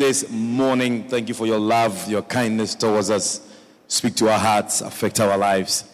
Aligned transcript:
this 0.00 0.30
morning. 0.30 1.06
Thank 1.06 1.28
you 1.28 1.34
for 1.34 1.46
your 1.46 1.58
love, 1.58 2.10
your 2.10 2.22
kindness 2.22 2.74
towards 2.74 3.10
us. 3.10 3.46
Speak 3.86 4.14
to 4.16 4.30
our 4.30 4.38
hearts, 4.38 4.80
affect 4.80 5.20
our 5.20 5.36
lives. 5.36 5.84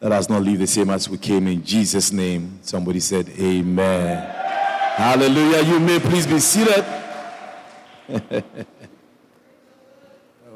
Let 0.00 0.12
us 0.12 0.28
not 0.28 0.44
leave 0.44 0.60
the 0.60 0.66
same 0.68 0.90
as 0.90 1.08
we 1.08 1.18
came 1.18 1.48
in 1.48 1.64
Jesus' 1.64 2.12
name. 2.12 2.60
Somebody 2.62 3.00
said, 3.00 3.28
Amen. 3.30 4.32
Hallelujah. 4.94 5.64
You 5.64 5.80
may 5.80 5.98
please 5.98 6.24
be 6.24 6.38
seated. 6.38 6.84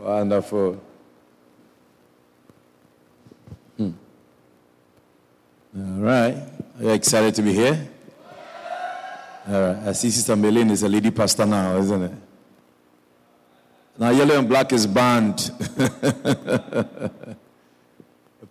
Wonderful. 0.01 0.81
Hmm. 3.79 3.91
All 5.77 5.83
right. 5.99 6.35
Are 6.37 6.83
you 6.83 6.91
excited 6.91 7.35
to 7.35 7.43
be 7.43 7.53
here? 7.53 7.89
All 9.49 9.61
right. 9.61 9.89
I 9.89 9.93
see 9.93 10.11
Sister 10.11 10.37
Melin 10.37 10.71
is 10.71 10.85
a 10.85 10.89
lady 10.89 11.11
pastor 11.11 11.47
now, 11.47 11.77
isn't 11.79 12.03
it? 12.03 12.13
Now, 14.03 14.11
yellow 14.11 14.37
and 14.37 14.49
black 14.49 14.73
is 14.73 14.85
banned. 14.85 15.39
the 15.39 17.25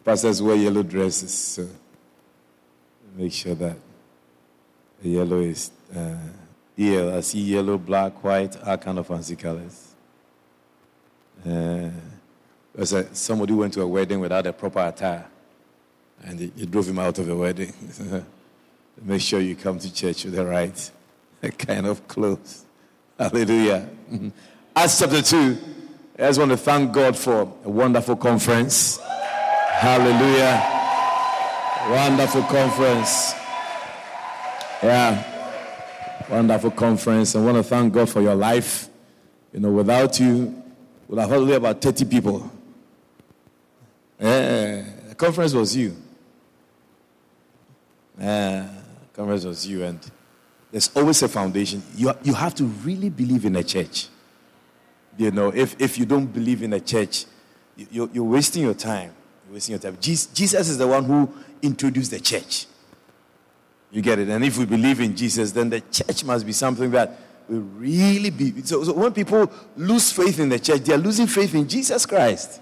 Pastors 0.06 0.42
wear 0.42 0.56
yellow 0.56 0.82
dresses, 0.82 1.34
so 1.34 1.68
make 3.18 3.34
sure 3.34 3.56
that 3.56 3.76
the 5.04 5.10
yellow 5.10 5.40
is. 5.40 5.72
Uh, 5.94 6.16
yeah, 6.78 7.18
I 7.18 7.20
see 7.20 7.42
yellow, 7.42 7.78
black, 7.78 8.24
white, 8.24 8.56
all 8.64 8.78
kind 8.78 8.98
of 8.98 9.08
fancy 9.08 9.36
colors. 9.36 9.94
Uh, 11.46 11.90
there's 12.74 12.94
a, 12.94 13.14
somebody 13.14 13.52
went 13.52 13.74
to 13.74 13.82
a 13.82 13.88
wedding 13.88 14.22
without 14.22 14.48
a 14.48 14.54
proper 14.54 14.80
attire, 14.80 15.28
and 16.24 16.40
it 16.40 16.72
drove 16.72 16.88
him 16.88 17.00
out 17.00 17.20
of 17.20 17.26
the 17.26 17.36
wedding. 17.36 17.74
Make 19.02 19.20
sure 19.20 19.42
you 19.42 19.58
come 19.58 19.80
to 19.80 19.94
church 19.94 20.24
with 20.24 20.36
the 20.36 20.46
right 20.46 20.92
kind 21.58 21.88
of 21.88 22.08
clothes. 22.08 22.64
Hallelujah. 23.20 23.90
Acts 24.74 25.00
chapter 25.00 25.22
2. 25.22 25.58
I 26.18 26.28
just 26.28 26.40
want 26.40 26.52
to 26.52 26.58
thank 26.58 26.94
God 26.94 27.18
for 27.18 27.42
a 27.42 27.70
wonderful 27.70 28.16
conference. 28.16 29.00
Hallelujah. 29.02 30.62
Wonderful 31.90 32.44
conference. 32.44 33.34
Yeah. 34.82 36.26
Wonderful 36.30 36.72
conference. 36.72 37.36
I 37.36 37.42
want 37.42 37.58
to 37.58 37.64
thank 37.64 37.94
God 37.94 38.10
for 38.10 38.22
your 38.22 38.36
life. 38.36 38.88
You 39.52 39.60
know, 39.60 39.72
without 39.72 40.18
you, 40.22 40.64
we'd 41.10 41.20
have 41.20 41.34
only 41.34 41.54
about 41.54 41.82
30 41.82 42.06
people. 42.06 42.50
Yeah. 44.22 44.86
The 45.10 45.16
conference 45.16 45.54
was 45.54 45.76
you. 45.76 45.98
Yeah. 48.18 48.70
The 49.10 49.16
conference 49.18 49.44
was 49.44 49.68
you. 49.68 49.84
And 49.84 50.00
there's 50.72 50.90
always 50.96 51.22
a 51.24 51.28
foundation. 51.28 51.84
You, 51.98 52.14
you 52.24 52.34
have 52.34 52.56
to 52.56 52.64
really 52.64 53.10
believe 53.10 53.44
in 53.44 53.58
a 53.58 53.64
church. 53.66 54.08
You 55.18 55.32
know, 55.32 55.50
if, 55.50 55.80
if 55.80 55.98
you 55.98 56.06
don't 56.06 56.26
believe 56.26 56.64
in 56.64 56.74
a 56.74 56.80
church, 56.80 57.26
you, 57.76 58.10
you're 58.14 58.24
wasting 58.24 58.64
your 58.64 58.74
time. 58.74 59.14
You're 59.46 59.56
wasting 59.56 59.74
your 59.74 59.80
time. 59.80 59.98
Jesus 60.00 60.70
is 60.70 60.78
the 60.78 60.88
one 60.88 61.04
who 61.04 61.32
introduced 61.62 62.12
the 62.12 62.20
church. 62.20 62.66
You 63.92 64.02
get 64.02 64.20
it? 64.20 64.30
And 64.30 64.44
if 64.44 64.58
we 64.58 64.66
believe 64.66 65.02
in 65.02 65.16
Jesus, 65.16 65.52
then 65.52 65.70
the 65.70 65.82
church 65.82 66.24
must 66.24 66.46
be 66.46 66.54
something 66.54 66.90
that 66.92 67.20
will 67.50 67.60
really 67.60 68.30
be. 68.30 68.62
So, 68.64 68.84
so 68.84 68.94
when 68.94 69.14
people 69.14 69.52
lose 69.76 70.12
faith 70.12 70.40
in 70.40 70.50
the 70.50 70.60
church, 70.60 70.82
they 70.82 70.94
are 70.94 70.98
losing 70.98 71.28
faith 71.28 71.54
in 71.54 71.68
Jesus 71.68 72.06
Christ. 72.06 72.62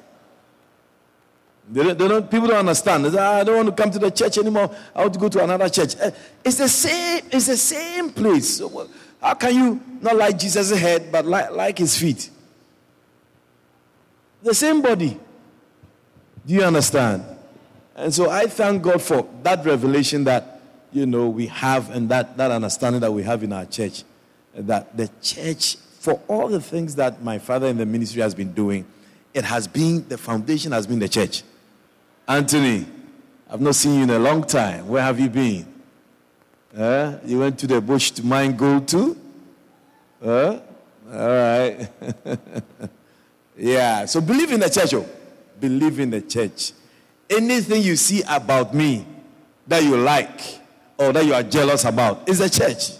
They 1.71 1.83
don't, 1.83 1.97
they 1.99 2.07
don't, 2.07 2.31
people 2.31 2.47
don't 2.47 2.57
understand. 2.57 3.05
Say, 3.11 3.17
ah, 3.19 3.35
I 3.35 3.43
don't 3.43 3.57
want 3.57 3.77
to 3.77 3.83
come 3.83 3.91
to 3.91 3.99
the 3.99 4.09
church 4.09 4.39
anymore. 4.39 4.75
I 4.95 5.01
want 5.01 5.13
to 5.13 5.19
go 5.19 5.29
to 5.29 5.43
another 5.43 5.69
church. 5.69 5.95
Eh, 5.99 6.09
it's 6.43 6.57
the 6.57 6.67
same. 6.67 7.23
It's 7.31 7.45
the 7.45 7.57
same 7.57 8.09
place. 8.09 8.57
So 8.57 8.89
how 9.21 9.35
can 9.35 9.53
you 9.53 9.81
not 10.01 10.15
like 10.15 10.39
Jesus' 10.39 10.71
head 10.71 11.11
but 11.11 11.25
like, 11.25 11.51
like 11.51 11.77
his 11.77 11.95
feet? 11.95 12.31
The 14.41 14.53
same 14.53 14.81
body. 14.81 15.19
Do 16.45 16.53
you 16.53 16.63
understand? 16.63 17.23
And 17.95 18.13
so 18.13 18.29
I 18.29 18.47
thank 18.47 18.81
God 18.81 19.01
for 19.01 19.27
that 19.43 19.65
revelation 19.65 20.23
that 20.23 20.59
you 20.91 21.05
know, 21.05 21.29
we 21.29 21.47
have 21.47 21.89
and 21.91 22.09
that, 22.09 22.37
that 22.37 22.51
understanding 22.51 23.01
that 23.01 23.11
we 23.11 23.23
have 23.23 23.43
in 23.43 23.53
our 23.53 23.65
church. 23.65 24.03
That 24.55 24.95
the 24.97 25.09
church, 25.21 25.75
for 25.75 26.19
all 26.27 26.47
the 26.47 26.61
things 26.61 26.95
that 26.95 27.21
my 27.21 27.37
father 27.37 27.67
in 27.67 27.77
the 27.77 27.85
ministry 27.85 28.21
has 28.21 28.33
been 28.33 28.53
doing, 28.53 28.85
it 29.33 29.43
has 29.45 29.67
been, 29.67 30.07
the 30.07 30.17
foundation 30.17 30.71
has 30.71 30.87
been 30.87 30.99
the 30.99 31.09
church. 31.09 31.43
Anthony, 32.27 32.87
I've 33.49 33.61
not 33.61 33.75
seen 33.75 33.95
you 33.95 34.03
in 34.03 34.09
a 34.09 34.19
long 34.19 34.43
time. 34.43 34.87
Where 34.87 35.03
have 35.03 35.19
you 35.19 35.29
been? 35.29 35.67
Uh, 36.75 37.17
you 37.25 37.39
went 37.39 37.59
to 37.59 37.67
the 37.67 37.81
bush 37.81 38.11
to 38.11 38.25
mine 38.25 38.55
gold 38.55 38.87
too? 38.87 39.17
Uh, 40.23 40.59
all 41.11 41.27
right. 41.27 41.89
yeah, 43.59 44.05
so 44.05 44.21
believe 44.21 44.51
in 44.51 44.59
the 44.59 44.69
church. 44.69 44.93
Oh. 44.93 45.05
Believe 45.59 45.99
in 45.99 46.09
the 46.09 46.21
church. 46.21 46.71
Anything 47.29 47.81
you 47.81 47.95
see 47.95 48.23
about 48.27 48.73
me 48.73 49.05
that 49.67 49.83
you 49.83 49.97
like, 49.97 50.39
or 50.97 51.13
that 51.13 51.25
you 51.25 51.33
are 51.33 51.43
jealous 51.43 51.85
about 51.85 52.27
is 52.27 52.39
the 52.39 52.49
church. 52.49 52.91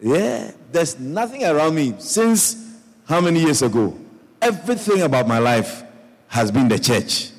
Yeah, 0.00 0.50
there's 0.70 0.98
nothing 0.98 1.44
around 1.44 1.74
me 1.74 1.94
since 1.98 2.78
how 3.06 3.20
many 3.20 3.40
years 3.40 3.62
ago? 3.62 3.96
Everything 4.40 5.02
about 5.02 5.26
my 5.26 5.38
life 5.38 5.82
has 6.28 6.50
been 6.50 6.68
the 6.68 6.78
church. 6.78 7.30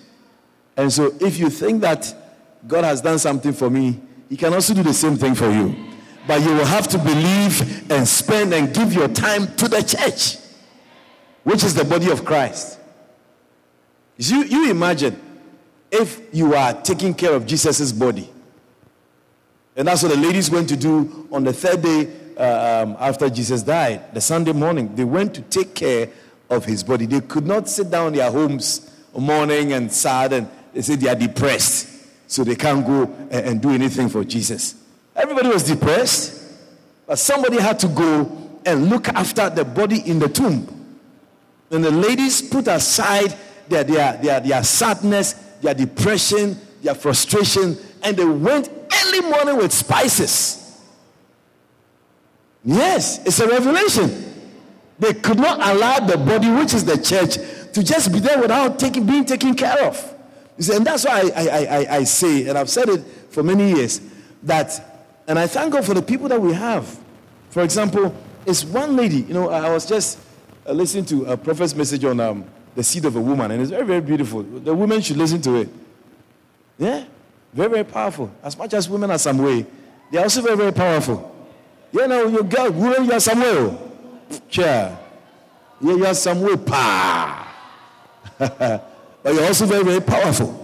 And 0.77 0.91
so 0.91 1.13
if 1.19 1.37
you 1.37 1.49
think 1.49 1.81
that 1.81 2.13
God 2.67 2.83
has 2.83 3.01
done 3.01 3.19
something 3.19 3.53
for 3.53 3.69
me, 3.69 3.99
He 4.29 4.37
can 4.37 4.53
also 4.53 4.73
do 4.73 4.83
the 4.83 4.93
same 4.93 5.15
thing 5.15 5.35
for 5.35 5.49
you. 5.49 5.75
But 6.27 6.41
you 6.41 6.55
will 6.55 6.65
have 6.65 6.87
to 6.89 6.97
believe 6.97 7.91
and 7.91 8.07
spend 8.07 8.53
and 8.53 8.73
give 8.73 8.93
your 8.93 9.07
time 9.07 9.55
to 9.57 9.67
the 9.67 9.81
church, 9.81 10.37
which 11.45 11.63
is 11.63 11.75
the 11.75 11.85
body 11.85 12.09
of 12.09 12.25
Christ. 12.25 12.79
You, 14.17 14.43
you 14.43 14.71
imagine 14.71 15.21
if 15.91 16.19
you 16.33 16.55
are 16.55 16.73
taking 16.73 17.13
care 17.13 17.33
of 17.33 17.45
Jesus' 17.45 17.91
body. 17.91 18.29
And 19.77 19.87
that's 19.87 20.01
what 20.01 20.11
the 20.11 20.17
ladies 20.17 20.49
went 20.49 20.67
to 20.69 20.75
do 20.75 21.27
on 21.31 21.43
the 21.43 21.53
third 21.53 21.83
day 21.83 22.13
uh, 22.35 22.83
um, 22.83 22.97
after 22.99 23.29
Jesus 23.29 23.61
died, 23.61 24.13
the 24.13 24.21
Sunday 24.21 24.53
morning. 24.53 24.95
They 24.95 25.03
went 25.03 25.35
to 25.35 25.41
take 25.43 25.75
care 25.75 26.09
of 26.49 26.65
his 26.65 26.83
body. 26.83 27.05
They 27.05 27.21
could 27.21 27.45
not 27.45 27.69
sit 27.69 27.91
down 27.91 28.07
in 28.07 28.13
their 28.15 28.31
homes 28.31 28.91
mourning 29.15 29.73
and 29.73 29.91
sad, 29.91 30.33
and 30.33 30.49
they 30.73 30.81
said 30.81 30.99
they 30.99 31.09
are 31.09 31.15
depressed, 31.15 32.07
so 32.27 32.43
they 32.43 32.55
can't 32.55 32.85
go 32.85 33.03
and, 33.29 33.45
and 33.45 33.61
do 33.61 33.69
anything 33.69 34.09
for 34.09 34.23
Jesus. 34.23 34.75
Everybody 35.15 35.49
was 35.49 35.63
depressed, 35.63 36.41
but 37.05 37.19
somebody 37.19 37.59
had 37.59 37.77
to 37.79 37.87
go 37.87 38.49
and 38.65 38.89
look 38.89 39.07
after 39.09 39.49
the 39.49 39.63
body 39.63 40.01
in 40.09 40.17
the 40.17 40.27
tomb. 40.27 40.74
And 41.71 41.83
the 41.83 41.91
ladies 41.91 42.41
put 42.41 42.67
aside 42.67 43.35
their, 43.67 43.83
their, 43.83 44.17
their, 44.17 44.39
their 44.39 44.63
sadness 44.63 45.35
their 45.65 45.73
depression, 45.73 46.57
their 46.81 46.95
frustration, 46.95 47.77
and 48.03 48.15
they 48.15 48.25
went 48.25 48.69
early 49.03 49.21
morning 49.21 49.57
with 49.57 49.73
spices. 49.73 50.79
Yes, 52.63 53.25
it's 53.25 53.39
a 53.39 53.47
revelation. 53.47 54.33
They 54.97 55.13
could 55.13 55.37
not 55.37 55.59
allow 55.59 55.99
the 55.99 56.17
body, 56.17 56.49
which 56.49 56.73
is 56.73 56.85
the 56.85 56.97
church, 56.97 57.35
to 57.73 57.83
just 57.83 58.13
be 58.13 58.19
there 58.19 58.39
without 58.39 58.79
taking, 58.79 59.05
being 59.05 59.25
taken 59.25 59.55
care 59.55 59.83
of. 59.85 60.13
See, 60.57 60.73
and 60.73 60.85
that's 60.85 61.05
why 61.05 61.29
I, 61.35 61.47
I, 61.47 61.65
I, 61.65 61.95
I 61.97 62.03
say, 62.05 62.47
and 62.47 62.57
I've 62.57 62.69
said 62.69 62.87
it 62.87 63.03
for 63.29 63.43
many 63.43 63.73
years, 63.73 63.99
that, 64.43 65.03
and 65.27 65.37
I 65.37 65.47
thank 65.47 65.73
God 65.73 65.83
for 65.83 65.93
the 65.93 66.01
people 66.01 66.29
that 66.29 66.39
we 66.39 66.53
have. 66.53 66.97
For 67.49 67.63
example, 67.63 68.15
it's 68.45 68.63
one 68.63 68.95
lady, 68.95 69.17
you 69.17 69.33
know, 69.33 69.49
I 69.49 69.69
was 69.69 69.85
just 69.85 70.19
uh, 70.65 70.73
to 70.85 71.25
a 71.25 71.37
prophet's 71.37 71.75
message 71.75 72.03
on 72.05 72.19
um, 72.19 72.45
the 72.75 72.83
seed 72.83 73.05
of 73.05 73.15
a 73.15 73.21
woman, 73.21 73.51
and 73.51 73.61
it's 73.61 73.71
very, 73.71 73.85
very 73.85 74.01
beautiful. 74.01 74.43
The 74.43 74.73
women 74.73 75.01
should 75.01 75.17
listen 75.17 75.41
to 75.43 75.55
it. 75.55 75.69
Yeah? 76.77 77.05
Very, 77.53 77.69
very 77.69 77.83
powerful. 77.83 78.31
As 78.43 78.57
much 78.57 78.73
as 78.73 78.89
women 78.89 79.11
are 79.11 79.17
some 79.17 79.37
way, 79.37 79.65
they 80.11 80.17
are 80.17 80.23
also 80.23 80.41
very, 80.41 80.57
very 80.57 80.73
powerful. 80.73 81.33
You 81.91 82.07
know, 82.07 82.27
you 82.27 82.43
girl, 82.43 82.71
women, 82.71 83.05
you 83.05 83.13
are 83.13 83.19
some 83.19 83.39
way. 83.39 83.77
Yeah. 84.51 84.97
Yeah, 85.79 85.93
you 85.93 86.05
are 86.05 86.13
some 86.13 86.41
way. 86.41 86.57
Pa. 86.57 87.53
but 88.37 89.33
you're 89.33 89.45
also 89.45 89.65
very, 89.65 89.83
very 89.83 90.01
powerful. 90.01 90.61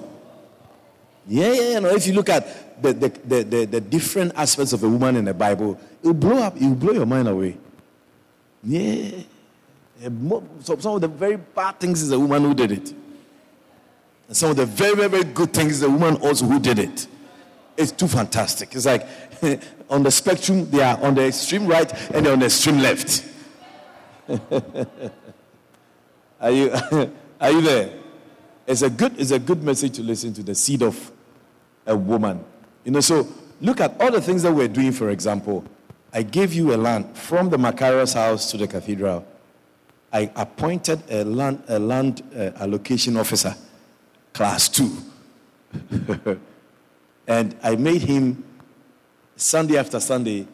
Yeah, 1.28 1.54
yeah, 1.54 1.70
you 1.76 1.80
know, 1.82 1.90
if 1.90 2.08
you 2.08 2.14
look 2.14 2.30
at 2.30 2.82
the, 2.82 2.94
the, 2.94 3.10
the, 3.10 3.44
the, 3.44 3.66
the 3.66 3.82
different 3.82 4.34
aspects 4.36 4.74
of 4.74 4.84
a 4.84 4.90
woman 4.90 5.16
in 5.16 5.26
the 5.26 5.34
Bible, 5.34 5.80
it 6.04 6.08
will 6.08 6.14
blow 6.14 6.38
up, 6.40 6.58
it 6.58 6.64
will 6.64 6.76
blow 6.76 6.94
your 6.94 7.06
mind 7.06 7.28
away. 7.28 7.58
Yeah. 8.64 9.12
Some 10.02 10.96
of 10.96 11.02
the 11.02 11.08
very 11.08 11.36
bad 11.36 11.80
things 11.80 12.02
is 12.02 12.12
a 12.12 12.20
woman 12.20 12.44
who 12.44 12.54
did 12.56 12.72
it. 12.72 12.94
And 14.28 14.36
some 14.36 14.50
of 14.50 14.56
the 14.56 14.66
very, 14.66 14.96
very, 14.96 15.10
very 15.10 15.24
good 15.26 15.54
things 15.54 15.74
is 15.74 15.84
a 15.84 15.90
woman 15.90 16.16
also 16.22 16.46
who 16.46 16.60
did 16.60 16.80
it. 16.80 17.08
It's 17.78 17.92
too 17.92 18.08
fantastic. 18.08 18.74
It's 18.74 18.86
like 18.86 19.08
on 19.90 20.04
the 20.04 20.12
spectrum, 20.12 20.70
they 20.72 20.82
are 20.82 20.98
on 21.04 21.16
the 21.16 21.28
extreme 21.28 21.68
right 21.68 21.92
and 22.12 22.26
they're 22.26 22.34
on 22.34 22.40
the 22.40 22.46
extreme 22.46 22.80
left. 22.80 23.26
are 26.40 26.52
you 26.52 26.72
are 27.42 27.52
you 27.52 27.62
there? 27.62 27.94
It's 28.66 28.82
a 28.82 28.90
good 28.90 29.20
it's 29.20 29.32
a 29.32 29.40
good 29.40 29.62
message 29.64 29.96
to 29.98 30.02
listen 30.04 30.34
to 30.34 30.44
the 30.44 30.56
seed 30.56 30.82
of 30.82 31.12
a 31.86 31.96
woman. 31.96 32.44
You 32.86 32.92
know, 32.92 33.02
so 33.02 33.28
look 33.60 33.82
at 33.82 34.00
all 34.02 34.12
the 34.12 34.22
things 34.22 34.44
that 34.44 34.54
we're 34.54 34.68
doing, 34.68 34.92
for 34.92 35.10
example. 35.10 35.64
I 36.14 36.24
gave 36.24 36.54
you 36.54 36.74
a 36.74 36.78
land 36.78 37.18
from 37.18 37.50
the 37.50 37.58
Macarius 37.58 38.14
house 38.14 38.50
to 38.52 38.58
the 38.58 38.68
cathedral. 38.68 39.26
I 40.14 40.30
appointed 40.36 41.04
a 41.10 41.24
land, 41.24 41.64
a 41.68 41.80
land 41.80 42.22
uh, 42.36 42.52
allocation 42.58 43.18
officer, 43.18 43.56
class 44.34 44.68
two. 44.68 44.92
and 47.28 47.56
I 47.64 47.76
made 47.78 48.02
him 48.02 48.44
Sunday 49.38 49.78
after 49.78 50.00
Sunday 50.00 50.48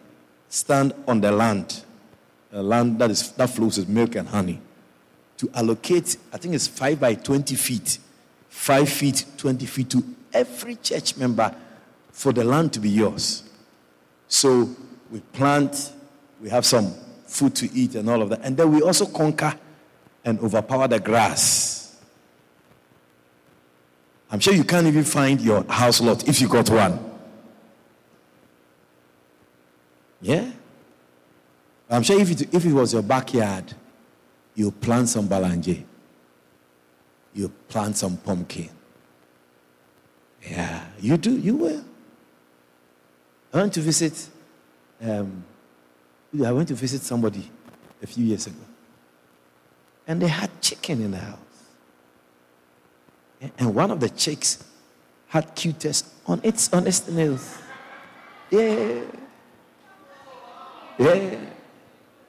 stand 0.50 0.94
on 1.08 1.22
the 1.22 1.32
land, 1.32 1.84
a 2.52 2.62
land 2.62 3.00
that, 3.00 3.10
is, 3.10 3.32
that 3.32 3.50
flows 3.50 3.78
with 3.78 3.90
milk 3.90 4.16
and 4.16 4.28
honey, 4.28 4.62
to 5.38 5.50
allocate, 5.54 6.18
I 6.32 6.38
think 6.38 6.56
it's 6.56 6.68
5 6.68 7.00
by 7.00 7.16
20 7.16 7.56
feet, 7.56 8.00
5 8.50 8.90
feet, 8.90 9.26
20 9.38 9.66
feet 9.66 9.90
to 9.92 10.04
every 10.34 10.76
church 10.76 11.18
member 11.18 11.54
for 12.12 12.32
the 12.32 12.44
land 12.44 12.74
to 12.74 12.80
be 12.80 12.90
yours. 12.90 13.44
So 14.28 14.70
we 15.12 15.20
plant, 15.20 15.94
we 16.42 16.50
have 16.50 16.66
some 16.66 16.94
food 17.28 17.56
to 17.56 17.72
eat 17.74 17.96
and 17.96 18.10
all 18.10 18.22
of 18.22 18.30
that. 18.30 18.42
And 18.44 18.58
then 18.58 18.72
we 18.72 18.82
also 18.82 19.06
conquer 19.06 19.54
and 20.24 20.40
overpower 20.40 20.88
the 20.88 21.00
grass. 21.00 22.00
I'm 24.30 24.40
sure 24.40 24.54
you 24.54 24.64
can't 24.64 24.88
even 24.88 25.04
find 25.04 25.40
your 25.40 25.64
house 25.66 26.02
lot 26.02 26.28
if 26.28 26.42
you 26.42 26.48
got 26.48 26.70
one. 26.70 27.00
Yeah? 30.22 30.52
I'm 31.90 32.04
sure 32.04 32.20
if 32.20 32.30
it, 32.32 32.54
if 32.54 32.66
it 32.66 32.74
was 32.74 32.94
your 32.94 33.02
backyard, 33.02 33.74
you 34.56 34.72
plant 34.72 35.08
some 35.08 35.28
balanje, 35.28 35.84
you 37.34 37.50
plant 37.70 37.96
some 37.96 38.18
pumpkin. 38.18 38.70
Yeah, 40.50 40.84
you 41.00 41.18
do, 41.18 41.38
you 41.38 41.56
will. 41.56 41.86
I 43.54 43.58
went 43.58 43.74
to 43.74 43.82
visit, 43.82 44.30
um, 45.02 45.46
I 46.46 46.52
went 46.52 46.68
to 46.70 46.76
visit 46.76 47.02
somebody 47.02 47.50
a 48.02 48.08
few 48.08 48.26
years 48.26 48.48
ago, 48.48 48.58
and 50.08 50.22
they 50.22 50.28
had 50.28 50.50
chicken 50.62 51.02
in 51.02 51.12
the 51.12 51.18
house. 51.18 51.40
And 53.58 53.74
one 53.74 53.92
of 53.92 54.00
the 54.00 54.10
chicks 54.10 54.64
had 55.28 55.56
Cutex 55.56 56.04
on 56.26 56.42
its 56.44 56.74
on 56.74 56.88
its 56.88 57.08
nails. 57.08 57.58
Yeah. 58.50 59.02
Yeah. 60.98 61.40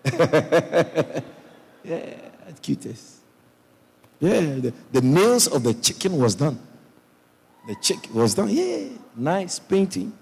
yeah, 1.85 2.15
Cutex. 2.63 3.15
Yeah, 4.21 4.41
the, 4.41 4.73
the 4.93 5.01
nails 5.01 5.47
of 5.47 5.63
the 5.63 5.75
chicken 5.75 6.19
was 6.19 6.35
done. 6.35 6.59
The 7.67 7.77
chick 7.81 7.99
was 8.13 8.35
done. 8.35 8.49
Yeah, 8.51 8.89
nice 9.17 9.59
painting. 9.59 10.13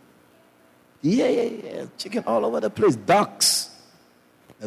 Yeah, 1.03 1.29
yeah, 1.29 1.43
yeah. 1.43 1.87
Chicken 1.99 2.25
all 2.27 2.45
over 2.45 2.61
the 2.61 2.71
place. 2.71 2.97
Ducks. 2.97 3.71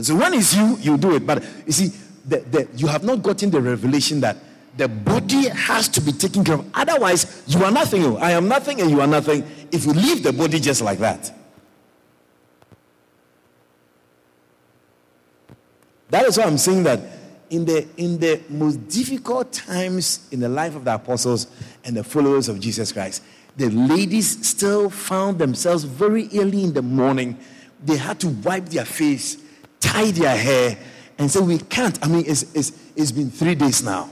so 0.01 0.15
when 0.15 0.33
it's 0.33 0.55
you, 0.55 0.77
you 0.79 0.97
do 0.97 1.15
it. 1.15 1.25
But 1.25 1.43
you 1.65 1.71
see, 1.71 1.91
the, 2.25 2.39
the, 2.39 2.67
you 2.75 2.87
have 2.87 3.03
not 3.03 3.21
gotten 3.23 3.49
the 3.49 3.61
revelation 3.61 4.21
that 4.21 4.37
the 4.77 4.87
body 4.87 5.49
has 5.49 5.89
to 5.89 6.01
be 6.01 6.11
taken 6.11 6.43
care 6.43 6.55
of. 6.55 6.65
Otherwise, 6.73 7.43
you 7.47 7.63
are 7.63 7.71
nothing. 7.71 8.03
Oh, 8.05 8.17
I 8.17 8.31
am 8.31 8.47
nothing 8.47 8.79
and 8.81 8.89
you 8.89 9.01
are 9.01 9.07
nothing 9.07 9.45
if 9.71 9.85
you 9.85 9.93
leave 9.93 10.23
the 10.23 10.31
body 10.31 10.59
just 10.59 10.81
like 10.81 10.99
that. 10.99 11.33
That 16.09 16.25
is 16.25 16.37
why 16.37 16.45
I'm 16.45 16.57
saying 16.57 16.83
that 16.83 16.99
in 17.49 17.65
the, 17.65 17.87
in 17.97 18.19
the 18.19 18.41
most 18.49 18.87
difficult 18.87 19.51
times 19.51 20.27
in 20.31 20.39
the 20.39 20.49
life 20.49 20.75
of 20.75 20.85
the 20.85 20.95
apostles 20.95 21.47
and 21.83 21.95
the 21.95 22.03
followers 22.03 22.47
of 22.47 22.59
Jesus 22.59 22.91
Christ, 22.91 23.23
the 23.59 23.69
ladies 23.69 24.47
still 24.47 24.89
found 24.89 25.37
themselves 25.37 25.83
very 25.83 26.29
early 26.33 26.63
in 26.63 26.73
the 26.73 26.81
morning. 26.81 27.37
They 27.83 27.97
had 27.97 28.17
to 28.21 28.29
wipe 28.29 28.69
their 28.69 28.85
face, 28.85 29.37
tie 29.81 30.11
their 30.11 30.35
hair, 30.35 30.77
and 31.17 31.29
say, 31.29 31.41
We 31.41 31.59
can't. 31.59 32.01
I 32.03 32.07
mean, 32.07 32.23
it's, 32.25 32.55
it's, 32.55 32.71
it's 32.95 33.11
been 33.11 33.29
three 33.29 33.55
days 33.55 33.83
now. 33.83 34.09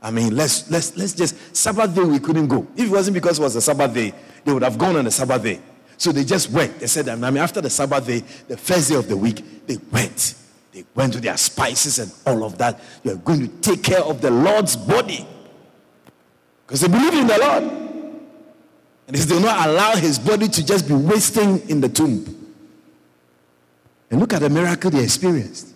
I 0.00 0.12
mean, 0.12 0.36
let's, 0.36 0.70
let's, 0.70 0.96
let's 0.96 1.12
just, 1.12 1.56
Sabbath 1.56 1.92
day 1.94 2.04
we 2.04 2.20
couldn't 2.20 2.46
go. 2.46 2.68
If 2.76 2.86
it 2.86 2.90
wasn't 2.90 3.14
because 3.14 3.40
it 3.40 3.42
was 3.42 3.56
a 3.56 3.60
Sabbath 3.60 3.92
day, 3.92 4.14
they 4.44 4.52
would 4.52 4.62
have 4.62 4.78
gone 4.78 4.94
on 4.94 5.06
the 5.06 5.10
Sabbath 5.10 5.42
day. 5.42 5.58
So 5.96 6.12
they 6.12 6.24
just 6.24 6.50
went. 6.50 6.78
They 6.78 6.86
said, 6.86 7.08
I 7.08 7.16
mean, 7.16 7.38
after 7.38 7.60
the 7.60 7.70
Sabbath 7.70 8.06
day, 8.06 8.22
the 8.46 8.56
first 8.56 8.90
day 8.90 8.94
of 8.94 9.08
the 9.08 9.16
week, 9.16 9.66
they 9.66 9.78
went. 9.90 10.34
They 10.72 10.84
went 10.94 11.14
to 11.14 11.20
their 11.20 11.36
spices 11.36 11.98
and 11.98 12.12
all 12.26 12.44
of 12.44 12.58
that. 12.58 12.80
They 13.02 13.10
are 13.12 13.16
going 13.16 13.40
to 13.40 13.48
take 13.60 13.82
care 13.82 14.02
of 14.02 14.20
the 14.20 14.30
Lord's 14.30 14.76
body. 14.76 15.26
Because 16.66 16.82
they 16.82 16.88
believe 16.88 17.14
in 17.14 17.26
the 17.26 17.38
Lord. 17.38 17.93
And 19.06 19.16
they 19.16 19.24
do 19.24 19.40
not 19.40 19.68
allow 19.68 19.96
his 19.96 20.18
body 20.18 20.48
to 20.48 20.64
just 20.64 20.88
be 20.88 20.94
wasting 20.94 21.68
in 21.68 21.80
the 21.80 21.88
tomb. 21.88 22.54
And 24.10 24.20
look 24.20 24.32
at 24.32 24.40
the 24.40 24.50
miracle 24.50 24.90
they 24.90 25.02
experienced. 25.02 25.74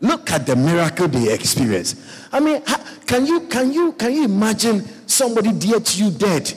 Look 0.00 0.30
at 0.30 0.46
the 0.46 0.54
miracle 0.56 1.08
they 1.08 1.32
experienced. 1.32 1.98
I 2.32 2.40
mean, 2.40 2.62
can 3.06 3.26
you 3.26 3.40
can 3.48 3.72
you 3.72 3.92
can 3.92 4.12
you 4.12 4.24
imagine 4.24 4.84
somebody 5.08 5.52
dear 5.52 5.80
to 5.80 6.04
you 6.04 6.10
dead, 6.10 6.52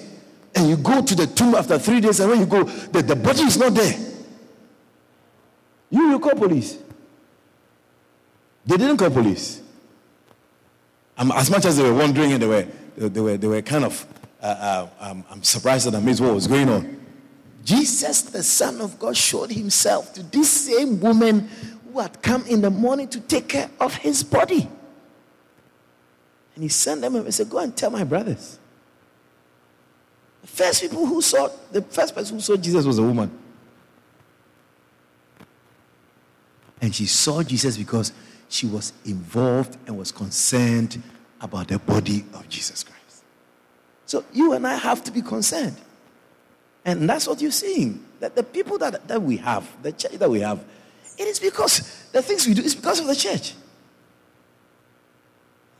and 0.54 0.70
you 0.70 0.78
go 0.78 1.02
to 1.02 1.16
the 1.16 1.28
tomb 1.28 1.56
after 1.56 1.80
three 1.80 2.02
days, 2.02 2.20
and 2.20 2.30
when 2.30 2.40
you 2.40 2.46
go, 2.46 2.64
the, 2.64 3.02
the 3.02 3.16
body 3.16 3.42
is 3.42 3.58
not 3.58 3.74
there. 3.74 3.98
You 5.90 6.10
will 6.10 6.20
call 6.20 6.36
police. 6.36 6.78
They 8.66 8.78
didn't 8.78 8.98
call 8.98 9.10
police. 9.10 9.62
Um, 11.18 11.32
as 11.34 11.50
much 11.50 11.66
as 11.66 11.78
they 11.78 11.84
were 11.84 11.94
wondering 11.94 12.32
and 12.32 12.42
they 12.42 12.48
were, 12.48 12.68
they 12.98 13.22
were, 13.22 13.38
they 13.38 13.48
were 13.48 13.62
kind 13.62 13.84
of, 13.84 14.06
uh, 14.42 14.46
uh, 15.00 15.10
um, 15.10 15.24
I'm 15.30 15.44
surprised 15.44 15.88
and 15.88 15.96
amazed 15.96 16.22
what 16.22 16.34
was 16.34 16.48
going 16.48 16.70
on. 16.70 17.06
Jesus, 17.64 18.24
the 18.24 18.42
Son 18.42 18.82
of 18.82 18.98
God, 18.98 19.16
showed 19.16 19.52
himself 19.52 20.14
to 20.14 20.24
this 20.24 20.50
same 20.50 21.00
woman 21.00 21.48
who 21.92 22.00
had 22.00 22.22
come 22.22 22.46
in 22.48 22.62
the 22.62 22.72
morning 22.72 23.08
to 23.10 23.20
take 23.20 23.50
care 23.50 23.70
of 23.80 23.96
his 23.96 24.24
body. 24.24 24.68
And 26.56 26.64
he 26.64 26.70
sent 26.70 27.02
them 27.02 27.16
and 27.16 27.34
said, 27.34 27.50
Go 27.50 27.60
and 27.60 27.76
tell 27.76 27.92
my 27.92 28.04
brothers. 28.04 28.58
The 30.42 30.48
first 30.48 30.82
people 30.82 31.06
who 31.06 31.22
saw, 31.22 31.50
the 31.72 31.84
first 31.84 32.16
person 32.16 32.36
who 32.36 32.42
saw 32.42 32.56
Jesus 32.56 32.86
was 32.86 32.98
a 32.98 33.04
woman. 33.04 33.38
And 36.82 36.96
she 36.96 37.06
saw 37.06 37.44
Jesus 37.44 37.78
because 37.78 38.12
she 38.50 38.66
was 38.66 38.92
involved 39.06 39.78
and 39.86 39.98
was 39.98 40.12
concerned 40.12 41.02
about 41.40 41.68
the 41.68 41.78
body 41.78 42.26
of 42.34 42.50
Jesus 42.50 42.84
Christ. 42.84 43.01
So 44.12 44.26
you 44.34 44.52
and 44.52 44.68
I 44.68 44.76
have 44.76 45.06
to 45.06 45.12
be 45.12 45.22
concerned. 45.22 45.78
And 46.84 47.10
that's 47.10 47.30
what 47.30 47.42
you're 47.42 47.50
seeing. 47.50 48.04
That 48.20 48.36
the 48.36 48.44
people 48.44 48.78
that, 48.80 49.08
that 49.08 49.22
we 49.22 49.38
have, 49.38 49.66
the 49.84 49.94
church 49.94 50.12
that 50.20 50.30
we 50.30 50.42
have, 50.42 50.62
it 51.18 51.28
is 51.30 51.40
because 51.40 52.10
the 52.12 52.22
things 52.22 52.46
we 52.46 52.54
do 52.54 52.62
is 52.62 52.76
because 52.76 53.00
of 53.00 53.08
the 53.08 53.16
church. 53.16 53.54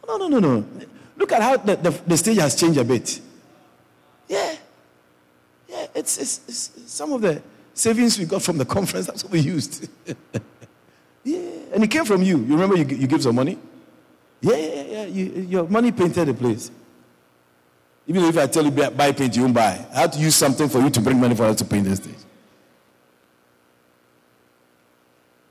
No, 0.08 0.16
no, 0.16 0.30
no, 0.30 0.40
no. 0.40 0.66
Look 1.18 1.34
at 1.34 1.42
how 1.42 1.58
the, 1.58 1.76
the, 1.76 1.90
the 2.08 2.16
stage 2.16 2.38
has 2.38 2.56
changed 2.56 2.80
a 2.80 2.86
bit. 2.86 3.20
Yeah. 4.30 4.56
Yeah, 5.68 5.88
it's, 5.94 6.18
it's, 6.18 6.40
it's 6.48 6.90
some 6.90 7.12
of 7.12 7.22
the 7.22 7.42
savings 7.74 8.18
we 8.18 8.24
got 8.24 8.42
from 8.44 8.58
the 8.58 8.66
conference, 8.78 9.08
that's 9.08 9.26
what 9.26 9.34
we 9.34 9.42
used. 9.42 9.90
Yeah, 11.24 11.38
and 11.72 11.84
it 11.84 11.92
came 11.92 12.04
from 12.04 12.24
you. 12.24 12.38
You 12.40 12.54
remember 12.58 12.76
you, 12.76 12.84
you 12.84 13.06
gave 13.06 13.22
some 13.22 13.36
money? 13.36 13.56
Yeah, 14.42 14.56
yeah, 14.56 14.82
yeah. 14.82 15.06
You, 15.06 15.26
your 15.48 15.68
money 15.68 15.92
painted 15.92 16.30
the 16.30 16.34
place. 16.34 16.72
Even 18.08 18.24
if 18.26 18.38
I 18.38 18.48
tell 18.48 18.66
you 18.66 18.72
buy 18.72 19.12
paint, 19.12 19.36
you 19.36 19.44
won't 19.44 19.54
buy. 19.54 19.86
I 19.94 20.02
have 20.02 20.12
to 20.12 20.20
use 20.20 20.36
something 20.36 20.68
for 20.68 20.80
you 20.80 20.90
to 20.90 21.02
bring 21.02 21.20
money 21.20 21.36
for 21.36 21.46
us 21.46 21.58
to 21.58 21.66
paint 21.66 21.86
the 21.86 21.96
stage. 21.96 22.16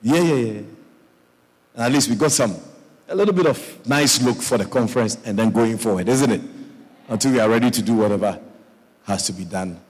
Yeah, 0.03 0.21
yeah, 0.21 0.35
yeah. 0.35 0.63
And 1.75 1.85
at 1.87 1.93
least 1.93 2.09
we 2.09 2.17
got 2.17 2.33
some, 2.33 2.57
a 3.09 3.15
little 3.15 3.35
bit 3.35 3.47
of 3.47 3.87
nice 3.87 4.23
look 4.23 4.37
for 4.39 4.59
the 4.59 4.65
conference 4.65 5.19
and 5.25 5.39
then 5.39 5.51
going 5.51 5.79
forward, 5.79 6.09
isn't 6.09 6.31
it? 6.31 6.41
Until 7.09 7.33
we 7.33 7.41
are 7.41 7.49
ready 7.49 7.71
to 7.71 7.83
do 7.83 7.95
whatever 7.95 8.41
has 9.05 9.27
to 9.27 9.33
be 9.33 9.45
done 9.45 9.81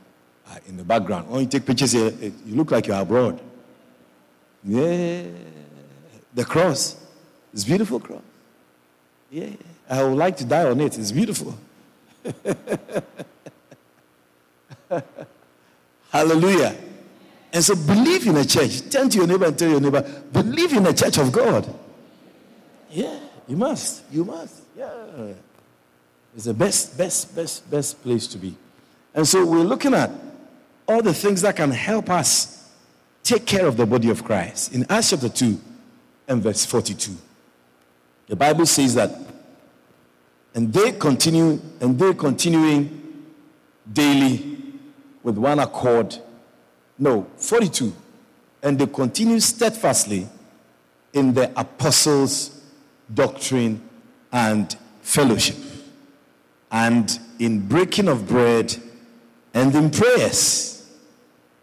uh, 0.48 0.56
in 0.66 0.76
the 0.76 0.84
background. 0.84 1.28
When 1.28 1.40
you 1.40 1.46
take 1.46 1.66
pictures 1.66 1.92
here, 1.92 2.12
you 2.20 2.54
look 2.54 2.70
like 2.70 2.86
you're 2.86 3.00
abroad. 3.00 3.40
Yeah. 4.64 5.24
The 6.34 6.44
cross. 6.44 6.96
It's 7.52 7.64
beautiful 7.64 8.00
cross. 8.00 8.22
Yeah. 9.30 9.50
I 9.88 10.02
would 10.02 10.16
like 10.16 10.36
to 10.38 10.44
die 10.44 10.64
on 10.64 10.80
it. 10.80 10.98
It's 10.98 11.12
beautiful. 11.12 11.56
Hallelujah. 16.10 16.76
And 17.52 17.64
so 17.64 17.74
believe 17.74 18.26
in 18.26 18.36
a 18.36 18.44
church. 18.44 18.88
Turn 18.90 19.08
to 19.08 19.18
your 19.18 19.26
neighbor 19.26 19.46
and 19.46 19.58
tell 19.58 19.70
your 19.70 19.80
neighbor, 19.80 20.02
believe 20.32 20.72
in 20.72 20.84
the 20.84 20.92
church 20.92 21.18
of 21.18 21.32
God. 21.32 21.72
Yeah, 22.90 23.18
you 23.48 23.56
must. 23.56 24.04
You 24.10 24.24
must. 24.24 24.62
Yeah. 24.76 25.32
It's 26.34 26.44
the 26.44 26.54
best, 26.54 26.96
best, 26.96 27.34
best, 27.34 27.70
best 27.70 28.02
place 28.02 28.26
to 28.28 28.38
be. 28.38 28.56
And 29.14 29.26
so 29.26 29.44
we're 29.44 29.64
looking 29.64 29.94
at 29.94 30.10
all 30.86 31.02
the 31.02 31.14
things 31.14 31.42
that 31.42 31.56
can 31.56 31.70
help 31.70 32.10
us 32.10 32.68
take 33.22 33.46
care 33.46 33.66
of 33.66 33.76
the 33.76 33.86
body 33.86 34.10
of 34.10 34.24
Christ. 34.24 34.72
In 34.72 34.86
Acts 34.88 35.10
chapter 35.10 35.28
2 35.28 35.60
and 36.28 36.42
verse 36.42 36.64
42, 36.66 37.12
the 38.28 38.36
Bible 38.36 38.66
says 38.66 38.94
that, 38.94 39.10
and 40.54 40.72
they 40.72 40.92
continue, 40.92 41.60
and 41.80 41.98
they 41.98 42.14
continuing 42.14 43.24
daily 43.92 44.58
with 45.22 45.38
one 45.38 45.58
accord. 45.58 46.16
No, 46.98 47.26
42. 47.36 47.92
And 48.62 48.78
they 48.78 48.86
continue 48.86 49.40
steadfastly 49.40 50.28
in 51.12 51.34
the 51.34 51.50
apostles' 51.58 52.60
doctrine 53.12 53.80
and 54.32 54.76
fellowship, 55.02 55.56
and 56.70 57.18
in 57.38 57.66
breaking 57.66 58.06
of 58.08 58.28
bread 58.28 58.76
and 59.54 59.74
in 59.74 59.90
prayers. 59.90 60.88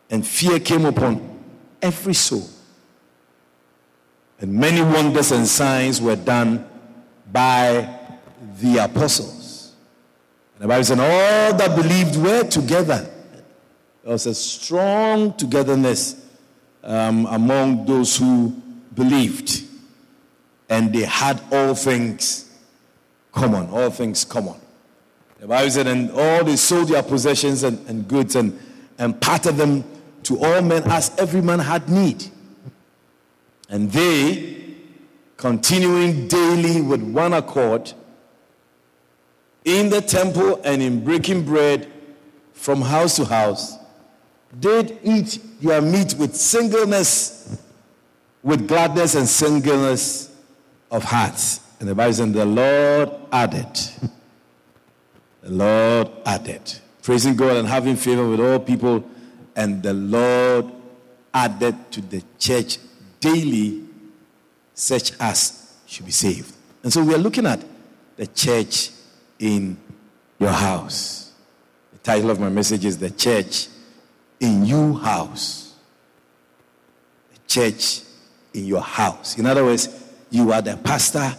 And 0.10 0.25
fear 0.25 0.60
came 0.60 0.86
upon 0.86 1.41
every 1.82 2.13
soul. 2.13 2.48
And 4.39 4.53
many 4.53 4.82
wonders 4.82 5.32
and 5.32 5.48
signs 5.48 6.01
were 6.01 6.15
done 6.15 6.67
by 7.32 7.97
the 8.60 8.78
apostles. 8.78 9.74
And 10.56 10.64
the 10.64 10.68
Bible 10.68 10.84
said, 10.84 11.00
all 11.00 11.58
that 11.58 11.76
believed 11.76 12.16
were 12.18 12.44
together. 12.44 13.10
There 14.04 14.14
was 14.14 14.26
a 14.26 14.34
strong 14.34 15.34
togetherness 15.34 16.26
um, 16.84 17.26
among 17.28 17.86
those 17.86 18.18
who 18.18 18.50
believed. 18.94 19.64
And 20.70 20.94
they 20.94 21.04
had 21.04 21.42
all 21.52 21.76
things 21.76 22.52
common, 23.32 23.70
all 23.70 23.90
things 23.90 24.26
common. 24.26 24.56
The 25.40 25.48
Bible 25.48 25.70
said, 25.70 25.88
and 25.88 26.12
all 26.12 26.44
they 26.44 26.56
sold 26.56 26.88
their 26.88 27.04
possessions 27.04 27.64
and, 27.64 27.88
and 27.88 28.08
goods 28.08 28.36
and, 28.36 28.60
and 28.98 29.20
parted 29.22 29.58
them 29.58 29.84
to 30.24 30.44
all 30.44 30.62
men 30.62 30.84
as 30.86 31.16
every 31.20 31.42
man 31.42 31.60
had 31.60 31.88
need. 31.90 32.26
And 33.70 33.92
they, 33.92 34.76
continuing 35.36 36.28
daily 36.28 36.82
with 36.82 37.04
one 37.04 37.34
accord, 37.34 37.94
in 39.68 39.90
the 39.90 40.00
temple 40.00 40.62
and 40.64 40.82
in 40.82 41.04
breaking 41.04 41.44
bread 41.44 41.92
from 42.54 42.82
house 42.82 43.18
to 43.18 43.26
house, 43.26 43.78
did 44.58 44.98
eat 45.04 45.40
your 45.60 45.82
meat 45.82 46.16
with 46.18 46.34
singleness, 46.34 47.62
with 48.42 48.66
gladness 48.66 49.16
and 49.16 49.28
singleness 49.28 50.34
of 50.90 51.04
hearts. 51.04 51.60
And 51.82 51.90
the 51.90 51.94
Bible 51.94 52.14
says, 52.14 52.32
the 52.32 52.46
Lord 52.46 53.12
added. 53.30 53.76
The 55.42 55.52
Lord 55.52 56.12
added. 56.26 56.62
Praising 57.04 57.36
God 57.36 57.58
and 57.58 57.68
having 57.68 57.98
favor 57.98 58.28
with 58.28 58.40
all 58.40 58.60
people. 58.60 59.04
And 59.54 59.84
the 59.84 59.94
Lord 59.94 60.72
added 61.34 61.92
to 61.92 62.00
the 62.00 62.24
church 62.40 62.78
daily 63.20 63.84
such 64.74 65.12
as 65.20 65.76
should 65.86 66.06
be 66.06 66.12
saved. 66.14 66.56
And 66.84 66.94
so 66.94 67.04
we 67.04 67.14
are 67.14 67.20
looking 67.20 67.46
at 67.46 67.62
the 68.16 68.28
church 68.28 68.92
in 69.39 69.77
your 70.39 70.51
house. 70.51 71.34
The 71.94 72.00
title 72.00 72.29
of 72.29 72.39
my 72.39 72.50
message 72.50 72.86
is 72.86 72.98
The 72.98 73.12
Church 73.12 73.67
in 74.39 74.65
Your 74.65 74.98
House. 74.98 75.75
The 77.34 77.39
church 77.48 78.01
in 78.53 78.65
your 78.65 78.82
house. 78.82 79.38
In 79.38 79.46
other 79.46 79.63
words, 79.63 79.89
you 80.29 80.51
are 80.51 80.62
the 80.62 80.77
pastor 80.77 81.34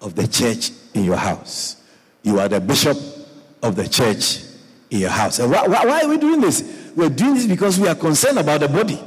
of 0.00 0.14
the 0.14 0.26
church 0.26 0.70
in 0.94 1.04
your 1.04 1.16
house. 1.16 1.76
You 2.22 2.38
are 2.38 2.48
the 2.48 2.60
bishop 2.60 2.96
of 3.62 3.76
the 3.76 3.88
church 3.88 4.42
in 4.90 5.00
your 5.00 5.10
house. 5.10 5.38
And 5.38 5.50
why, 5.50 5.66
why, 5.66 6.02
are 6.02 6.08
we 6.08 6.16
doing 6.16 6.40
this? 6.40 6.92
We're 6.96 7.08
doing 7.08 7.34
this 7.34 7.46
because 7.46 7.78
we 7.78 7.88
are 7.88 7.94
concerned 7.94 8.38
about 8.38 8.60
the 8.60 8.68
body. 8.68 9.02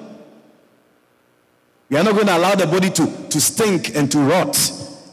We 1.89 1.97
are 1.97 2.03
not 2.03 2.13
going 2.13 2.27
to 2.27 2.37
allow 2.37 2.55
the 2.55 2.67
body 2.67 2.89
to, 2.91 3.27
to 3.29 3.41
stink 3.41 3.95
and 3.95 4.11
to 4.11 4.19
rot 4.19 4.57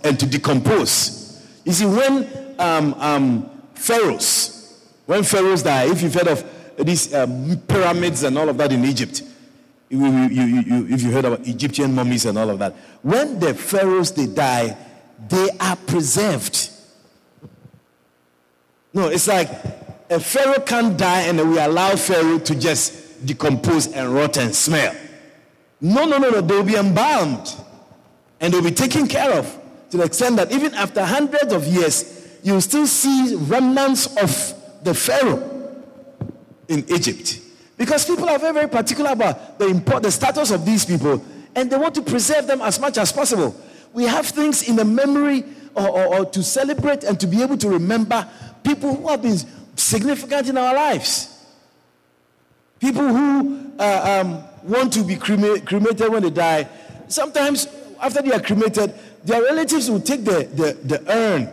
and 0.05 0.19
to 0.19 0.27
decompose. 0.27 1.43
You 1.65 1.73
see, 1.73 1.87
when 1.87 2.50
um, 2.61 2.95
um, 2.95 3.51
pharaohs, 3.75 4.83
when 5.07 5.25
pharaohs 5.25 5.63
die, 5.63 5.91
if 5.91 6.03
you've 6.03 6.15
heard 6.15 6.29
of 6.29 6.45
these 6.79 7.13
um, 7.15 7.61
pyramids 7.67 8.23
and 8.23 8.39
all 8.39 8.49
of 8.49 8.57
that 8.59 8.73
in 8.73 8.85
Egypt, 8.85 9.23
you, 9.89 10.07
you, 10.07 10.45
you, 10.45 10.87
if 10.95 11.03
you 11.03 11.11
heard 11.11 11.25
about 11.25 11.47
Egyptian 11.47 11.95
mummies 11.95 12.27
and 12.27 12.39
all 12.39 12.49
of 12.49 12.59
that, 12.61 12.75
when 13.03 13.41
the 13.41 13.55
pharaohs 13.55 14.13
they 14.13 14.27
die, 14.27 14.77
they 15.29 15.49
are 15.59 15.77
preserved. 15.77 16.71
No, 18.93 19.09
it's 19.09 19.27
like 19.27 19.49
a 20.11 20.21
pharaoh 20.21 20.61
can't 20.61 20.97
die 20.97 21.23
and 21.23 21.39
we 21.51 21.59
allow 21.59 21.97
pharaoh 21.97 22.39
to 22.39 22.55
just 22.55 23.27
decompose 23.27 23.93
and 23.93 24.15
rot 24.15 24.37
and 24.37 24.55
smell. 24.55 24.95
No, 25.81 26.05
no, 26.05 26.19
no, 26.19 26.31
no. 26.31 26.41
They'll 26.41 26.63
be 26.63 26.77
embalmed 26.77 27.55
and 28.41 28.53
they'll 28.53 28.63
be 28.63 28.71
taken 28.71 29.07
care 29.07 29.33
of 29.33 29.59
to 29.91 29.97
the 29.97 30.05
extent 30.05 30.37
that 30.37 30.53
even 30.53 30.75
after 30.75 31.05
hundreds 31.05 31.53
of 31.53 31.67
years, 31.67 32.20
you'll 32.43 32.61
still 32.61 32.87
see 32.87 33.35
remnants 33.37 34.17
of 34.17 34.85
the 34.85 34.95
pharaoh 34.95 35.77
in 36.69 36.85
Egypt. 36.89 37.41
Because 37.77 38.05
people 38.05 38.29
are 38.29 38.39
very, 38.39 38.53
very 38.53 38.69
particular 38.69 39.13
about 39.13 39.59
the, 39.59 39.67
import, 39.67 40.03
the 40.03 40.11
status 40.11 40.51
of 40.51 40.65
these 40.65 40.85
people 40.85 41.25
and 41.55 41.71
they 41.71 41.77
want 41.77 41.95
to 41.95 42.03
preserve 42.03 42.47
them 42.47 42.61
as 42.61 42.79
much 42.79 42.99
as 42.99 43.13
possible. 43.13 43.55
We 43.93 44.05
have 44.05 44.27
things 44.27 44.69
in 44.69 44.77
the 44.77 44.85
memory 44.85 45.45
or, 45.75 45.89
or, 45.89 46.17
or 46.17 46.25
to 46.27 46.43
celebrate 46.43 47.05
and 47.05 47.19
to 47.21 47.27
be 47.27 47.43
able 47.43 47.57
to 47.59 47.69
remember 47.69 48.29
people 48.63 48.95
who 48.95 49.09
have 49.09 49.23
been 49.23 49.39
significant 49.77 50.49
in 50.49 50.59
our 50.59 50.75
lives. 50.75 51.45
People 52.79 53.09
who 53.09 53.73
uh, 53.79 54.23
um, 54.23 54.45
want 54.63 54.93
to 54.93 55.03
be 55.03 55.17
crema- 55.17 55.61
cremated 55.61 56.09
when 56.09 56.23
they 56.23 56.31
die. 56.31 56.69
Sometimes, 57.09 57.67
after 58.01 58.23
they 58.23 58.33
are 58.33 58.41
cremated, 58.41 58.95
their 59.25 59.43
relatives 59.43 59.91
will 59.91 60.01
take 60.01 60.25
the, 60.25 60.49
the, 60.55 60.97
the 60.97 61.13
urn, 61.13 61.51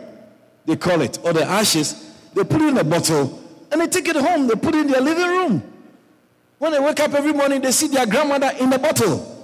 they 0.68 0.76
call 0.76 1.00
it, 1.00 1.18
or 1.24 1.32
the 1.32 1.42
ashes, 1.42 2.12
they 2.34 2.44
put 2.44 2.60
it 2.60 2.68
in 2.68 2.76
a 2.76 2.84
bottle, 2.84 3.42
and 3.72 3.80
they 3.80 3.86
take 3.86 4.06
it 4.06 4.16
home. 4.16 4.46
They 4.46 4.54
put 4.54 4.74
it 4.74 4.82
in 4.82 4.88
their 4.88 5.00
living 5.00 5.26
room. 5.26 5.72
When 6.58 6.72
they 6.72 6.78
wake 6.78 7.00
up 7.00 7.14
every 7.14 7.32
morning, 7.32 7.62
they 7.62 7.72
see 7.72 7.88
their 7.88 8.04
grandmother 8.04 8.52
in 8.60 8.68
the 8.68 8.78
bottle. 8.78 9.34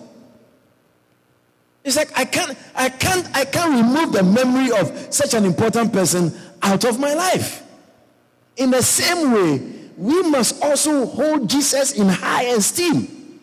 It's 1.83 1.97
like 1.97 2.11
I 2.19 2.27
can't, 2.27 2.57
I 2.75 2.91
can't, 2.91 3.27
I 3.35 3.47
can't 3.47 3.71
remove 3.71 4.13
the 4.13 4.23
memory 4.23 4.71
of 4.79 5.15
such 5.15 5.33
an 5.33 5.47
important 5.47 5.95
person 5.95 6.31
out 6.63 6.85
of 6.85 7.01
my 7.01 7.15
life. 7.15 7.63
In 8.59 8.71
the 8.71 8.83
same 8.83 9.33
way, 9.33 9.73
we 9.97 10.23
must 10.29 10.63
also 10.63 11.07
hold 11.07 11.49
Jesus 11.49 11.93
in 11.93 12.07
high 12.07 12.45
esteem. 12.45 13.41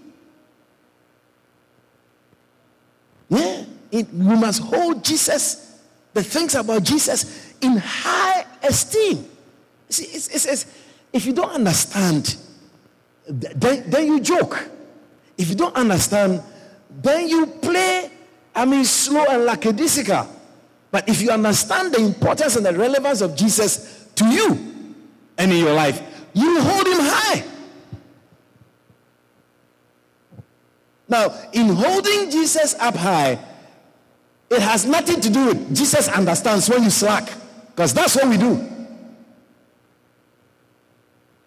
Yeah, 3.29 3.65
it, 3.91 4.13
we 4.13 4.35
must 4.35 4.61
hold 4.61 5.03
Jesus, 5.03 5.79
the 6.13 6.21
things 6.21 6.53
about 6.53 6.83
Jesus, 6.83 7.50
in 7.61 7.77
high 7.77 8.45
esteem. 8.63 9.25
See, 9.89 10.05
it's, 10.05 10.45
it's, 10.45 10.65
if 11.13 11.25
you 11.25 11.33
don't 11.33 11.51
understand, 11.51 12.37
then, 13.27 13.89
then 13.89 14.07
you 14.07 14.19
joke. 14.19 14.69
If 15.37 15.49
you 15.49 15.55
don't 15.55 15.75
understand, 15.75 16.41
then 17.01 17.27
you 17.27 17.45
play, 17.47 18.11
I 18.53 18.65
mean, 18.65 18.85
slow 18.85 19.25
and 19.29 19.45
lackadaisical. 19.45 20.27
But 20.91 21.07
if 21.07 21.21
you 21.21 21.31
understand 21.31 21.93
the 21.93 21.99
importance 21.99 22.55
and 22.57 22.65
the 22.65 22.73
relevance 22.73 23.21
of 23.21 23.35
Jesus 23.35 24.07
to 24.15 24.25
you 24.25 24.75
and 25.37 25.51
in 25.51 25.57
your 25.57 25.73
life, 25.73 26.01
you 26.33 26.61
hold 26.61 26.87
him 26.87 26.99
high. 26.99 27.43
Now, 31.07 31.33
in 31.51 31.69
holding 31.69 32.29
Jesus 32.29 32.73
up 32.75 32.95
high, 32.95 33.37
it 34.49 34.61
has 34.61 34.85
nothing 34.85 35.19
to 35.21 35.29
do 35.29 35.45
with 35.47 35.75
Jesus 35.75 36.07
understands 36.09 36.69
when 36.69 36.83
you 36.83 36.89
slack, 36.89 37.29
because 37.71 37.93
that's 37.93 38.15
what 38.15 38.27
we 38.27 38.37
do. 38.37 38.67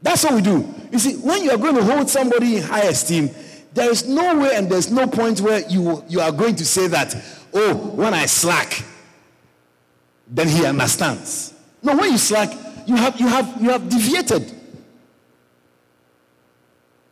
That's 0.02 0.25
what 0.25 0.35
we 0.35 0.43
do. 0.43 0.75
You 0.93 0.99
see, 0.99 1.16
when 1.16 1.43
you 1.43 1.50
are 1.50 1.57
going 1.57 1.76
to 1.76 1.85
hold 1.85 2.11
somebody 2.11 2.57
in 2.57 2.62
high 2.62 2.83
esteem, 2.83 3.31
there 3.73 3.90
is 3.90 4.07
no 4.07 4.38
way 4.38 4.54
and 4.54 4.71
there's 4.71 4.90
no 4.90 5.07
point 5.07 5.40
where 5.40 5.66
you, 5.69 6.04
you 6.09 6.21
are 6.21 6.31
going 6.31 6.57
to 6.57 6.64
say 6.64 6.87
that, 6.88 7.16
oh, 7.52 7.75
when 7.75 8.12
I 8.12 8.26
slack, 8.26 8.85
then 10.28 10.49
he 10.49 10.64
understands. 10.64 11.54
No, 11.83 11.97
when 11.97 12.12
you 12.12 12.19
slack, 12.19 12.50
you 12.87 12.97
have 12.97 13.19
you 13.19 13.28
have 13.28 13.62
you 13.62 13.71
have 13.71 13.88
deviated. 13.88 14.52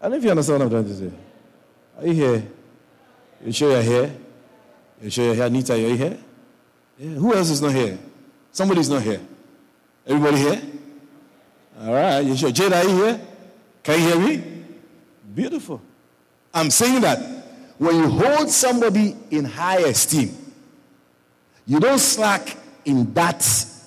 I 0.01 0.05
don't 0.05 0.13
know 0.13 0.17
if 0.19 0.25
you 0.25 0.31
understand 0.31 0.59
what 0.59 0.65
I'm 0.67 0.71
trying 0.71 0.85
to 0.85 0.95
say. 0.95 1.11
Are 1.99 2.07
you 2.07 2.13
here? 2.15 2.43
You 3.45 3.53
sure 3.53 3.73
you're 3.73 3.83
here? 3.83 4.15
You 5.03 5.11
sure 5.11 5.25
you're 5.27 5.35
here? 5.35 5.47
Anita, 5.47 5.75
are 5.75 5.77
you 5.77 5.95
here? 5.95 6.19
Yeah. 6.99 7.09
Who 7.11 7.35
else 7.35 7.51
is 7.51 7.63
not 7.63 7.73
here? 7.73 7.99
Somebody's 8.53 8.89
not 8.89 9.03
here. 9.03 9.21
Everybody 10.07 10.37
here? 10.37 10.63
All 11.81 11.93
right. 11.93 12.21
You 12.21 12.37
sure? 12.37 12.53
Jade, 12.53 12.73
are 12.73 12.85
you 12.85 12.97
here? 13.05 13.21
Can 13.83 14.01
you 14.01 14.07
hear 14.07 14.19
me? 14.29 14.65
Beautiful. 15.35 15.81
I'm 16.55 16.71
saying 16.71 17.01
that 17.01 17.19
when 17.79 17.97
you 17.97 18.09
hold 18.09 18.51
somebody 18.51 19.17
in 19.31 19.45
high 19.45 19.79
esteem, 19.79 20.37
You 21.67 21.81
don't 21.81 21.99
slack 21.99 22.57
in 22.85 23.13
that 23.15 23.41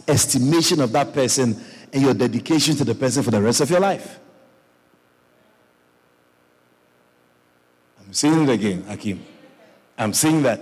estimation 0.08 0.80
of 0.82 0.92
that 0.94 1.14
person 1.14 1.62
and 1.92 2.02
your 2.02 2.14
dedication 2.14 2.76
to 2.78 2.86
the 2.86 2.96
person 2.96 3.24
for 3.24 3.32
the 3.32 3.42
rest 3.42 3.62
of 3.62 3.70
your 3.70 3.80
life. 3.80 4.20
I'm 8.00 8.14
saying 8.14 8.44
it 8.44 8.50
again, 8.50 8.86
Akim. 8.88 9.26
I'm 9.98 10.14
saying 10.14 10.44
that 10.44 10.62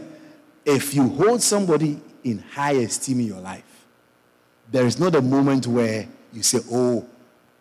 if 0.65 0.93
you 0.93 1.07
hold 1.09 1.41
somebody 1.41 1.99
in 2.23 2.39
high 2.39 2.73
esteem 2.73 3.19
in 3.19 3.27
your 3.27 3.41
life, 3.41 3.72
there 4.73 4.85
is 4.87 4.99
not 4.99 5.15
a 5.15 5.21
moment 5.21 5.67
where 5.67 6.07
you 6.33 6.41
say, 6.41 6.59
Oh, 6.69 7.05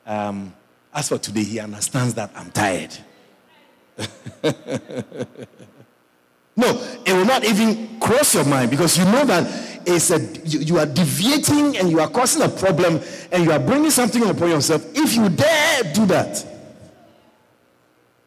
um, 0.07 0.53
as 0.95 1.11
for 1.11 1.19
today, 1.19 1.45
he 1.45 1.61
understands 1.61 2.15
that 2.15 2.31
I'm 2.35 2.51
tired. 2.51 2.97
no, 6.57 6.67
it 7.05 7.13
will 7.13 7.27
not 7.27 7.45
even 7.45 8.01
cross 8.01 8.35
your 8.35 8.47
mind 8.47 8.71
because 8.71 8.99
you 8.99 9.05
know 9.05 9.27
that 9.27 9.47
it's 9.87 10.11
a, 10.11 10.21
you, 10.47 10.61
you 10.61 10.79
are 10.79 10.87
deviating 10.87 11.77
and 11.77 11.91
you 11.91 12.01
are 12.01 12.09
causing 12.09 12.43
a 12.43 12.49
problem 12.49 12.99
and 13.31 13.45
you 13.45 13.53
are 13.53 13.61
bringing 13.61 13.91
something 13.91 14.23
upon 14.27 14.49
yourself. 14.49 14.83
If 14.95 15.15
you 15.15 15.29
dare 15.29 15.83
do 15.93 16.07
that, 16.07 16.47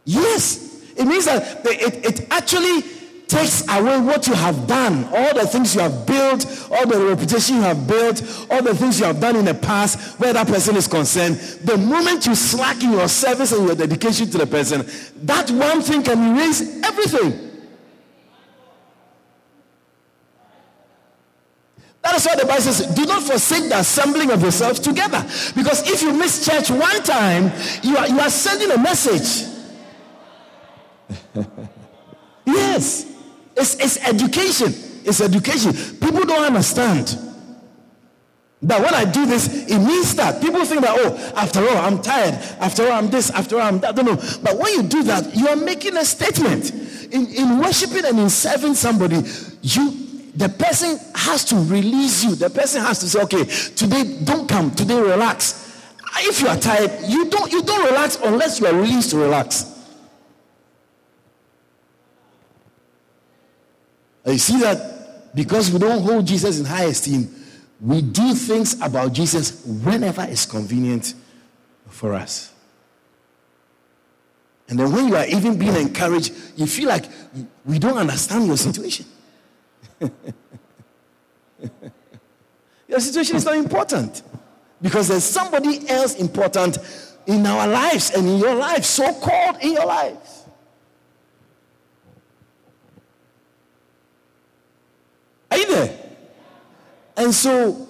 yes, 0.05 0.83
it 0.95 1.05
means 1.05 1.25
that 1.25 1.65
it, 1.65 2.05
it 2.05 2.27
actually 2.31 2.83
takes 3.27 3.63
away 3.67 3.99
what 3.99 4.27
you 4.27 4.33
have 4.33 4.67
done, 4.67 5.05
all 5.05 5.33
the 5.33 5.47
things 5.47 5.75
you 5.75 5.81
have 5.81 6.05
built, 6.05 6.45
all 6.71 6.85
the 6.87 6.99
reputation 6.99 7.57
you 7.57 7.61
have 7.61 7.87
built, 7.87 8.21
all 8.49 8.61
the 8.61 8.75
things 8.75 8.99
you 8.99 9.05
have 9.05 9.19
done 9.19 9.35
in 9.35 9.45
the 9.45 9.53
past 9.53 10.19
where 10.19 10.33
that 10.33 10.47
person 10.47 10.75
is 10.75 10.87
concerned. 10.87 11.35
The 11.35 11.77
moment 11.77 12.25
you 12.25 12.35
slack 12.35 12.83
in 12.83 12.91
your 12.91 13.07
service 13.07 13.51
and 13.51 13.65
your 13.65 13.75
dedication 13.75 14.29
to 14.29 14.37
the 14.37 14.47
person, 14.47 14.85
that 15.25 15.49
one 15.51 15.81
thing 15.81 16.03
can 16.03 16.35
erase 16.35 16.83
everything. 16.83 17.41
That 22.03 22.15
is 22.15 22.25
why 22.27 22.35
the 22.35 22.45
Bible 22.45 22.61
says, 22.61 22.85
do 22.95 23.05
not 23.05 23.23
forsake 23.23 23.67
the 23.69 23.79
assembling 23.79 24.29
of 24.29 24.39
yourselves 24.39 24.79
together. 24.79 25.25
Because 25.55 25.89
if 25.89 26.03
you 26.03 26.13
miss 26.13 26.45
church 26.45 26.69
one 26.69 27.01
time, 27.01 27.51
you 27.81 27.97
are, 27.97 28.07
you 28.07 28.19
are 28.19 28.29
sending 28.29 28.69
a 28.69 28.77
message. 28.77 29.51
yes. 32.45 33.14
It's, 33.55 33.75
it's 33.75 33.97
education. 34.05 34.73
It's 35.05 35.21
education. 35.21 35.73
People 35.97 36.25
don't 36.25 36.43
understand. 36.43 37.17
That 38.61 38.81
when 38.81 38.93
I 38.93 39.05
do 39.05 39.25
this, 39.25 39.69
it 39.69 39.79
means 39.79 40.15
that 40.15 40.41
people 40.41 40.65
think 40.65 40.81
that, 40.81 40.95
oh, 40.97 41.33
after 41.35 41.59
all, 41.59 41.77
I'm 41.77 42.01
tired. 42.01 42.33
After 42.59 42.85
all, 42.85 42.93
I'm 42.93 43.09
this. 43.09 43.29
After 43.29 43.57
all, 43.57 43.61
I'm 43.61 43.79
that. 43.81 43.89
I 43.89 43.91
don't 43.91 44.05
know. 44.05 44.39
But 44.41 44.57
when 44.57 44.73
you 44.73 44.83
do 44.83 45.03
that, 45.03 45.35
you 45.35 45.47
are 45.47 45.55
making 45.55 45.97
a 45.97 46.05
statement. 46.05 46.71
In, 47.13 47.27
in 47.27 47.59
worshiping 47.59 48.05
and 48.05 48.19
in 48.19 48.29
serving 48.29 48.73
somebody, 48.73 49.21
you 49.61 50.05
the 50.35 50.49
person 50.49 50.99
has 51.15 51.45
to 51.45 51.55
release 51.55 52.23
you. 52.23 52.35
The 52.35 52.49
person 52.49 52.81
has 52.81 52.99
to 52.99 53.07
say, 53.07 53.21
okay, 53.21 53.45
today 53.45 54.19
don't 54.23 54.49
come. 54.49 54.71
Today 54.71 54.99
relax. 54.99 55.65
If 56.17 56.41
you 56.41 56.47
are 56.47 56.57
tired, 56.57 56.91
you 57.07 57.29
don't 57.29 57.51
you 57.51 57.61
don't 57.61 57.85
relax 57.85 58.17
unless 58.23 58.59
you 58.59 58.67
are 58.67 58.73
released 58.73 59.11
to 59.11 59.17
relax. 59.17 59.74
You 64.25 64.37
see 64.37 64.59
that 64.61 65.35
because 65.35 65.71
we 65.71 65.79
don't 65.79 66.01
hold 66.01 66.25
Jesus 66.25 66.59
in 66.59 66.65
high 66.65 66.85
esteem, 66.85 67.33
we 67.79 68.01
do 68.01 68.33
things 68.33 68.79
about 68.81 69.13
Jesus 69.13 69.63
whenever 69.65 70.23
it's 70.23 70.45
convenient 70.45 71.13
for 71.89 72.13
us. 72.13 72.53
And 74.67 74.79
then 74.79 74.91
when 74.91 75.07
you 75.09 75.15
are 75.15 75.27
even 75.27 75.59
being 75.59 75.75
encouraged, 75.75 76.33
you 76.55 76.65
feel 76.65 76.87
like 76.89 77.05
we 77.65 77.77
don't 77.77 77.97
understand 77.97 78.47
your 78.47 78.57
situation. 78.57 79.05
your 82.87 82.99
situation 82.99 83.35
is 83.35 83.45
not 83.45 83.55
important 83.55 84.23
because 84.81 85.07
there's 85.07 85.23
somebody 85.23 85.87
else 85.87 86.15
important 86.15 86.79
in 87.27 87.45
our 87.45 87.67
lives 87.67 88.11
and 88.11 88.27
in 88.27 88.39
your 88.39 88.55
life, 88.55 88.83
so 88.85 89.13
called 89.13 89.57
in 89.61 89.73
your 89.73 89.85
lives. 89.85 90.24
Are 95.55 95.57
you 95.57 95.67
there? 95.67 95.97
And 97.15 97.33
so, 97.33 97.87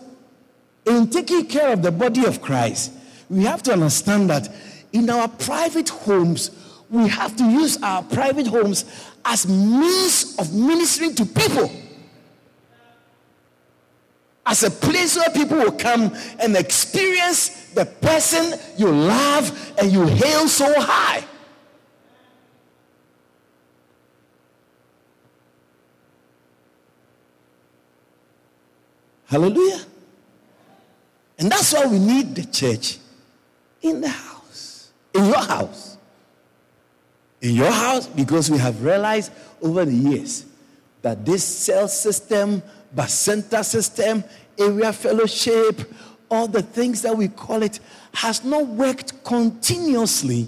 in 0.86 1.10
taking 1.10 1.48
care 1.48 1.74
of 1.74 1.82
the 1.82 1.92
body 1.92 2.24
of 2.26 2.40
Christ, 2.40 2.92
we 3.28 3.44
have 3.46 3.64
to 3.64 3.74
understand 3.74 4.30
that 4.30 4.48
in 4.94 5.10
our 5.10 5.28
private 5.28 5.90
homes, 5.90 6.52
we 6.92 7.08
have 7.08 7.36
to 7.38 7.44
use 7.44 7.82
our 7.82 8.04
private 8.04 8.46
homes 8.46 8.86
as 9.26 9.48
means 9.48 10.36
of 10.38 10.54
ministering 10.54 11.16
to 11.16 11.26
people. 11.26 11.72
As 14.46 14.62
a 14.62 14.70
place 14.70 15.18
where 15.18 15.32
people 15.32 15.58
will 15.58 15.72
come 15.72 16.16
and 16.40 16.56
experience 16.56 17.72
the 17.74 17.86
person 17.86 18.60
you 18.78 18.92
love 18.92 19.74
and 19.80 19.92
you 19.92 20.06
hail 20.06 20.48
so 20.48 20.72
high. 20.80 21.26
Hallelujah. 29.36 29.82
And 31.38 31.52
that's 31.52 31.74
why 31.74 31.86
we 31.88 32.00
need 32.00 32.36
the 32.36 32.46
church 32.46 33.00
in 33.82 34.00
the 34.00 34.08
house, 34.08 34.94
in 35.14 35.26
your 35.26 35.44
house. 35.44 35.98
In 37.42 37.54
your 37.54 37.70
house, 37.70 38.08
because 38.08 38.50
we 38.50 38.58
have 38.60 38.82
realized 38.82 39.34
over 39.62 39.84
the 39.84 39.94
years 39.94 40.46
that 41.02 41.26
this 41.26 41.44
cell 41.44 41.90
system, 41.90 42.64
center 43.08 43.62
system, 43.62 44.24
area 44.58 44.94
fellowship, 44.94 45.82
all 46.32 46.48
the 46.48 46.62
things 46.62 47.02
that 47.02 47.18
we 47.18 47.28
call 47.28 47.62
it, 47.62 47.82
has 48.14 48.42
not 48.46 48.66
worked 48.66 49.22
continuously 49.26 50.48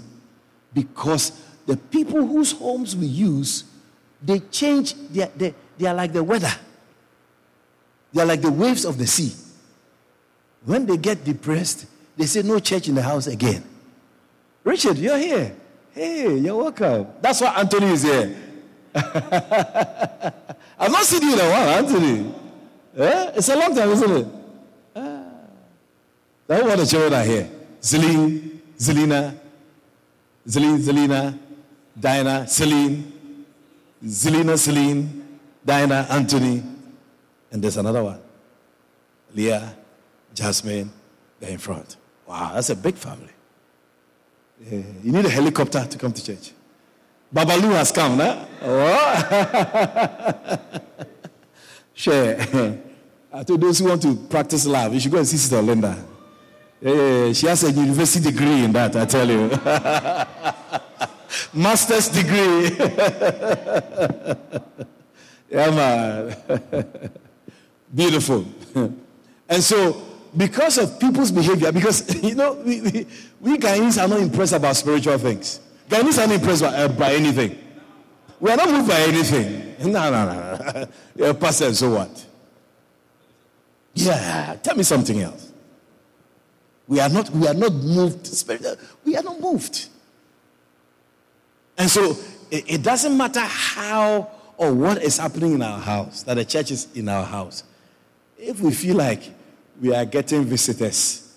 because 0.72 1.32
the 1.66 1.76
people 1.76 2.26
whose 2.26 2.52
homes 2.52 2.96
we 2.96 3.04
use, 3.04 3.64
they 4.22 4.38
change, 4.38 4.94
they 5.10 5.30
they, 5.36 5.54
they 5.76 5.86
are 5.86 5.94
like 5.94 6.14
the 6.14 6.24
weather. 6.24 6.54
They 8.12 8.22
are 8.22 8.26
like 8.26 8.40
the 8.40 8.50
waves 8.50 8.84
of 8.84 8.98
the 8.98 9.06
sea. 9.06 9.34
When 10.64 10.86
they 10.86 10.96
get 10.96 11.24
depressed, 11.24 11.86
they 12.16 12.26
say, 12.26 12.42
No 12.42 12.58
church 12.58 12.88
in 12.88 12.94
the 12.94 13.02
house 13.02 13.26
again. 13.26 13.64
Richard, 14.64 14.98
you're 14.98 15.18
here. 15.18 15.54
Hey, 15.92 16.36
you're 16.36 16.56
welcome. 16.56 17.06
That's 17.20 17.40
why 17.40 17.54
Anthony 17.54 17.86
is 17.86 18.02
here. 18.02 18.36
I've 18.94 20.92
not 20.92 21.04
seen 21.04 21.22
you 21.22 21.34
in 21.34 21.40
a 21.40 21.50
while, 21.50 21.68
Anthony. 21.68 22.34
Eh? 22.96 23.30
It's 23.36 23.48
a 23.48 23.56
long 23.56 23.74
time, 23.74 23.90
isn't 23.90 24.10
it? 24.10 24.26
Ah. 24.96 25.24
That's 26.46 26.64
what 26.64 26.78
the 26.78 26.86
children 26.86 27.14
are 27.14 27.24
here. 27.24 27.50
Zeline, 27.80 28.60
Zelina, 28.78 29.38
Zeline, 30.46 30.78
Zelina, 30.78 31.38
Diana, 31.98 32.46
Celine, 32.46 33.12
Zelina, 34.04 34.58
Celine, 34.58 35.38
Diana, 35.64 36.06
Anthony. 36.10 36.62
And 37.50 37.62
there's 37.62 37.76
another 37.76 38.04
one. 38.04 38.20
Leah, 39.34 39.74
Jasmine, 40.34 40.90
they're 41.40 41.50
in 41.50 41.58
front. 41.58 41.96
Wow, 42.26 42.52
that's 42.54 42.70
a 42.70 42.76
big 42.76 42.96
family. 42.96 43.32
Yeah, 44.60 44.82
you 45.02 45.12
need 45.12 45.24
a 45.24 45.30
helicopter 45.30 45.84
to 45.84 45.98
come 45.98 46.12
to 46.12 46.24
church. 46.24 46.52
Babalu 47.34 47.72
has 47.72 47.90
come, 47.92 48.18
nah? 48.18 48.44
Oh. 48.62 50.58
Share. 51.94 52.78
I 53.32 53.42
told 53.44 53.60
those 53.60 53.78
who 53.78 53.84
want 53.86 54.02
to 54.02 54.14
practice 54.14 54.66
love, 54.66 54.92
you 54.94 55.00
should 55.00 55.12
go 55.12 55.18
and 55.18 55.26
see 55.26 55.36
Sister 55.36 55.60
Linda. 55.60 56.02
Yeah, 56.80 57.32
she 57.32 57.46
has 57.46 57.64
a 57.64 57.72
university 57.72 58.30
degree 58.30 58.64
in 58.64 58.72
that, 58.72 58.96
I 58.96 59.04
tell 59.04 59.28
you. 59.28 59.48
Master's 61.52 62.08
degree. 62.08 62.70
yeah, 65.50 65.70
man. 65.70 66.34
Beautiful. 67.94 68.46
and 69.48 69.62
so, 69.62 70.02
because 70.36 70.78
of 70.78 71.00
people's 71.00 71.32
behavior, 71.32 71.72
because, 71.72 72.14
you 72.22 72.34
know, 72.34 72.54
we, 72.54 72.80
we, 72.80 73.06
we 73.40 73.52
are 73.66 74.08
not 74.08 74.20
impressed 74.20 74.52
about 74.52 74.76
spiritual 74.76 75.18
things. 75.18 75.60
Ghanaians 75.88 76.22
are 76.22 76.26
not 76.26 76.36
impressed 76.36 76.62
by, 76.62 76.68
uh, 76.68 76.88
by 76.88 77.12
anything. 77.14 77.58
We 78.40 78.50
are 78.50 78.56
not 78.56 78.68
moved 78.68 78.88
by 78.88 79.00
anything. 79.00 79.66
No, 79.78 80.10
no, 80.10 80.24
no. 80.26 80.88
yeah, 81.14 81.32
pastor, 81.34 81.72
so 81.72 81.94
what? 81.94 82.26
Yeah, 83.94 84.56
tell 84.60 84.74
me 84.74 84.82
something 84.82 85.20
else. 85.20 85.52
We 86.88 86.98
are 86.98 87.08
not, 87.08 87.30
we 87.30 87.46
are 87.46 87.54
not 87.54 87.72
moved. 87.74 88.44
We 89.04 89.16
are 89.16 89.22
not 89.22 89.40
moved. 89.40 89.88
And 91.76 91.88
so 91.88 92.16
it, 92.50 92.64
it 92.68 92.82
doesn't 92.82 93.16
matter 93.16 93.38
how 93.38 94.30
or 94.56 94.74
what 94.74 95.00
is 95.00 95.18
happening 95.18 95.54
in 95.54 95.62
our 95.62 95.78
house, 95.78 96.24
that 96.24 96.34
the 96.34 96.44
church 96.44 96.72
is 96.72 96.88
in 96.94 97.08
our 97.08 97.24
house. 97.24 97.62
If 98.38 98.60
we 98.60 98.72
feel 98.72 98.96
like 98.96 99.22
we 99.80 99.94
are 99.94 100.04
getting 100.04 100.44
visitors 100.44 101.36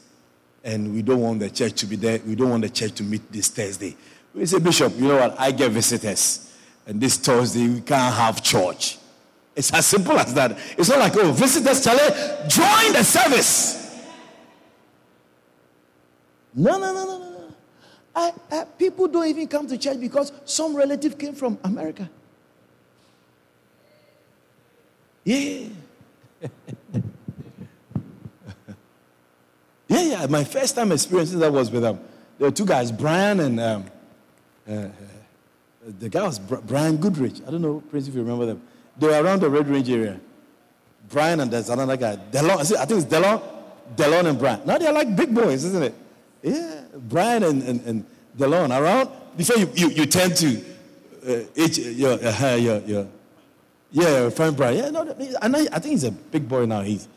and 0.63 0.93
we 0.93 1.01
don't 1.01 1.19
want 1.19 1.39
the 1.39 1.49
church 1.49 1.73
to 1.81 1.87
be 1.87 1.95
there, 1.95 2.19
we 2.25 2.35
don't 2.35 2.51
want 2.51 2.61
the 2.61 2.69
church 2.69 2.93
to 2.93 3.03
meet 3.03 3.31
this 3.31 3.49
Thursday. 3.49 3.95
We 4.33 4.45
say, 4.45 4.59
Bishop, 4.59 4.93
you 4.95 5.07
know 5.07 5.17
what? 5.17 5.39
I 5.39 5.51
get 5.51 5.71
visitors. 5.71 6.55
And 6.85 7.01
this 7.01 7.17
Thursday, 7.17 7.67
we 7.67 7.81
can't 7.81 8.13
have 8.13 8.41
church. 8.41 8.97
It's 9.55 9.73
as 9.73 9.85
simple 9.85 10.17
as 10.17 10.33
that. 10.33 10.57
It's 10.77 10.89
not 10.89 10.99
like, 10.99 11.15
oh, 11.17 11.31
visitors, 11.31 11.83
tell 11.83 11.97
Charlie, 11.97 12.47
join 12.47 12.93
the 12.93 13.03
service. 13.03 14.01
No, 16.53 16.77
no, 16.77 16.93
no, 16.93 17.05
no, 17.05 17.17
no. 17.17 17.53
I, 18.15 18.33
I, 18.51 18.63
people 18.65 19.07
don't 19.07 19.27
even 19.27 19.47
come 19.47 19.67
to 19.67 19.77
church 19.77 19.99
because 19.99 20.31
some 20.45 20.75
relative 20.75 21.17
came 21.17 21.33
from 21.33 21.57
America. 21.63 22.09
Yeah. 25.23 25.67
yeah, 29.91 30.01
yeah. 30.03 30.25
My 30.27 30.43
first 30.43 30.75
time 30.75 30.91
experiencing 30.91 31.39
that 31.39 31.51
was 31.51 31.69
with 31.69 31.81
them. 31.83 31.97
Um, 31.97 32.03
there 32.39 32.47
were 32.49 32.55
two 32.55 32.65
guys, 32.65 32.91
Brian 32.91 33.39
and 33.41 33.59
um, 33.59 33.85
uh, 34.67 34.71
uh, 34.71 34.89
the 35.99 36.09
guy 36.09 36.23
was 36.23 36.39
Brian 36.39 36.97
Goodrich. 36.97 37.41
I 37.47 37.51
don't 37.51 37.61
know, 37.61 37.83
Prince, 37.89 38.07
if 38.07 38.15
you 38.15 38.21
remember 38.21 38.45
them. 38.45 38.61
They 38.97 39.07
were 39.07 39.21
around 39.21 39.41
the 39.41 39.49
Red 39.49 39.67
Range 39.67 39.89
area. 39.89 40.19
Brian 41.09 41.39
and 41.41 41.51
there's 41.51 41.69
another 41.69 41.97
guy. 41.97 42.15
Delon, 42.31 42.59
I 42.77 42.85
think 42.85 43.03
it's 43.03 43.13
Delon, 43.13 43.41
Delon 43.95 44.25
and 44.27 44.39
Brian. 44.39 44.61
Now 44.65 44.77
they're 44.77 44.93
like 44.93 45.15
big 45.15 45.35
boys, 45.35 45.65
isn't 45.65 45.83
it? 45.83 45.93
Yeah, 46.41 46.81
Brian 46.95 47.43
and, 47.43 47.63
and, 47.63 47.81
and 47.85 48.05
Delon 48.37 48.69
around. 48.69 49.09
Before 49.35 49.57
you, 49.57 49.69
you, 49.75 49.89
you 49.89 50.05
tend 50.05 50.35
to 50.37 50.63
uh, 51.27 51.43
each, 51.55 51.77
your, 51.77 52.13
uh, 52.13 52.55
your, 52.55 52.79
your, 52.79 53.07
yeah, 53.91 54.29
friend 54.29 54.55
Brian. 54.55 54.77
Yeah, 54.77 54.89
no, 54.89 55.15
I, 55.41 55.67
I 55.71 55.79
think 55.79 55.91
he's 55.91 56.05
a 56.05 56.11
big 56.11 56.47
boy 56.47 56.65
now. 56.65 56.81
He's, 56.81 57.07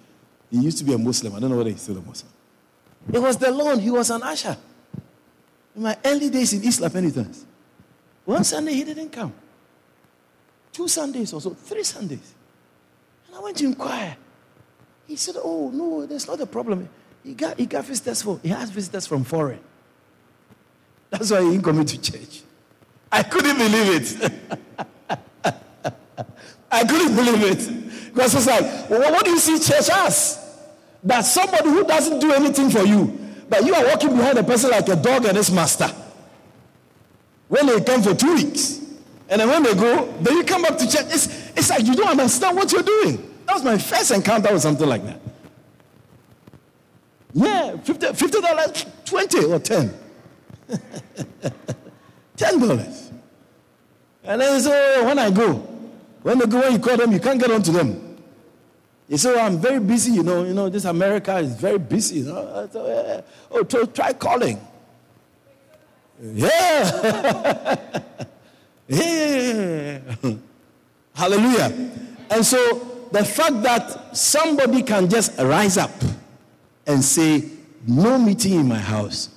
he 0.51 0.59
used 0.59 0.79
to 0.79 0.85
be 0.85 0.93
a 0.93 0.99
Muslim. 0.99 1.35
I 1.35 1.41
don't 1.41 1.51
know 1.51 1.57
whether 1.57 1.71
he's 1.71 1.81
still 1.81 1.99
a 1.99 2.03
Muslim. 2.03 2.34
It 3.13 3.19
was 3.19 3.37
Delon. 3.37 3.81
He 3.81 3.91
was 3.91 4.11
an 4.11 4.23
usher. 4.23 4.57
In 5.77 5.83
my 5.83 5.97
early 6.05 6.31
days 6.31 6.53
in 6.53 6.63
East 6.65 6.81
La 6.81 6.89
Penitence. 6.89 7.45
One 8.25 8.45
Sunday 8.45 8.75
he 8.75 8.85
didn't 8.85 9.11
come. 9.11 9.33
Two 10.73 10.89
Sundays 10.89 11.33
or 11.33 11.41
so, 11.41 11.51
three 11.51 11.85
Sundays. 11.85 12.35
And 13.27 13.37
I 13.37 13.41
went 13.41 13.57
to 13.59 13.67
inquire. 13.67 14.17
He 15.07 15.17
said, 15.17 15.37
Oh, 15.43 15.71
no, 15.71 16.07
there's 16.07 16.27
not 16.27 16.41
a 16.41 16.47
problem. 16.47 16.89
He 17.23 17.35
got, 17.35 17.59
he 17.59 17.67
got 17.67 17.85
visitors 17.85 18.23
for, 18.23 18.41
he 18.43 18.49
has 18.49 18.71
visitors 18.71 19.07
from 19.07 19.25
foreign. 19.25 19.61
That's 21.11 21.31
why 21.31 21.43
he 21.43 21.51
didn't 21.51 21.65
come 21.65 21.85
to 21.85 22.01
church. 22.01 22.43
I 23.13 23.23
couldn't 23.23 23.57
believe 23.57 24.19
it. 24.21 24.33
I 26.71 26.85
couldn't 26.85 27.15
believe 27.15 27.43
it. 27.43 28.13
Because 28.13 28.35
it's 28.35 28.47
like, 28.47 28.91
well, 28.91 29.13
what 29.13 29.25
do 29.25 29.31
you 29.31 29.39
see 29.39 29.59
church 29.61 29.89
as? 29.91 30.44
That 31.05 31.23
somebody 31.23 31.69
who 31.69 31.85
doesn't 31.85 32.19
do 32.19 32.33
anything 32.33 32.71
for 32.71 32.83
you, 32.83 33.19
but 33.49 33.65
you 33.65 33.75
are 33.75 33.85
walking 33.87 34.17
behind 34.17 34.39
a 34.39 34.45
person 34.45 34.71
like 34.71 34.89
a 34.89 34.97
dog 34.97 35.25
and 35.27 35.37
its 35.37 35.51
master. 35.51 35.91
When 37.49 37.67
they 37.67 37.81
come 37.83 38.03
for 38.03 38.15
two 38.15 38.35
weeks, 38.35 38.81
and 39.29 39.41
then 39.41 39.49
when 39.49 39.63
they 39.63 39.75
go, 39.75 40.11
then 40.21 40.37
you 40.37 40.45
come 40.45 40.63
back 40.63 40.79
to 40.79 40.85
church. 40.91 41.07
It's, 41.09 41.27
it's 41.57 41.71
like 41.71 41.85
you 41.85 41.95
don't 41.95 42.09
understand 42.09 42.57
what 42.57 42.73
you're 42.73 42.83
doing. 42.83 43.17
That 43.47 43.55
was 43.55 43.65
my 43.65 43.79
first 43.79 44.11
encounter 44.11 44.53
with 44.53 44.63
something 44.63 44.89
like 44.89 45.05
that. 45.05 45.21
Yeah, 47.35 47.73
$50, 47.73 48.31
dollars 48.43 48.87
20 49.05 49.45
or 49.47 49.59
10 49.59 49.95
$10. 52.37 53.13
And 54.25 54.41
then 54.41 54.61
so 54.61 54.71
oh, 54.73 55.05
when 55.05 55.19
I 55.19 55.31
go, 55.31 55.55
when 56.23 56.39
they 56.39 56.47
go, 56.47 56.61
when 56.61 56.73
you 56.73 56.79
call 56.79 56.97
them, 56.97 57.13
you 57.13 57.21
can't 57.21 57.41
get 57.41 57.51
on 57.51 57.63
to 57.63 57.71
them. 57.73 58.04
You 59.09 59.19
say, 59.19 59.35
oh, 59.35 59.41
I'm 59.41 59.59
very 59.59 59.81
busy, 59.81 60.13
you 60.13 60.23
know, 60.23 60.45
you 60.45 60.55
know, 60.55 60.69
this 60.69 60.85
America 60.87 61.37
is 61.37 61.55
very 61.55 61.79
busy. 61.79 62.21
You 62.21 62.25
know? 62.27 62.69
yeah. 62.75 63.21
Oh, 63.51 63.63
try 63.63 64.13
calling. 64.15 64.59
Yeah. 66.23 67.77
yeah. 68.89 70.01
Hallelujah. 71.15 71.91
And 72.31 72.45
so 72.45 73.07
the 73.13 73.25
fact 73.25 73.63
that 73.63 74.17
somebody 74.17 74.83
can 74.83 75.09
just 75.09 75.39
rise 75.39 75.77
up 75.77 75.93
and 76.87 77.05
say, 77.05 77.45
No 77.87 78.19
meeting 78.19 78.55
in 78.55 78.69
my 78.69 78.79
house, 78.79 79.29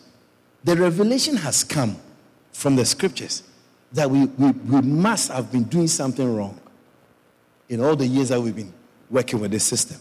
the 0.63 0.75
revelation 0.77 1.35
has 1.35 1.63
come 1.63 1.97
from 2.53 2.75
the 2.75 2.85
scriptures 2.85 3.43
that 3.91 4.09
we, 4.09 4.25
we, 4.25 4.51
we 4.51 4.81
must 4.81 5.31
have 5.31 5.51
been 5.51 5.63
doing 5.63 5.87
something 5.87 6.35
wrong 6.35 6.59
in 7.69 7.81
all 7.81 7.95
the 7.95 8.07
years 8.07 8.29
that 8.29 8.41
we've 8.41 8.55
been 8.55 8.73
working 9.09 9.39
with 9.39 9.51
this 9.51 9.63
system. 9.63 9.97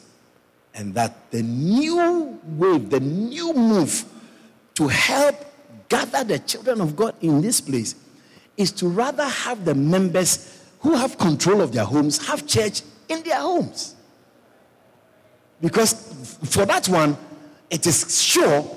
And 0.75 0.95
that 0.95 1.31
the 1.31 1.42
new 1.42 2.38
wave, 2.45 2.90
the 2.90 3.01
new 3.01 3.53
move 3.53 4.05
to 4.75 4.88
help 4.88 5.37
gather 5.88 6.25
the 6.25 6.38
children 6.40 6.81
of 6.81 6.97
God 6.97 7.14
in 7.21 7.40
this 7.40 7.61
place 7.61 7.95
is 8.57 8.73
to 8.73 8.88
rather 8.88 9.25
have 9.25 9.64
the 9.64 9.75
members 9.75 10.62
who 10.81 10.95
have 10.95 11.19
control 11.19 11.61
of 11.61 11.73
their 11.73 11.85
homes 11.85 12.27
have 12.27 12.47
church 12.47 12.83
in 13.09 13.23
their 13.23 13.40
homes. 13.40 13.95
Because 15.61 15.92
for 16.45 16.66
that 16.66 16.88
one, 16.88 17.16
it 17.71 17.87
is 17.87 18.23
sure 18.23 18.77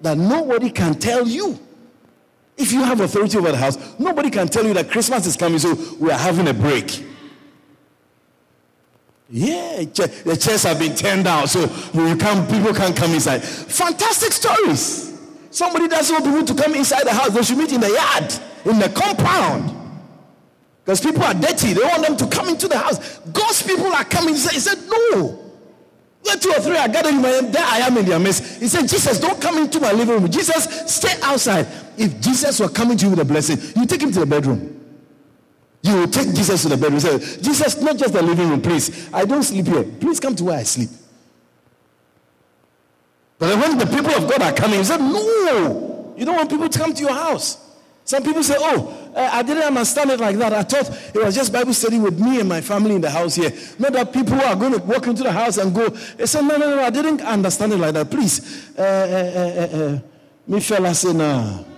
that 0.00 0.18
nobody 0.18 0.70
can 0.70 0.94
tell 0.94 1.26
you. 1.26 1.58
If 2.56 2.72
you 2.72 2.82
have 2.82 3.00
authority 3.00 3.36
over 3.38 3.52
the 3.52 3.58
house, 3.58 3.78
nobody 3.98 4.30
can 4.30 4.48
tell 4.48 4.64
you 4.64 4.74
that 4.74 4.90
Christmas 4.90 5.26
is 5.26 5.36
coming, 5.36 5.58
so 5.58 5.74
we 6.00 6.10
are 6.10 6.18
having 6.18 6.48
a 6.48 6.54
break. 6.54 7.04
Yeah, 9.28 9.82
the 9.82 10.38
chairs 10.40 10.62
have 10.62 10.78
been 10.78 10.94
turned 10.94 11.26
out 11.26 11.48
so 11.48 11.62
you 11.92 12.16
can, 12.16 12.46
people 12.46 12.72
can't 12.72 12.96
come 12.96 13.12
inside. 13.12 13.42
Fantastic 13.42 14.32
stories. 14.32 15.18
Somebody 15.50 15.88
doesn't 15.88 16.12
want 16.12 16.24
people 16.24 16.54
to 16.56 16.62
come 16.62 16.74
inside 16.74 17.04
the 17.04 17.12
house. 17.12 17.30
They 17.30 17.42
should 17.42 17.58
meet 17.58 17.72
in 17.72 17.80
the 17.80 17.90
yard, 17.90 18.34
in 18.66 18.78
the 18.78 18.88
compound. 18.90 19.74
Because 20.84 21.00
people 21.00 21.24
are 21.24 21.34
dirty. 21.34 21.72
They 21.72 21.82
want 21.82 22.06
them 22.06 22.16
to 22.18 22.26
come 22.28 22.48
into 22.48 22.68
the 22.68 22.78
house. 22.78 23.18
God's 23.32 23.62
people 23.62 23.86
are 23.86 24.04
coming. 24.04 24.34
He 24.34 24.40
said, 24.40 24.78
No. 24.88 25.42
Where 26.22 26.36
two 26.36 26.50
or 26.50 26.60
three 26.60 26.76
are 26.76 26.88
gathered 26.88 27.14
in 27.14 27.22
my 27.22 27.30
name, 27.30 27.50
there 27.50 27.64
I 27.64 27.78
am 27.78 27.96
in 27.96 28.06
their 28.06 28.18
midst. 28.20 28.60
He 28.60 28.68
said, 28.68 28.82
Jesus, 28.82 29.18
don't 29.18 29.40
come 29.40 29.58
into 29.58 29.80
my 29.80 29.92
living 29.92 30.20
room. 30.20 30.30
Jesus, 30.30 30.64
stay 30.92 31.18
outside. 31.22 31.66
If 31.96 32.20
Jesus 32.20 32.60
were 32.60 32.68
coming 32.68 32.96
to 32.98 33.04
you 33.06 33.10
with 33.10 33.20
a 33.20 33.24
blessing, 33.24 33.58
you 33.74 33.86
take 33.86 34.02
him 34.02 34.12
to 34.12 34.20
the 34.20 34.26
bedroom. 34.26 34.85
You 35.86 35.98
will 35.98 36.08
take 36.08 36.34
Jesus 36.34 36.62
to 36.62 36.68
the 36.70 36.76
bedroom. 36.76 36.98
Say, 36.98 37.18
Jesus, 37.40 37.80
not 37.80 37.96
just 37.96 38.12
the 38.12 38.22
living 38.22 38.48
room, 38.48 38.60
please. 38.60 39.08
I 39.12 39.24
don't 39.24 39.44
sleep 39.44 39.66
here. 39.66 39.84
Please 39.84 40.18
come 40.18 40.34
to 40.34 40.44
where 40.44 40.58
I 40.58 40.64
sleep. 40.64 40.90
But 43.38 43.56
when 43.56 43.78
the 43.78 43.86
people 43.86 44.10
of 44.10 44.28
God 44.28 44.42
are 44.42 44.52
coming, 44.52 44.78
he 44.78 44.84
said, 44.84 44.98
No, 44.98 46.14
you 46.16 46.24
don't 46.24 46.34
want 46.34 46.50
people 46.50 46.68
to 46.68 46.78
come 46.78 46.92
to 46.92 47.02
your 47.02 47.12
house. 47.12 47.62
Some 48.04 48.22
people 48.22 48.42
say, 48.42 48.56
Oh, 48.58 49.12
uh, 49.14 49.30
I 49.32 49.42
didn't 49.42 49.62
understand 49.62 50.10
it 50.10 50.18
like 50.18 50.36
that. 50.36 50.52
I 50.52 50.62
thought 50.64 50.90
it 51.14 51.22
was 51.22 51.34
just 51.34 51.52
Bible 51.52 51.74
study 51.74 52.00
with 52.00 52.18
me 52.18 52.40
and 52.40 52.48
my 52.48 52.60
family 52.60 52.96
in 52.96 53.00
the 53.00 53.10
house 53.10 53.36
here. 53.36 53.52
Not 53.78 53.92
that 53.92 54.12
people 54.12 54.40
are 54.40 54.56
going 54.56 54.72
to 54.72 54.78
walk 54.78 55.06
into 55.06 55.22
the 55.22 55.32
house 55.32 55.58
and 55.58 55.72
go. 55.72 55.88
They 55.88 56.26
said, 56.26 56.42
No, 56.42 56.56
no, 56.56 56.74
no, 56.74 56.82
I 56.82 56.90
didn't 56.90 57.20
understand 57.20 57.74
it 57.74 57.78
like 57.78 57.94
that. 57.94 58.10
Please, 58.10 58.76
uh, 58.76 58.82
uh, 58.82 59.76
uh, 59.76 59.76
uh 59.76 59.98
me 60.48 60.60
fella 60.60 60.94
say, 60.94 61.12
No. 61.12 61.75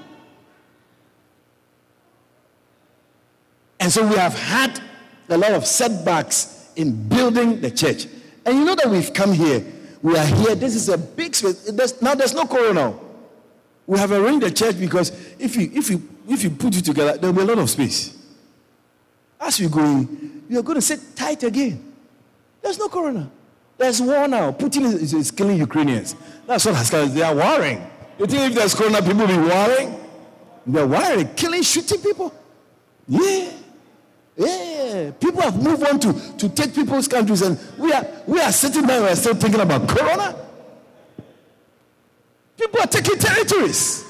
And 3.88 3.92
so 3.94 4.06
we 4.06 4.16
have 4.16 4.38
had 4.38 4.82
a 5.30 5.38
lot 5.38 5.52
of 5.52 5.66
setbacks 5.66 6.68
in 6.76 7.08
building 7.08 7.62
the 7.62 7.70
church. 7.70 8.04
And 8.44 8.58
you 8.58 8.66
know 8.66 8.74
that 8.74 8.86
we've 8.86 9.14
come 9.14 9.32
here 9.32 9.64
we 10.02 10.14
are 10.14 10.26
here. 10.26 10.54
This 10.54 10.74
is 10.74 10.90
a 10.90 10.98
big 10.98 11.34
space. 11.34 11.62
There's, 11.62 12.02
now 12.02 12.14
there's 12.14 12.34
no 12.34 12.44
corona. 12.44 12.94
We 13.86 13.98
have 13.98 14.12
arranged 14.12 14.44
the 14.44 14.50
church 14.50 14.78
because 14.78 15.10
if 15.38 15.56
you 15.56 15.70
if 15.72 15.88
you 15.88 16.06
if 16.28 16.44
you 16.44 16.50
put 16.50 16.76
it 16.76 16.84
together, 16.84 17.16
there'll 17.16 17.34
be 17.34 17.40
a 17.40 17.46
lot 17.46 17.60
of 17.60 17.70
space. 17.70 18.14
As 19.40 19.58
you 19.58 19.70
go 19.70 19.82
in, 19.82 20.44
you're 20.50 20.62
going 20.62 20.76
to 20.76 20.82
sit 20.82 21.16
tight 21.16 21.42
again. 21.44 21.90
There's 22.60 22.78
no 22.78 22.90
corona. 22.90 23.30
There's 23.78 24.02
war 24.02 24.28
now. 24.28 24.52
Putin 24.52 24.82
is, 24.82 25.14
is 25.14 25.30
killing 25.30 25.56
Ukrainians. 25.56 26.14
That's 26.46 26.66
what 26.66 26.74
has 26.74 27.14
They 27.14 27.22
are 27.22 27.34
warring. 27.34 27.90
You 28.18 28.26
think 28.26 28.50
if 28.50 28.54
there's 28.54 28.74
corona, 28.74 29.00
people 29.00 29.26
will 29.26 29.28
be 29.28 29.48
warring? 29.48 29.98
They're 30.66 30.86
warring, 30.86 31.30
killing, 31.34 31.62
shooting 31.62 32.02
people. 32.02 32.34
Yeah. 33.08 33.52
Yeah, 34.38 35.10
people 35.18 35.42
have 35.42 35.60
moved 35.60 35.82
on 35.82 35.98
to, 35.98 36.36
to 36.38 36.48
take 36.48 36.72
people's 36.72 37.08
countries, 37.08 37.42
and 37.42 37.58
we 37.76 37.92
are 37.92 38.06
we 38.24 38.40
are 38.40 38.52
sitting 38.52 38.86
there 38.86 39.04
and 39.08 39.18
still 39.18 39.34
thinking 39.34 39.60
about 39.60 39.88
corona. 39.88 40.36
People 42.56 42.80
are 42.80 42.86
taking 42.86 43.18
territories. 43.18 44.04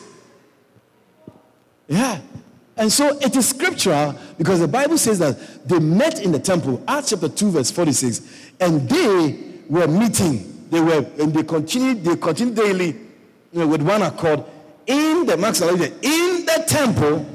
Yeah. 1.87 2.21
And 2.77 2.93
so 2.93 3.19
it 3.19 3.35
is 3.35 3.49
scriptural 3.49 4.15
because 4.37 4.61
the 4.61 4.69
Bible 4.69 4.99
says 4.99 5.19
that 5.19 5.67
they 5.67 5.79
met 5.79 6.23
in 6.23 6.31
the 6.31 6.39
temple, 6.39 6.83
Acts 6.87 7.11
chapter 7.11 7.29
2, 7.29 7.51
verse 7.51 7.71
46, 7.71 8.21
and 8.61 8.89
they 8.89 9.39
were 9.69 9.89
meeting. 9.89 10.67
They 10.71 10.81
were, 10.81 11.07
and 11.19 11.33
they 11.35 11.43
continued, 11.43 12.05
they 12.05 12.17
continued 12.17 12.55
daily 12.55 12.89
you 13.53 13.61
know, 13.61 13.67
with 13.67 13.83
one 13.83 14.03
accord 14.03 14.45
in 14.87 15.27
the 15.27 15.37
Max 15.37 15.61
in 15.61 15.71
the 16.47 16.65
temple. 16.69 17.27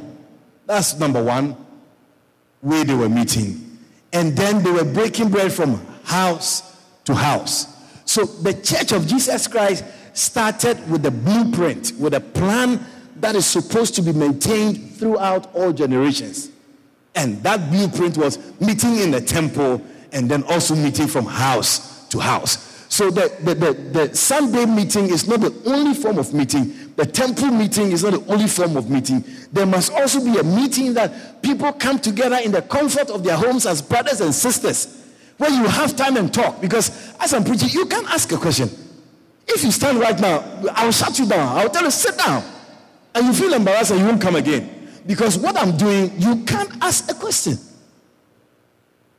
That's 0.65 0.97
number 0.97 1.21
one 1.21 1.57
where 2.63 2.83
they 2.83 2.95
were 2.95 3.09
meeting. 3.09 3.77
And 4.13 4.35
then 4.35 4.63
they 4.63 4.71
were 4.71 4.85
breaking 4.85 5.29
bread 5.29 5.51
from 5.51 5.85
house 6.03 6.81
to 7.03 7.13
house. 7.13 7.67
So 8.05 8.23
the 8.23 8.53
church 8.53 8.91
of 8.93 9.05
Jesus 9.05 9.47
Christ 9.47 9.83
started 10.13 10.89
with 10.89 11.05
a 11.05 11.11
blueprint, 11.11 11.93
with 11.99 12.13
a 12.13 12.21
plan 12.21 12.83
that 13.17 13.35
is 13.35 13.45
supposed 13.45 13.95
to 13.95 14.01
be 14.01 14.13
maintained 14.13 14.95
throughout 14.95 15.53
all 15.53 15.73
generations. 15.73 16.49
And 17.15 17.43
that 17.43 17.69
blueprint 17.69 18.17
was 18.17 18.39
meeting 18.61 18.97
in 18.97 19.11
the 19.11 19.21
temple 19.21 19.81
and 20.13 20.29
then 20.31 20.43
also 20.43 20.75
meeting 20.75 21.07
from 21.07 21.25
house 21.25 22.07
to 22.07 22.19
house. 22.19 22.72
So 22.93 23.09
the, 23.09 23.35
the, 23.41 23.55
the, 23.55 23.73
the 23.73 24.15
Sunday 24.15 24.67
meeting 24.67 25.05
is 25.09 25.27
not 25.27 25.41
the 25.41 25.51
only 25.65 25.95
form 25.95 26.19
of 26.19 26.31
meeting. 26.31 26.93
The 26.95 27.07
temple 27.07 27.47
meeting 27.47 27.91
is 27.91 28.03
not 28.03 28.11
the 28.11 28.31
only 28.31 28.47
form 28.47 28.77
of 28.77 28.87
meeting. 28.87 29.25
There 29.51 29.65
must 29.65 29.91
also 29.91 30.23
be 30.23 30.37
a 30.37 30.43
meeting 30.43 30.93
that 30.93 31.41
people 31.41 31.73
come 31.73 31.97
together 31.97 32.35
in 32.35 32.51
the 32.51 32.61
comfort 32.61 33.09
of 33.09 33.23
their 33.23 33.35
homes 33.35 33.65
as 33.65 33.81
brothers 33.81 34.21
and 34.21 34.31
sisters 34.31 35.09
where 35.37 35.49
you 35.49 35.65
have 35.65 35.95
time 35.95 36.17
and 36.17 36.31
talk. 36.31 36.61
Because 36.61 37.15
as 37.19 37.33
I'm 37.33 37.43
preaching, 37.43 37.69
you 37.69 37.87
can 37.87 38.05
ask 38.05 38.31
a 38.31 38.37
question. 38.37 38.69
If 39.47 39.63
you 39.63 39.71
stand 39.71 39.99
right 39.99 40.19
now, 40.19 40.43
I'll 40.73 40.91
shut 40.91 41.17
you 41.17 41.27
down. 41.27 41.57
I'll 41.57 41.71
tell 41.71 41.85
you, 41.85 41.89
sit 41.89 42.15
down. 42.19 42.43
And 43.15 43.25
you 43.25 43.33
feel 43.33 43.55
embarrassed 43.55 43.89
and 43.89 44.01
you 44.01 44.05
won't 44.05 44.21
come 44.21 44.35
again. 44.35 44.69
Because 45.07 45.35
what 45.35 45.57
I'm 45.57 45.75
doing, 45.77 46.13
you 46.21 46.43
can't 46.45 46.69
ask 46.79 47.09
a 47.09 47.15
question. 47.15 47.53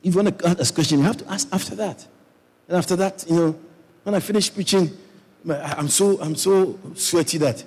If 0.01 0.15
you 0.15 0.21
want 0.21 0.39
to 0.39 0.47
ask 0.47 0.71
a 0.71 0.75
question, 0.75 0.99
you 0.99 1.03
have 1.03 1.17
to 1.17 1.29
ask 1.29 1.49
after 1.51 1.75
that. 1.75 2.07
And 2.67 2.77
after 2.77 2.95
that, 2.95 3.25
you 3.29 3.35
know, 3.35 3.59
when 4.03 4.15
I 4.15 4.19
finish 4.19 4.53
preaching, 4.53 4.89
I'm 5.49 5.87
so, 5.87 6.19
I'm 6.21 6.35
so 6.35 6.79
sweaty 6.95 7.37
that 7.39 7.63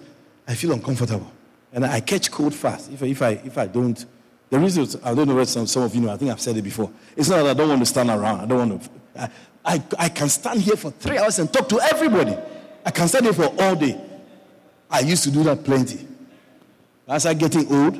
I 0.46 0.54
feel 0.54 0.72
uncomfortable. 0.72 1.30
And 1.72 1.84
I 1.84 2.00
catch 2.00 2.30
cold 2.30 2.54
fast 2.54 2.90
if 2.90 3.02
if 3.02 3.22
I, 3.22 3.30
if 3.44 3.58
I 3.58 3.66
don't 3.66 4.04
the 4.50 4.58
reason 4.58 4.84
is, 4.84 4.96
I 5.04 5.14
don't 5.14 5.28
know 5.28 5.34
whether 5.34 5.46
some, 5.46 5.66
some 5.66 5.82
of 5.82 5.94
you 5.94 6.00
know, 6.00 6.10
I 6.10 6.16
think 6.16 6.30
I've 6.30 6.40
said 6.40 6.56
it 6.56 6.62
before. 6.62 6.90
It's 7.16 7.28
not 7.28 7.42
that 7.42 7.50
I 7.50 7.54
don't 7.54 7.68
want 7.68 7.80
to 7.80 7.86
stand 7.86 8.08
around. 8.08 8.40
I 8.40 8.46
don't 8.46 8.70
want 8.70 8.82
to. 8.82 8.90
I, 9.16 9.30
I, 9.64 9.82
I 9.98 10.08
can 10.08 10.28
stand 10.28 10.62
here 10.62 10.76
for 10.76 10.90
three 10.90 11.18
hours 11.18 11.38
and 11.38 11.52
talk 11.52 11.68
to 11.68 11.80
everybody. 11.80 12.36
I 12.84 12.90
can 12.90 13.08
stand 13.08 13.26
here 13.26 13.34
for 13.34 13.54
all 13.62 13.76
day. 13.76 14.00
I 14.90 15.00
used 15.00 15.24
to 15.24 15.30
do 15.30 15.42
that 15.44 15.64
plenty. 15.64 16.06
As 17.06 17.26
I'm 17.26 17.36
getting 17.36 17.70
old, 17.70 17.98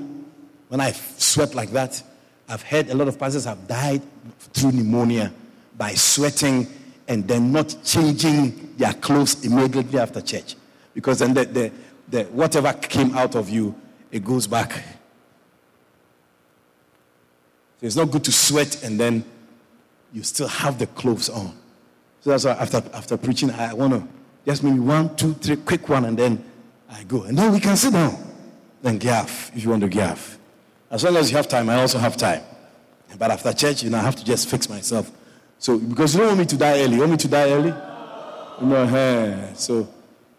when 0.68 0.80
I 0.80 0.92
sweat 0.92 1.54
like 1.54 1.70
that, 1.72 2.02
I've 2.48 2.62
heard 2.62 2.88
a 2.88 2.94
lot 2.94 3.08
of 3.08 3.18
pastors 3.18 3.44
have 3.44 3.68
died 3.68 4.00
through 4.54 4.72
pneumonia 4.72 5.32
by 5.76 5.92
sweating 5.92 6.66
and 7.08 7.26
then 7.26 7.50
not 7.50 7.74
changing 7.84 8.76
their 8.76 8.92
clothes 8.92 9.44
immediately 9.44 9.98
after 9.98 10.20
church. 10.20 10.54
Because 10.94 11.18
then 11.18 11.34
the, 11.34 11.44
the, 11.44 11.72
the, 12.08 12.24
whatever 12.24 12.72
came 12.74 13.16
out 13.16 13.34
of 13.34 13.48
you, 13.48 13.74
it 14.12 14.24
goes 14.24 14.46
back 14.46 14.82
so 17.80 17.86
it's 17.86 17.96
not 17.96 18.10
good 18.10 18.24
to 18.24 18.32
sweat 18.32 18.82
and 18.82 18.98
then 18.98 19.24
you 20.12 20.22
still 20.22 20.48
have 20.48 20.78
the 20.78 20.86
clothes 20.86 21.28
on. 21.28 21.56
So 22.20 22.30
that's 22.30 22.44
why 22.44 22.52
after, 22.52 22.82
after 22.92 23.16
preaching, 23.16 23.50
I 23.52 23.72
want 23.72 23.92
to 23.92 24.08
just 24.44 24.64
maybe 24.64 24.80
one, 24.80 25.14
two, 25.14 25.34
three, 25.34 25.56
quick 25.56 25.88
one, 25.88 26.06
and 26.06 26.18
then 26.18 26.44
I 26.90 27.04
go. 27.04 27.24
And 27.24 27.38
then 27.38 27.52
we 27.52 27.60
can 27.60 27.76
sit 27.76 27.92
down. 27.92 28.16
Then 28.82 28.98
gaff, 28.98 29.54
if 29.54 29.62
you 29.62 29.70
want 29.70 29.82
to 29.82 29.88
gaff. 29.88 30.38
As 30.90 31.04
long 31.04 31.16
as 31.16 31.30
you 31.30 31.36
have 31.36 31.46
time, 31.46 31.68
I 31.68 31.76
also 31.76 31.98
have 31.98 32.16
time. 32.16 32.42
But 33.16 33.30
after 33.30 33.52
church, 33.52 33.82
you 33.82 33.90
know, 33.90 33.98
I 33.98 34.02
have 34.02 34.16
to 34.16 34.24
just 34.24 34.48
fix 34.48 34.68
myself. 34.68 35.10
So, 35.58 35.78
because 35.78 36.14
you 36.14 36.20
don't 36.20 36.28
want 36.28 36.38
me 36.40 36.46
to 36.46 36.56
die 36.56 36.80
early. 36.80 36.94
You 36.94 37.00
want 37.00 37.12
me 37.12 37.16
to 37.18 37.28
die 37.28 37.50
early? 37.50 37.74
Know, 38.60 38.86
hey, 38.86 39.52
so 39.54 39.88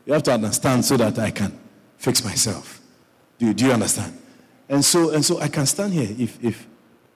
you 0.06 0.14
have 0.14 0.24
to 0.24 0.34
understand 0.34 0.84
so 0.84 0.98
that 0.98 1.18
I 1.20 1.32
can 1.32 1.58
fix 1.98 2.24
myself. 2.24 2.82
Do 3.38 3.46
you, 3.46 3.54
do 3.54 3.66
you 3.66 3.72
understand? 3.72 4.18
And 4.68 4.84
so, 4.84 5.12
and 5.12 5.24
so 5.24 5.40
I 5.40 5.48
can 5.48 5.66
stand 5.66 5.94
here 5.94 6.16
if, 6.18 6.44
if, 6.44 6.68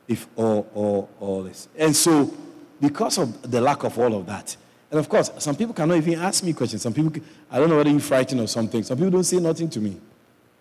if 0.08 0.28
all, 0.36 0.70
all, 0.74 1.10
all 1.20 1.44
this. 1.44 1.68
And 1.78 1.96
so, 1.96 2.34
because 2.80 3.18
of 3.18 3.50
the 3.50 3.62
lack 3.62 3.84
of 3.84 3.98
all 4.00 4.16
of 4.16 4.26
that, 4.28 4.56
and 4.92 5.00
of 5.00 5.10
course, 5.10 5.32
some 5.40 5.56
people 5.56 5.74
cannot 5.74 5.98
even 5.98 6.20
ask 6.20 6.44
me 6.44 6.54
questions. 6.54 6.84
Some 6.84 6.94
people, 6.94 7.12
I 7.50 7.60
don't 7.60 7.70
know 7.70 7.78
whether 7.78 7.90
you're 7.90 8.00
frightened 8.00 8.42
or 8.42 8.48
something. 8.48 8.84
Some 8.84 8.98
people 8.98 9.12
don't 9.12 9.24
say 9.24 9.40
nothing 9.40 9.70
to 9.70 9.80
me. 9.80 10.00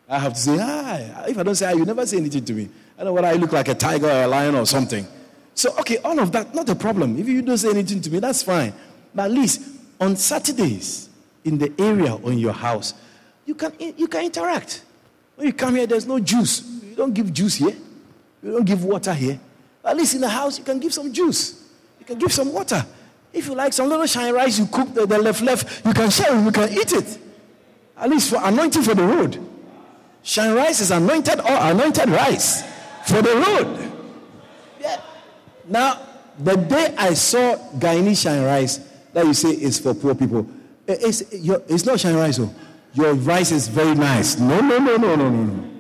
I 0.09 0.19
have 0.19 0.33
to 0.35 0.41
say 0.41 0.57
hi. 0.57 1.25
If 1.29 1.39
I 1.39 1.43
don't 1.43 1.55
say 1.55 1.67
hi, 1.67 1.73
you 1.73 1.85
never 1.85 2.07
say 2.07 2.17
anything 2.17 2.45
to 2.47 2.53
me. 2.53 2.69
I 2.97 3.05
don't 3.05 3.07
know 3.07 3.13
whether 3.13 3.29
I 3.29 3.35
look 3.35 3.53
like 3.53 3.69
a 3.69 3.75
tiger 3.75 4.07
or 4.07 4.23
a 4.23 4.27
lion 4.27 4.55
or 4.55 4.67
something. 4.67 5.07
So, 5.55 5.75
okay, 5.81 5.99
all 5.99 6.19
of 6.19 6.33
that, 6.33 6.55
not 6.55 6.69
a 6.69 6.75
problem. 6.75 7.19
If 7.19 7.29
you 7.29 7.43
don't 7.43 7.59
say 7.59 7.71
anything 7.71 8.01
to 8.01 8.11
me, 8.11 8.19
that's 8.19 8.43
fine. 8.43 8.73
But 9.15 9.27
at 9.27 9.31
least 9.33 9.63
on 10.01 10.17
Saturdays, 10.17 11.11
in 11.45 11.59
the 11.59 11.73
area 11.79 12.15
or 12.15 12.33
in 12.33 12.39
your 12.39 12.53
house, 12.53 12.95
you 13.47 13.55
can, 13.55 13.73
you 13.79 14.07
can 14.09 14.25
interact. 14.25 14.83
When 15.37 15.47
you 15.47 15.53
come 15.53 15.75
here, 15.75 15.87
there's 15.87 16.07
no 16.07 16.19
juice. 16.21 16.63
You 16.89 16.95
don't 16.95 17.13
give 17.13 17.33
juice 17.33 17.57
here. 17.57 17.77
You 18.43 18.53
don't 18.53 18.65
give 18.65 18.85
water 18.85 19.13
here. 19.13 19.39
At 19.85 19.97
least 19.97 20.15
in 20.15 20.21
the 20.21 20.29
house, 20.29 20.59
you 20.59 20.65
can 20.65 20.79
give 20.79 20.95
some 20.95 21.13
juice. 21.13 21.69
You 21.99 22.07
can 22.07 22.19
give 22.19 22.33
some 22.33 22.53
water. 22.53 22.85
If 23.33 23.47
you 23.47 23.55
like 23.55 23.73
some 23.73 23.89
little 23.89 24.07
shine 24.07 24.33
rice, 24.35 24.59
you 24.59 24.67
cook 24.67 24.93
the, 24.95 25.07
the 25.07 25.19
left 25.19 25.43
left, 25.43 25.87
you 25.87 25.93
can 25.93 26.11
share 26.11 26.37
it, 26.37 26.45
you 26.45 26.53
can 26.53 26.73
eat 26.73 26.93
it. 26.93 27.19
At 27.97 28.11
least 28.11 28.31
for 28.31 28.41
anointing 28.43 28.83
for 28.83 28.95
the 28.95 29.05
road. 29.05 29.39
Shine 30.23 30.55
rice 30.55 30.81
is 30.81 30.91
anointed 30.91 31.41
or 31.41 31.47
anointed 31.49 32.09
rice 32.09 32.63
for 33.07 33.23
the 33.23 33.35
road. 33.35 33.92
Now, 35.69 36.01
the 36.39 36.57
day 36.57 36.95
I 36.97 37.15
saw 37.15 37.57
Guyanese 37.79 38.23
shine 38.23 38.43
rice 38.43 38.81
that 39.13 39.27
you 39.27 39.35
say 39.35 39.51
is 39.51 39.79
for 39.79 39.95
poor 39.95 40.15
people, 40.15 40.47
eh, 40.89 40.97
it's, 41.01 41.21
it's 41.21 41.85
not 41.85 42.01
shine 42.01 42.17
rice. 42.17 42.39
Oh. 42.41 42.53
Your 42.95 43.15
rice 43.15 43.53
is 43.53 43.69
very 43.69 43.95
nice. 43.95 44.39
No, 44.39 44.61
no, 44.61 44.79
no, 44.79 44.97
no, 44.97 45.17
no, 45.17 45.31
no, 45.31 45.71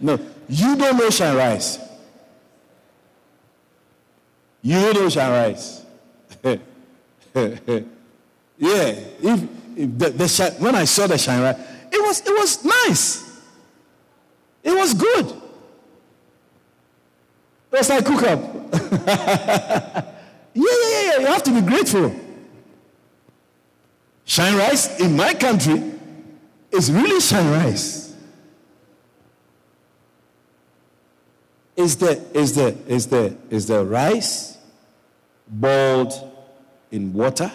no. 0.00 0.18
You 0.48 0.76
don't 0.76 0.96
know 0.98 1.10
shine 1.10 1.36
rice. 1.36 1.78
You 4.62 4.74
don't 4.80 4.94
know 4.94 5.08
shine 5.08 5.30
rice. 5.30 5.84
yeah. 6.44 6.60
If, 8.58 9.42
if 9.76 9.98
the, 9.98 10.10
the 10.10 10.56
when 10.58 10.74
I 10.74 10.84
saw 10.84 11.06
the 11.06 11.16
shine 11.16 11.40
rice, 11.40 11.56
it 11.92 12.02
was 12.02 12.20
it 12.20 12.38
was 12.38 12.64
nice. 12.64 13.40
It 14.62 14.74
was 14.74 14.92
good. 14.92 15.39
Was 17.70 17.88
like 17.88 18.04
cook 18.04 18.22
up. 18.22 18.40
yeah, 19.02 20.04
yeah, 20.54 20.64
yeah, 20.64 21.02
yeah. 21.02 21.18
You 21.20 21.26
have 21.26 21.42
to 21.44 21.52
be 21.52 21.60
grateful. 21.60 22.14
Shine 24.24 24.56
rice 24.56 24.98
in 25.00 25.16
my 25.16 25.34
country 25.34 25.92
is 26.70 26.90
really 26.90 27.20
shine 27.20 27.50
rice. 27.50 28.14
Is 31.76 31.96
the 31.96 32.20
is 32.34 32.54
the 32.54 32.76
is 32.86 33.06
the 33.06 33.36
is 33.48 33.66
the 33.66 33.84
rice 33.84 34.58
boiled 35.48 36.12
in 36.90 37.12
water 37.12 37.50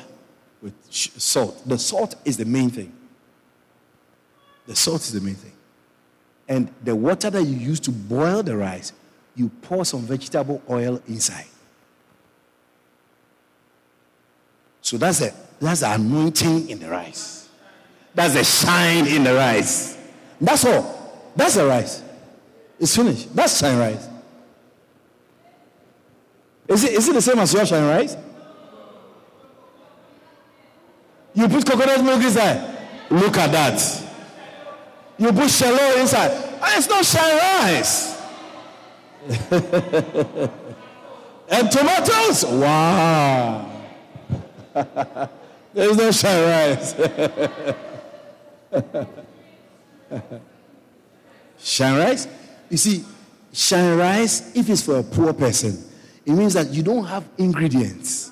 with 0.62 0.74
salt. 0.90 1.62
The 1.66 1.78
salt 1.78 2.16
is 2.26 2.38
the 2.38 2.46
main 2.46 2.70
thing. 2.70 2.92
The 4.68 4.76
salt 4.76 5.02
is 5.02 5.14
the 5.14 5.22
main 5.22 5.36
thing. 5.36 5.52
And 6.48 6.74
the 6.84 6.96
water 6.96 7.30
that 7.30 7.44
you 7.44 7.56
use 7.56 7.80
to 7.82 7.92
boil 7.92 8.44
the 8.44 8.58
rice, 8.58 8.94
you 9.36 9.50
pour 9.50 9.86
some 9.86 10.02
vegetable 10.02 10.62
oil 10.70 11.02
inside. 11.08 11.46
So 14.82 14.98
that's 14.98 15.20
the, 15.20 15.34
that's 15.60 15.82
the 15.82 15.94
anointing 15.94 16.70
in 16.70 16.80
the 16.80 16.90
rice. 16.90 17.50
That's 18.14 18.34
the 18.34 18.44
shine 18.44 19.08
in 19.08 19.24
the 19.24 19.34
rice. 19.34 19.98
That's 20.40 20.66
all. 20.66 21.32
That's 21.36 21.56
the 21.56 21.66
rice. 21.66 22.02
It's 22.80 22.96
finished. 22.96 23.36
That's 23.36 23.60
shine 23.60 23.78
rice. 23.78 24.08
Is 26.68 26.84
it, 26.84 26.94
is 26.94 27.10
it 27.10 27.14
the 27.14 27.22
same 27.22 27.40
as 27.40 27.54
your 27.54 27.66
shine 27.66 27.86
rice? 27.86 28.16
You 31.34 31.48
put 31.50 31.66
coconut 31.66 32.04
milk 32.04 32.24
inside. 32.24 32.78
Look 33.10 33.38
at 33.38 33.52
that. 33.52 34.04
You 35.18 35.32
put 35.32 35.50
shallow 35.50 36.00
inside. 36.00 36.32
Oh, 36.62 36.74
it's 36.78 36.88
not 36.88 37.06
shine 37.06 37.38
rice. 37.38 38.15
and 41.50 41.72
tomatoes. 41.72 42.46
Wow. 42.46 43.72
There's 45.74 45.98
no 45.98 46.12
shine 46.12 46.44
rice. 46.44 46.94
shine 51.60 51.98
rice? 51.98 52.28
You 52.70 52.78
see, 52.78 53.04
shine 53.52 53.98
rice, 53.98 54.56
if 54.56 54.70
it's 54.70 54.84
for 54.84 55.00
a 55.00 55.04
poor 55.04 55.34
person, 55.34 55.84
it 56.24 56.34
means 56.34 56.54
that 56.54 56.70
you 56.70 56.84
don't 56.84 57.06
have 57.06 57.28
ingredients. 57.38 58.32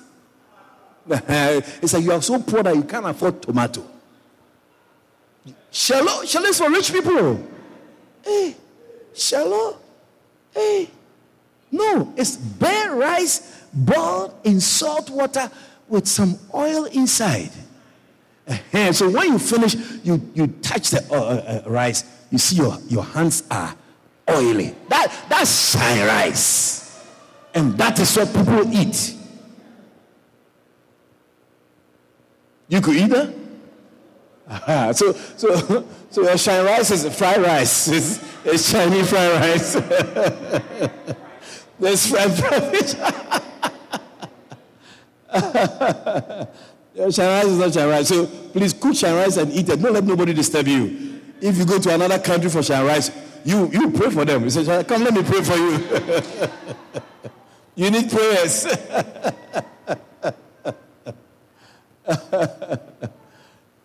it's 1.08 1.92
like 1.92 2.04
you 2.04 2.12
are 2.12 2.22
so 2.22 2.40
poor 2.40 2.62
that 2.62 2.76
you 2.76 2.84
can't 2.84 3.06
afford 3.06 3.42
tomato. 3.42 3.84
Shallow, 5.72 6.24
shallow 6.24 6.46
is 6.46 6.58
for 6.58 6.70
rich 6.70 6.92
people. 6.92 7.44
Hey, 8.24 8.54
shallow. 9.12 9.80
Hey, 10.54 10.90
no, 11.70 12.12
it's 12.16 12.36
bare 12.36 12.94
rice 12.94 13.66
boiled 13.72 14.34
in 14.44 14.60
salt 14.60 15.10
water 15.10 15.50
with 15.88 16.06
some 16.06 16.38
oil 16.54 16.84
inside. 16.84 17.50
so 18.92 19.10
when 19.10 19.32
you 19.32 19.38
finish, 19.38 19.74
you, 20.04 20.30
you 20.34 20.46
touch 20.62 20.90
the 20.90 21.04
uh, 21.10 21.14
uh, 21.14 21.62
uh, 21.66 21.70
rice, 21.70 22.04
you 22.30 22.38
see 22.38 22.56
your, 22.56 22.78
your 22.88 23.04
hands 23.04 23.42
are 23.50 23.74
oily. 24.30 24.74
That, 24.88 25.12
that's 25.28 25.72
shine 25.72 26.06
rice. 26.06 27.04
And 27.54 27.76
that 27.78 27.98
is 27.98 28.16
what 28.16 28.32
people 28.32 28.72
eat. 28.72 29.14
You 32.68 32.80
could 32.80 32.96
eat 32.96 33.10
that? 33.10 33.43
So, 34.92 35.12
so, 35.36 35.84
so 36.10 36.22
your 36.22 36.38
shine 36.38 36.64
rice 36.64 36.90
is 36.90 37.16
fried 37.16 37.40
rice. 37.42 37.88
It's, 37.94 38.20
it's 38.44 38.72
Chinese 38.72 39.08
fried 39.08 39.32
rice. 39.40 39.72
There's 41.80 42.06
fried 42.06 42.32
fish. 42.70 42.94
shine 47.14 47.26
rice 47.26 47.46
is 47.46 47.58
not 47.58 47.72
shine 47.72 47.88
rice. 47.88 48.08
So 48.08 48.26
please 48.26 48.72
cook 48.74 48.94
shine 48.94 49.14
rice 49.14 49.38
and 49.38 49.50
eat 49.52 49.68
it. 49.68 49.80
Don't 49.80 49.94
let 49.94 50.04
nobody 50.04 50.34
disturb 50.34 50.68
you. 50.68 51.20
If 51.40 51.56
you 51.58 51.64
go 51.64 51.78
to 51.78 51.94
another 51.94 52.18
country 52.18 52.50
for 52.50 52.62
shine 52.62 52.84
rice, 52.86 53.10
you, 53.44 53.70
you 53.70 53.90
pray 53.90 54.10
for 54.10 54.24
them. 54.24 54.44
You 54.44 54.50
say, 54.50 54.84
come, 54.84 55.04
let 55.04 55.14
me 55.14 55.22
pray 55.22 55.42
for 55.42 55.56
you. 55.56 55.78
you 57.76 57.90
need 57.90 58.10
prayers. 58.10 58.66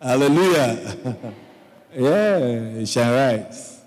Hallelujah. 0.00 0.96
yeah, 1.94 2.84
shine 2.84 3.12
rice. 3.12 3.80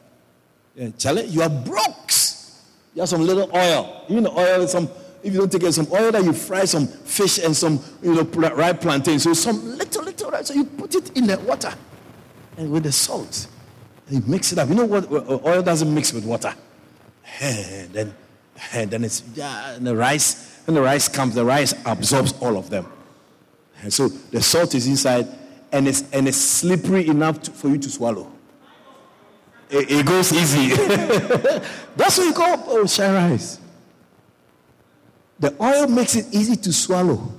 Yeah, 0.76 0.90
Charlie, 0.98 1.26
you 1.26 1.42
are 1.42 1.50
brooks. 1.50 2.62
You 2.94 3.02
have 3.02 3.10
some 3.10 3.22
little 3.22 3.50
oil. 3.56 4.06
You 4.08 4.22
know, 4.22 4.38
oil, 4.38 4.68
some 4.68 4.90
if 5.24 5.34
you 5.34 5.40
don't 5.40 5.52
take 5.52 5.64
it, 5.64 5.74
some 5.74 5.88
oil 5.92 6.12
that 6.12 6.24
you 6.24 6.34
fry 6.34 6.66
some 6.66 6.86
fish 6.86 7.40
and 7.40 7.56
some 7.56 7.80
you 8.02 8.14
know 8.14 8.24
ripe 8.24 8.82
plantain. 8.82 9.20
So 9.20 9.34
some 9.34 9.78
little 9.78 10.04
little 10.04 10.32
rice. 10.32 10.48
So 10.48 10.54
you 10.54 10.66
put 10.66 10.94
it 10.96 11.18
in 11.18 11.28
the 11.28 11.40
water 11.40 11.74
and 12.58 12.72
with 12.72 12.84
the 12.84 12.92
salt. 12.92 13.48
And 14.08 14.18
you 14.18 14.32
mix 14.32 14.52
it 14.52 14.60
up. 14.60 14.70
You 14.70 14.76
know 14.76 14.86
what 14.86 15.10
oil 15.12 15.62
doesn't 15.62 15.94
mix 15.94 16.14
with 16.14 16.26
water. 16.26 16.54
And 17.40 17.92
then 17.94 18.14
and 18.74 18.92
then 18.92 19.04
it's 19.04 19.24
yeah, 19.34 19.74
and 19.74 19.86
the 19.86 19.96
rice, 19.96 20.60
when 20.66 20.76
the 20.76 20.82
rice 20.82 21.08
comes, 21.08 21.36
the 21.36 21.46
rice 21.46 21.74
absorbs 21.86 22.34
all 22.42 22.58
of 22.58 22.70
them. 22.70 22.88
And 23.82 23.92
so 23.92 24.08
the 24.08 24.42
salt 24.42 24.76
is 24.76 24.88
inside 24.88 25.28
and 25.74 25.88
it's 25.88 26.10
and 26.14 26.28
it's 26.28 26.38
slippery 26.38 27.08
enough 27.08 27.42
to, 27.42 27.52
for 27.52 27.68
you 27.68 27.78
to 27.80 27.90
swallow. 27.90 28.32
It, 29.70 29.92
it 29.92 30.06
goes 30.06 30.32
easy. 30.32 30.76
That's 31.98 32.18
what 32.18 32.28
you 32.28 32.34
call 32.34 32.64
oh, 32.68 32.86
shine 32.86 33.14
rice. 33.14 33.60
The 35.40 35.54
oil 35.60 35.88
makes 35.88 36.16
it 36.16 36.28
easy 36.32 36.56
to 36.56 36.72
swallow. 36.72 37.34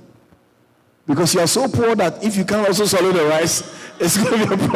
Because 1.07 1.35
you 1.35 1.41
are 1.41 1.47
so 1.47 1.69
poor 1.69 1.95
that 1.95 2.25
if 2.25 2.37
you 2.37 2.45
can't 2.45 2.67
also 2.67 2.87
swallow 2.87 3.13
the 3.13 3.25
rice, 3.25 3.63
it's 4.01 4.17
going 4.17 4.41
to 4.41 4.47
be 4.49 4.55
a 4.55 4.69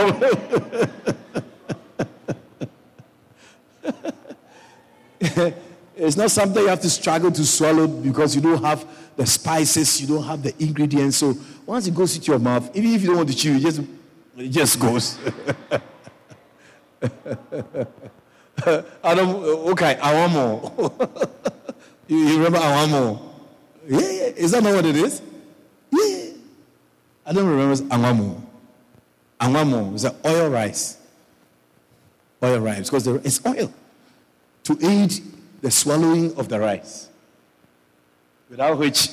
problem. 5.32 5.54
it's 5.98 6.16
not 6.16 6.30
something 6.30 6.62
you 6.62 6.68
have 6.68 6.80
to 6.80 6.90
struggle 6.90 7.32
to 7.32 7.44
swallow 7.44 7.88
because 7.88 8.34
you 8.36 8.40
don't 8.40 8.62
have 8.62 8.86
the 9.16 9.26
spices, 9.26 10.00
you 10.00 10.06
don't 10.06 10.22
have 10.22 10.42
the 10.42 10.54
ingredients. 10.62 11.16
So 11.16 11.34
once 11.66 11.88
it 11.88 11.94
goes 11.94 12.14
into 12.14 12.30
your 12.30 12.38
mouth, 12.38 12.70
even 12.76 12.92
if 12.92 13.02
you 13.02 13.08
don't 13.08 13.16
want 13.16 13.28
to 13.30 13.36
chew, 13.36 13.56
it 13.56 13.60
just, 13.60 13.80
it 14.36 14.48
just 14.48 14.78
goes. 14.78 15.18
Adam, 19.02 19.28
okay, 19.70 19.98
I 20.00 20.14
want 20.14 20.32
more. 20.32 20.72
You, 22.08 22.16
you 22.16 22.36
remember 22.38 22.56
Awamo? 22.56 23.20
Yeah, 23.86 23.98
yeah. 23.98 24.32
Is 24.34 24.52
that 24.52 24.62
not 24.62 24.74
what 24.76 24.86
it 24.86 24.96
is? 24.96 25.20
Yeah. 25.90 26.30
I 27.26 27.34
don't 27.34 27.46
remember 27.46 27.74
Awamo. 27.94 28.40
Awamo 29.38 29.94
is 29.94 30.04
an 30.04 30.16
oil 30.24 30.48
rice. 30.48 30.96
Oil 32.42 32.60
rice, 32.60 32.88
because 32.88 33.06
it's 33.06 33.44
oil 33.44 33.70
to 34.64 34.78
aid 34.80 35.20
the 35.60 35.70
swallowing 35.70 36.34
of 36.36 36.48
the 36.48 36.58
rice, 36.58 37.08
without 38.48 38.78
which 38.78 39.08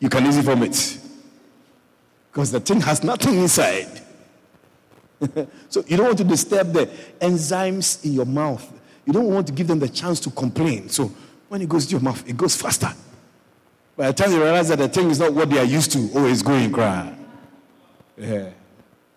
you 0.00 0.08
can 0.08 0.26
easily 0.26 0.44
vomit. 0.44 0.98
Because 2.30 2.52
the 2.52 2.60
thing 2.60 2.80
has 2.82 3.02
nothing 3.02 3.38
inside. 3.38 4.02
so 5.68 5.82
you 5.86 5.96
don't 5.96 6.06
want 6.06 6.18
to 6.18 6.24
disturb 6.24 6.72
the 6.72 6.86
enzymes 7.20 8.04
in 8.04 8.12
your 8.12 8.26
mouth. 8.26 8.70
You 9.06 9.12
don't 9.12 9.28
want 9.28 9.46
to 9.46 9.52
give 9.52 9.68
them 9.68 9.78
the 9.78 9.88
chance 9.88 10.20
to 10.20 10.30
complain. 10.30 10.88
So 10.88 11.10
when 11.48 11.62
it 11.62 11.68
goes 11.68 11.86
to 11.86 11.92
your 11.92 12.00
mouth, 12.00 12.28
it 12.28 12.36
goes 12.36 12.54
faster. 12.54 12.92
By 13.96 14.08
the 14.08 14.12
time 14.12 14.32
you 14.32 14.42
realize 14.42 14.68
that 14.68 14.78
the 14.78 14.88
thing 14.88 15.10
is 15.10 15.18
not 15.18 15.32
what 15.32 15.48
they 15.48 15.58
are 15.58 15.64
used 15.64 15.92
to, 15.92 16.10
oh, 16.14 16.42
going 16.42 16.70
cry. 16.70 17.16
Yeah. 18.18 18.50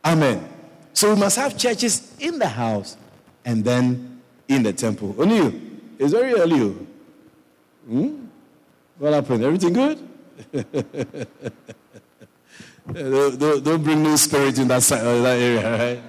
Amen. 0.06 0.48
So 0.94 1.14
we 1.14 1.20
must 1.20 1.36
have 1.38 1.58
churches 1.58 2.16
in 2.20 2.40
the 2.40 2.48
house 2.48 2.96
and 3.44 3.64
then 3.64 4.22
in 4.48 4.64
the 4.64 4.72
temple. 4.72 5.16
Only 5.18 5.36
you. 5.36 5.69
It's 6.00 6.14
very 6.14 6.34
early. 6.34 6.62
Oh. 6.62 6.76
Hmm? 7.88 8.26
What 8.98 9.14
happened? 9.14 9.44
Everything 9.44 9.74
good? 9.74 10.00
don't, 12.94 13.38
don't, 13.38 13.64
don't, 13.64 13.84
bring 13.84 14.02
no 14.02 14.16
spirit 14.16 14.58
in 14.58 14.70
that, 14.70 14.82
side, 14.82 15.02
uh, 15.02 15.22
that 15.22 15.38
area, 15.38 15.78
right? 15.78 16.02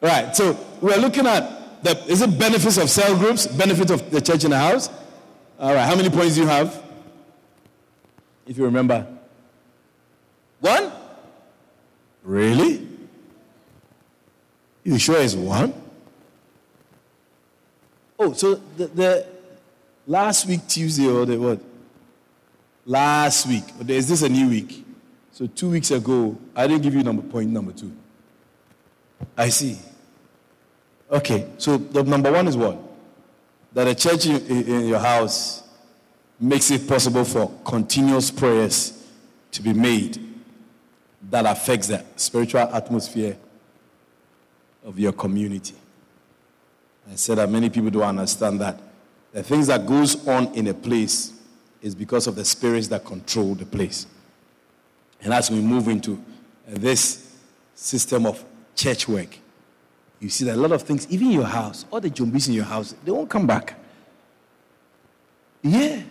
right, 0.00 0.36
so 0.36 0.56
we're 0.80 0.96
looking 0.96 1.26
at 1.26 1.82
the, 1.82 1.98
is 2.06 2.22
it 2.22 2.38
benefits 2.38 2.76
of 2.78 2.88
cell 2.88 3.16
groups, 3.16 3.48
benefit 3.48 3.90
of 3.90 4.08
the 4.10 4.20
church 4.20 4.44
in 4.44 4.50
the 4.50 4.58
house? 4.58 4.88
All 5.58 5.74
right, 5.74 5.84
how 5.84 5.96
many 5.96 6.08
points 6.08 6.36
do 6.36 6.42
you 6.42 6.46
have? 6.46 6.80
If 8.46 8.56
you 8.56 8.64
remember. 8.64 9.06
One? 10.60 10.92
Really? 12.22 12.91
You 14.84 14.98
sure 14.98 15.20
it's 15.20 15.34
one? 15.34 15.72
Oh, 18.18 18.32
so 18.32 18.56
the, 18.76 18.86
the 18.88 19.26
last 20.06 20.46
week 20.46 20.66
Tuesday 20.66 21.08
or 21.08 21.24
the 21.24 21.38
what? 21.38 21.60
Last 22.84 23.46
week. 23.46 23.64
Is 23.88 24.08
this 24.08 24.22
a 24.22 24.28
new 24.28 24.48
week? 24.48 24.84
So 25.32 25.46
two 25.46 25.70
weeks 25.70 25.90
ago, 25.90 26.36
I 26.54 26.66
didn't 26.66 26.82
give 26.82 26.94
you 26.94 27.02
number 27.02 27.22
point 27.22 27.50
number 27.50 27.72
two. 27.72 27.92
I 29.36 29.48
see. 29.48 29.78
Okay, 31.10 31.48
so 31.58 31.76
the 31.76 32.02
number 32.02 32.32
one 32.32 32.48
is 32.48 32.56
what? 32.56 32.78
That 33.72 33.86
a 33.86 33.94
church 33.94 34.26
in, 34.26 34.46
in 34.46 34.88
your 34.88 34.98
house 34.98 35.62
makes 36.40 36.70
it 36.70 36.88
possible 36.88 37.24
for 37.24 37.52
continuous 37.64 38.30
prayers 38.30 39.06
to 39.52 39.62
be 39.62 39.72
made 39.72 40.18
that 41.30 41.46
affects 41.46 41.88
the 41.88 42.04
spiritual 42.16 42.60
atmosphere 42.60 43.36
of 44.84 44.98
your 44.98 45.12
community. 45.12 45.74
I 47.10 47.16
said 47.16 47.38
that 47.38 47.50
many 47.50 47.70
people 47.70 47.90
don't 47.90 48.02
understand 48.02 48.60
that. 48.60 48.78
The 49.32 49.42
things 49.42 49.66
that 49.68 49.86
goes 49.86 50.26
on 50.28 50.54
in 50.54 50.66
a 50.68 50.74
place 50.74 51.32
is 51.80 51.94
because 51.94 52.26
of 52.26 52.36
the 52.36 52.44
spirits 52.44 52.88
that 52.88 53.04
control 53.04 53.54
the 53.54 53.66
place. 53.66 54.06
And 55.20 55.32
as 55.32 55.50
we 55.50 55.60
move 55.60 55.88
into 55.88 56.14
uh, 56.14 56.16
this 56.66 57.36
system 57.74 58.26
of 58.26 58.44
church 58.74 59.08
work, 59.08 59.38
you 60.20 60.28
see 60.28 60.44
that 60.44 60.54
a 60.54 60.60
lot 60.60 60.72
of 60.72 60.82
things, 60.82 61.06
even 61.10 61.30
your 61.30 61.44
house, 61.44 61.84
all 61.90 62.00
the 62.00 62.10
jumbies 62.10 62.48
in 62.48 62.54
your 62.54 62.64
house, 62.64 62.94
they 63.04 63.10
won't 63.10 63.28
come 63.28 63.46
back. 63.46 63.74
Yeah. 65.62 66.02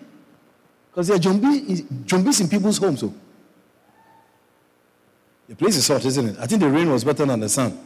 Because 0.89 1.07
there 1.07 1.15
are 1.15 1.19
jumbies 1.19 2.41
in 2.41 2.49
people's 2.49 2.77
homes. 2.77 2.99
So. 2.99 3.13
The 5.47 5.55
place 5.55 5.77
is 5.77 5.87
hot, 5.87 6.03
isn't 6.03 6.27
it? 6.29 6.35
I 6.39 6.47
think 6.47 6.61
the 6.61 6.69
rain 6.69 6.89
was 6.89 7.03
better 7.03 7.25
than 7.25 7.39
the 7.39 7.49
sun. 7.49 7.77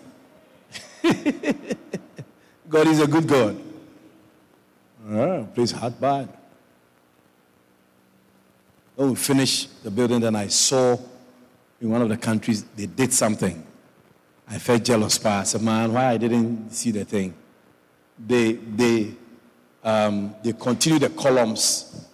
God 2.69 2.87
is 2.87 2.99
a 2.99 3.07
good 3.07 3.27
God. 3.27 3.61
Ah, 5.09 5.43
place 5.53 5.71
hot, 5.71 5.99
bad. 5.99 6.29
When 8.95 9.09
we 9.09 9.15
finished 9.15 9.83
the 9.83 9.91
building, 9.91 10.19
then 10.19 10.35
I 10.35 10.47
saw 10.47 10.97
in 11.81 11.89
one 11.89 12.01
of 12.01 12.09
the 12.09 12.17
countries 12.17 12.63
they 12.75 12.85
did 12.85 13.13
something. 13.13 13.65
I 14.47 14.57
felt 14.59 14.83
jealous, 14.83 15.17
but 15.17 15.31
I 15.31 15.43
said, 15.43 15.61
man, 15.61 15.93
why 15.93 16.07
I 16.07 16.17
didn't 16.17 16.71
see 16.71 16.91
the 16.91 17.03
thing? 17.05 17.33
They, 18.17 18.53
they, 18.53 19.13
um, 19.83 20.35
they 20.43 20.53
continue 20.53 20.99
the 20.99 21.09
columns 21.09 22.05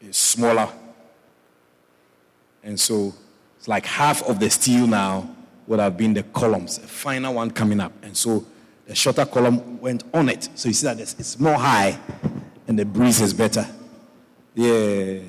it's 0.00 0.18
smaller. 0.18 0.68
And 2.62 2.78
so 2.78 3.14
it's 3.56 3.68
like 3.68 3.86
half 3.86 4.22
of 4.28 4.40
the 4.40 4.50
steel 4.50 4.86
now 4.86 5.28
would 5.68 5.80
have 5.80 5.96
been 5.96 6.14
the 6.14 6.22
columns, 6.22 6.78
a 6.78 6.88
final 6.88 7.34
one 7.34 7.50
coming 7.50 7.78
up. 7.78 7.92
And 8.02 8.16
so 8.16 8.44
the 8.86 8.94
shorter 8.94 9.26
column 9.26 9.78
went 9.80 10.02
on 10.14 10.30
it. 10.30 10.48
So 10.54 10.68
you 10.68 10.72
see 10.72 10.86
that 10.86 10.98
it's 10.98 11.38
more 11.38 11.54
high 11.54 11.98
and 12.66 12.78
the 12.78 12.86
breeze 12.86 13.20
is 13.20 13.34
better. 13.34 13.66
Yeah. 14.54 15.20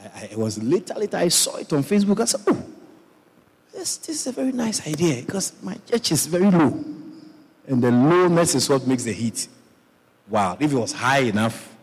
I, 0.00 0.20
I, 0.20 0.28
it 0.30 0.38
was 0.38 0.62
later, 0.62 0.94
later 0.94 1.16
I 1.16 1.28
saw 1.28 1.56
it 1.56 1.72
on 1.72 1.82
Facebook. 1.82 2.20
I 2.20 2.24
said, 2.26 2.40
oh, 2.46 2.64
this, 3.74 3.96
this 3.98 4.20
is 4.20 4.26
a 4.28 4.32
very 4.32 4.52
nice 4.52 4.86
idea 4.86 5.20
because 5.22 5.52
my 5.62 5.76
church 5.90 6.12
is 6.12 6.26
very 6.26 6.48
low. 6.48 6.84
And 7.66 7.82
the 7.82 7.90
lowness 7.90 8.54
is 8.54 8.68
what 8.68 8.86
makes 8.86 9.02
the 9.02 9.12
heat 9.12 9.48
wild. 10.28 10.62
If 10.62 10.72
it 10.72 10.76
was 10.76 10.92
high 10.92 11.20
enough, 11.22 11.74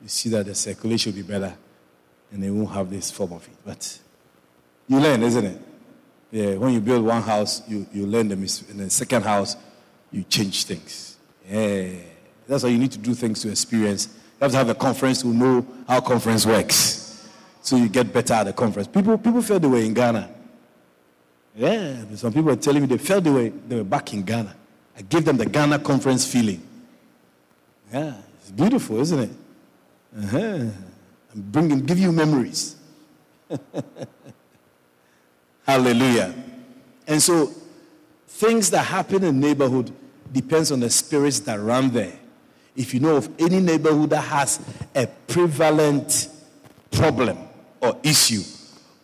you 0.00 0.08
see 0.08 0.28
that 0.30 0.46
the 0.46 0.54
circulation 0.54 1.12
will 1.12 1.22
be 1.22 1.28
better 1.28 1.54
and 2.30 2.40
they 2.40 2.50
won't 2.50 2.70
have 2.70 2.88
this 2.88 3.10
form 3.10 3.32
of 3.32 3.44
heat. 3.44 3.56
But 3.64 3.98
you 4.86 5.00
learn, 5.00 5.24
isn't 5.24 5.44
it? 5.44 5.67
Yeah, 6.30 6.54
when 6.54 6.74
you 6.74 6.80
build 6.80 7.04
one 7.04 7.22
house, 7.22 7.62
you, 7.68 7.86
you 7.92 8.06
learn 8.06 8.28
the 8.28 8.36
them. 8.36 8.46
In 8.70 8.76
the 8.78 8.90
second 8.90 9.22
house, 9.22 9.56
you 10.12 10.24
change 10.24 10.64
things. 10.64 11.16
Yeah. 11.48 11.90
That's 12.46 12.62
why 12.62 12.70
you 12.70 12.78
need 12.78 12.92
to 12.92 12.98
do 12.98 13.14
things 13.14 13.42
to 13.42 13.50
experience. 13.50 14.08
You 14.08 14.44
have 14.44 14.50
to 14.52 14.56
have 14.56 14.68
a 14.68 14.74
conference 14.74 15.22
to 15.22 15.28
know 15.28 15.66
how 15.86 16.00
conference 16.00 16.46
works. 16.46 17.28
So 17.62 17.76
you 17.76 17.88
get 17.88 18.12
better 18.12 18.34
at 18.34 18.44
the 18.44 18.52
conference. 18.52 18.88
People, 18.88 19.18
people 19.18 19.42
feel 19.42 19.58
the 19.58 19.68
way 19.68 19.84
in 19.84 19.94
Ghana. 19.94 20.30
Yeah, 21.56 22.04
some 22.14 22.32
people 22.32 22.50
are 22.50 22.56
telling 22.56 22.82
me 22.82 22.86
they 22.88 22.98
felt 22.98 23.24
they 23.24 23.30
were, 23.30 23.50
they 23.50 23.76
were 23.76 23.84
back 23.84 24.12
in 24.14 24.22
Ghana. 24.22 24.54
I 24.96 25.02
gave 25.02 25.24
them 25.24 25.36
the 25.36 25.46
Ghana 25.46 25.80
conference 25.80 26.30
feeling. 26.30 26.62
Yeah, 27.92 28.14
it's 28.40 28.50
beautiful, 28.50 29.00
isn't 29.00 29.18
it? 29.18 29.30
Uh-huh. 30.16 30.38
and 30.38 31.52
bring 31.52 31.70
and 31.72 31.86
give 31.86 31.98
you 31.98 32.12
memories. 32.12 32.76
Hallelujah. 35.68 36.34
And 37.06 37.22
so 37.22 37.52
things 38.26 38.70
that 38.70 38.84
happen 38.84 39.22
in 39.22 39.38
neighborhood 39.38 39.92
depends 40.32 40.72
on 40.72 40.80
the 40.80 40.88
spirits 40.88 41.40
that 41.40 41.60
run 41.60 41.90
there. 41.90 42.18
If 42.74 42.94
you 42.94 43.00
know 43.00 43.16
of 43.16 43.28
any 43.38 43.60
neighborhood 43.60 44.08
that 44.08 44.22
has 44.22 44.60
a 44.94 45.06
prevalent 45.26 46.30
problem 46.90 47.36
or 47.82 47.98
issue, 48.02 48.40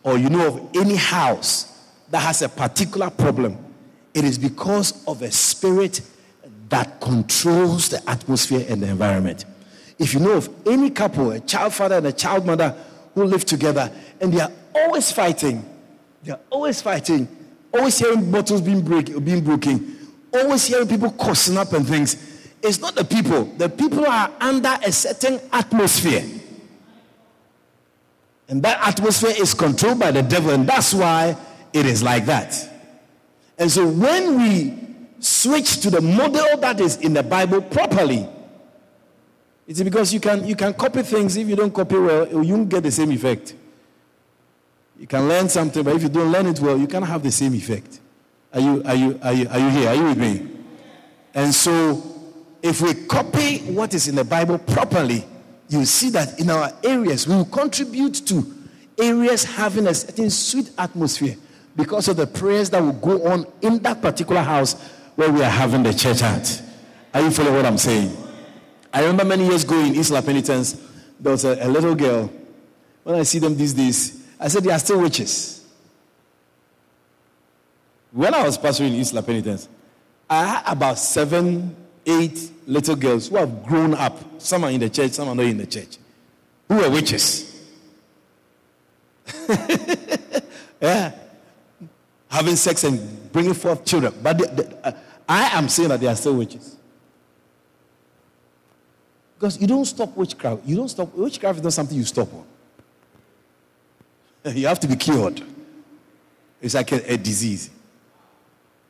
or 0.01 0.17
you 0.17 0.27
know 0.27 0.47
of 0.47 0.75
any 0.75 0.95
house 0.95 1.71
that 2.09 2.21
has 2.21 2.41
a 2.41 2.49
particular 2.49 3.11
problem, 3.11 3.63
it 4.15 4.23
is 4.23 4.39
because 4.39 5.05
of 5.07 5.21
a 5.21 5.29
spirit 5.29 6.01
that 6.69 6.99
controls 6.99 7.89
the 7.89 8.09
atmosphere 8.09 8.65
and 8.67 8.81
the 8.81 8.87
environment. 8.87 9.45
If 9.99 10.15
you 10.15 10.19
know 10.19 10.33
of 10.33 10.49
any 10.65 10.89
couple, 10.89 11.29
a 11.29 11.41
child 11.41 11.75
father 11.75 11.97
and 11.97 12.07
a 12.07 12.11
child 12.11 12.43
mother 12.43 12.75
who 13.13 13.25
live 13.25 13.45
together 13.45 13.91
and 14.19 14.33
they 14.33 14.39
are 14.39 14.51
always 14.73 15.11
fighting, 15.11 15.63
they 16.25 16.31
are 16.31 16.39
always 16.49 16.81
fighting, 16.81 17.27
always 17.71 17.97
hearing 17.99 18.31
bottles 18.31 18.59
being, 18.59 18.81
break, 18.81 19.23
being 19.23 19.43
broken, 19.43 20.09
always 20.33 20.65
hearing 20.65 20.87
people 20.87 21.11
cussing 21.11 21.55
up 21.57 21.71
and 21.73 21.87
things. 21.87 22.49
It's 22.63 22.79
not 22.79 22.95
the 22.95 23.05
people. 23.05 23.45
The 23.45 23.69
people 23.69 24.05
are 24.07 24.31
under 24.41 24.75
a 24.83 24.91
certain 24.91 25.39
atmosphere. 25.53 26.23
And 28.47 28.61
that 28.63 28.79
atmosphere 28.87 29.33
is 29.37 29.53
controlled 29.53 29.99
by 29.99 30.11
the 30.11 30.23
devil, 30.23 30.49
and 30.51 30.67
that's 30.67 30.93
why 30.93 31.37
it 31.73 31.85
is 31.85 32.01
like 32.01 32.25
that. 32.25 32.71
And 33.57 33.71
so 33.71 33.87
when 33.87 34.37
we 34.41 34.73
switch 35.19 35.79
to 35.81 35.89
the 35.91 36.01
model 36.01 36.57
that 36.57 36.79
is 36.79 36.97
in 36.97 37.13
the 37.13 37.23
Bible 37.23 37.61
properly, 37.61 38.27
it's 39.67 39.81
because 39.81 40.13
you 40.13 40.19
can, 40.19 40.45
you 40.45 40.55
can 40.55 40.73
copy 40.73 41.01
things. 41.03 41.37
If 41.37 41.47
you 41.47 41.55
don't 41.55 41.73
copy 41.73 41.97
well, 41.97 42.27
you 42.43 42.53
won't 42.53 42.69
get 42.69 42.83
the 42.83 42.91
same 42.91 43.11
effect. 43.11 43.55
You 44.99 45.07
can 45.07 45.27
learn 45.27 45.49
something, 45.49 45.83
but 45.83 45.95
if 45.95 46.03
you 46.03 46.09
don't 46.09 46.31
learn 46.31 46.47
it 46.47 46.59
well, 46.59 46.77
you 46.77 46.87
can't 46.87 47.05
have 47.05 47.21
the 47.21 47.31
same 47.31 47.53
effect. 47.53 47.99
Are 48.53 48.61
you, 48.61 48.81
are 48.85 48.95
you, 48.95 49.19
are 49.21 49.33
you, 49.33 49.47
are 49.49 49.59
you 49.59 49.69
here? 49.69 49.89
Are 49.89 49.95
you 49.95 50.03
with 50.05 50.17
me? 50.17 50.47
And 51.33 51.53
so, 51.53 52.01
if 52.63 52.81
we 52.81 52.93
copy 52.93 53.59
what 53.59 53.93
is 53.93 54.07
in 54.07 54.15
the 54.15 54.23
Bible 54.23 54.57
properly, 54.57 55.25
you 55.67 55.83
see 55.85 56.09
that 56.11 56.39
in 56.39 56.49
our 56.49 56.71
areas, 56.83 57.27
we 57.27 57.35
will 57.35 57.45
contribute 57.45 58.25
to 58.27 58.53
areas 58.97 59.43
having 59.43 59.87
a 59.87 59.93
certain 59.93 60.29
sweet 60.29 60.71
atmosphere 60.77 61.35
because 61.75 62.07
of 62.07 62.15
the 62.15 62.25
prayers 62.25 62.69
that 62.69 62.81
will 62.81 62.93
go 62.93 63.27
on 63.27 63.45
in 63.61 63.79
that 63.79 64.01
particular 64.01 64.41
house 64.41 64.73
where 65.15 65.31
we 65.31 65.43
are 65.43 65.49
having 65.49 65.83
the 65.83 65.93
church 65.93 66.21
at. 66.21 66.61
Are 67.13 67.21
you 67.21 67.31
following 67.31 67.55
what 67.55 67.65
I'm 67.65 67.77
saying? 67.77 68.15
I 68.93 69.01
remember 69.01 69.25
many 69.25 69.45
years 69.47 69.65
ago 69.65 69.77
in 69.77 69.95
Isla 69.95 70.21
Penitence, 70.21 70.81
there 71.19 71.33
was 71.33 71.43
a, 71.43 71.57
a 71.61 71.67
little 71.67 71.95
girl. 71.95 72.31
When 73.03 73.15
I 73.15 73.23
see 73.23 73.39
them 73.39 73.57
these 73.57 73.73
days, 73.73 74.24
I 74.39 74.47
said, 74.47 74.63
they 74.63 74.71
are 74.71 74.79
still 74.79 75.01
witches. 75.01 75.65
When 78.11 78.33
I 78.33 78.43
was 78.43 78.57
pastoring 78.57 78.93
in 78.93 79.01
Isla 79.01 79.21
Penitence, 79.21 79.67
I 80.29 80.45
had 80.45 80.63
about 80.65 80.97
seven, 80.97 81.75
eight 82.05 82.51
little 82.65 82.95
girls 82.95 83.27
who 83.27 83.37
have 83.37 83.65
grown 83.65 83.93
up. 83.93 84.41
Some 84.41 84.63
are 84.63 84.71
in 84.71 84.79
the 84.79 84.89
church, 84.89 85.11
some 85.11 85.27
are 85.27 85.35
not 85.35 85.45
in 85.45 85.57
the 85.57 85.67
church. 85.67 85.97
Who 86.67 86.83
are 86.83 86.89
witches. 86.89 87.51
yeah. 90.81 91.13
Having 92.29 92.55
sex 92.55 92.83
and 92.83 93.31
bringing 93.31 93.53
forth 93.53 93.85
children. 93.85 94.13
But 94.21 94.37
they, 94.37 94.63
they, 94.63 94.75
uh, 94.83 94.91
I 95.27 95.57
am 95.57 95.69
saying 95.69 95.89
that 95.89 95.99
they 95.99 96.07
are 96.07 96.15
still 96.15 96.35
witches. 96.35 96.77
Because 99.37 99.59
you 99.59 99.67
don't 99.67 99.85
stop 99.85 100.15
witchcraft. 100.15 100.65
You 100.65 100.77
don't 100.77 100.89
stop. 100.89 101.13
Witchcraft 101.13 101.57
is 101.57 101.63
not 101.63 101.73
something 101.73 101.97
you 101.97 102.05
stop 102.05 102.33
on. 102.33 102.45
You 104.53 104.67
have 104.67 104.79
to 104.81 104.87
be 104.87 104.95
cured. 104.95 105.41
It's 106.61 106.75
like 106.75 106.91
a, 106.91 107.13
a 107.13 107.17
disease. 107.17 107.71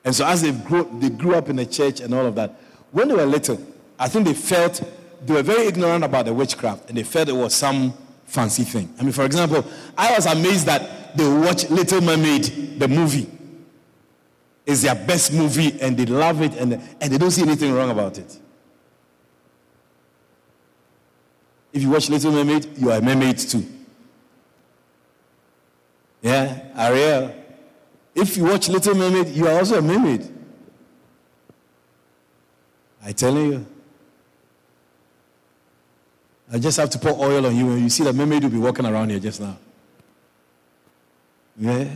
And 0.04 0.16
so 0.16 0.26
as 0.26 0.42
they 0.42 0.52
grew, 0.52 0.90
they 1.00 1.10
grew 1.10 1.36
up 1.36 1.50
in 1.50 1.56
the 1.56 1.66
church 1.66 2.00
and 2.00 2.14
all 2.14 2.26
of 2.26 2.36
that, 2.36 2.60
when 2.92 3.08
they 3.08 3.16
were 3.16 3.26
little, 3.26 3.60
I 3.98 4.08
think 4.08 4.28
they 4.28 4.34
felt 4.34 4.84
they 5.26 5.34
were 5.34 5.42
very 5.42 5.68
ignorant 5.68 6.04
about 6.04 6.26
the 6.26 6.34
witchcraft 6.34 6.90
and 6.90 6.98
they 6.98 7.04
felt 7.04 7.30
it 7.30 7.36
was 7.36 7.56
some 7.56 7.94
fancy 8.26 8.64
thing. 8.64 8.94
I 9.00 9.04
mean, 9.04 9.14
for 9.14 9.26
example, 9.26 9.66
I 9.98 10.14
was 10.14 10.26
amazed 10.26 10.68
that 10.68 11.18
they 11.18 11.28
watch 11.28 11.70
Little 11.70 12.02
Mermaid, 12.02 12.80
the 12.80 12.88
movie. 12.88 13.30
It's 14.66 14.82
their 14.84 14.96
best 14.96 15.34
movie 15.34 15.80
and 15.82 15.98
they 15.98 16.06
love 16.06 16.42
it 16.42 16.54
and, 16.56 16.74
and 16.74 17.14
they 17.14 17.18
don't 17.18 17.32
see 17.32 17.44
anything 17.44 17.74
wrong 17.74 17.90
about 17.90 18.18
it. 18.18 18.40
If 21.74 21.82
you 21.82 21.90
watch 21.90 22.10
Little 22.10 22.32
Mermaid, 22.32 22.78
you 22.78 22.92
are 22.92 22.98
a 22.98 23.02
mermaid 23.02 23.38
too. 23.38 23.66
Yeah, 26.26 26.60
Ariel. 26.76 27.36
If 28.16 28.36
you 28.36 28.46
watch 28.46 28.68
Little 28.68 28.96
Mermaid, 28.96 29.28
you 29.28 29.48
are 29.48 29.60
also 29.60 29.78
a 29.78 29.82
mermaid. 29.82 30.28
I 33.04 33.12
telling 33.12 33.52
you. 33.52 33.66
I 36.52 36.58
just 36.58 36.78
have 36.78 36.90
to 36.90 36.98
pour 36.98 37.12
oil 37.24 37.46
on 37.46 37.56
you 37.56 37.70
and 37.74 37.82
you 37.84 37.90
see 37.90 38.04
the 38.04 38.12
mermaid 38.12 38.42
will 38.42 38.50
be 38.50 38.58
walking 38.58 38.88
around 38.88 39.12
here 39.12 39.20
just 39.20 39.40
now. 39.40 39.56
Yeah. 41.58 41.90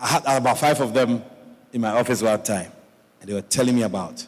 I 0.00 0.06
had 0.06 0.22
about 0.24 0.56
five 0.58 0.80
of 0.80 0.94
them 0.94 1.22
in 1.74 1.82
my 1.82 1.90
office 1.90 2.22
one 2.22 2.42
time, 2.42 2.72
and 3.20 3.28
they 3.28 3.34
were 3.34 3.42
telling 3.42 3.74
me 3.74 3.82
about 3.82 4.26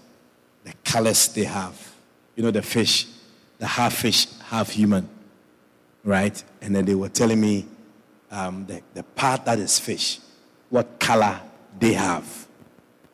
the 0.65 0.75
colors 0.85 1.29
they 1.29 1.45
have. 1.45 1.95
You 2.37 2.43
know, 2.43 2.51
the 2.51 2.61
fish, 2.61 3.07
the 3.59 3.67
half 3.67 3.95
fish, 3.95 4.27
half 4.43 4.69
human 4.71 5.09
right? 6.05 6.43
And 6.61 6.75
then 6.75 6.85
they 6.85 6.95
were 6.95 7.09
telling 7.09 7.41
me 7.41 7.67
um, 8.31 8.67
the, 8.67 8.83
the 8.95 9.03
part 9.03 9.45
that 9.47 9.59
is 9.59 9.79
fish, 9.79 10.21
what 10.71 10.99
color 10.99 11.41
they 11.79 11.95
have. 11.95 12.47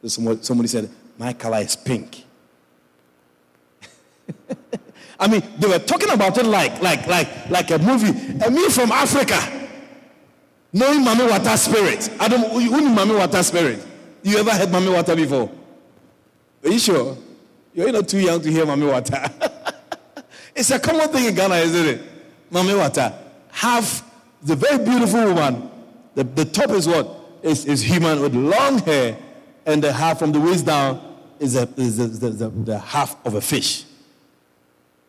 So 0.05 0.37
somebody, 0.43 0.69
said, 0.69 0.91
My 1.19 1.33
color 1.33 1.59
is 1.59 1.77
pink. 1.77 2.25
I 5.19 5.29
mean, 5.29 5.43
they 5.59 5.69
were 5.69 5.79
talking 5.79 6.11
about 6.11 6.37
it 6.39 6.47
like, 6.47 6.83
like, 6.83 7.07
like, 7.07 7.51
like 7.51 7.71
a 7.71 7.79
movie. 7.79 8.09
And 8.45 8.55
me 8.55 8.69
from 8.69 8.93
Africa, 8.93 9.69
knowing 10.73 11.05
Mami 11.05 11.29
Wata 11.29 11.57
spirit. 11.57 12.11
I 12.21 12.29
don't, 12.29 12.51
who 12.51 12.81
knew 12.81 12.95
Mami 12.95 13.19
Wata 13.19 13.43
spirit? 13.43 13.85
You 14.23 14.39
ever 14.39 14.51
heard 14.51 14.69
Mami 14.69 14.95
Wata 14.95 15.17
before? 15.17 15.51
Are 16.65 16.71
you 16.71 16.79
sure? 16.79 17.17
You're 17.73 17.93
not 17.93 18.09
too 18.09 18.21
young 18.21 18.41
to 18.41 18.51
hear 18.51 18.67
Mami 18.67 18.91
Wata. 18.91 20.25
it's 20.55 20.71
a 20.71 20.79
common 20.79 21.09
thing 21.09 21.27
in 21.27 21.35
Ghana, 21.35 21.55
isn't 21.57 21.87
it? 21.87 22.14
Mami 22.51 22.75
Wata, 22.75 23.15
have 23.51 24.05
the 24.43 24.57
very 24.57 24.85
beautiful 24.85 25.25
woman. 25.27 25.71
The, 26.15 26.25
the 26.25 26.45
top 26.45 26.71
is 26.71 26.87
what? 26.87 27.09
Is, 27.43 27.67
is 27.67 27.83
human 27.83 28.21
with 28.21 28.35
long 28.35 28.79
hair, 28.79 29.19
and 29.67 29.83
the 29.83 29.93
half 29.93 30.19
from 30.19 30.33
the 30.33 30.41
waist 30.41 30.67
down 30.67 31.01
is, 31.39 31.57
a, 31.57 31.69
is 31.77 31.99
the, 31.99 32.07
the, 32.07 32.31
the, 32.31 32.49
the 32.49 32.79
half 32.79 33.25
of 33.27 33.35
a 33.35 33.41
fish. 33.41 33.85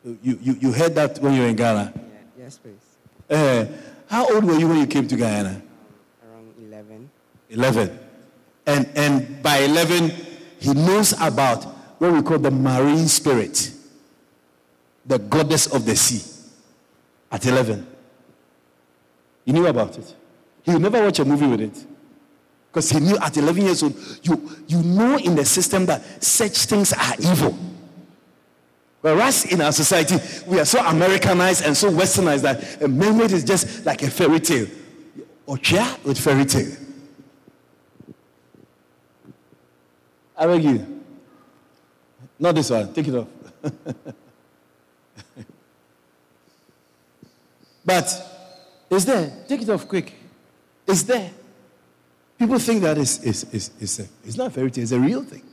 You, 0.03 0.37
you, 0.41 0.57
you 0.59 0.71
heard 0.71 0.95
that 0.95 1.19
when 1.19 1.33
you 1.33 1.41
were 1.41 1.47
in 1.47 1.55
Ghana? 1.55 1.93
Yeah, 1.95 2.01
yes, 2.37 2.57
please. 2.57 2.73
Uh, 3.29 3.65
how 4.07 4.27
old 4.33 4.43
were 4.43 4.57
you 4.57 4.67
when 4.67 4.77
you 4.77 4.87
came 4.87 5.07
to 5.07 5.15
Guyana? 5.15 5.61
Um, 6.23 6.31
around 6.31 6.53
11. 6.67 7.09
11. 7.49 7.99
And, 8.67 8.89
and 8.95 9.41
by 9.41 9.59
11, 9.59 10.11
he 10.59 10.73
knows 10.73 11.13
about 11.21 11.63
what 11.99 12.11
we 12.11 12.21
call 12.21 12.37
the 12.37 12.51
marine 12.51 13.07
spirit, 13.07 13.71
the 15.05 15.17
goddess 15.17 15.67
of 15.67 15.85
the 15.85 15.95
sea 15.95 16.34
at 17.31 17.45
11. 17.45 17.85
He 19.45 19.51
knew 19.51 19.67
about 19.67 19.97
it. 19.97 20.15
He 20.63 20.71
would 20.71 20.81
never 20.81 21.03
watch 21.03 21.19
a 21.19 21.25
movie 21.25 21.47
with 21.47 21.61
it. 21.61 21.85
Because 22.71 22.89
he 22.89 22.99
knew 22.99 23.17
at 23.17 23.37
11 23.37 23.61
years 23.63 23.83
old, 23.83 23.95
you, 24.23 24.49
you 24.67 24.81
know 24.83 25.17
in 25.17 25.35
the 25.35 25.45
system 25.45 25.85
that 25.85 26.23
such 26.23 26.65
things 26.65 26.91
are 26.91 27.13
evil. 27.19 27.57
Whereas 29.01 29.45
in 29.45 29.61
our 29.61 29.71
society, 29.71 30.15
we 30.47 30.59
are 30.59 30.65
so 30.65 30.79
Americanized 30.83 31.63
and 31.63 31.77
so 31.77 31.91
westernized 31.91 32.41
that 32.41 32.81
a 32.81 32.87
mermaid 32.87 33.31
is 33.31 33.43
just 33.43 33.85
like 33.85 34.01
a 34.01 34.09
fairy 34.09 34.39
tale. 34.39 34.67
Ocha 35.47 36.03
with 36.03 36.19
fairy 36.19 36.43
tale. 36.45 36.75
I 40.35 40.47
beg 40.47 40.63
you. 40.63 41.03
Not 42.39 42.55
this 42.55 42.69
one. 42.69 42.91
Take 42.93 43.07
it 43.07 43.15
off. 43.15 43.27
But 47.85 48.05
it's 48.89 49.05
there. 49.05 49.31
Take 49.47 49.61
it 49.61 49.69
off 49.69 49.87
quick. 49.87 50.13
It's 50.87 51.03
there. 51.03 51.31
People 52.37 52.59
think 52.59 52.81
that 52.81 52.97
is 52.97 53.23
is 53.23 53.43
is 53.53 53.71
is 53.79 53.99
a, 53.99 54.07
it's 54.25 54.37
not 54.37 54.47
a 54.47 54.49
fairy 54.49 54.71
tale. 54.71 54.83
It's 54.83 54.91
a 54.91 54.99
real 54.99 55.23
thing. 55.23 55.43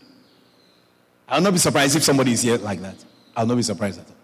I'll 1.28 1.40
not 1.40 1.52
be 1.52 1.58
surprised 1.58 1.94
if 1.96 2.02
somebody 2.02 2.32
is 2.32 2.42
here 2.42 2.58
like 2.58 2.80
that. 2.80 2.96
I'll 3.36 3.46
not 3.46 3.56
be 3.56 3.62
surprised 3.62 4.00
at 4.00 4.06
all. 4.06 4.16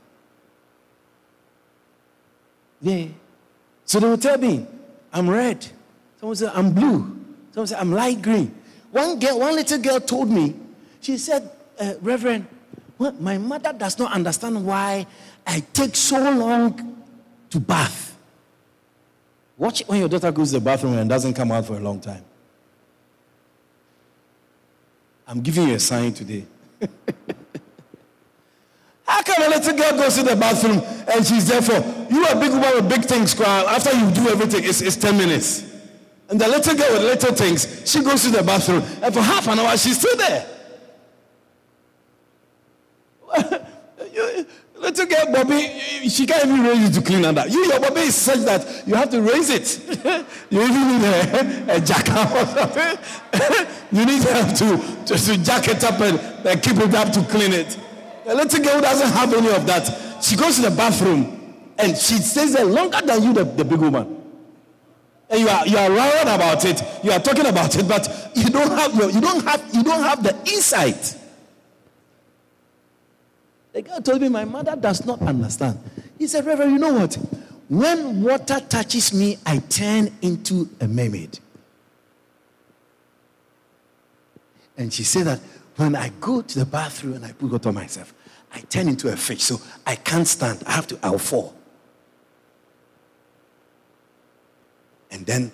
Yeah. 2.81 3.07
So 3.85 4.01
they 4.01 4.09
will 4.09 4.19
tell 4.19 4.39
me, 4.39 4.67
I'm 5.13 5.31
red. 5.31 5.67
Someone 6.21 6.37
said, 6.37 6.53
I'm 6.55 6.73
blue. 6.73 7.17
Someone 7.53 7.67
said, 7.67 7.79
I'm 7.79 7.93
light 7.93 8.21
green. 8.21 8.55
One 8.91 9.19
girl, 9.19 9.39
one 9.39 9.55
little 9.55 9.79
girl 9.79 10.01
told 10.01 10.29
me, 10.31 10.55
she 11.01 11.17
said, 11.17 11.51
uh, 11.81 11.95
Reverend, 12.03 12.47
well, 12.99 13.13
my 13.13 13.39
mother 13.39 13.73
does 13.73 13.99
not 13.99 14.13
understand 14.13 14.67
why 14.67 15.07
I 15.47 15.61
take 15.73 15.97
so 15.97 16.19
long 16.31 16.98
to 17.51 17.61
bath. 17.61 18.17
Watch 19.57 19.83
when 19.87 20.01
your 20.01 20.09
daughter 20.09 20.31
goes 20.31 20.53
to 20.53 20.59
the 20.59 20.65
bathroom 20.65 20.95
and 20.95 21.09
doesn't 21.09 21.35
come 21.35 21.51
out 21.51 21.67
for 21.67 21.77
a 21.77 21.81
long 21.81 22.01
time. 22.01 22.25
I'm 25.27 25.41
giving 25.43 25.69
you 25.69 25.75
a 25.75 25.81
sign 25.81 26.15
today. 26.15 26.47
How 29.05 29.23
come 29.23 29.43
a 29.43 29.49
little 29.49 29.77
girl 29.77 29.93
goes 29.93 30.17
to 30.17 30.23
the 30.23 30.37
bathroom 30.37 30.83
and 31.13 31.27
she's 31.27 31.49
there 31.49 31.63
for 31.63 31.73
you 32.13 32.27
a 32.27 32.39
big 32.39 32.51
woman 32.53 32.75
with 32.75 32.89
big 32.89 33.05
things 33.05 33.35
cry 33.35 33.65
after 33.65 33.93
you 33.93 34.11
do 34.11 34.29
everything 34.29 34.65
it's, 34.65 34.81
it's 34.83 34.97
10 34.97 35.17
minutes 35.17 35.65
and 36.29 36.39
the 36.41 36.47
little 36.47 36.77
girl 36.77 36.93
with 36.93 37.03
little 37.03 37.35
things 37.35 37.91
she 37.91 38.03
goes 38.03 38.23
to 38.23 38.31
the 38.31 38.43
bathroom 38.43 38.83
and 39.03 39.15
for 39.15 39.21
half 39.21 39.49
an 39.49 39.59
hour 39.59 39.77
she's 39.79 39.99
still 39.99 40.17
there 40.17 40.47
little 44.81 45.07
girl 45.07 45.33
Bobby 45.33 46.09
she 46.09 46.27
can't 46.27 46.45
even 46.47 46.63
raise 46.63 46.81
you 46.81 47.01
to 47.01 47.07
clean 47.07 47.25
under 47.25 47.47
you 47.49 47.65
your 47.67 47.81
Bobby 47.81 48.03
is 48.03 48.15
such 48.15 48.41
that 48.41 48.87
you 48.87 48.95
have 48.95 49.11
to 49.11 49.21
raise 49.21 49.51
it 49.51 49.79
you 50.51 50.63
even 50.63 50.89
need 50.89 51.05
a, 51.05 51.77
a 51.77 51.81
jacket 51.81 52.13
or 52.15 52.47
something 52.47 53.67
you 53.93 54.07
need 54.07 54.23
help 54.23 54.55
to, 54.57 55.05
to, 55.05 55.19
to 55.19 55.45
jack 55.45 55.69
it 55.69 55.83
up 55.85 56.01
and, 56.01 56.19
and 56.47 56.63
keep 56.63 56.77
it 56.77 56.95
up 56.95 57.13
to 57.13 57.23
clean 57.25 57.53
it 57.53 57.79
the 58.29 58.35
little 58.35 58.63
girl 58.63 58.83
doesn't 58.83 59.11
have 59.13 59.33
any 59.33 59.49
of 59.49 59.67
that. 59.67 60.23
She 60.23 60.37
goes 60.37 60.57
to 60.57 60.63
the 60.69 60.71
bathroom 60.71 61.55
and 61.79 61.97
she 61.97 62.17
stays 62.17 62.53
there 62.53 62.67
longer 62.67 63.01
than 63.03 63.23
you, 63.23 63.33
the, 63.33 63.45
the 63.45 63.65
big 63.65 63.79
woman. 63.81 64.23
And 65.31 65.41
you 65.41 65.49
are 65.49 65.67
you 65.67 65.79
are 65.79 65.89
worried 65.89 66.29
about 66.29 66.63
it. 66.67 66.83
You 67.03 67.13
are 67.13 67.21
talking 67.21 67.47
about 67.47 67.75
it, 67.75 67.89
but 67.89 68.31
you 68.35 68.51
don't 68.51 68.71
have 68.71 68.95
you 69.15 69.21
don't 69.23 69.43
have 69.47 69.75
you 69.75 69.83
don't 69.83 70.03
have 70.03 70.23
the 70.23 70.37
insight. 70.45 71.17
The 73.79 73.83
girl 73.83 74.01
told 74.01 74.23
me 74.23 74.29
my 74.29 74.45
mother 74.45 74.75
does 74.75 75.07
not 75.07 75.23
understand. 75.23 75.79
He 76.19 76.27
said, 76.27 76.45
Reverend, 76.45 76.73
you 76.73 76.79
know 76.81 76.95
what? 76.95 77.15
When 77.69 78.25
water 78.25 78.59
touches 78.59 79.15
me, 79.15 79.39
I 79.47 79.59
turn 79.59 80.11
into 80.21 80.69
a 80.81 80.89
mermaid. 80.89 81.39
And 84.77 84.93
she 84.93 85.05
said 85.05 85.27
that 85.27 85.39
when 85.77 85.95
I 85.95 86.09
go 86.21 86.43
to 86.43 86.59
the 86.59 86.67
bathroom 86.67 87.15
and 87.15 87.25
I 87.25 87.31
put 87.31 87.53
water 87.53 87.69
on 87.69 87.77
myself, 87.77 88.13
I 88.53 88.63
turn 88.63 88.89
into 88.89 89.13
a 89.13 89.17
fish. 89.17 89.45
So 89.45 89.61
I 89.87 89.95
can't 89.95 90.27
stand. 90.27 90.65
I 90.67 90.73
have 90.73 90.89
to, 90.89 90.99
I'll 91.01 91.19
fall. 91.19 91.55
And 95.13 95.25
then 95.25 95.53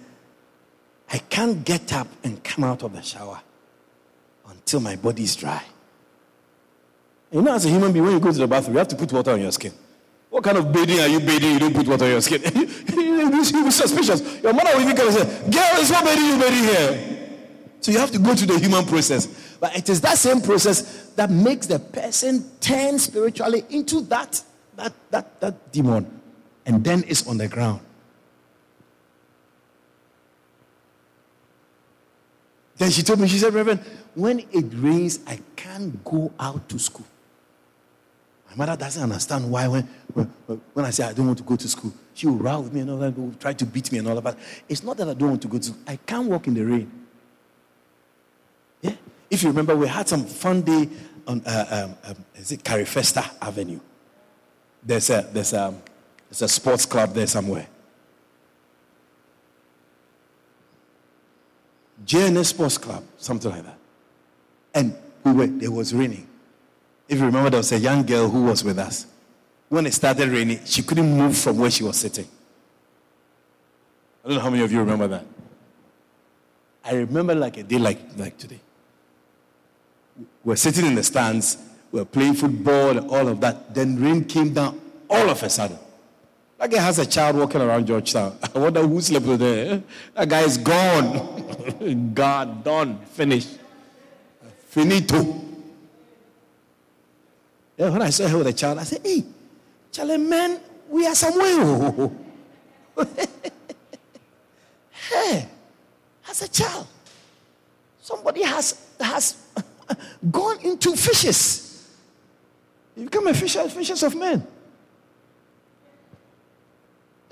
I 1.11 1.19
can't 1.19 1.63
get 1.63 1.93
up 1.93 2.09
and 2.25 2.43
come 2.43 2.65
out 2.65 2.85
of 2.85 2.95
the 2.95 3.03
shower 3.03 3.43
until 4.49 4.81
my 4.81 4.97
body 4.97 5.25
is 5.25 5.37
dry. 5.37 5.63
You 7.35 7.43
know, 7.43 7.53
as 7.53 7.67
a 7.67 7.69
human 7.69 7.93
being, 7.93 8.05
when 8.05 8.15
you 8.15 8.21
go 8.21 8.31
to 8.31 8.39
the 8.39 8.47
bathroom, 8.47 8.75
you 8.75 8.79
have 8.79 8.87
to 8.87 8.95
put 8.95 9.13
water 9.13 9.33
on 9.33 9.41
your 9.41 9.51
skin. 9.51 9.73
What 10.31 10.45
kind 10.45 10.57
of 10.57 10.73
bathing 10.73 11.01
are 11.01 11.09
you 11.09 11.19
bathing? 11.19 11.55
You 11.55 11.59
don't 11.59 11.75
put 11.75 11.89
water 11.89 12.05
on 12.05 12.13
your 12.13 12.21
skin. 12.21 12.41
You'll 12.45 13.29
be 13.29 13.43
suspicious. 13.73 14.41
Your 14.41 14.53
mother 14.53 14.71
will 14.73 14.83
even 14.83 14.97
come 14.97 15.09
and 15.09 15.17
say, 15.17 15.51
Girl, 15.51 15.81
it's 15.81 15.91
not 15.91 16.05
bathing 16.05 16.27
you 16.27 16.39
bathing 16.39 16.63
here. 16.63 17.39
So 17.81 17.91
you 17.91 17.99
have 17.99 18.13
to 18.13 18.21
go 18.21 18.37
through 18.37 18.55
the 18.55 18.59
human 18.61 18.85
process. 18.87 19.27
But 19.59 19.77
it 19.77 19.89
is 19.89 20.01
that 20.03 20.17
same 20.17 20.43
process 20.43 21.11
that 21.17 21.29
makes 21.29 21.67
the 21.67 21.81
person 21.81 22.49
turn 22.61 23.01
spiritually 23.01 23.65
into 23.69 24.03
that, 24.03 24.41
that, 24.77 24.93
that, 25.11 25.41
that 25.41 25.73
demon. 25.73 26.21
And 26.65 26.85
then 26.85 27.03
it's 27.09 27.27
on 27.27 27.39
the 27.39 27.49
ground. 27.49 27.81
Then 32.77 32.93
she 32.93 33.03
told 33.03 33.19
me, 33.19 33.27
she 33.27 33.39
said, 33.39 33.53
Reverend, 33.53 33.81
when 34.15 34.39
it 34.53 34.67
rains, 34.75 35.19
I 35.27 35.41
can't 35.57 36.05
go 36.05 36.33
out 36.39 36.69
to 36.69 36.79
school. 36.79 37.07
My 38.57 38.67
mother 38.67 38.85
doesn't 38.85 39.03
understand 39.03 39.51
why 39.51 39.67
when, 39.67 39.83
when, 40.75 40.85
I 40.85 40.91
say 40.91 41.05
I 41.05 41.13
don't 41.13 41.27
want 41.27 41.39
to 41.39 41.45
go 41.45 41.57
to 41.57 41.69
school, 41.69 41.93
she 42.15 42.27
will 42.27 42.37
row 42.37 42.61
with 42.61 42.73
me 42.73 42.81
and 42.81 42.91
all 42.91 42.99
that, 42.99 43.19
will 43.19 43.33
try 43.33 43.53
to 43.53 43.67
beat 43.67 43.91
me 43.91 43.99
and 43.99 44.07
all 44.07 44.21
that. 44.21 44.39
It's 44.69 44.85
not 44.85 44.97
that 44.99 45.09
I 45.09 45.15
don't 45.15 45.31
want 45.31 45.43
to 45.43 45.49
go 45.49 45.59
to 45.59 45.65
school. 45.65 45.81
I 45.87 45.97
can't 45.97 46.29
walk 46.29 46.47
in 46.47 46.55
the 46.55 46.65
rain. 46.65 46.91
Yeah? 48.81 48.95
If 49.29 49.43
you 49.43 49.49
remember, 49.49 49.75
we 49.75 49.89
had 49.89 50.09
some 50.09 50.25
fun 50.25 50.63
day 50.63 50.89
on, 51.27 51.43
uh, 51.45 51.89
um, 52.05 52.11
um, 52.11 52.25
is 52.37 52.53
it 52.53 52.63
Carifesta 52.63 53.29
Avenue? 53.43 53.81
There's 54.83 55.11
a, 55.11 55.29
there's, 55.33 55.53
a, 55.53 55.75
there's 56.29 56.43
a 56.43 56.49
sports 56.49 56.87
club 56.87 57.13
there 57.13 57.27
somewhere. 57.27 57.67
JNS 62.05 62.47
Sports 62.47 62.79
Club, 62.79 63.03
something 63.17 63.51
like 63.51 63.65
that. 63.65 63.79
And 64.75 64.97
we 65.25 65.33
were, 65.33 65.45
it 65.45 65.73
was 65.73 65.95
raining. 65.95 66.29
If 67.09 67.19
you 67.19 67.27
remember, 67.27 67.51
there 67.51 67.59
was 67.59 67.73
a 67.73 67.79
young 67.79 68.05
girl 68.05 68.29
who 68.29 68.45
was 68.45 68.65
with 68.65 68.79
us. 68.79 69.07
When 69.69 69.87
it 69.87 69.95
started 69.95 70.29
raining, 70.29 70.65
she 70.65 70.83
couldn't 70.83 71.17
move 71.17 71.37
from 71.37 71.59
where 71.59 71.71
she 71.71 71.85
was 71.85 71.97
sitting. 71.97 72.27
I 74.25 74.29
don't 74.29 74.37
know 74.37 74.43
how 74.43 74.51
many 74.51 74.63
of 74.63 74.73
you 74.73 74.79
remember 74.79 75.07
that. 75.09 75.27
I 76.85 76.95
remember 76.95 77.35
like 77.35 77.57
a 77.57 77.63
day 77.63 77.79
like, 77.79 77.99
like 78.17 78.39
today. 78.39 78.61
We're 80.45 80.57
sitting 80.57 80.87
in 80.87 80.95
the 80.95 81.03
stands, 81.03 81.59
we're 81.91 82.05
playing 82.05 82.35
football 82.35 82.91
and 82.99 83.11
all 83.11 83.29
of 83.29 83.41
that. 83.41 83.75
Then 83.75 84.01
rain 84.01 84.25
came 84.25 84.53
down 84.53 84.81
all 85.09 85.29
of 85.29 85.43
a 85.43 85.51
sudden. 85.51 85.79
That 86.59 86.71
guy 86.71 86.81
has 86.81 86.99
a 86.99 87.07
child 87.07 87.37
walking 87.37 87.61
around 87.61 87.87
Georgetown. 87.87 88.39
I 88.55 88.59
wonder 88.59 88.87
who 88.87 89.01
slept 89.01 89.27
with 89.27 89.41
her. 89.41 89.83
That 90.15 90.29
guy 90.29 90.41
is 90.43 90.57
gone. 90.57 92.13
God, 92.15 92.65
done, 92.65 92.99
finished. 93.07 93.59
Finito. 94.69 95.44
Yeah, 97.77 97.91
when 97.91 98.03
I 98.03 98.11
saw 98.11 98.29
her 98.29 98.39
with 98.39 98.47
a 98.47 98.53
child, 98.53 98.79
I 98.79 98.85
said, 98.85 99.01
hey, 99.05 99.25
Charlie, 99.91 100.19
man, 100.19 100.61
we 100.89 101.07
are 101.07 101.15
somewhere. 101.15 102.11
hey, 105.11 105.49
as 106.29 106.43
a 106.43 106.49
child, 106.49 106.87
somebody 108.01 108.43
has, 108.43 108.81
has 109.01 109.45
gone 110.31 110.61
into 110.61 110.95
fishes. 110.97 111.89
You 112.97 113.05
become 113.05 113.27
a 113.27 113.35
fisher, 113.35 113.69
fishes 113.69 114.03
of 114.05 114.15
men. 114.15 114.47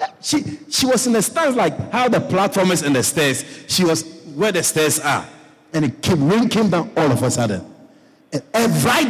Eh, 0.01 0.07
she, 0.21 0.43
she 0.69 0.87
was 0.87 1.07
in 1.07 1.13
the 1.13 1.23
stairs 1.23 1.55
like 1.55 1.93
how 1.93 2.09
the 2.09 2.21
platform 2.21 2.73
is 2.73 2.83
in 2.83 2.93
the 2.93 3.03
stairs. 3.03 3.45
She 3.69 3.85
was 3.85 4.03
where 4.35 4.51
the 4.51 4.63
stairs 4.65 4.99
are. 4.99 5.25
And 5.73 5.85
it 5.85 6.03
came, 6.03 6.29
rain 6.29 6.49
came 6.49 6.69
down 6.69 6.91
all 6.97 7.13
of 7.13 7.23
a 7.23 7.31
sudden. 7.31 7.72
And, 8.33 8.43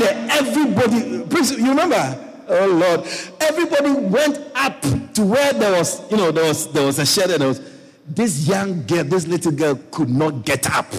there, 0.00 0.28
everybody, 0.30 1.22
please, 1.26 1.52
you 1.52 1.68
remember? 1.68 2.30
Oh 2.48 2.66
Lord. 2.66 3.06
Everybody 3.40 3.92
went 3.92 4.40
up 4.54 4.80
to 5.14 5.24
where 5.24 5.52
there 5.52 5.72
was, 5.72 6.10
you 6.10 6.16
know, 6.16 6.30
there 6.32 6.44
was 6.44 6.72
there 6.72 6.84
was 6.84 6.98
a 6.98 7.22
and 7.22 7.40
there 7.40 7.48
was 7.48 7.60
this 8.06 8.46
young 8.46 8.84
girl, 8.86 9.04
this 9.04 9.26
little 9.26 9.52
girl 9.52 9.78
could 9.90 10.10
not 10.10 10.44
get 10.44 10.68
up. 10.74 10.92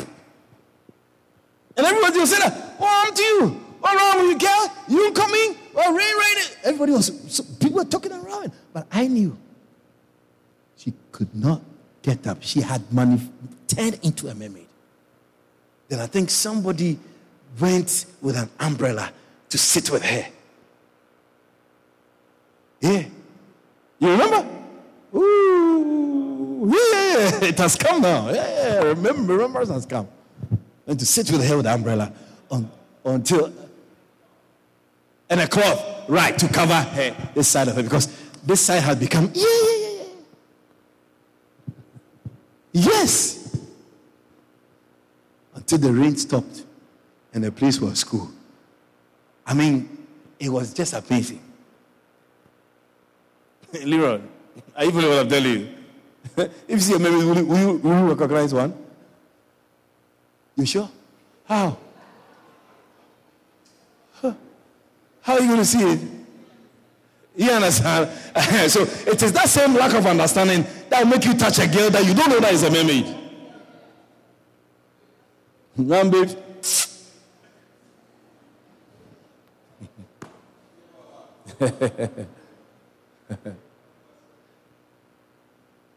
And 1.75 1.85
everybody 1.85 2.19
was 2.19 2.35
saying, 2.35 2.51
What 2.77 2.89
happened 2.89 3.17
to 3.17 3.23
you? 3.23 3.47
What 3.79 3.95
wrong 3.97 4.27
with 4.27 4.41
you, 4.41 4.47
girl? 4.47 4.71
You 4.87 5.11
coming? 5.11 5.57
Well, 5.73 5.85
oh, 5.89 5.95
rain, 5.95 6.15
rain. 6.15 6.45
Everybody 6.63 6.91
was, 6.93 7.35
so 7.35 7.43
people 7.59 7.77
were 7.77 7.85
talking 7.85 8.13
around. 8.13 8.53
But 8.71 8.87
I 8.91 9.07
knew 9.07 9.37
she 10.77 10.93
could 11.11 11.35
not 11.35 11.61
get 12.01 12.25
up. 12.27 12.37
She 12.41 12.61
had 12.61 12.91
money 12.93 13.19
turned 13.67 13.99
into 14.03 14.29
a 14.29 14.35
mermaid. 14.35 14.67
Then 15.89 15.99
I 15.99 16.05
think 16.05 16.29
somebody 16.29 16.97
went 17.59 18.05
with 18.21 18.35
an 18.37 18.49
umbrella 18.59 19.11
to 19.49 19.57
sit 19.57 19.89
with 19.89 20.03
her. 20.03 20.25
Yeah. 22.81 23.05
You 23.99 24.09
remember? 24.09 24.47
Ooh, 25.15 26.73
yeah, 26.73 27.45
it 27.45 27.57
has 27.57 27.75
come 27.75 28.01
now. 28.01 28.29
Yeah, 28.29 28.81
remember, 28.81 29.41
it 29.61 29.67
has 29.67 29.85
come 29.85 30.07
and 30.87 30.99
to 30.99 31.05
sit 31.05 31.31
with 31.31 31.47
her 31.47 31.55
with 31.57 31.65
the 31.65 31.73
umbrella 31.73 32.11
on, 32.51 32.69
until 33.05 33.53
and 35.29 35.39
a 35.39 35.47
cloth 35.47 36.09
right 36.09 36.37
to 36.37 36.47
cover 36.47 36.73
her 36.73 37.15
this 37.33 37.47
side 37.47 37.67
of 37.67 37.75
her 37.75 37.83
because 37.83 38.07
this 38.43 38.61
side 38.61 38.81
had 38.81 38.99
become 38.99 39.31
yeah 39.33 39.45
yeah 39.45 39.77
yeah 39.77 39.93
yeah 39.97 40.03
yes 42.73 43.57
until 45.55 45.77
the 45.77 45.91
rain 45.91 46.15
stopped 46.17 46.65
and 47.33 47.43
the 47.43 47.51
place 47.51 47.79
was 47.79 48.03
cool 48.03 48.29
i 49.45 49.53
mean 49.53 50.05
it 50.39 50.49
was 50.49 50.73
just 50.73 50.93
amazing 50.93 51.41
leroy 53.85 54.19
are 54.75 54.85
you 54.85 54.91
feeling 54.91 55.09
what 55.09 55.19
i'm 55.19 55.29
telling 55.29 55.51
you 55.51 55.67
if 56.37 56.51
you 56.69 56.79
see 56.79 56.93
a 56.93 56.99
maybe 56.99 57.15
will 57.15 57.37
you, 57.37 57.45
will 57.45 57.59
you, 57.59 57.77
will 57.77 57.99
you 57.99 58.09
recognize 58.09 58.53
one 58.53 58.73
you 60.55 60.65
sure? 60.65 60.89
How? 61.45 61.77
Huh. 64.13 64.33
How 65.21 65.33
are 65.33 65.41
you 65.41 65.47
going 65.47 65.59
to 65.59 65.65
see 65.65 65.81
it? 65.81 65.99
You 67.35 67.51
understand? 67.51 68.09
so 68.71 68.83
it 68.83 69.21
is 69.21 69.33
that 69.33 69.49
same 69.49 69.73
lack 69.73 69.93
of 69.95 70.05
understanding 70.05 70.65
that 70.89 71.03
will 71.03 71.09
make 71.09 71.25
you 71.25 71.33
touch 71.33 71.57
a 71.59 71.67
girl 71.67 71.89
that 71.89 72.05
you 72.05 72.13
don't 72.13 72.29
know 72.29 72.39
that 72.39 72.53
is 72.53 72.63
a 72.63 72.69
mermaid. 72.69 73.15
One 75.75 76.11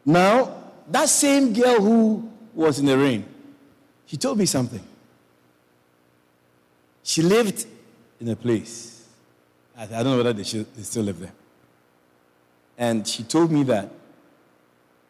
now, 0.05 0.63
that 0.89 1.09
same 1.09 1.53
girl 1.53 1.79
who 1.81 2.29
was 2.53 2.79
in 2.79 2.85
the 2.85 2.97
rain, 2.97 3.25
she 4.05 4.17
told 4.17 4.37
me 4.37 4.45
something. 4.45 4.83
She 7.03 7.21
lived 7.21 7.65
in 8.19 8.29
a 8.29 8.35
place. 8.35 9.05
I, 9.77 9.83
I 9.83 9.87
don't 9.87 10.05
know 10.05 10.17
whether 10.17 10.33
they, 10.33 10.43
should, 10.43 10.73
they 10.75 10.83
still 10.83 11.03
live 11.03 11.19
there. 11.19 11.33
And 12.77 13.07
she 13.07 13.23
told 13.23 13.51
me 13.51 13.63
that 13.63 13.89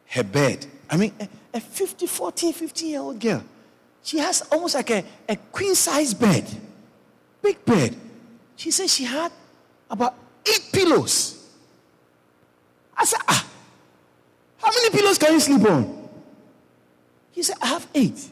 her 0.09 0.23
bed, 0.23 0.65
I 0.89 0.97
mean, 0.97 1.13
a, 1.19 1.27
a 1.53 1.59
50, 1.59 2.07
14, 2.07 2.53
15 2.53 2.89
year 2.89 2.99
old 3.01 3.19
girl, 3.19 3.43
she 4.03 4.19
has 4.19 4.41
almost 4.51 4.75
like 4.75 4.89
a, 4.91 5.03
a 5.27 5.35
queen 5.35 5.75
size 5.75 6.13
bed, 6.13 6.45
big 7.41 7.63
bed. 7.65 7.95
She 8.55 8.71
said 8.71 8.89
she 8.89 9.03
had 9.03 9.31
about 9.89 10.15
eight 10.49 10.69
pillows. 10.71 11.49
I 12.95 13.05
said, 13.05 13.19
ah, 13.27 13.47
how 14.57 14.71
many 14.71 14.89
pillows 14.89 15.17
can 15.17 15.33
you 15.33 15.39
sleep 15.39 15.63
on? 15.69 16.09
He 17.31 17.43
said, 17.43 17.57
I 17.61 17.67
have 17.67 17.87
eight. 17.93 18.29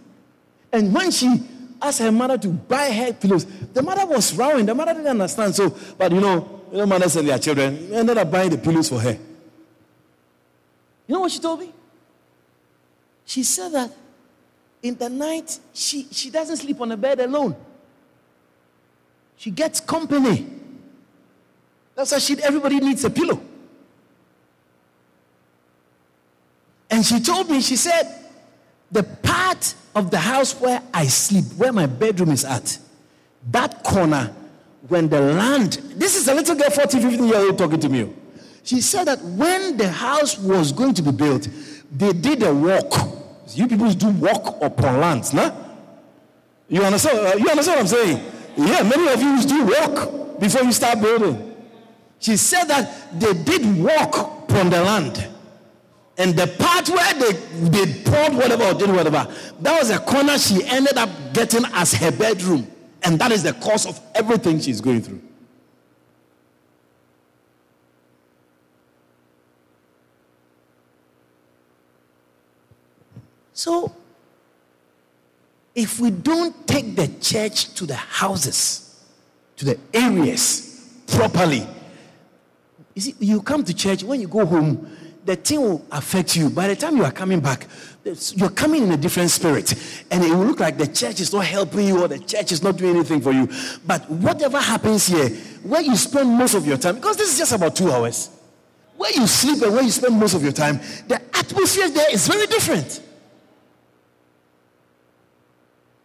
And 0.72 0.94
when 0.94 1.12
she 1.12 1.42
asked 1.82 2.00
her 2.00 2.12
mother 2.12 2.38
to 2.38 2.48
buy 2.48 2.92
her 2.92 3.14
pillows, 3.14 3.46
the 3.46 3.82
mother 3.82 4.06
was 4.06 4.36
rowing. 4.36 4.66
The 4.66 4.74
mother 4.74 4.94
didn't 4.94 5.08
understand. 5.08 5.56
So, 5.56 5.76
but 5.98 6.12
you 6.12 6.20
know, 6.20 6.64
you 6.72 6.80
know 6.80 6.86
mothers 6.86 7.16
and 7.16 7.28
their 7.28 7.40
children 7.40 7.94
ended 7.94 8.18
up 8.18 8.32
buying 8.32 8.50
the 8.50 8.58
pillows 8.58 8.90
for 8.90 9.00
her. 9.00 9.18
You 11.08 11.14
know 11.14 11.20
what 11.20 11.32
she 11.32 11.40
told 11.40 11.60
me? 11.60 11.72
She 13.26 13.44
said 13.44 13.70
that 13.74 13.92
in 14.82 14.96
the 14.96 15.10
night, 15.10 15.60
she, 15.74 16.08
she 16.12 16.30
doesn't 16.30 16.58
sleep 16.58 16.82
on 16.82 16.92
a 16.92 16.98
bed 16.98 17.20
alone. 17.20 17.56
She 19.38 19.52
gets 19.52 19.80
company. 19.80 20.48
That's 21.96 22.12
why 22.12 22.20
she, 22.20 22.42
everybody 22.44 22.80
needs 22.80 23.04
a 23.06 23.10
pillow. 23.10 23.42
And 26.90 27.06
she 27.06 27.20
told 27.20 27.50
me, 27.50 27.62
she 27.62 27.76
said, 27.76 28.04
the 28.92 29.04
part 29.04 29.74
of 29.96 30.12
the 30.12 30.20
house 30.20 30.60
where 30.60 30.82
I 30.94 31.08
sleep, 31.08 31.46
where 31.58 31.74
my 31.74 31.86
bedroom 31.86 32.32
is 32.32 32.46
at, 32.46 32.78
that 33.52 33.84
corner, 33.84 34.34
when 34.88 35.10
the 35.10 35.20
land, 35.20 35.74
this 35.96 36.16
is 36.16 36.28
a 36.28 36.34
little 36.34 36.56
girl, 36.56 36.70
14, 36.70 37.02
15 37.02 37.28
year 37.28 37.38
old 37.38 37.58
talking 37.58 37.80
to 37.80 37.90
me. 37.90 38.14
She 38.64 38.82
said 38.82 39.06
that 39.06 39.22
when 39.22 39.78
the 39.78 39.90
house 39.90 40.38
was 40.38 40.72
going 40.72 40.94
to 40.96 41.02
be 41.02 41.12
built, 41.12 41.48
they 41.92 42.14
did 42.14 42.44
a 42.44 42.54
walk. 42.54 42.94
You 43.54 43.68
people 43.68 43.92
do 43.92 44.10
walk 44.10 44.58
upon 44.62 45.00
lands, 45.00 45.34
nah? 45.34 45.54
You 46.68 46.84
understand? 46.84 47.20
Uh, 47.20 47.38
you 47.38 47.50
understand 47.50 47.78
what 47.78 47.80
I'm 47.80 47.88
saying? 47.88 48.32
Yeah, 48.58 48.84
many 48.84 49.08
of 49.08 49.22
you 49.22 49.42
do 49.48 49.66
walk 49.66 50.40
before 50.40 50.64
you 50.64 50.72
start 50.72 51.00
building. 51.00 51.55
She 52.20 52.38
said 52.38 52.66
that 52.66 53.20
they 53.20 53.34
did 53.34 53.78
walk 53.78 54.18
upon 54.18 54.70
the 54.70 54.82
land. 54.82 55.28
And 56.18 56.36
the 56.36 56.48
part 56.48 56.88
where 56.90 57.14
they, 57.14 57.32
they 57.70 58.04
poured 58.04 58.34
whatever 58.34 58.64
or 58.64 58.74
did 58.74 58.90
whatever, 58.90 59.28
that 59.60 59.80
was 59.80 59.90
a 59.90 60.00
corner 60.00 60.38
she 60.38 60.64
ended 60.66 60.98
up 60.98 61.10
getting 61.34 61.66
as 61.74 61.94
her 61.94 62.12
bedroom. 62.12 62.72
And 63.04 63.20
that 63.20 63.32
is 63.32 63.44
the 63.44 63.54
cause 63.54 63.86
of 63.86 64.00
everything 64.16 64.60
she's 64.60 64.82
going 64.82 65.02
through. 65.02 65.22
So, 73.54 73.96
if 75.74 76.00
we 76.00 76.12
don't 76.12 76.68
take 76.68 76.96
the 76.96 77.08
church 77.22 77.74
to 77.76 77.86
the 77.86 77.96
houses, 77.96 79.02
to 79.58 79.66
the 79.66 79.80
areas 79.94 80.94
properly, 81.08 81.68
you 82.96 83.02
see, 83.02 83.16
you 83.20 83.42
come 83.42 83.64
to 83.64 83.74
church, 83.74 84.04
when 84.04 84.22
you 84.22 84.28
go 84.28 84.46
home, 84.46 84.90
the 85.26 85.36
thing 85.36 85.62
will 85.62 85.86
affect 85.92 86.36
you. 86.36 86.50
By 86.50 86.68
the 86.68 86.76
time 86.76 86.96
you 86.96 87.04
are 87.04 87.12
coming 87.12 87.42
back, 87.42 87.68
you're 88.34 88.50
coming 88.50 88.84
in 88.84 88.92
a 88.92 88.98
different 88.98 89.32
spirit. 89.32 89.74
And 90.12 90.24
it 90.24 90.30
will 90.30 90.46
look 90.46 90.60
like 90.60 90.78
the 90.78 90.88
church 90.88 91.20
is 91.20 91.34
not 91.34 91.46
helping 91.46 91.88
you 91.88 92.02
or 92.04 92.08
the 92.08 92.20
church 92.20 92.52
is 92.52 92.64
not 92.64 92.78
doing 92.78 92.96
anything 92.96 93.22
for 93.22 93.32
you. 93.32 93.50
But 93.86 94.10
whatever 94.10 94.60
happens 94.60 95.08
here, 95.08 95.30
where 95.64 95.82
you 95.82 95.96
spend 95.96 96.30
most 96.30 96.54
of 96.54 96.66
your 96.66 96.78
time, 96.78 96.96
because 96.96 97.18
this 97.18 97.34
is 97.34 97.38
just 97.38 97.52
about 97.52 97.76
two 97.76 97.92
hours, 97.92 98.30
where 98.96 99.12
you 99.12 99.28
sleep 99.28 99.62
and 99.64 99.74
where 99.74 99.84
you 99.84 99.92
spend 99.92 100.18
most 100.18 100.36
of 100.36 100.44
your 100.44 100.54
time, 100.54 100.80
the 101.08 101.20
atmosphere 101.34 101.90
there 101.90 102.14
is 102.14 102.28
very 102.28 102.46
different. 102.48 103.02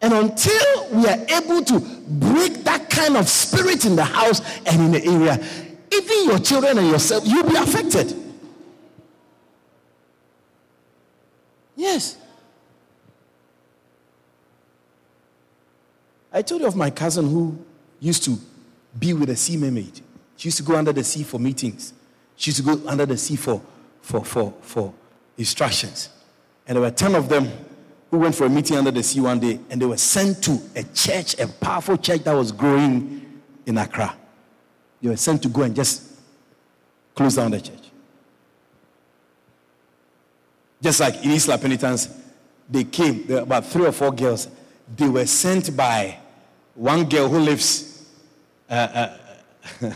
And 0.03 0.15
until 0.15 0.89
we 0.93 1.07
are 1.07 1.19
able 1.29 1.63
to 1.63 1.79
break 2.09 2.65
that 2.65 2.89
kind 2.89 3.19
of 3.19 3.29
spirit 3.29 3.85
in 3.85 3.97
the 3.97 4.05
house 4.05 4.41
and 4.65 4.81
in 4.81 4.93
the 4.93 5.05
area, 5.05 5.47
even 5.93 6.25
your 6.27 6.39
children 6.39 6.79
and 6.79 6.89
yourself, 6.89 7.25
you'll 7.27 7.49
be 7.49 7.57
affected. 7.57 8.15
Yes. 11.77 12.17
I 16.33 16.43
told 16.43 16.61
you 16.61 16.67
of 16.67 16.77
my 16.77 16.91
cousin 16.91 17.29
who 17.29 17.59
used 17.99 18.23
to 18.25 18.39
be 18.99 19.13
with 19.15 19.31
a 19.31 19.37
sea 19.37 19.57
mermaid. 19.57 20.01
She 20.37 20.49
used 20.49 20.59
to 20.59 20.63
go 20.63 20.77
under 20.77 20.93
the 20.93 21.03
sea 21.05 21.23
for 21.23 21.39
meetings. 21.39 21.93
She 22.37 22.51
used 22.51 22.65
to 22.65 22.77
go 22.77 22.89
under 22.89 23.07
the 23.07 23.17
sea 23.17 23.37
for, 23.37 23.61
for, 24.01 24.25
for, 24.25 24.55
for 24.63 24.95
instructions. 25.37 26.09
And 26.67 26.77
there 26.77 26.83
were 26.83 26.91
10 26.91 27.15
of 27.15 27.29
them 27.29 27.51
who 28.11 28.19
went 28.19 28.35
for 28.35 28.45
a 28.45 28.49
meeting 28.49 28.77
under 28.77 28.91
the 28.91 29.03
sea 29.03 29.21
one 29.21 29.41
day 29.41 29.59
and 29.71 29.81
they 29.81 29.87
were 29.87 29.97
sent 29.97 30.43
to 30.45 30.61
a 30.77 30.83
church, 30.95 31.39
a 31.39 31.47
powerful 31.47 31.97
church 31.97 32.23
that 32.25 32.33
was 32.33 32.53
growing 32.53 33.41
in 33.67 33.79
Accra. 33.79 34.17
They 35.01 35.09
were 35.09 35.17
sent 35.17 35.43
to 35.43 35.49
go 35.49 35.63
and 35.63 35.75
just 35.75 36.03
close 37.15 37.37
down 37.37 37.51
the 37.51 37.61
church. 37.61 37.79
Just 40.83 41.01
like 41.01 41.25
in 41.25 41.31
Isla 41.31 41.59
Penitence, 41.59 42.09
they 42.69 42.85
came, 42.85 43.27
there 43.27 43.39
were 43.39 43.43
about 43.43 43.67
three 43.67 43.87
or 43.87 43.93
four 43.93 44.13
girls. 44.13 44.49
They 44.97 45.09
were 45.09 45.27
sent 45.27 45.77
by 45.77 46.19
one 46.75 47.09
girl 47.09 47.29
who 47.29 47.39
lives, 47.39 48.09
uh, 48.69 48.75
uh, 48.75 49.17
I 49.83 49.89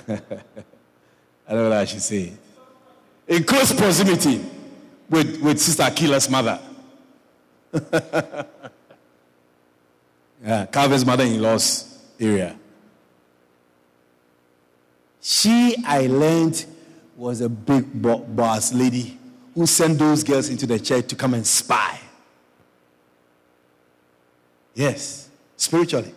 don't 1.49 1.63
know 1.63 1.69
what 1.71 1.79
I 1.79 1.85
should 1.85 2.03
say, 2.03 2.33
in 3.27 3.45
close 3.45 3.73
proximity 3.73 4.45
with, 5.09 5.41
with 5.41 5.61
Sister 5.61 5.85
Akila's 5.85 6.29
mother. 6.29 6.61
yeah, 10.45 10.67
Calvin's 10.67 11.07
mother 11.07 11.25
in 11.25 11.41
law's 11.41 11.99
area. 12.21 12.57
She, 15.27 15.83
I 15.87 16.07
learned, 16.07 16.67
was 17.17 17.41
a 17.41 17.49
big 17.49 18.03
boss 18.03 18.75
lady 18.75 19.19
who 19.55 19.67
sent 19.67 19.99
those 19.99 20.23
girls 20.23 20.51
into 20.51 20.67
the 20.67 20.79
church 20.79 21.07
to 21.09 21.17
come 21.17 21.33
and 21.33 21.47
spy. 21.47 21.99
Yes, 24.75 25.31
spiritually. 25.57 26.15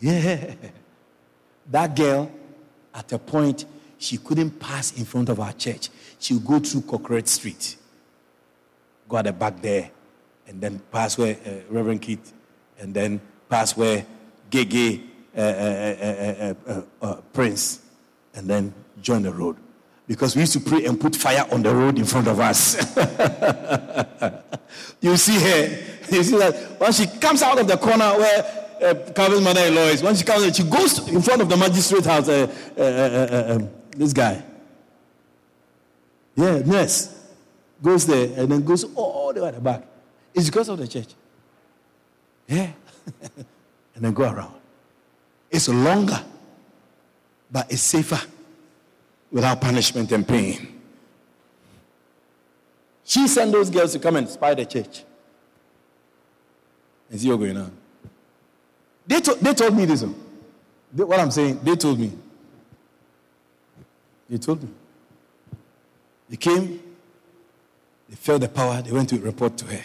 Yeah. 0.00 0.54
That 1.70 1.94
girl, 1.94 2.28
at 2.92 3.12
a 3.12 3.18
point, 3.18 3.64
she 3.96 4.16
couldn't 4.16 4.58
pass 4.58 4.98
in 4.98 5.04
front 5.04 5.28
of 5.28 5.38
our 5.38 5.52
church. 5.52 5.88
She 6.18 6.34
would 6.34 6.44
go 6.44 6.58
through 6.58 6.80
Cockroach 6.80 7.28
Street 7.28 7.76
go 9.10 9.18
at 9.18 9.26
the 9.26 9.32
back 9.32 9.60
there, 9.60 9.90
and 10.46 10.60
then 10.60 10.80
pass 10.90 11.18
where 11.18 11.36
uh, 11.44 11.50
Reverend 11.68 12.00
Keith, 12.00 12.32
and 12.78 12.94
then 12.94 13.20
pass 13.48 13.76
where 13.76 14.06
Gege 14.50 15.09
uh, 15.36 15.40
uh, 15.40 16.54
uh, 16.66 16.82
uh, 17.02 17.14
Prince, 17.32 17.80
and 18.34 18.48
then 18.48 18.74
join 19.00 19.22
the 19.22 19.32
road. 19.32 19.56
Because 20.06 20.34
we 20.34 20.42
used 20.42 20.54
to 20.54 20.60
pray 20.60 20.84
and 20.86 21.00
put 21.00 21.14
fire 21.14 21.46
on 21.52 21.62
the 21.62 21.74
road 21.74 21.98
in 21.98 22.04
front 22.04 22.26
of 22.26 22.40
us. 22.40 22.74
you 25.00 25.16
see 25.16 25.38
her, 25.38 25.78
you 26.10 26.24
see 26.24 26.36
that 26.36 26.80
when 26.80 26.92
she 26.92 27.06
comes 27.06 27.42
out 27.42 27.60
of 27.60 27.68
the 27.68 27.76
corner 27.76 28.18
where 28.18 28.68
uh, 28.82 29.12
Calvin's 29.12 29.42
mother-in-law 29.42 29.82
is, 29.82 30.02
when 30.02 30.16
she 30.16 30.24
comes, 30.24 30.56
she 30.56 30.64
goes 30.64 31.08
in 31.08 31.22
front 31.22 31.42
of 31.42 31.48
the 31.48 31.56
magistrate 31.56 32.04
house. 32.04 32.28
Um, 32.28 33.68
this 33.96 34.12
guy, 34.12 34.42
yeah, 36.34 36.58
nurse 36.58 37.20
goes 37.82 38.06
there 38.06 38.38
and 38.38 38.50
then 38.50 38.64
goes 38.64 38.84
all 38.94 39.32
the 39.32 39.42
way 39.42 39.48
at 39.48 39.54
the 39.54 39.60
back. 39.60 39.86
It's 40.34 40.46
because 40.46 40.68
of 40.68 40.78
the 40.78 40.88
church. 40.88 41.14
Yeah. 42.46 42.70
and 43.94 44.04
then 44.04 44.12
go 44.12 44.24
around. 44.24 44.59
It's 45.50 45.68
longer, 45.68 46.22
but 47.50 47.70
it's 47.70 47.82
safer 47.82 48.20
without 49.30 49.60
punishment 49.60 50.12
and 50.12 50.26
pain. 50.26 50.80
She 53.04 53.26
sent 53.26 53.50
those 53.50 53.70
girls 53.70 53.92
to 53.92 53.98
come 53.98 54.16
and 54.16 54.28
spy 54.28 54.54
the 54.54 54.64
church. 54.64 55.04
And 57.10 57.20
see 57.20 57.28
what's 57.28 57.42
going 57.42 57.56
on. 57.56 57.72
They, 59.06 59.20
to, 59.20 59.34
they 59.40 59.52
told 59.52 59.76
me 59.76 59.84
this. 59.84 60.04
Oh. 60.04 60.14
They, 60.92 61.02
what 61.02 61.18
I'm 61.18 61.32
saying, 61.32 61.58
they 61.64 61.74
told 61.74 61.98
me. 61.98 62.12
They 64.28 64.38
told 64.38 64.62
me. 64.62 64.68
They 66.28 66.36
came, 66.36 66.80
they 68.08 68.14
felt 68.14 68.42
the 68.42 68.48
power, 68.48 68.80
they 68.80 68.92
went 68.92 69.08
to 69.08 69.18
report 69.18 69.56
to 69.58 69.64
her. 69.66 69.82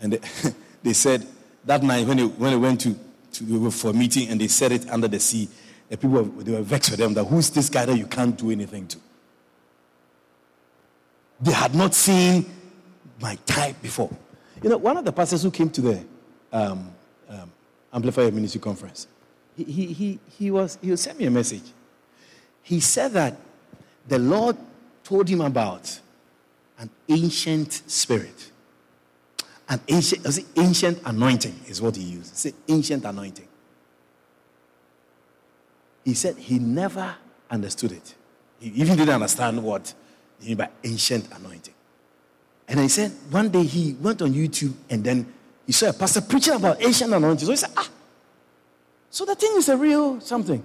And 0.00 0.14
they, 0.14 0.52
they 0.82 0.92
said 0.92 1.24
that 1.64 1.84
night 1.84 2.04
when 2.08 2.16
they, 2.16 2.24
when 2.24 2.50
they 2.50 2.56
went 2.56 2.80
to, 2.80 2.96
to 3.32 3.70
for 3.70 3.90
a 3.90 3.92
meeting 3.92 4.28
and 4.28 4.40
they 4.40 4.48
set 4.48 4.72
it 4.72 4.88
under 4.90 5.08
the 5.08 5.20
sea, 5.20 5.48
the 5.88 5.96
people 5.96 6.24
they 6.24 6.52
were 6.52 6.62
vexed 6.62 6.90
with 6.90 7.00
them 7.00 7.14
that 7.14 7.24
who's 7.24 7.50
this 7.50 7.68
guy 7.68 7.84
that 7.84 7.96
you 7.96 8.06
can't 8.06 8.36
do 8.36 8.50
anything 8.50 8.86
to? 8.88 8.98
They 11.40 11.52
had 11.52 11.74
not 11.74 11.94
seen 11.94 12.46
my 13.20 13.36
type 13.46 13.80
before. 13.82 14.10
You 14.62 14.70
know, 14.70 14.76
one 14.76 14.96
of 14.96 15.04
the 15.04 15.12
pastors 15.12 15.42
who 15.42 15.50
came 15.50 15.70
to 15.70 15.80
the 15.80 16.04
um, 16.52 16.90
um, 17.28 17.52
Amplifier 17.92 18.30
Ministry 18.30 18.60
Conference, 18.60 19.08
he, 19.56 19.64
he, 19.64 19.86
he, 19.92 20.18
he, 20.38 20.50
was, 20.50 20.78
he 20.80 20.94
sent 20.96 21.18
me 21.18 21.26
a 21.26 21.30
message. 21.30 21.64
He 22.62 22.78
said 22.78 23.12
that 23.12 23.36
the 24.06 24.18
Lord 24.18 24.56
told 25.02 25.28
him 25.28 25.40
about 25.40 26.00
an 26.78 26.90
ancient 27.08 27.82
spirit. 27.90 28.51
An 29.72 29.80
ancient, 29.88 30.30
see, 30.30 30.44
ancient 30.54 31.00
anointing 31.06 31.58
is 31.66 31.80
what 31.80 31.96
he 31.96 32.02
used. 32.02 32.36
Say 32.36 32.52
ancient 32.68 33.06
anointing. 33.06 33.48
He 36.04 36.12
said 36.12 36.36
he 36.36 36.58
never 36.58 37.14
understood 37.50 37.92
it. 37.92 38.14
He 38.60 38.68
even 38.68 38.98
didn't 38.98 39.14
understand 39.14 39.64
what 39.64 39.94
he 40.38 40.48
mean 40.48 40.58
by 40.58 40.68
ancient 40.84 41.26
anointing. 41.32 41.72
And 42.68 42.80
he 42.80 42.88
said 42.88 43.12
one 43.30 43.48
day 43.48 43.62
he 43.62 43.94
went 43.94 44.20
on 44.20 44.34
YouTube 44.34 44.74
and 44.90 45.02
then 45.02 45.32
he 45.66 45.72
saw 45.72 45.88
a 45.88 45.94
pastor 45.94 46.20
preaching 46.20 46.52
about 46.52 46.84
ancient 46.84 47.10
anointing. 47.14 47.46
So 47.46 47.52
he 47.52 47.56
said, 47.56 47.70
ah, 47.74 47.88
so 49.08 49.24
the 49.24 49.34
thing 49.34 49.52
is 49.56 49.70
a 49.70 49.76
real 49.78 50.20
something. 50.20 50.62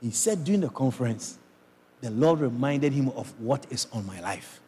He 0.00 0.10
said 0.10 0.42
during 0.42 0.62
the 0.62 0.70
conference, 0.70 1.38
the 2.00 2.10
Lord 2.10 2.40
reminded 2.40 2.92
him 2.92 3.10
of 3.10 3.32
what 3.40 3.64
is 3.70 3.86
on 3.92 4.04
my 4.06 4.20
life. 4.20 4.60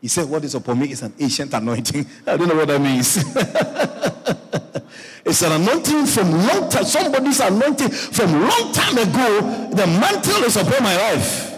He 0.00 0.08
said, 0.08 0.28
What 0.28 0.44
is 0.44 0.54
upon 0.54 0.78
me 0.78 0.92
is 0.92 1.02
an 1.02 1.12
ancient 1.18 1.52
anointing. 1.52 2.06
I 2.26 2.36
don't 2.36 2.48
know 2.48 2.56
what 2.56 2.68
that 2.68 2.80
means. 2.80 3.16
it's 5.24 5.42
an 5.42 5.52
anointing 5.60 6.06
from 6.06 6.30
long 6.32 6.70
time. 6.70 6.84
Somebody's 6.84 7.40
anointing 7.40 7.90
from 7.90 8.32
long 8.32 8.72
time 8.72 8.96
ago. 8.98 9.68
The 9.70 9.86
mantle 9.86 10.44
is 10.44 10.56
upon 10.56 10.82
my 10.82 10.96
life. 10.96 11.48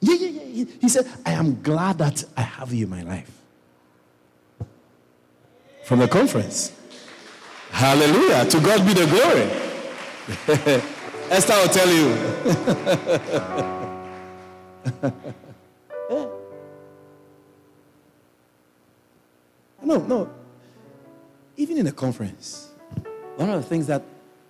Yeah, 0.00 0.14
yeah, 0.14 0.42
yeah. 0.42 0.64
He 0.80 0.88
said, 0.88 1.06
I 1.24 1.32
am 1.32 1.60
glad 1.62 1.98
that 1.98 2.24
I 2.36 2.42
have 2.42 2.72
you 2.72 2.84
in 2.84 2.90
my 2.90 3.02
life. 3.02 3.30
From 5.84 5.98
the 5.98 6.08
conference. 6.08 6.72
Hallelujah. 7.70 8.46
To 8.46 8.60
God 8.60 8.86
be 8.86 8.94
the 8.94 9.06
glory. 9.06 9.50
Esther 11.30 11.54
will 11.54 11.68
tell 11.68 11.88
you. 15.12 15.34
No, 19.84 19.98
no. 19.98 20.30
Even 21.56 21.78
in 21.78 21.86
a 21.86 21.92
conference, 21.92 22.70
one 23.36 23.50
of 23.50 23.62
the 23.62 23.68
things 23.68 23.86
that 23.86 24.02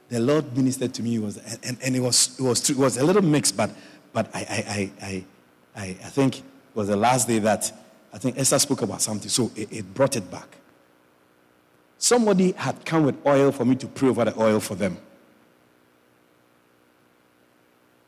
the 0.08 0.20
Lord 0.20 0.56
ministered 0.56 0.94
to 0.94 1.02
me 1.02 1.18
was, 1.18 1.38
and, 1.62 1.76
and 1.82 1.96
it 1.96 2.00
was 2.00 2.38
it 2.38 2.42
was 2.42 2.70
it 2.70 2.76
was 2.76 2.96
a 2.96 3.04
little 3.04 3.22
mixed, 3.22 3.56
but 3.56 3.70
but 4.12 4.30
I 4.34 4.40
I 4.40 5.04
I 5.06 5.24
I, 5.76 5.84
I 5.84 6.10
think 6.10 6.38
it 6.38 6.44
was 6.74 6.88
the 6.88 6.96
last 6.96 7.26
day 7.26 7.38
that 7.40 7.72
I 8.12 8.18
think 8.18 8.38
Esther 8.38 8.58
spoke 8.58 8.82
about 8.82 9.02
something, 9.02 9.28
so 9.28 9.50
it, 9.56 9.72
it 9.72 9.94
brought 9.94 10.16
it 10.16 10.30
back. 10.30 10.56
Somebody 11.98 12.52
had 12.52 12.84
come 12.84 13.04
with 13.04 13.26
oil 13.26 13.50
for 13.50 13.64
me 13.64 13.74
to 13.76 13.86
pray 13.86 14.08
over 14.08 14.24
the 14.24 14.40
oil 14.40 14.60
for 14.60 14.74
them. 14.74 14.98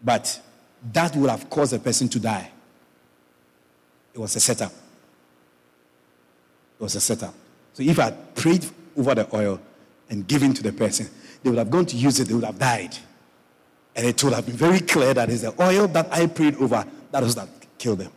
But 0.04 0.40
that 0.92 1.16
would 1.16 1.30
have 1.30 1.48
caused 1.50 1.72
a 1.72 1.78
person 1.78 2.08
to 2.10 2.20
die. 2.20 2.50
It 4.14 4.18
was 4.20 4.36
a 4.36 4.40
setup. 4.40 4.72
It 6.78 6.82
was 6.82 6.94
a 6.94 7.00
setup. 7.00 7.34
So 7.72 7.82
if 7.82 7.98
I 7.98 8.04
had 8.04 8.34
prayed 8.34 8.66
over 8.96 9.14
the 9.14 9.34
oil 9.34 9.60
and 10.08 10.26
given 10.26 10.54
to 10.54 10.62
the 10.62 10.72
person, 10.72 11.08
they 11.42 11.50
would 11.50 11.58
have 11.58 11.70
gone 11.70 11.86
to 11.86 11.96
use 11.96 12.20
it, 12.20 12.28
they 12.28 12.34
would 12.34 12.44
have 12.44 12.58
died. 12.58 12.96
And 13.94 14.06
it 14.06 14.22
would 14.22 14.32
have 14.32 14.46
been 14.46 14.56
very 14.56 14.80
clear 14.80 15.14
that 15.14 15.30
it's 15.30 15.42
the 15.42 15.54
oil 15.62 15.88
that 15.88 16.12
I 16.12 16.26
prayed 16.26 16.56
over 16.56 16.84
that 17.12 17.22
was 17.22 17.34
that 17.34 17.48
killed 17.78 18.00
them. 18.00 18.12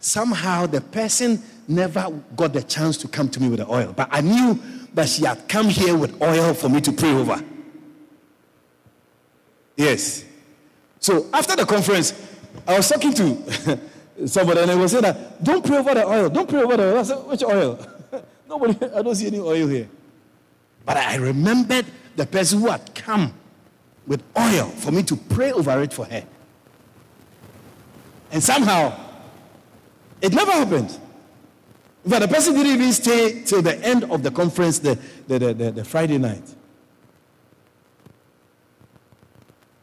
Somehow 0.00 0.66
the 0.66 0.80
person 0.80 1.42
never 1.66 2.10
got 2.36 2.52
the 2.52 2.62
chance 2.62 2.96
to 2.98 3.08
come 3.08 3.28
to 3.28 3.40
me 3.40 3.48
with 3.48 3.58
the 3.58 3.70
oil, 3.70 3.92
but 3.94 4.08
I 4.10 4.20
knew 4.20 4.58
that 4.94 5.08
she 5.08 5.24
had 5.24 5.48
come 5.48 5.68
here 5.68 5.96
with 5.96 6.20
oil 6.22 6.54
for 6.54 6.68
me 6.68 6.80
to 6.80 6.92
pray 6.92 7.12
over. 7.12 7.42
Yes. 9.76 10.24
So 11.00 11.26
after 11.32 11.54
the 11.56 11.66
conference, 11.66 12.12
I 12.66 12.76
was 12.76 12.88
talking 12.88 13.12
to 13.14 13.80
somebody 14.26 14.60
and 14.60 14.70
I 14.70 14.74
was 14.74 14.92
saying 14.92 15.02
that 15.02 15.42
don't 15.42 15.64
pray 15.64 15.78
over 15.78 15.94
the 15.94 16.06
oil, 16.06 16.28
don't 16.28 16.48
pray 16.48 16.62
over 16.62 16.76
the 16.76 16.92
oil. 16.92 16.98
I 16.98 17.02
said, 17.02 17.18
which 17.18 17.42
oil? 17.42 17.78
Nobody, 18.48 18.86
I 18.94 19.02
don't 19.02 19.14
see 19.14 19.26
any 19.26 19.38
oil 19.38 19.66
here. 19.66 19.88
But 20.84 20.96
I 20.96 21.16
remembered 21.16 21.86
the 22.16 22.26
person 22.26 22.60
who 22.60 22.68
had 22.68 22.94
come 22.94 23.34
with 24.06 24.22
oil 24.36 24.66
for 24.68 24.90
me 24.90 25.02
to 25.04 25.16
pray 25.16 25.52
over 25.52 25.82
it 25.82 25.92
for 25.92 26.06
her. 26.06 26.24
And 28.30 28.42
somehow, 28.42 28.98
it 30.20 30.32
never 30.32 30.50
happened. 30.50 30.98
But 32.04 32.20
the 32.20 32.28
person 32.28 32.54
didn't 32.54 32.72
even 32.72 32.92
stay 32.92 33.42
till 33.42 33.62
the 33.62 33.78
end 33.84 34.04
of 34.04 34.22
the 34.22 34.30
conference, 34.30 34.78
the, 34.78 34.98
the, 35.26 35.38
the, 35.38 35.54
the, 35.54 35.70
the 35.72 35.84
Friday 35.84 36.18
night. 36.18 36.54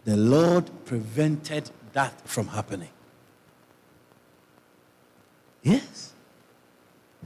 The 0.05 0.17
Lord 0.17 0.69
prevented 0.85 1.69
that 1.93 2.27
from 2.27 2.47
happening. 2.47 2.89
Yes. 5.65 6.13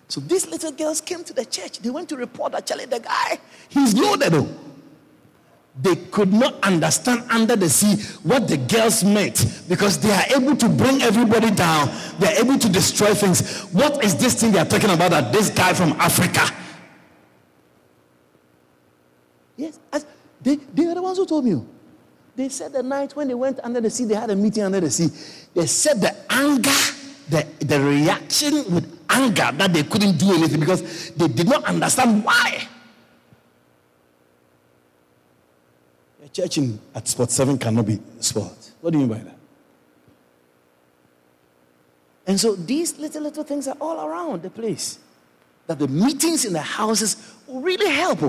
So 0.07 0.21
these 0.21 0.47
little 0.47 0.71
girls 0.71 1.01
came 1.01 1.23
to 1.25 1.33
the 1.33 1.45
church. 1.45 1.79
They 1.79 1.91
went 1.91 2.09
to 2.09 2.17
report 2.17 2.65
Charlie, 2.65 2.85
the 2.85 2.99
guy, 2.99 3.37
he's 3.67 3.93
loaded. 3.93 4.33
Though. 4.33 4.47
They 5.81 5.95
could 5.95 6.33
not 6.33 6.55
understand 6.63 7.23
under 7.29 7.55
the 7.55 7.69
sea 7.69 8.01
what 8.23 8.47
the 8.47 8.57
girls 8.57 9.03
meant 9.03 9.63
because 9.69 9.99
they 9.99 10.11
are 10.11 10.25
able 10.35 10.55
to 10.55 10.67
bring 10.67 11.01
everybody 11.01 11.51
down. 11.51 11.89
They 12.17 12.27
are 12.27 12.39
able 12.43 12.57
to 12.57 12.69
destroy 12.69 13.13
things. 13.13 13.61
What 13.65 14.03
is 14.03 14.15
this 14.15 14.41
thing 14.41 14.51
they 14.51 14.59
are 14.59 14.65
talking 14.65 14.89
about 14.89 15.11
that 15.11 15.31
this 15.31 15.49
guy 15.49 15.73
from 15.73 15.91
Africa? 15.93 16.53
Yes, 19.55 19.79
they, 20.41 20.55
they 20.55 20.85
are 20.85 20.95
the 20.95 21.01
ones 21.01 21.17
who 21.17 21.25
told 21.25 21.45
me. 21.45 21.55
Oh. 21.55 21.65
They 22.35 22.49
said 22.49 22.71
the 22.71 22.81
night 22.81 23.15
when 23.15 23.27
they 23.27 23.33
went 23.33 23.59
under 23.63 23.81
the 23.81 23.89
sea, 23.89 24.05
they 24.05 24.15
had 24.15 24.29
a 24.29 24.35
meeting 24.35 24.63
under 24.63 24.79
the 24.79 24.89
sea. 24.89 25.09
They 25.53 25.65
said 25.65 25.99
the 25.99 26.15
anger, 26.29 26.71
the, 27.30 27.45
the 27.59 27.80
reaction 27.80 28.53
with 28.73 28.99
anger 29.09 29.51
that 29.53 29.73
they 29.73 29.84
couldn't 29.84 30.17
do 30.17 30.34
anything 30.34 30.59
because 30.59 31.11
they 31.11 31.27
did 31.27 31.47
not 31.47 31.63
understand 31.65 32.23
why. 32.23 32.67
A 36.23 36.27
church 36.30 36.57
in, 36.57 36.80
at 36.93 37.07
Spot 37.07 37.30
7 37.30 37.57
cannot 37.57 37.86
be 37.86 37.99
spot. 38.19 38.71
What 38.82 38.91
do 38.91 38.99
you 38.99 39.07
mean 39.07 39.17
by 39.17 39.23
that? 39.23 39.38
And 42.27 42.39
so 42.39 42.55
these 42.55 42.97
little, 42.99 43.23
little 43.23 43.43
things 43.43 43.67
are 43.67 43.77
all 43.82 44.05
around 44.07 44.43
the 44.43 44.51
place. 44.51 44.99
That 45.65 45.80
the 45.80 45.88
meetings 45.88 46.45
in 46.45 46.53
the 46.53 46.61
houses 46.61 47.36
will 47.47 47.61
really 47.61 47.89
help. 47.89 48.21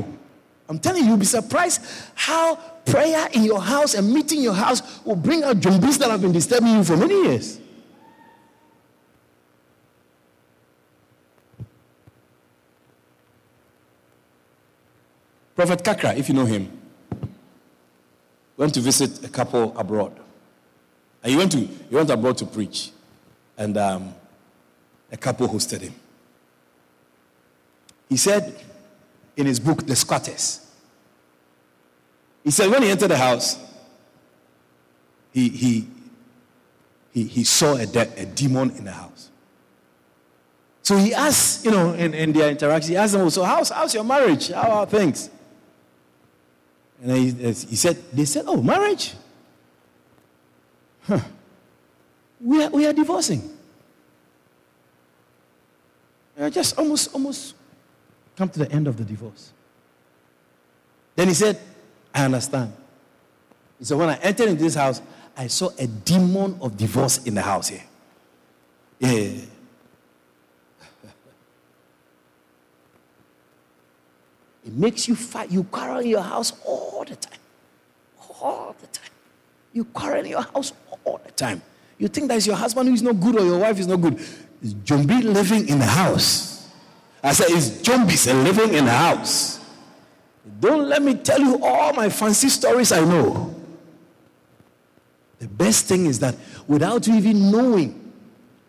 I'm 0.68 0.78
telling 0.78 1.02
you, 1.02 1.08
you'll 1.08 1.18
be 1.18 1.26
surprised 1.26 1.84
how 2.14 2.54
prayer 2.86 3.28
in 3.32 3.44
your 3.44 3.60
house 3.60 3.94
and 3.94 4.12
meeting 4.12 4.38
in 4.38 4.44
your 4.44 4.54
house 4.54 5.04
will 5.04 5.16
bring 5.16 5.42
out 5.42 5.62
zombies 5.62 5.98
that 5.98 6.10
have 6.10 6.22
been 6.22 6.32
disturbing 6.32 6.68
you 6.68 6.84
for 6.84 6.96
many 6.96 7.14
years. 7.24 7.58
Prophet 15.66 15.84
Kakra, 15.84 16.16
if 16.16 16.26
you 16.26 16.34
know 16.34 16.46
him, 16.46 16.72
went 18.56 18.72
to 18.72 18.80
visit 18.80 19.22
a 19.26 19.28
couple 19.28 19.76
abroad. 19.76 20.18
And 21.22 21.32
he 21.32 21.36
went 21.36 21.52
to 21.52 21.58
he 21.58 21.94
went 21.94 22.08
abroad 22.08 22.38
to 22.38 22.46
preach. 22.46 22.92
And 23.58 23.76
um, 23.76 24.14
a 25.12 25.18
couple 25.18 25.46
hosted 25.46 25.82
him. 25.82 25.94
He 28.08 28.16
said 28.16 28.58
in 29.36 29.44
his 29.44 29.60
book, 29.60 29.86
The 29.86 29.94
Squatters, 29.94 30.66
he 32.42 32.50
said 32.50 32.70
when 32.70 32.82
he 32.82 32.88
entered 32.88 33.08
the 33.08 33.18
house, 33.18 33.58
he, 35.30 35.50
he, 35.50 35.88
he, 37.12 37.24
he 37.24 37.44
saw 37.44 37.74
a, 37.74 37.84
de- 37.84 38.22
a 38.22 38.24
demon 38.24 38.70
in 38.78 38.86
the 38.86 38.92
house. 38.92 39.28
So 40.82 40.96
he 40.96 41.12
asked, 41.12 41.66
you 41.66 41.70
know, 41.70 41.92
in, 41.92 42.14
in 42.14 42.32
their 42.32 42.48
interaction, 42.48 42.92
he 42.92 42.96
asked 42.96 43.12
them, 43.12 43.28
so 43.28 43.42
how's, 43.42 43.68
how's 43.68 43.92
your 43.92 44.04
marriage? 44.04 44.48
How 44.48 44.70
are 44.70 44.86
things? 44.86 45.28
And 47.02 47.12
he, 47.12 47.30
he 47.30 47.76
said, 47.76 47.96
they 48.12 48.24
said, 48.24 48.44
oh, 48.46 48.60
marriage? 48.60 49.14
Huh. 51.02 51.20
We 52.40 52.62
are, 52.64 52.70
we 52.70 52.86
are 52.86 52.92
divorcing. 52.92 53.56
We 56.36 56.44
are 56.44 56.50
just 56.50 56.78
almost, 56.78 57.12
almost 57.14 57.54
come 58.36 58.48
to 58.50 58.58
the 58.58 58.72
end 58.72 58.86
of 58.86 58.96
the 58.96 59.04
divorce. 59.04 59.52
Then 61.16 61.28
he 61.28 61.34
said, 61.34 61.58
I 62.14 62.24
understand. 62.24 62.72
He 63.78 63.84
said, 63.84 63.98
when 63.98 64.08
I 64.08 64.16
entered 64.16 64.48
into 64.48 64.62
this 64.62 64.74
house, 64.74 65.02
I 65.36 65.46
saw 65.46 65.70
a 65.78 65.86
demon 65.86 66.58
of 66.60 66.76
divorce 66.76 67.18
in 67.26 67.34
the 67.34 67.42
house 67.42 67.68
here. 67.68 67.84
Yeah. 68.98 69.10
yeah, 69.10 69.30
yeah. 69.32 69.40
It 74.70 74.76
makes 74.76 75.08
you 75.08 75.16
fight. 75.16 75.50
You 75.50 75.64
quarrel 75.64 75.98
in 75.98 76.08
your 76.08 76.22
house 76.22 76.52
all 76.64 77.04
the 77.06 77.16
time. 77.16 77.38
all 78.40 78.76
the 78.80 78.86
time. 78.86 79.10
You 79.72 79.84
quarrel 79.84 80.24
in 80.24 80.30
your 80.30 80.42
house 80.42 80.72
all 81.04 81.20
the 81.24 81.32
time. 81.32 81.60
You 81.98 82.06
think 82.06 82.28
that 82.28 82.36
it's 82.36 82.46
your 82.46 82.56
husband 82.56 82.88
who 82.88 82.94
is 82.94 83.02
not 83.02 83.18
good 83.20 83.36
or 83.36 83.44
your 83.44 83.58
wife 83.58 83.78
is 83.80 83.88
not 83.88 84.00
good. 84.00 84.14
Is 84.62 84.74
Jumbi 84.74 85.24
living 85.24 85.68
in 85.68 85.80
the 85.80 85.86
house? 85.86 86.68
I 87.22 87.32
said, 87.32 87.50
is 87.50 87.82
Jumbis 87.82 88.26
living 88.44 88.74
in 88.74 88.84
the 88.84 88.92
house? 88.92 89.58
Don't 90.60 90.88
let 90.88 91.02
me 91.02 91.14
tell 91.14 91.40
you 91.40 91.62
all 91.62 91.92
my 91.92 92.08
fancy 92.08 92.48
stories 92.48 92.92
I 92.92 93.00
know. 93.00 93.54
The 95.40 95.48
best 95.48 95.86
thing 95.86 96.06
is 96.06 96.20
that 96.20 96.36
without 96.66 97.06
you 97.06 97.14
even 97.16 97.50
knowing, 97.50 98.12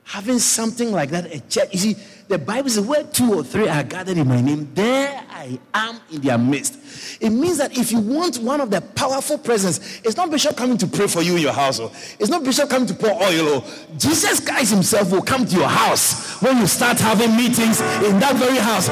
having 0.04 0.40
something 0.40 0.92
like 0.92 1.12
that, 1.12 1.34
a 1.34 1.40
church, 1.48 1.70
you 1.72 1.80
see, 1.80 1.96
the 2.32 2.40
Bible 2.40 2.70
says, 2.70 2.86
where 2.86 3.04
two 3.04 3.34
or 3.34 3.44
three 3.44 3.68
are 3.68 3.84
gathered 3.84 4.18
in 4.18 4.26
my 4.26 4.40
name, 4.40 4.70
there 4.74 5.22
I 5.30 5.60
am 5.74 6.00
in 6.12 6.22
their 6.22 6.38
midst. 6.38 7.22
It 7.22 7.30
means 7.30 7.58
that 7.58 7.78
if 7.78 7.92
you 7.92 8.00
want 8.00 8.38
one 8.38 8.62
of 8.62 8.72
the 8.72 8.80
powerful 8.80 9.38
presence, 9.38 10.00
it's 10.06 10.16
not 10.16 10.32
Bishop 10.32 10.56
coming 10.56 10.78
to 10.78 10.88
pray 10.88 11.08
for 11.08 11.22
you 11.22 11.36
in 11.36 11.42
your 11.42 11.52
house. 11.52 11.80
Or 11.80 11.92
it's 12.20 12.30
not 12.30 12.46
Bishop 12.46 12.70
coming 12.70 12.88
to 12.88 12.94
pour 12.94 13.12
oil. 13.22 13.58
Or 13.58 13.64
Jesus 13.98 14.40
Christ 14.40 14.72
himself 14.72 15.12
will 15.12 15.22
come 15.22 15.46
to 15.46 15.56
your 15.58 15.68
house 15.68 16.42
when 16.42 16.58
you 16.58 16.68
start 16.68 17.00
having 17.00 17.36
meetings 17.36 17.82
in 17.82 18.18
that 18.20 18.36
very 18.38 18.58
house. 18.58 18.88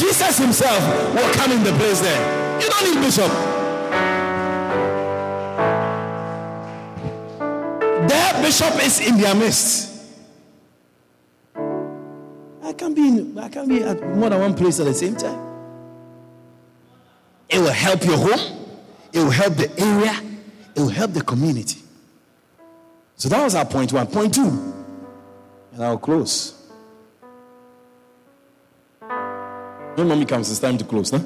Jesus 0.00 0.38
himself 0.38 0.80
will 1.14 1.34
come 1.34 1.50
in 1.50 1.64
the 1.64 1.72
place 1.72 2.00
there. 2.00 2.60
You 2.62 2.68
don't 2.70 2.94
need 2.94 3.04
Bishop. 3.04 3.30
Their 8.08 8.42
bishop 8.42 8.84
is 8.84 9.00
in 9.00 9.18
their 9.18 9.34
midst. 9.34 9.93
I 12.64 12.72
can't 12.72 12.96
be 12.96 13.08
in, 13.08 13.38
I 13.38 13.48
can't 13.50 13.68
be 13.68 13.82
at 13.82 14.00
more 14.16 14.30
than 14.30 14.40
one 14.40 14.54
place 14.54 14.80
at 14.80 14.86
the 14.86 14.94
same 14.94 15.16
time. 15.16 15.38
It 17.48 17.58
will 17.58 17.70
help 17.70 18.02
your 18.04 18.16
home. 18.16 18.40
It 19.12 19.18
will 19.18 19.30
help 19.30 19.54
the 19.54 19.70
area. 19.78 20.18
It 20.74 20.80
will 20.80 20.88
help 20.88 21.12
the 21.12 21.20
community. 21.20 21.82
So 23.16 23.28
that 23.28 23.44
was 23.44 23.54
our 23.54 23.66
point 23.66 23.92
one. 23.92 24.06
Point 24.06 24.34
two, 24.34 24.48
and 25.72 25.84
I'll 25.84 25.98
close. 25.98 26.54
When 29.94 30.08
mommy 30.08 30.24
comes, 30.24 30.50
it's 30.50 30.58
time 30.58 30.78
to 30.78 30.84
close, 30.84 31.12
no? 31.12 31.24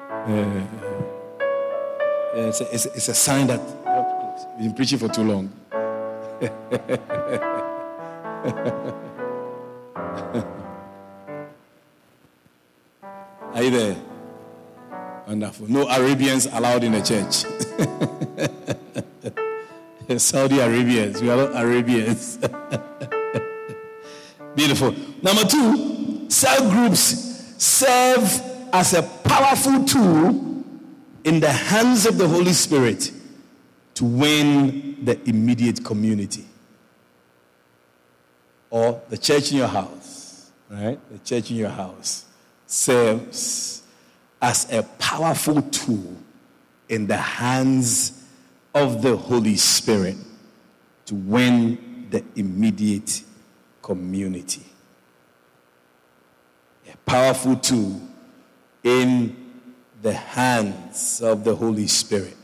Uh, 0.00 0.66
it's, 2.34 2.60
a, 2.60 2.74
it's, 2.74 2.86
a, 2.86 2.92
it's 2.92 3.08
a 3.08 3.14
sign 3.14 3.46
that 3.46 3.60
you 3.60 3.86
have 3.86 4.08
to 4.08 4.14
close. 4.20 4.46
You've 4.58 4.66
been 4.68 4.74
preaching 4.74 4.98
for 4.98 5.08
too 5.08 5.22
long. 5.22 5.50
Are 13.54 13.62
you 13.62 13.70
there? 13.70 13.96
Wonderful. 15.26 15.68
No 15.68 15.86
Arabians 15.88 16.46
allowed 16.46 16.84
in 16.84 16.92
the 16.92 17.02
church. 17.02 17.44
Saudi 20.16 20.60
Arabians. 20.60 21.20
We 21.20 21.28
are 21.30 21.36
not 21.36 21.50
Arabians. 21.62 22.38
Beautiful. 24.54 24.94
Number 25.22 25.44
two, 25.44 26.30
cell 26.30 26.70
groups 26.70 27.02
serve 27.62 28.40
as 28.72 28.94
a 28.94 29.02
powerful 29.02 29.84
tool 29.84 30.64
in 31.24 31.40
the 31.40 31.52
hands 31.52 32.06
of 32.06 32.16
the 32.16 32.26
Holy 32.26 32.54
Spirit 32.54 33.12
to 33.94 34.04
win 34.04 35.04
the 35.04 35.20
immediate 35.28 35.84
community 35.84 36.46
or 38.70 39.00
the 39.08 39.18
church 39.18 39.50
in 39.50 39.58
your 39.58 39.68
house, 39.68 39.97
right? 40.70 40.98
The 41.10 41.18
church 41.18 41.50
in 41.50 41.56
your 41.56 41.70
house 41.70 42.24
serves 42.66 43.82
as 44.40 44.70
a 44.72 44.82
powerful 44.82 45.62
tool 45.62 46.16
in 46.88 47.06
the 47.06 47.16
hands 47.16 48.24
of 48.74 49.02
the 49.02 49.16
Holy 49.16 49.56
Spirit 49.56 50.16
to 51.06 51.14
win 51.14 52.06
the 52.10 52.24
immediate 52.36 53.22
community. 53.82 54.64
A 56.92 56.96
powerful 56.98 57.56
tool 57.56 58.00
in 58.84 59.36
the 60.02 60.12
hands 60.12 61.20
of 61.20 61.44
the 61.44 61.54
Holy 61.54 61.86
Spirit 61.86 62.36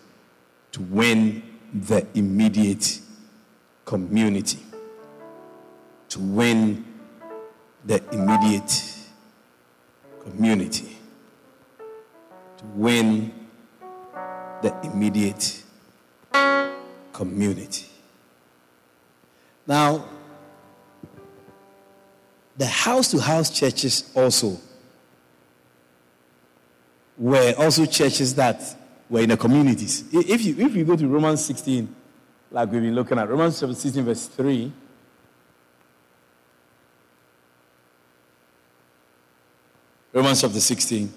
to 0.72 0.82
win 0.82 1.42
the 1.72 2.06
immediate 2.14 3.00
community. 3.84 4.60
To 6.10 6.20
win 6.20 6.84
the 7.84 8.02
immediate 8.12 8.94
community 10.22 10.96
to 12.56 12.64
win 12.74 13.32
the 14.62 14.74
immediate 14.82 15.62
community. 17.12 17.86
Now, 19.66 20.04
the 22.56 22.66
house 22.66 23.10
to 23.10 23.20
house 23.20 23.50
churches 23.50 24.10
also 24.14 24.58
were 27.16 27.54
also 27.58 27.84
churches 27.86 28.34
that 28.34 28.62
were 29.08 29.20
in 29.20 29.28
the 29.28 29.36
communities. 29.36 30.04
If 30.12 30.44
you, 30.44 30.56
if 30.58 30.74
you 30.74 30.84
go 30.84 30.96
to 30.96 31.06
Romans 31.06 31.44
16, 31.44 31.94
like 32.50 32.70
we've 32.70 32.82
been 32.82 32.94
looking 32.94 33.18
at, 33.18 33.28
Romans 33.28 33.56
16, 33.56 34.04
verse 34.04 34.26
3, 34.28 34.72
Romans 40.14 40.40
chapter 40.40 40.60
16. 40.60 41.12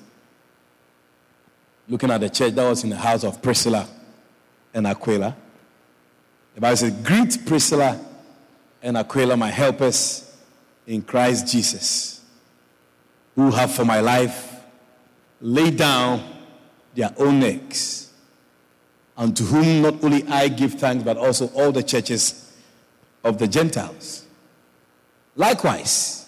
Looking 1.87 2.09
at 2.09 2.19
the 2.19 2.29
church 2.31 2.55
that 2.55 2.67
was 2.67 2.83
in 2.83 2.89
the 2.89 2.97
house 2.97 3.23
of 3.23 3.39
Priscilla 3.43 3.87
and 4.73 4.87
Aquila. 4.87 5.35
The 6.55 6.61
Bible 6.61 6.77
says, 6.77 6.93
Greet 7.03 7.45
Priscilla 7.45 8.03
and 8.81 8.97
Aquila, 8.97 9.37
my 9.37 9.51
helpers 9.51 10.35
in 10.87 11.03
Christ 11.03 11.47
Jesus, 11.47 12.21
who 13.35 13.51
have 13.51 13.71
for 13.71 13.85
my 13.85 13.99
life 13.99 14.61
laid 15.41 15.77
down 15.77 16.23
their 16.95 17.13
own 17.19 17.39
necks, 17.39 18.11
unto 19.15 19.43
whom 19.43 19.83
not 19.83 20.03
only 20.03 20.23
I 20.27 20.47
give 20.47 20.73
thanks, 20.73 21.03
but 21.03 21.17
also 21.17 21.49
all 21.49 21.71
the 21.71 21.83
churches 21.83 22.51
of 23.23 23.37
the 23.37 23.47
Gentiles. 23.47 24.25
Likewise, 25.35 26.26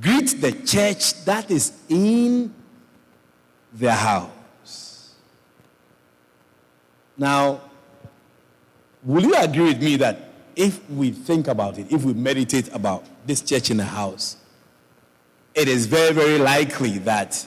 greet 0.00 0.40
the 0.40 0.52
church 0.52 1.24
that 1.24 1.50
is 1.50 1.72
in 1.88 2.54
their 3.72 3.92
house. 3.92 5.14
Now, 7.16 7.60
will 9.02 9.22
you 9.22 9.34
agree 9.34 9.64
with 9.64 9.82
me 9.82 9.96
that 9.96 10.30
if 10.54 10.88
we 10.90 11.10
think 11.10 11.48
about 11.48 11.78
it, 11.78 11.90
if 11.90 12.04
we 12.04 12.14
meditate 12.14 12.72
about 12.74 13.04
this 13.26 13.40
church 13.40 13.70
in 13.70 13.76
the 13.76 13.84
house, 13.84 14.36
it 15.54 15.68
is 15.68 15.86
very, 15.86 16.12
very 16.12 16.38
likely 16.38 16.98
that 16.98 17.46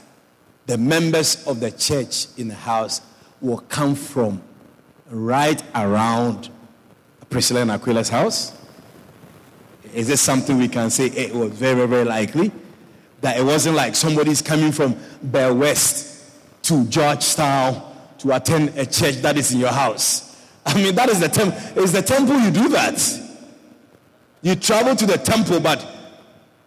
the 0.65 0.77
members 0.77 1.45
of 1.47 1.59
the 1.59 1.71
church 1.71 2.27
in 2.37 2.47
the 2.47 2.55
house 2.55 3.01
will 3.39 3.59
come 3.59 3.95
from 3.95 4.41
right 5.09 5.61
around 5.75 6.49
Priscilla 7.29 7.61
and 7.61 7.71
Aquila's 7.71 8.09
house 8.09 8.57
is 9.93 10.07
this 10.07 10.21
something 10.21 10.57
we 10.57 10.67
can 10.67 10.89
say 10.89 11.07
it 11.07 11.33
was 11.33 11.51
very, 11.51 11.87
very 11.87 12.05
likely? 12.05 12.51
That 13.21 13.37
it 13.37 13.43
wasn't 13.43 13.75
like 13.75 13.95
somebody's 13.95 14.41
coming 14.41 14.71
from 14.71 14.95
Belle 15.21 15.55
West 15.55 16.31
to 16.63 16.85
Georgetown 16.85 17.81
to 18.19 18.35
attend 18.35 18.77
a 18.77 18.85
church 18.85 19.15
that 19.17 19.37
is 19.37 19.51
in 19.51 19.59
your 19.59 19.71
house. 19.71 20.27
I 20.65 20.75
mean, 20.75 20.95
that 20.95 21.09
is 21.09 21.19
the 21.19 21.27
temple. 21.27 21.57
It's 21.75 21.91
the 21.91 22.01
temple 22.01 22.39
you 22.39 22.51
do 22.51 22.69
that. 22.69 23.19
You 24.41 24.55
travel 24.55 24.95
to 24.95 25.05
the 25.05 25.17
temple, 25.17 25.59
but 25.59 25.85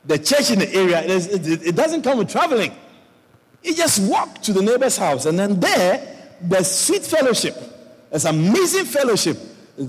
the 0.04 0.18
church 0.18 0.50
in 0.50 0.58
the 0.58 0.74
area, 0.74 1.02
it, 1.04 1.74
doesn't 1.74 2.02
come 2.02 2.18
with 2.18 2.30
traveling. 2.30 2.72
You 3.62 3.74
just 3.74 4.00
walk 4.10 4.42
to 4.42 4.52
the 4.52 4.62
neighbor's 4.62 4.96
house, 4.96 5.26
and 5.26 5.38
then 5.38 5.58
there, 5.58 6.36
there's 6.40 6.70
sweet 6.70 7.02
fellowship. 7.02 7.56
There's 8.10 8.26
amazing 8.26 8.84
fellowship. 8.84 9.38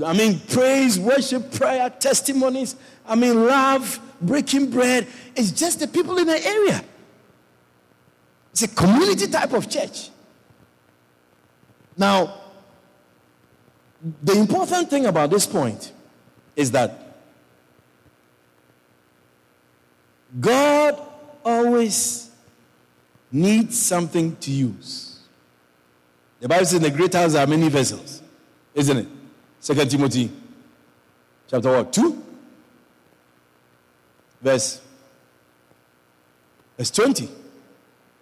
I 0.03 0.13
mean, 0.13 0.39
praise, 0.39 0.99
worship, 0.99 1.51
prayer, 1.51 1.89
testimonies. 1.89 2.75
I 3.05 3.15
mean, 3.15 3.45
love, 3.45 3.99
breaking 4.21 4.71
bread. 4.71 5.07
It's 5.35 5.51
just 5.51 5.79
the 5.79 5.87
people 5.87 6.17
in 6.17 6.27
the 6.27 6.43
area. 6.43 6.83
It's 8.51 8.63
a 8.63 8.67
community 8.67 9.27
type 9.27 9.53
of 9.53 9.69
church. 9.69 10.09
Now, 11.97 12.41
the 14.23 14.33
important 14.33 14.89
thing 14.89 15.05
about 15.05 15.29
this 15.29 15.45
point 15.45 15.91
is 16.55 16.71
that 16.71 17.17
God 20.39 21.01
always 21.43 22.29
needs 23.31 23.79
something 23.79 24.35
to 24.37 24.51
use. 24.51 25.19
The 26.39 26.47
Bible 26.47 26.65
says 26.65 26.75
in 26.75 26.83
the 26.83 26.91
great 26.91 27.13
house 27.13 27.35
are 27.35 27.47
many 27.47 27.69
vessels, 27.69 28.21
isn't 28.73 28.97
it? 28.97 29.07
Second 29.65 29.89
Timothy 29.89 30.31
chapter 31.47 31.71
what? 31.71 31.91
Two? 31.91 32.21
verse, 34.45 34.79
verse 36.77 36.91
20. 36.91 37.27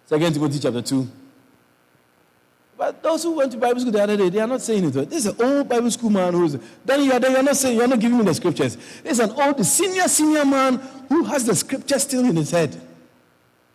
Second 0.06 0.32
Timothy 0.32 0.58
chapter 0.58 0.80
2. 0.80 1.06
But 2.78 3.02
those 3.02 3.24
who 3.24 3.32
went 3.32 3.52
to 3.52 3.58
Bible 3.58 3.80
school 3.80 3.92
the 3.92 4.02
other 4.02 4.16
day, 4.16 4.30
they 4.30 4.40
are 4.40 4.46
not 4.46 4.62
saying 4.62 4.84
it. 4.84 4.92
This 5.10 5.26
is 5.26 5.26
an 5.26 5.36
old 5.38 5.68
Bible 5.68 5.90
school 5.90 6.08
man 6.08 6.32
who's. 6.32 6.56
Then 6.82 7.04
you 7.04 7.12
are, 7.12 7.20
you 7.20 7.36
are 7.36 7.42
not 7.42 7.56
saying, 7.56 7.76
you 7.76 7.82
are 7.82 7.88
not 7.88 8.00
giving 8.00 8.16
me 8.16 8.24
the 8.24 8.32
scriptures. 8.32 8.76
This 9.02 9.12
is 9.12 9.20
an 9.20 9.30
old, 9.30 9.64
senior, 9.66 10.08
senior 10.08 10.46
man 10.46 10.76
who 11.10 11.24
has 11.24 11.44
the 11.44 11.54
scripture 11.54 11.98
still 11.98 12.24
in 12.24 12.36
his 12.36 12.50
head. 12.50 12.74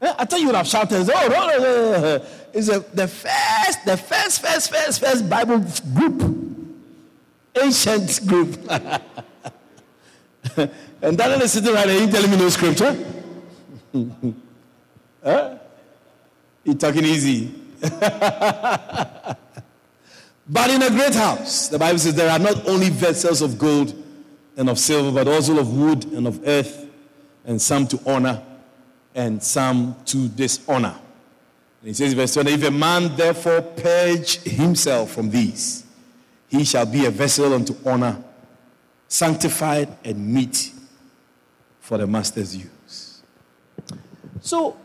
Eh, 0.02 0.14
I 0.18 0.26
thought 0.26 0.40
you 0.40 0.48
would 0.48 0.56
have 0.56 0.68
shouted, 0.68 1.08
oh, 1.08 1.14
oh, 1.14 1.52
oh, 1.60 2.20
oh. 2.24 2.50
it's 2.52 2.68
a, 2.70 2.80
the 2.80 3.08
first, 3.08 3.86
the 3.86 3.96
first, 3.96 4.42
first, 4.42 4.72
first, 4.74 5.00
first 5.00 5.30
Bible 5.30 5.64
group. 5.94 6.39
Ancient 7.62 8.28
group. 8.28 8.58
and 11.02 11.18
Daniel 11.18 11.42
is 11.42 11.52
sitting 11.52 11.74
right 11.74 11.88
there, 11.88 12.02
you 12.02 12.12
telling 12.12 12.32
me 12.32 12.38
no 12.38 12.50
scripture? 12.50 12.96
huh? 15.24 15.58
You're 16.64 16.76
talking 16.76 17.06
easy. 17.06 17.54
but 17.82 19.40
in 20.70 20.84
a 20.84 20.90
great 20.90 21.16
house, 21.16 21.70
the 21.70 21.80
Bible 21.80 22.00
says 22.00 22.16
there 22.16 22.30
are 22.30 22.40
not 22.40 22.68
only 22.68 22.90
vessels 22.90 23.42
of 23.42 23.58
gold 23.58 23.94
and 24.58 24.70
of 24.70 24.78
silver, 24.78 25.12
but 25.12 25.28
also 25.28 25.58
of 25.60 25.76
wood 25.76 26.06
and 26.06 26.28
of 26.28 26.48
earth, 26.48 26.86
and 27.46 27.62
some 27.62 27.88
to 27.88 28.00
honor 28.06 28.44
and 29.16 29.42
some 29.42 29.96
to 30.06 30.28
dishonor. 30.30 30.96
And 31.82 31.88
he 31.88 31.94
says, 31.94 32.14
verse 32.14 32.34
20, 32.34 32.54
if 32.54 32.64
a 32.68 32.72
man 32.72 33.16
therefore 33.16 33.62
purge 33.62 34.40
himself 34.44 35.12
from 35.12 35.30
these, 35.30 35.86
he 36.50 36.64
shall 36.64 36.86
be 36.86 37.06
a 37.06 37.12
vessel 37.12 37.54
unto 37.54 37.76
honor, 37.86 38.22
sanctified 39.08 39.96
and 40.04 40.34
meet 40.34 40.72
for 41.80 41.98
the 41.98 42.08
master's 42.08 42.56
use. 42.56 43.22
So, 44.42 44.78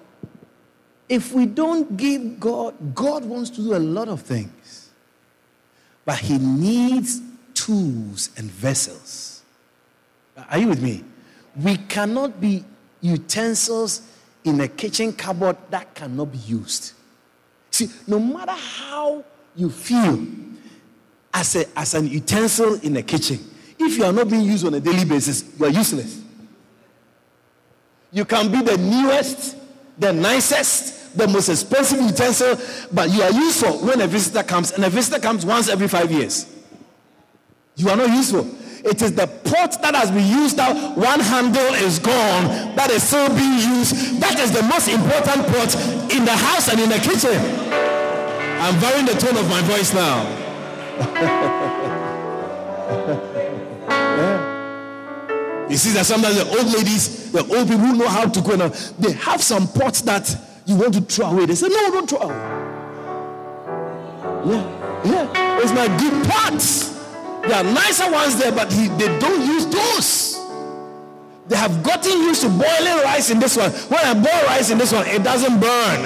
if 1.09 1.33
we 1.33 1.47
don't 1.47 1.97
give 1.97 2.39
God, 2.39 2.95
God 2.95 3.25
wants 3.25 3.51
to 3.51 3.57
do 3.57 3.75
a 3.75 3.79
lot 3.79 4.09
of 4.09 4.23
things, 4.23 4.91
but 6.05 6.19
He 6.19 6.39
needs 6.39 7.21
tools 7.55 8.31
and 8.37 8.51
vessels. 8.51 9.43
Are 10.51 10.59
you 10.59 10.69
with 10.69 10.83
me? 10.83 11.05
We 11.57 11.77
cannot 11.77 12.41
be 12.41 12.65
utensils 13.01 14.03
in 14.45 14.61
a 14.61 14.69
kitchen 14.69 15.13
cupboard 15.13 15.57
that 15.71 15.95
cannot 15.95 16.33
be 16.33 16.39
used. 16.39 16.93
See, 17.71 17.89
no 18.07 18.19
matter 18.19 18.53
how 18.53 19.25
you 19.57 19.71
feel 19.71 20.17
as, 21.35 21.57
a, 21.57 21.79
as 21.79 21.95
an 21.95 22.07
utensil 22.07 22.75
in 22.83 22.97
a 22.97 23.03
kitchen, 23.03 23.41
if 23.79 23.99
you 23.99 24.05
are 24.05 24.13
not 24.13 24.31
being 24.31 24.43
used 24.43 24.65
on 24.65 24.73
a 24.75 24.81
daily 24.81 25.05
basis, 25.05 25.45
you 25.59 25.67
are 25.67 25.71
useless. 25.71 26.23
You 28.13 28.25
can 28.25 28.51
be 28.51 28.63
the 28.63 28.79
newest, 28.79 29.57
the 29.99 30.13
nicest, 30.13 31.19
the 31.19 31.27
most 31.27 31.49
expensive 31.49 32.01
utensil, 32.01 32.57
but 32.93 33.11
you 33.11 33.23
are 33.23 33.33
useful 33.33 33.79
when 33.85 34.01
a 34.01 34.07
visitor 34.07 34.45
comes, 34.45 34.71
and 34.71 34.85
a 34.85 34.89
visitor 34.89 35.21
comes 35.21 35.45
once 35.45 35.69
every 35.69 35.89
five 35.89 36.11
years. 36.11 36.47
You 37.75 37.89
are 37.89 37.97
not 37.97 38.11
useful. 38.11 38.49
It 38.85 39.03
is 39.03 39.15
the 39.15 39.27
pot 39.27 39.81
that 39.83 39.97
has 39.97 40.11
been 40.11 40.27
used 40.27 40.61
out, 40.61 40.97
one 40.97 41.19
handle 41.19 41.75
is 41.75 41.99
gone, 41.99 42.77
that 42.77 42.91
is 42.91 43.03
still 43.03 43.29
being 43.29 43.79
used. 43.79 44.21
That 44.21 44.39
is 44.39 44.53
the 44.53 44.63
most 44.63 44.89
important 44.89 45.47
pot 45.49 45.75
in 46.15 46.25
the 46.25 46.37
house 46.37 46.69
and 46.69 46.79
in 46.79 46.91
the 46.91 46.99
kitchen. 46.99 47.35
I'm 48.61 48.77
varying 48.77 49.07
the 49.07 49.15
tone 49.15 49.37
of 49.37 49.49
my 49.49 49.63
voice 49.63 49.93
now. 49.93 50.44
Yeah. 50.99 51.61
You 55.75 55.79
see 55.79 55.91
that 55.95 56.07
sometimes 56.07 56.37
the 56.37 56.47
old 56.47 56.73
ladies, 56.73 57.33
the 57.33 57.41
old 57.41 57.67
people 57.67 57.79
who 57.79 57.97
know 57.97 58.07
how 58.07 58.29
to 58.29 58.43
cook, 58.43 58.59
Now 58.59 58.67
uh, 58.67 58.77
they 58.99 59.13
have 59.13 59.43
some 59.43 59.67
pots 59.67 60.03
that 60.03 60.31
you 60.67 60.77
want 60.77 60.95
to 60.95 61.01
throw 61.01 61.31
away. 61.31 61.47
They 61.47 61.57
say, 61.57 61.67
no, 61.69 61.91
don't 61.91 62.09
throw 62.09 62.21
away. 62.21 62.35
Yeah, 64.47 65.03
yeah. 65.05 65.61
It's 65.61 65.73
my 65.73 65.89
good 65.99 66.29
pots. 66.29 66.91
There 67.43 67.55
are 67.57 67.65
nicer 67.65 68.09
ones 68.13 68.39
there, 68.39 68.53
but 68.53 68.73
he, 68.73 68.87
they 68.87 69.19
don't 69.19 69.45
use 69.45 69.67
those. 69.67 70.39
They 71.49 71.57
have 71.57 71.83
gotten 71.83 72.13
used 72.23 72.43
to 72.43 72.51
boiling 72.51 73.03
rice 73.03 73.31
in 73.31 73.41
this 73.41 73.57
one. 73.57 73.73
When 73.73 74.01
I 74.01 74.15
boil 74.15 74.47
rice 74.47 74.71
in 74.71 74.79
this 74.79 74.93
one, 74.93 75.09
it 75.09 75.25
doesn't 75.25 75.61
burn. 75.61 76.03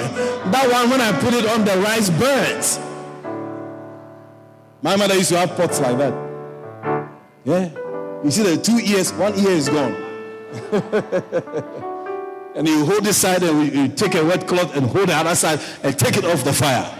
That 0.51 0.67
one, 0.71 0.89
when 0.89 0.99
I 0.99 1.11
put 1.19 1.35
it 1.35 1.45
on, 1.45 1.63
the 1.63 1.77
rice 1.77 2.09
burns. 2.09 2.79
My 4.81 4.95
mother 4.95 5.15
used 5.15 5.29
to 5.29 5.37
have 5.37 5.55
pots 5.57 5.79
like 5.81 5.97
that. 5.97 6.13
Yeah. 7.43 7.69
You 8.23 8.31
see 8.31 8.43
the 8.43 8.61
two 8.61 8.79
ears, 8.79 9.11
one 9.13 9.37
ear 9.37 9.51
is 9.51 9.67
gone. 9.67 9.93
and 12.55 12.67
you 12.67 12.85
hold 12.85 13.03
this 13.03 13.17
side 13.17 13.43
and 13.43 13.73
you 13.73 13.87
take 13.89 14.15
a 14.15 14.23
wet 14.23 14.47
cloth 14.47 14.75
and 14.75 14.85
hold 14.85 15.09
the 15.09 15.15
other 15.15 15.35
side 15.35 15.59
and 15.83 15.97
take 15.97 16.17
it 16.17 16.25
off 16.25 16.43
the 16.43 16.53
fire. 16.53 16.95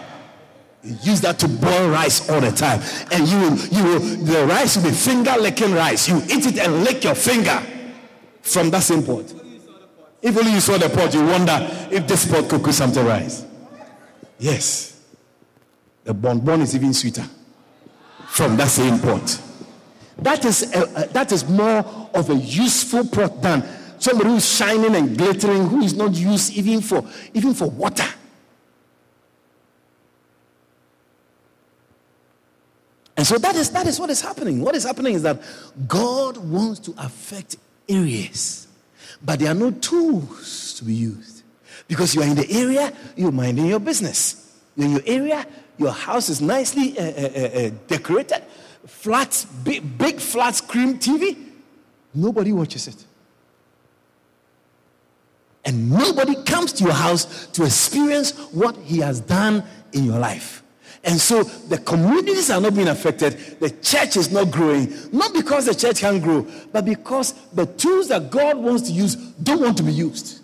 You 0.84 0.96
use 1.04 1.22
that 1.22 1.40
to 1.40 1.48
boil 1.48 1.90
rice 1.90 2.30
all 2.30 2.42
the 2.42 2.52
time. 2.52 2.82
And 3.12 3.28
you 3.28 3.38
will, 3.38 3.58
you 3.58 3.84
will, 3.84 4.00
the 4.00 4.46
rice 4.46 4.76
will 4.76 4.84
be 4.84 4.92
finger 4.92 5.36
licking 5.40 5.74
rice. 5.74 6.08
You 6.08 6.18
eat 6.18 6.46
it 6.46 6.60
and 6.60 6.84
lick 6.84 7.04
your 7.04 7.16
finger 7.16 7.62
from 8.42 8.70
that 8.72 8.84
same 8.84 9.04
pot. 9.04 9.34
If 10.22 10.38
only 10.38 10.52
you 10.52 10.60
saw 10.60 10.78
the 10.78 10.90
pot, 10.90 11.14
you 11.14 11.26
wonder 11.26 11.66
if 11.92 12.08
this 12.08 12.30
pot 12.30 12.50
could 12.50 12.62
cook 12.62 12.74
something 12.74 13.06
rice. 13.06 13.46
Yes. 14.38 15.02
The 16.04 16.14
bonbon 16.14 16.62
is 16.62 16.76
even 16.76 16.94
sweeter 16.94 17.26
from 18.30 18.56
that 18.58 18.70
same 18.70 19.00
pot. 19.00 19.42
That 20.20 20.46
is, 20.46 20.74
a, 20.74 20.84
a, 20.96 21.08
that 21.08 21.32
is 21.32 21.48
more 21.48 22.10
of 22.14 22.30
a 22.30 22.36
useful 22.36 23.06
pot 23.06 23.42
than 23.42 23.68
somebody 24.00 24.30
who's 24.30 24.48
shining 24.48 24.96
and 24.96 25.18
glittering, 25.18 25.68
who 25.68 25.82
is 25.82 25.94
not 25.94 26.14
used 26.14 26.54
even 26.54 26.82
for, 26.82 27.06
even 27.34 27.54
for 27.54 27.70
water. 27.70 28.08
And 33.18 33.28
so 33.28 33.38
that 33.38 33.56
is, 33.56 33.72
that 33.72 33.86
is 33.88 34.00
what 34.00 34.10
is 34.10 34.22
happening. 34.22 34.62
What 34.62 34.76
is 34.76 34.86
happening 34.86 35.16
is 35.16 35.24
that 35.24 35.42
God 35.88 36.38
wants 36.38 36.80
to 36.82 36.94
affect 36.98 37.58
areas, 37.90 38.68
but 39.22 39.40
there 39.40 39.52
are 39.52 39.56
no 39.56 39.72
tools 39.72 40.76
to 40.76 40.86
be 40.86 40.94
used. 40.94 41.44
Because 41.88 42.16
you 42.16 42.22
are 42.22 42.28
in 42.28 42.36
the 42.36 42.50
area, 42.50 42.94
you're 43.18 43.32
minding 43.32 43.66
your 43.66 43.80
business. 43.80 44.58
You're 44.78 44.86
in 44.86 44.92
your 44.94 45.04
area, 45.06 45.46
your 45.80 45.92
house 45.92 46.30
is 46.30 46.42
nicely 46.42 46.98
uh, 47.00 47.04
uh, 47.04 47.06
uh, 47.06 47.70
decorated, 47.88 48.44
flat, 48.86 49.46
big, 49.64 49.98
big 49.98 50.20
flat 50.20 50.56
screen 50.56 51.00
TV. 51.00 51.38
Nobody 52.14 52.52
watches 52.52 52.88
it. 52.88 53.06
And 55.66 55.90
nobody 55.90 56.36
comes 56.44 56.74
to 56.74 56.84
your 56.84 56.94
house 56.94 57.48
to 57.48 57.64
experience 57.64 58.32
what 58.52 58.76
he 58.78 59.00
has 59.00 59.20
done 59.20 59.64
in 59.94 60.06
your 60.06 60.20
life. 60.20 60.64
And 61.04 61.20
so 61.20 61.44
the 61.44 61.78
communities 61.78 62.50
are 62.50 62.60
not 62.60 62.74
being 62.74 62.90
affected. 62.90 63.34
The 63.60 63.70
church 63.70 64.18
is 64.18 64.32
not 64.32 64.52
growing. 64.52 64.94
Not 65.14 65.34
because 65.34 65.66
the 65.66 65.76
church 65.76 66.02
can't 66.02 66.22
grow, 66.22 66.46
but 66.74 66.84
because 66.84 67.34
the 67.54 67.66
tools 67.66 68.10
that 68.10 68.30
God 68.30 68.58
wants 68.58 68.90
to 68.90 68.92
use 68.92 69.16
don't 69.16 69.62
want 69.62 69.78
to 69.78 69.84
be 69.84 69.94
used. 69.94 70.40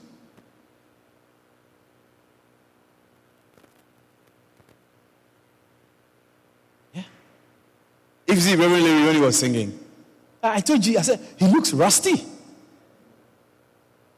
If 8.27 8.35
you 8.35 8.41
see 8.41 8.55
Reverend 8.55 8.83
Larry 8.83 9.05
when 9.05 9.15
he 9.15 9.21
was 9.21 9.37
singing, 9.37 9.79
I 10.41 10.59
told 10.59 10.85
you, 10.85 10.97
I 10.97 11.01
said, 11.01 11.19
he 11.37 11.47
looks 11.47 11.73
rusty. 11.73 12.23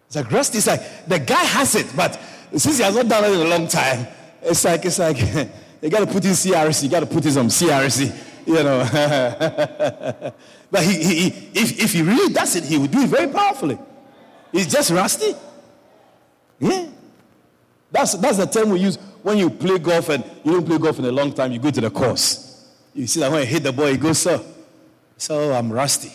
It's 0.07 0.15
like 0.15 0.31
rusty. 0.31 0.57
It's 0.57 0.67
like 0.67 1.05
the 1.07 1.19
guy 1.19 1.43
has 1.43 1.75
it, 1.75 1.91
but 1.95 2.19
since 2.55 2.77
he 2.77 2.83
has 2.83 2.95
not 2.95 3.07
done 3.07 3.25
it 3.25 3.33
in 3.33 3.45
a 3.45 3.49
long 3.49 3.67
time, 3.67 4.07
it's 4.41 4.63
like, 4.63 4.85
it's 4.85 4.99
like, 4.99 5.17
You 5.81 5.89
got 5.89 5.99
to 5.99 6.07
put 6.07 6.25
in 6.25 6.31
CRC. 6.31 6.83
You 6.83 6.89
got 6.89 7.01
to 7.01 7.05
put 7.05 7.25
in 7.25 7.31
some 7.31 7.47
CRC. 7.47 8.47
You 8.47 8.63
know. 8.63 8.79
but 10.71 10.83
he, 10.83 11.03
he, 11.03 11.27
if, 11.53 11.83
if 11.83 11.93
he 11.93 12.01
really 12.01 12.33
does 12.33 12.55
it, 12.55 12.63
he 12.63 12.77
would 12.77 12.91
do 12.91 13.01
it 13.01 13.09
very 13.09 13.27
powerfully. 13.31 13.77
He's 14.51 14.71
just 14.71 14.91
rusty. 14.91 15.35
Yeah. 16.59 16.87
That's, 17.91 18.13
that's 18.15 18.37
the 18.37 18.45
term 18.47 18.71
we 18.71 18.79
use 18.79 18.97
when 19.21 19.37
you 19.37 19.49
play 19.49 19.77
golf 19.77 20.09
and 20.09 20.23
you 20.43 20.53
don't 20.53 20.65
play 20.65 20.77
golf 20.77 20.99
in 20.99 21.05
a 21.05 21.11
long 21.11 21.33
time, 21.33 21.51
you 21.51 21.59
go 21.59 21.71
to 21.71 21.81
the 21.81 21.89
course. 21.89 22.46
You 22.97 23.07
see 23.07 23.19
that 23.21 23.31
when 23.31 23.41
you 23.41 23.47
hit 23.47 23.63
the 23.63 23.71
ball, 23.71 23.89
you 23.89 23.97
go, 23.97 24.11
so, 24.11 24.43
so 25.17 25.53
I'm 25.53 25.71
rusty. 25.71 26.11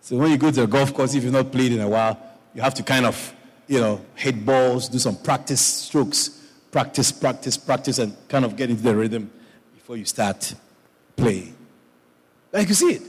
So 0.00 0.16
when 0.16 0.30
you 0.30 0.36
go 0.36 0.50
to 0.50 0.60
the 0.60 0.66
golf 0.66 0.92
course, 0.92 1.14
if 1.14 1.24
you've 1.24 1.32
not 1.32 1.50
played 1.50 1.72
in 1.72 1.80
a 1.80 1.88
while, 1.88 2.18
you 2.54 2.60
have 2.60 2.74
to 2.74 2.82
kind 2.82 3.06
of, 3.06 3.34
you 3.66 3.80
know, 3.80 4.04
hit 4.14 4.44
balls, 4.44 4.88
do 4.88 4.98
some 4.98 5.16
practice 5.16 5.60
strokes 5.60 6.36
practice, 6.76 7.10
practice, 7.10 7.56
practice, 7.56 7.98
and 7.98 8.14
kind 8.28 8.44
of 8.44 8.54
get 8.54 8.68
into 8.68 8.82
the 8.82 8.94
rhythm 8.94 9.30
before 9.74 9.96
you 9.96 10.04
start 10.04 10.54
playing. 11.16 11.56
Like 12.52 12.68
you 12.68 12.74
see 12.74 12.96
it. 12.96 13.02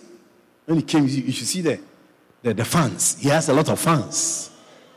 When 0.66 0.78
he 0.78 0.84
came, 0.84 1.06
you 1.06 1.34
should 1.34 1.48
see 1.48 1.60
the, 1.60 1.78
the, 2.44 2.54
the 2.54 2.64
fans. 2.64 3.18
He 3.20 3.28
has 3.28 3.50
a 3.50 3.54
lot 3.54 3.68
of 3.68 3.78
fans. 3.78 4.52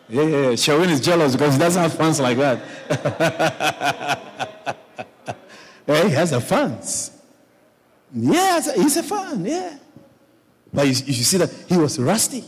Yeah, 0.09 0.23
yeah, 0.23 0.51
yeah. 0.51 0.55
Sherwin 0.55 0.89
is 0.91 1.01
jealous 1.01 1.33
because 1.33 1.55
he 1.55 1.59
doesn't 1.59 1.83
have 1.83 1.95
fans 1.95 2.21
like 2.21 2.37
that. 2.39 2.61
yeah, 5.89 6.05
he 6.05 6.11
has 6.11 6.31
a 6.31 6.41
fans. 6.41 7.20
Yeah, 8.13 8.61
he's 8.75 8.97
a 8.97 9.03
fan, 9.03 9.45
yeah. 9.45 9.79
But 10.73 10.87
you, 10.87 10.93
you 10.93 11.25
see 11.25 11.39
that 11.39 11.51
he 11.69 11.77
was 11.77 11.99
rusty. 11.99 12.45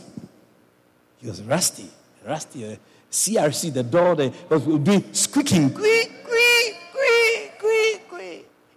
He 1.18 1.28
was 1.28 1.42
rusty, 1.42 1.88
rusty. 2.26 2.72
Uh, 2.72 2.76
CRC, 3.10 3.72
the 3.74 3.82
door, 3.82 4.16
the, 4.16 4.32
was 4.48 4.62
doing 4.64 5.04
squeaking. 5.12 5.74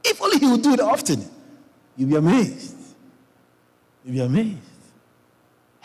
If 0.04 0.22
only 0.22 0.38
he 0.38 0.46
would 0.46 0.62
do 0.62 0.74
it 0.74 0.80
often, 0.82 1.26
you'll 1.96 2.10
be 2.10 2.16
amazed. 2.16 2.76
You'll 4.04 4.14
be 4.14 4.22
amazed. 4.22 4.60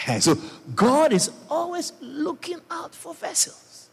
And 0.06 0.22
So 0.22 0.36
God 0.74 1.12
is 1.12 1.30
always 1.48 1.92
looking 2.00 2.60
out 2.70 2.94
for 2.94 3.14
vessels, 3.14 3.88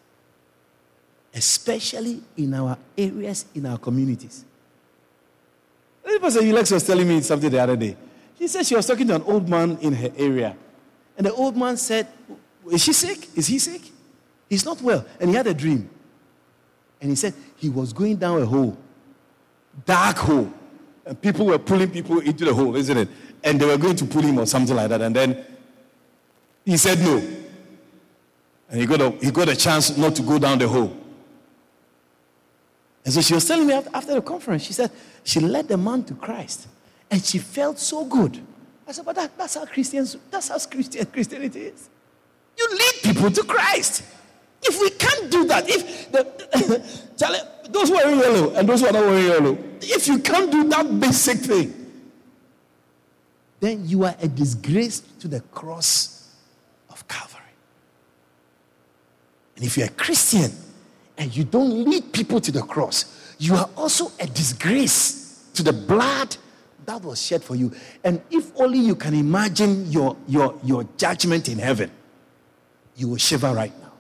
especially 1.34 2.22
in 2.36 2.54
our 2.54 2.78
areas, 2.98 3.46
in 3.54 3.66
our 3.66 3.78
communities. 3.78 4.44
This 6.08 6.20
person, 6.20 6.46
Ulex, 6.46 6.72
was 6.72 6.84
telling 6.84 7.06
me 7.06 7.20
something 7.20 7.50
the 7.50 7.60
other 7.60 7.76
day. 7.76 7.98
She 8.40 8.48
said 8.48 8.66
she 8.66 8.76
was 8.76 8.88
talking 8.88 9.08
to 9.08 9.16
an 9.16 9.24
old 9.24 9.50
man 9.50 9.78
in 9.82 9.94
her 9.94 10.10
area. 10.16 10.56
And 11.18 11.28
the 11.28 11.34
old 11.34 11.58
man 11.58 11.76
said, 11.76 12.08
Is 12.72 12.82
she 12.82 12.94
sick? 12.94 13.28
Is 13.36 13.48
he 13.48 13.60
sick? 13.60 13.82
He's 14.50 14.64
not 14.64 14.82
well. 14.82 15.06
And 15.20 15.30
he 15.30 15.36
had 15.36 15.48
a 15.48 15.54
dream. 15.54 15.90
And 17.02 17.10
he 17.10 17.16
said 17.18 17.34
he 17.58 17.68
was 17.68 17.92
going 17.92 18.16
down 18.16 18.42
a 18.42 18.46
hole, 18.46 18.78
dark 19.86 20.18
hole. 20.18 20.52
And 21.06 21.22
people 21.22 21.46
were 21.46 21.60
pulling 21.60 21.92
people 21.92 22.20
into 22.20 22.46
the 22.46 22.54
hole, 22.54 22.76
isn't 22.78 22.98
it? 22.98 23.10
And 23.44 23.60
they 23.60 23.66
were 23.66 23.78
going 23.78 23.98
to 23.98 24.06
pull 24.06 24.22
him 24.22 24.40
or 24.40 24.46
something 24.46 24.76
like 24.76 24.90
that. 24.90 25.02
And 25.02 25.14
then 25.14 25.46
he 26.64 26.78
said 26.78 27.00
no. 27.00 27.18
And 28.70 28.80
he 28.80 28.86
got 28.86 29.02
a, 29.02 29.10
he 29.12 29.30
got 29.32 29.50
a 29.50 29.56
chance 29.56 29.98
not 29.98 30.16
to 30.16 30.22
go 30.22 30.40
down 30.40 30.58
the 30.58 30.70
hole. 30.70 30.96
And 33.08 33.14
so 33.14 33.22
she 33.22 33.34
was 33.34 33.48
telling 33.48 33.66
me 33.66 33.74
after 33.74 34.16
the 34.16 34.22
conference, 34.22 34.64
she 34.64 34.74
said 34.74 34.92
she 35.24 35.40
led 35.40 35.70
the 35.70 35.78
man 35.78 36.04
to 36.04 36.14
Christ. 36.14 36.68
And 37.10 37.24
she 37.24 37.38
felt 37.38 37.80
so 37.80 38.04
good. 38.04 38.38
I 38.86 38.92
said, 38.92 39.06
but 39.06 39.16
that, 39.16 39.38
that's 39.38 39.56
how 39.56 39.66
Christians, 39.66 40.18
that's 40.30 40.50
how 40.50 40.60
Christian, 40.60 41.06
Christianity 41.06 41.62
is. 41.62 41.90
You 42.58 42.68
lead 42.70 42.94
people 43.04 43.32
to 43.32 43.44
Christ. 43.44 44.04
If 44.62 44.82
we 44.82 44.90
can't 44.90 45.32
do 45.32 45.46
that, 45.46 45.70
if 45.70 46.12
the, 46.12 46.26
Charlie, 47.18 47.40
those 47.70 47.88
who 47.88 47.96
are 47.96 48.04
wearing 48.08 48.20
yellow 48.20 48.56
and 48.56 48.68
those 48.68 48.82
who 48.82 48.88
are 48.88 48.92
not 48.92 49.06
wearing 49.06 49.26
yellow, 49.26 49.58
if 49.80 50.06
you 50.06 50.20
can't 50.20 50.52
do 50.52 50.68
that 50.68 51.00
basic 51.00 51.38
thing, 51.38 51.74
then 53.62 53.88
you 53.88 54.04
are 54.04 54.18
a 54.22 54.28
disgrace 54.28 55.00
to 55.00 55.30
the 55.30 55.40
cross 55.40 56.36
of 56.90 57.08
Calvary. 57.08 57.40
And 59.56 59.64
if 59.64 59.78
you're 59.78 59.88
a 59.88 59.92
Christian 59.92 60.52
and 61.18 61.36
you 61.36 61.44
don't 61.44 61.84
lead 61.86 62.14
people 62.14 62.40
to 62.42 62.52
the 62.52 62.62
cross, 62.62 63.36
you 63.40 63.56
are 63.56 63.70
also 63.76 64.12
a 64.20 64.28
disgrace 64.28 65.50
to 65.54 65.64
the 65.64 65.74
blood 65.74 66.36
that 66.86 67.02
was 67.02 67.22
shed 67.22 67.44
for 67.44 67.56
you. 67.56 67.72
And 68.04 68.22
if 68.32 68.52
only 68.60 68.80
you 68.80 68.96
can 68.96 69.14
imagine 69.14 69.92
your, 69.92 70.16
your, 70.28 70.58
your 70.64 70.88
judgment 70.98 71.50
in 71.50 71.60
heaven, 71.60 71.92
you 72.96 73.10
will 73.10 73.18
shiver 73.18 73.54
right 73.54 73.74
now. 73.82 73.92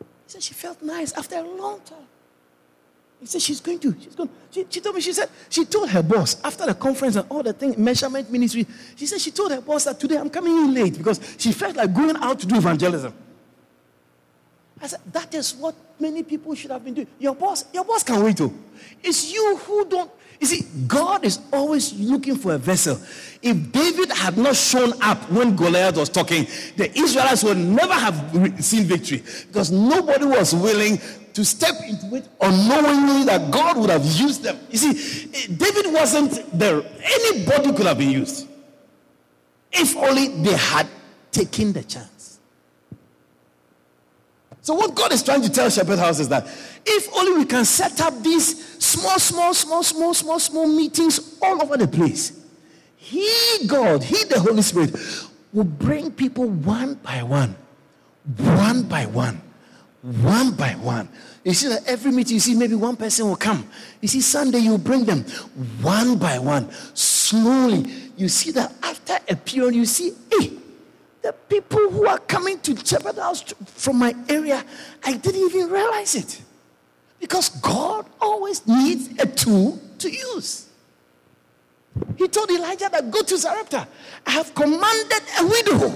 He 0.00 0.32
said 0.32 0.42
she 0.42 0.54
felt 0.54 0.82
nice 0.82 1.12
after 1.12 1.36
a 1.36 1.42
long 1.42 1.80
time. 1.80 2.05
He 3.20 3.26
said 3.26 3.40
she's 3.40 3.60
going 3.60 3.78
to. 3.80 3.94
She's 4.00 4.14
going. 4.14 4.28
She, 4.50 4.66
she 4.68 4.80
told 4.80 4.94
me. 4.94 5.00
She 5.00 5.12
said 5.12 5.28
she 5.48 5.64
told 5.64 5.88
her 5.88 6.02
boss 6.02 6.42
after 6.44 6.66
the 6.66 6.74
conference 6.74 7.16
and 7.16 7.26
all 7.30 7.42
the 7.42 7.52
thing 7.52 7.74
measurement 7.82 8.30
ministry. 8.30 8.66
She 8.94 9.06
said 9.06 9.20
she 9.20 9.30
told 9.30 9.52
her 9.52 9.60
boss 9.60 9.84
that 9.84 9.98
today 9.98 10.16
I'm 10.16 10.30
coming 10.30 10.52
in 10.56 10.74
late 10.74 10.98
because 10.98 11.20
she 11.38 11.52
felt 11.52 11.76
like 11.76 11.94
going 11.94 12.16
out 12.16 12.38
to 12.40 12.46
do 12.46 12.56
evangelism. 12.56 13.14
I 14.80 14.86
said 14.86 15.00
that 15.12 15.34
is 15.34 15.54
what 15.54 15.74
many 15.98 16.22
people 16.22 16.54
should 16.54 16.70
have 16.70 16.84
been 16.84 16.94
doing. 16.94 17.06
Your 17.18 17.34
boss, 17.34 17.64
your 17.72 17.84
boss 17.84 18.02
can 18.02 18.22
wait. 18.22 18.40
Oh, 18.40 18.52
it's 19.02 19.32
you 19.32 19.56
who 19.56 19.86
don't. 19.86 20.10
You 20.38 20.46
see, 20.46 20.66
God 20.86 21.24
is 21.24 21.40
always 21.50 21.98
looking 21.98 22.36
for 22.36 22.52
a 22.52 22.58
vessel. 22.58 23.00
If 23.40 23.72
David 23.72 24.10
had 24.12 24.36
not 24.36 24.54
shown 24.54 24.92
up 25.02 25.30
when 25.30 25.56
Goliath 25.56 25.96
was 25.96 26.10
talking, 26.10 26.46
the 26.76 26.90
Israelites 26.94 27.42
would 27.42 27.56
never 27.56 27.94
have 27.94 28.62
seen 28.62 28.84
victory 28.84 29.22
because 29.46 29.72
nobody 29.72 30.26
was 30.26 30.54
willing 30.54 30.98
to 31.36 31.44
step 31.44 31.74
into 31.86 32.16
it 32.16 32.26
unknowingly 32.40 33.24
that 33.24 33.50
God 33.50 33.76
would 33.76 33.90
have 33.90 34.06
used 34.06 34.42
them. 34.42 34.58
You 34.70 34.78
see, 34.78 35.48
David 35.48 35.92
wasn't 35.92 36.58
there. 36.58 36.82
Anybody 37.04 37.72
could 37.74 37.84
have 37.84 37.98
been 37.98 38.10
used 38.10 38.48
if 39.70 39.94
only 39.98 40.28
they 40.28 40.54
had 40.56 40.86
taken 41.30 41.74
the 41.74 41.82
chance. 41.82 42.38
So, 44.62 44.72
what 44.72 44.94
God 44.94 45.12
is 45.12 45.22
trying 45.22 45.42
to 45.42 45.50
tell 45.50 45.68
Shepherd 45.68 45.98
House 45.98 46.20
is 46.20 46.30
that 46.30 46.46
if 46.86 47.14
only 47.14 47.34
we 47.36 47.44
can 47.44 47.66
set 47.66 48.00
up 48.00 48.22
these 48.22 48.82
small, 48.82 49.18
small, 49.18 49.52
small, 49.52 49.82
small, 49.82 50.14
small, 50.14 50.38
small 50.38 50.66
meetings 50.66 51.36
all 51.42 51.62
over 51.62 51.76
the 51.76 51.86
place, 51.86 52.32
He, 52.96 53.66
God, 53.66 54.02
He, 54.02 54.24
the 54.24 54.40
Holy 54.40 54.62
Spirit, 54.62 54.96
will 55.52 55.64
bring 55.64 56.10
people 56.12 56.48
one 56.48 56.94
by 56.94 57.22
one, 57.22 57.54
one 58.38 58.84
by 58.84 59.04
one, 59.04 59.42
one 60.06 60.52
by 60.52 60.70
one. 60.74 61.08
You 61.42 61.52
see 61.52 61.68
that 61.68 61.86
every 61.86 62.12
meeting, 62.12 62.34
you 62.34 62.40
see 62.40 62.54
maybe 62.54 62.76
one 62.76 62.96
person 62.96 63.28
will 63.28 63.36
come. 63.36 63.68
You 64.00 64.08
see, 64.08 64.20
Sunday 64.20 64.58
you 64.58 64.78
bring 64.78 65.04
them 65.04 65.24
one 65.82 66.16
by 66.16 66.38
one, 66.38 66.70
slowly. 66.94 67.90
You 68.16 68.28
see 68.28 68.52
that 68.52 68.72
after 68.82 69.18
a 69.28 69.34
period, 69.34 69.74
you 69.74 69.84
see, 69.84 70.12
hey, 70.30 70.52
the 71.22 71.32
people 71.32 71.90
who 71.90 72.06
are 72.06 72.18
coming 72.18 72.60
to 72.60 72.76
Shepherd 72.76 73.16
House 73.16 73.42
from 73.66 73.98
my 73.98 74.14
area, 74.28 74.64
I 75.04 75.14
didn't 75.14 75.40
even 75.40 75.70
realize 75.70 76.14
it. 76.14 76.40
Because 77.18 77.48
God 77.48 78.06
always 78.20 78.64
needs 78.66 79.08
a 79.20 79.26
tool 79.26 79.80
to 79.98 80.08
use. 80.08 80.68
He 82.16 82.28
told 82.28 82.50
Elijah 82.50 82.88
that 82.92 83.10
go 83.10 83.22
to 83.22 83.36
Zarephath. 83.36 83.88
I 84.24 84.30
have 84.30 84.54
commanded 84.54 85.22
a 85.40 85.46
widow. 85.46 85.94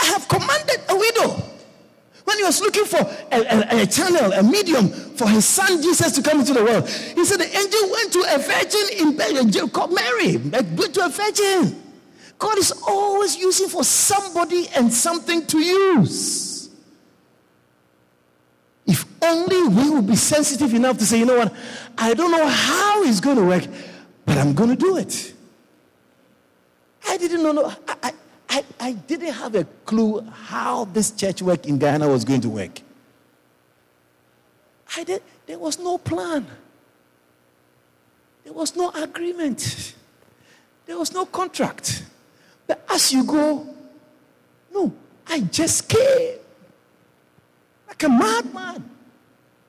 I 0.00 0.04
have 0.06 0.28
commanded 0.28 0.80
a 0.88 0.96
widow. 0.96 1.53
When 2.24 2.38
he 2.38 2.44
was 2.44 2.60
looking 2.60 2.86
for 2.86 2.98
a, 2.98 3.36
a, 3.36 3.82
a, 3.82 3.86
channel, 3.86 4.32
a 4.32 4.42
medium 4.42 4.88
for 4.88 5.28
his 5.28 5.44
son 5.44 5.82
Jesus 5.82 6.12
to 6.12 6.22
come 6.22 6.40
into 6.40 6.54
the 6.54 6.64
world, 6.64 6.88
he 6.88 7.24
said 7.24 7.38
the 7.38 7.56
angel 7.56 7.90
went 7.90 8.12
to 8.12 8.24
a 8.34 8.38
virgin 8.38 9.60
in 9.60 9.68
called 9.68 9.94
Mary, 9.94 10.38
went 10.38 10.94
to 10.94 11.04
a 11.04 11.08
virgin. 11.10 11.82
God 12.38 12.58
is 12.58 12.72
always 12.86 13.36
using 13.36 13.68
for 13.68 13.84
somebody 13.84 14.68
and 14.74 14.92
something 14.92 15.46
to 15.46 15.58
use. 15.58 16.70
If 18.86 19.04
only 19.22 19.68
we 19.68 19.90
would 19.90 20.06
be 20.06 20.16
sensitive 20.16 20.74
enough 20.74 20.98
to 20.98 21.06
say, 21.06 21.18
you 21.18 21.26
know 21.26 21.38
what, 21.38 21.54
I 21.96 22.14
don't 22.14 22.30
know 22.30 22.46
how 22.46 23.02
it's 23.04 23.20
going 23.20 23.36
to 23.36 23.44
work, 23.44 23.64
but 24.26 24.38
I'm 24.38 24.54
going 24.54 24.70
to 24.70 24.76
do 24.76 24.96
it. 24.96 25.34
I 27.06 27.16
didn't 27.16 27.42
know, 27.42 27.72
I, 27.88 27.96
I, 28.02 28.12
I, 28.54 28.64
I 28.78 28.92
didn't 28.92 29.32
have 29.32 29.56
a 29.56 29.64
clue 29.84 30.20
how 30.20 30.84
this 30.84 31.10
church 31.10 31.42
work 31.42 31.66
in 31.66 31.76
Guyana 31.76 32.06
was 32.08 32.24
going 32.24 32.40
to 32.42 32.48
work. 32.48 32.80
I 34.96 35.02
did, 35.02 35.22
there 35.46 35.58
was 35.58 35.76
no 35.80 35.98
plan. 35.98 36.46
There 38.44 38.52
was 38.52 38.76
no 38.76 38.90
agreement. 38.90 39.96
There 40.86 40.96
was 40.96 41.12
no 41.12 41.26
contract. 41.26 42.04
But 42.68 42.86
as 42.88 43.12
you 43.12 43.24
go, 43.24 43.66
no, 44.72 44.92
I 45.26 45.40
just 45.40 45.88
came 45.88 46.38
like 47.88 48.04
a 48.04 48.08
madman. 48.08 48.88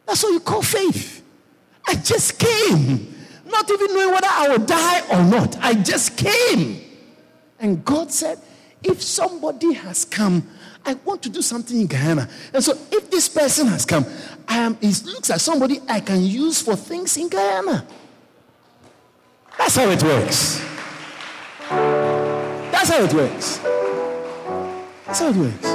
That's 0.06 0.22
what 0.22 0.32
you 0.32 0.42
call 0.42 0.62
faith. 0.62 1.24
I 1.88 1.96
just 1.96 2.38
came, 2.38 3.16
not 3.48 3.68
even 3.72 3.96
knowing 3.96 4.12
whether 4.12 4.28
I 4.30 4.50
would 4.50 4.68
die 4.68 5.08
or 5.10 5.24
not. 5.24 5.58
I 5.58 5.74
just 5.74 6.18
came. 6.18 6.82
And 7.60 7.84
God 7.84 8.12
said, 8.12 8.38
if 8.86 9.02
somebody 9.02 9.74
has 9.74 10.06
come, 10.06 10.48
I 10.86 10.94
want 10.94 11.24
to 11.24 11.30
do 11.30 11.42
something 11.42 11.80
in 11.80 11.88
Guyana. 11.88 12.30
And 12.54 12.64
so 12.64 12.78
if 12.92 13.10
this 13.10 13.28
person 13.28 13.68
has 13.68 13.86
come, 13.86 14.06
I 14.48 14.58
am, 14.58 14.78
it 14.82 15.04
looks 15.04 15.30
like 15.30 15.40
somebody 15.40 15.80
I 15.90 16.00
can 16.00 16.22
use 16.22 16.62
for 16.62 16.76
things 16.76 17.18
in 17.18 17.28
Guyana. 17.28 17.86
That's 19.58 19.76
how 19.76 19.90
it 19.90 20.04
works. 20.04 20.62
That's 21.70 22.90
how 22.90 23.04
it 23.04 23.14
works. 23.14 23.58
That's 25.06 25.20
how 25.20 25.30
it 25.30 25.36
works. 25.36 25.66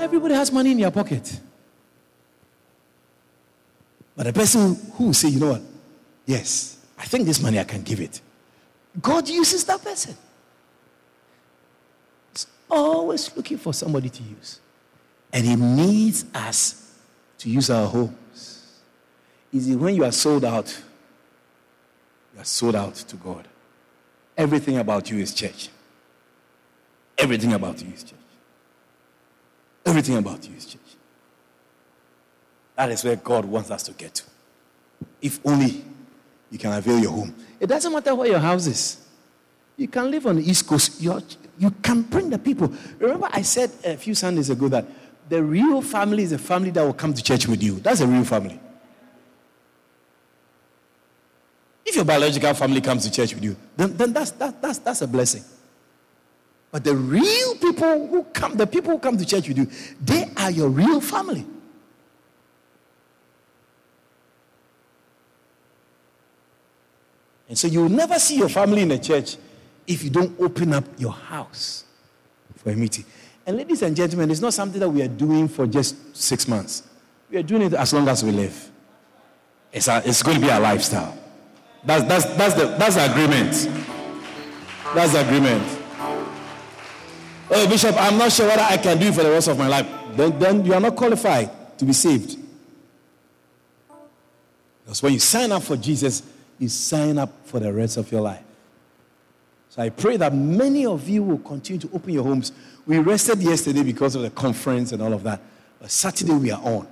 Everybody 0.00 0.34
has 0.34 0.52
money 0.52 0.70
in 0.70 0.78
your 0.78 0.92
pocket. 0.92 1.40
But 4.14 4.24
the 4.24 4.32
person 4.32 4.76
who 4.94 5.06
will 5.06 5.14
say, 5.14 5.28
you 5.28 5.40
know 5.40 5.50
what? 5.52 5.62
Yes, 6.26 6.78
I 6.96 7.04
think 7.04 7.26
this 7.26 7.42
money 7.42 7.58
I 7.58 7.64
can 7.64 7.82
give 7.82 8.00
it. 8.00 8.20
God 9.00 9.28
uses 9.28 9.64
that 9.64 9.82
person. 9.82 10.16
He's 12.32 12.46
always 12.70 13.34
looking 13.36 13.58
for 13.58 13.72
somebody 13.72 14.08
to 14.08 14.22
use. 14.22 14.60
And 15.32 15.44
He 15.44 15.56
needs 15.56 16.24
us 16.34 16.94
to 17.38 17.50
use 17.50 17.70
our 17.70 17.86
homes. 17.86 18.80
Is 19.52 19.68
it 19.68 19.76
when 19.76 19.94
you 19.94 20.04
are 20.04 20.12
sold 20.12 20.44
out? 20.44 20.82
You 22.34 22.40
are 22.40 22.44
sold 22.44 22.74
out 22.74 22.94
to 22.94 23.16
God. 23.16 23.46
Everything 24.36 24.78
about 24.78 25.10
you 25.10 25.18
is 25.18 25.32
church. 25.34 25.68
Everything 27.16 27.52
about 27.54 27.82
you 27.82 27.92
is 27.92 28.02
church. 28.02 28.12
Everything 29.84 30.16
about 30.16 30.46
you 30.46 30.54
is 30.56 30.66
church. 30.66 30.80
That 32.76 32.90
is 32.90 33.02
where 33.04 33.16
God 33.16 33.46
wants 33.46 33.70
us 33.70 33.82
to 33.84 33.92
get 33.92 34.14
to. 34.16 34.24
If 35.22 35.40
only 35.44 35.84
you 36.56 36.58
can 36.58 36.72
avail 36.72 36.98
your 36.98 37.10
home. 37.10 37.34
It 37.60 37.66
doesn't 37.66 37.92
matter 37.92 38.14
where 38.14 38.28
your 38.28 38.38
house 38.38 38.66
is. 38.66 39.06
You 39.76 39.88
can 39.88 40.10
live 40.10 40.26
on 40.26 40.36
the 40.36 40.50
East 40.50 40.66
Coast. 40.66 41.02
You're, 41.02 41.22
you 41.58 41.70
can 41.82 42.00
bring 42.00 42.30
the 42.30 42.38
people. 42.38 42.72
Remember, 42.98 43.28
I 43.30 43.42
said 43.42 43.70
a 43.84 43.98
few 43.98 44.14
Sundays 44.14 44.48
ago 44.48 44.68
that 44.68 44.86
the 45.28 45.42
real 45.42 45.82
family 45.82 46.22
is 46.22 46.32
a 46.32 46.38
family 46.38 46.70
that 46.70 46.82
will 46.82 46.94
come 46.94 47.12
to 47.12 47.22
church 47.22 47.46
with 47.46 47.62
you. 47.62 47.74
That's 47.80 48.00
a 48.00 48.06
real 48.06 48.24
family. 48.24 48.58
If 51.84 51.94
your 51.94 52.06
biological 52.06 52.54
family 52.54 52.80
comes 52.80 53.04
to 53.04 53.10
church 53.10 53.34
with 53.34 53.44
you, 53.44 53.54
then, 53.76 53.94
then 53.98 54.14
that's, 54.14 54.30
that, 54.32 54.62
that's, 54.62 54.78
that's 54.78 55.02
a 55.02 55.06
blessing. 55.06 55.44
But 56.72 56.84
the 56.84 56.96
real 56.96 57.54
people 57.56 58.08
who 58.08 58.24
come, 58.24 58.56
the 58.56 58.66
people 58.66 58.92
who 58.92 58.98
come 58.98 59.18
to 59.18 59.26
church 59.26 59.46
with 59.46 59.58
you, 59.58 59.68
they 60.02 60.30
are 60.38 60.50
your 60.50 60.70
real 60.70 61.02
family. 61.02 61.44
And 67.48 67.56
so 67.56 67.68
you 67.68 67.82
will 67.82 67.88
never 67.88 68.18
see 68.18 68.36
your 68.36 68.48
family 68.48 68.82
in 68.82 68.90
a 68.90 68.98
church 68.98 69.36
if 69.86 70.02
you 70.02 70.10
don't 70.10 70.38
open 70.40 70.72
up 70.72 70.84
your 70.98 71.12
house 71.12 71.84
for 72.56 72.70
a 72.70 72.76
meeting. 72.76 73.04
And 73.46 73.56
ladies 73.56 73.82
and 73.82 73.94
gentlemen, 73.94 74.30
it's 74.30 74.40
not 74.40 74.52
something 74.54 74.80
that 74.80 74.88
we 74.88 75.02
are 75.02 75.08
doing 75.08 75.46
for 75.46 75.66
just 75.66 76.16
six 76.16 76.48
months. 76.48 76.82
We 77.30 77.38
are 77.38 77.42
doing 77.42 77.62
it 77.62 77.74
as 77.74 77.92
long 77.92 78.08
as 78.08 78.24
we 78.24 78.32
live. 78.32 78.70
It's, 79.72 79.86
a, 79.88 80.02
it's 80.04 80.22
going 80.22 80.40
to 80.40 80.42
be 80.44 80.50
our 80.50 80.60
lifestyle. 80.60 81.16
That's, 81.84 82.04
that's, 82.04 82.24
that's, 82.36 82.54
the, 82.54 82.66
that's 82.76 82.96
the 82.96 83.10
agreement. 83.12 83.52
That's 84.94 85.12
the 85.12 85.24
agreement. 85.24 85.82
Oh, 87.48 87.68
Bishop, 87.68 87.94
I'm 87.96 88.18
not 88.18 88.32
sure 88.32 88.48
what 88.48 88.58
I 88.58 88.76
can 88.76 88.98
do 88.98 89.12
for 89.12 89.22
the 89.22 89.30
rest 89.30 89.46
of 89.46 89.58
my 89.58 89.68
life. 89.68 89.86
Then, 90.14 90.36
then 90.38 90.64
you 90.64 90.74
are 90.74 90.80
not 90.80 90.96
qualified 90.96 91.78
to 91.78 91.84
be 91.84 91.92
saved. 91.92 92.36
Because 94.84 95.02
when 95.02 95.12
you 95.12 95.20
sign 95.20 95.52
up 95.52 95.62
for 95.62 95.76
Jesus, 95.76 96.22
you 96.58 96.68
sign 96.68 97.18
up 97.18 97.32
for 97.44 97.60
the 97.60 97.72
rest 97.72 97.96
of 97.96 98.10
your 98.10 98.20
life. 98.20 98.42
So 99.70 99.82
I 99.82 99.90
pray 99.90 100.16
that 100.16 100.34
many 100.34 100.86
of 100.86 101.08
you 101.08 101.22
will 101.22 101.38
continue 101.38 101.80
to 101.80 101.90
open 101.94 102.12
your 102.12 102.24
homes. 102.24 102.52
We 102.86 102.98
rested 102.98 103.40
yesterday 103.40 103.82
because 103.82 104.14
of 104.14 104.22
the 104.22 104.30
conference 104.30 104.92
and 104.92 105.02
all 105.02 105.12
of 105.12 105.22
that. 105.24 105.40
But 105.80 105.90
Saturday 105.90 106.32
we 106.32 106.50
are 106.50 106.62
on. 106.62 106.88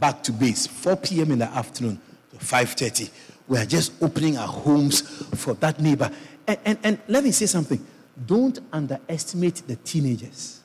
Back 0.00 0.22
to 0.24 0.32
base, 0.32 0.66
4 0.66 0.96
p.m. 0.96 1.30
in 1.30 1.38
the 1.38 1.46
afternoon 1.46 2.00
to 2.30 2.36
5:30. 2.44 3.10
We 3.48 3.58
are 3.58 3.64
just 3.64 3.92
opening 4.02 4.36
our 4.36 4.48
homes 4.48 5.00
for 5.34 5.54
that 5.54 5.80
neighbor. 5.80 6.10
And, 6.46 6.58
and, 6.64 6.78
and 6.82 6.98
let 7.08 7.24
me 7.24 7.30
say 7.30 7.46
something. 7.46 7.84
Don't 8.26 8.58
underestimate 8.72 9.62
the 9.66 9.76
teenagers. 9.76 10.60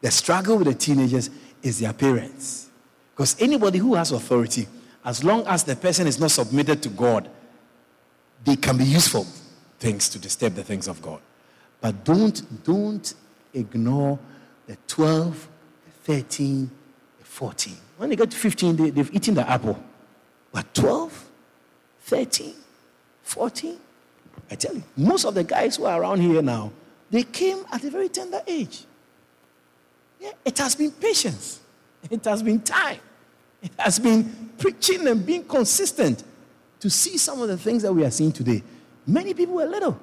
The 0.00 0.10
struggle 0.10 0.58
with 0.58 0.66
the 0.66 0.74
teenagers 0.74 1.30
is 1.62 1.78
their 1.78 1.92
parents. 1.92 2.68
Because 3.14 3.40
anybody 3.40 3.78
who 3.78 3.94
has 3.94 4.10
authority, 4.10 4.66
as 5.04 5.24
long 5.24 5.46
as 5.46 5.64
the 5.64 5.76
person 5.76 6.06
is 6.06 6.18
not 6.18 6.30
submitted 6.30 6.82
to 6.82 6.88
God, 6.88 7.28
they 8.44 8.56
can 8.56 8.76
be 8.76 8.84
useful 8.84 9.26
things 9.78 10.08
to 10.10 10.18
disturb 10.18 10.54
the 10.54 10.62
things 10.62 10.88
of 10.88 11.02
God. 11.02 11.20
But 11.80 12.04
don't, 12.04 12.64
don't 12.64 13.14
ignore 13.52 14.18
the 14.66 14.76
12, 14.86 15.48
the 15.84 16.12
13, 16.14 16.70
the 17.18 17.24
14. 17.24 17.76
When 17.96 18.10
they 18.10 18.16
get 18.16 18.30
to 18.30 18.36
15, 18.36 18.76
they, 18.76 18.90
they've 18.90 19.14
eaten 19.14 19.34
the 19.34 19.48
apple. 19.48 19.82
But 20.52 20.72
12, 20.74 21.28
13, 22.02 22.54
14, 23.22 23.78
I 24.50 24.54
tell 24.54 24.74
you, 24.74 24.82
most 24.96 25.24
of 25.24 25.34
the 25.34 25.44
guys 25.44 25.76
who 25.76 25.84
are 25.86 26.00
around 26.00 26.20
here 26.20 26.42
now, 26.42 26.72
they 27.10 27.24
came 27.24 27.64
at 27.72 27.82
a 27.84 27.90
very 27.90 28.08
tender 28.08 28.40
age. 28.46 28.84
Yeah, 30.20 30.32
it 30.44 30.56
has 30.58 30.74
been 30.74 30.92
patience. 30.92 31.60
It 32.10 32.24
has 32.24 32.42
been 32.42 32.60
time. 32.60 32.98
It 33.62 33.70
has 33.78 33.98
been 33.98 34.50
preaching 34.58 35.06
and 35.06 35.24
being 35.24 35.44
consistent 35.44 36.24
to 36.80 36.90
see 36.90 37.16
some 37.16 37.40
of 37.40 37.48
the 37.48 37.56
things 37.56 37.82
that 37.82 37.92
we 37.92 38.04
are 38.04 38.10
seeing 38.10 38.32
today. 38.32 38.62
Many 39.06 39.34
people 39.34 39.54
were 39.54 39.66
little. 39.66 39.98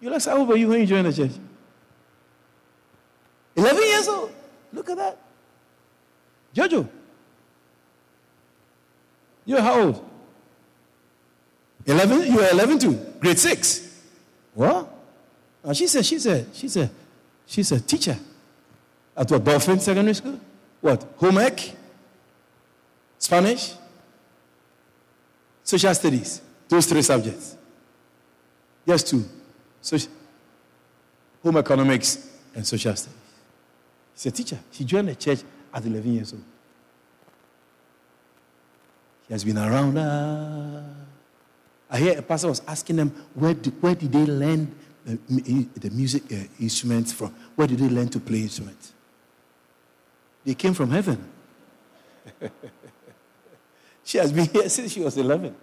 You 0.00 0.10
like 0.10 0.24
how 0.24 0.38
old 0.38 0.48
were 0.48 0.56
you 0.56 0.68
when 0.68 0.80
you 0.80 0.86
joined 0.86 1.06
the 1.06 1.12
church? 1.12 1.32
11 3.56 3.82
years 3.82 4.08
old. 4.08 4.32
Look 4.72 4.88
at 4.90 4.96
that. 4.96 5.18
Jojo. 6.54 6.88
You're 9.44 9.60
how 9.60 9.80
old? 9.80 10.08
11? 11.86 12.26
You 12.26 12.36
were 12.36 12.48
11 12.50 12.78
too. 12.78 12.94
Grade 13.18 13.38
6. 13.38 14.02
What? 14.54 14.88
Oh, 15.64 15.72
she's 15.72 15.94
a, 15.94 16.02
she's 16.02 16.26
a, 16.26 16.46
she's 16.52 16.76
a, 16.76 16.90
she's 17.46 17.72
a 17.72 17.80
teacher. 17.80 18.16
At 19.16 19.30
what, 19.30 19.44
Dolphin 19.44 19.80
Secondary 19.80 20.14
School? 20.14 20.40
What? 20.80 21.06
Home 21.16 21.38
ec? 21.38 21.76
Spanish? 23.18 23.74
Social 25.62 25.94
studies. 25.94 26.40
Those 26.68 26.86
three 26.86 27.02
subjects. 27.02 27.56
Yes, 28.86 29.02
two. 29.02 29.24
Social, 29.80 30.10
home 31.42 31.56
economics 31.58 32.28
and 32.54 32.66
social 32.66 32.94
studies. 32.96 33.18
She's 34.14 34.26
a 34.26 34.30
teacher. 34.30 34.58
She 34.70 34.84
joined 34.84 35.08
the 35.08 35.14
church 35.14 35.40
at 35.72 35.84
11 35.84 36.12
years 36.12 36.32
old. 36.32 36.42
She 39.26 39.32
has 39.32 39.44
been 39.44 39.58
around. 39.58 39.96
Uh, 39.96 40.82
I 41.90 41.98
hear 41.98 42.18
a 42.18 42.22
pastor 42.22 42.48
was 42.48 42.62
asking 42.66 42.96
them, 42.96 43.10
where 43.34 43.54
did, 43.54 43.82
where 43.82 43.94
did 43.94 44.12
they 44.12 44.26
learn 44.26 44.74
the, 45.04 45.18
the 45.76 45.90
music 45.90 46.24
uh, 46.32 46.36
instruments 46.60 47.12
from? 47.12 47.34
Where 47.54 47.66
did 47.66 47.78
they 47.78 47.88
learn 47.88 48.08
to 48.10 48.20
play 48.20 48.42
instruments? 48.42 48.92
They 50.44 50.54
came 50.54 50.74
from 50.74 50.90
heaven. 50.90 51.28
she 54.04 54.18
has 54.18 54.32
been 54.32 54.46
here 54.46 54.68
since 54.68 54.92
she 54.92 55.00
was 55.00 55.16
11. 55.16 55.54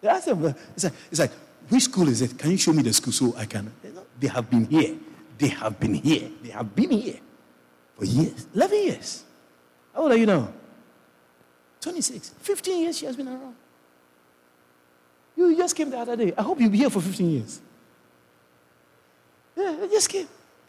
they 0.00 0.08
asked 0.08 0.26
them, 0.26 0.54
it's 0.74 0.84
like, 0.84 0.92
it's 1.10 1.20
like, 1.20 1.32
which 1.68 1.84
school 1.84 2.08
is 2.08 2.22
it? 2.22 2.38
Can 2.38 2.50
you 2.50 2.58
show 2.58 2.72
me 2.72 2.82
the 2.82 2.92
school 2.92 3.12
so 3.12 3.34
I 3.36 3.46
can? 3.46 3.72
They 4.18 4.28
have 4.28 4.48
been 4.50 4.64
here. 4.66 4.96
They 5.36 5.48
have 5.48 5.78
been 5.78 5.94
here. 5.94 6.30
They 6.42 6.50
have 6.50 6.74
been 6.74 6.90
here 6.90 7.20
for 7.96 8.04
years. 8.04 8.46
11 8.54 8.84
years. 8.84 9.24
How 9.94 10.02
old 10.02 10.12
are 10.12 10.16
you 10.16 10.26
now? 10.26 10.52
26. 11.80 12.30
15 12.40 12.82
years 12.82 12.98
she 12.98 13.06
has 13.06 13.16
been 13.16 13.28
around. 13.28 13.54
You 15.36 15.56
just 15.56 15.76
came 15.76 15.90
the 15.90 15.98
other 15.98 16.16
day. 16.16 16.32
I 16.36 16.42
hope 16.42 16.60
you'll 16.60 16.70
be 16.70 16.78
here 16.78 16.90
for 16.90 17.00
15 17.00 17.30
years. 17.30 17.60
Yeah, 19.56 19.82
you 19.82 19.88
just 19.90 20.08
came. 20.08 20.28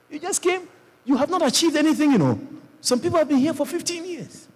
You 0.09 0.19
just 0.19 0.41
came. 0.41 0.67
You 1.09 1.17
have 1.17 1.31
not 1.31 1.41
achieved 1.41 1.75
anything, 1.75 2.11
you 2.11 2.19
know. 2.19 2.39
Some 2.81 2.99
people 2.99 3.17
have 3.17 3.27
been 3.27 3.39
here 3.39 3.55
for 3.55 3.65
15 3.65 4.05
years. 4.05 4.47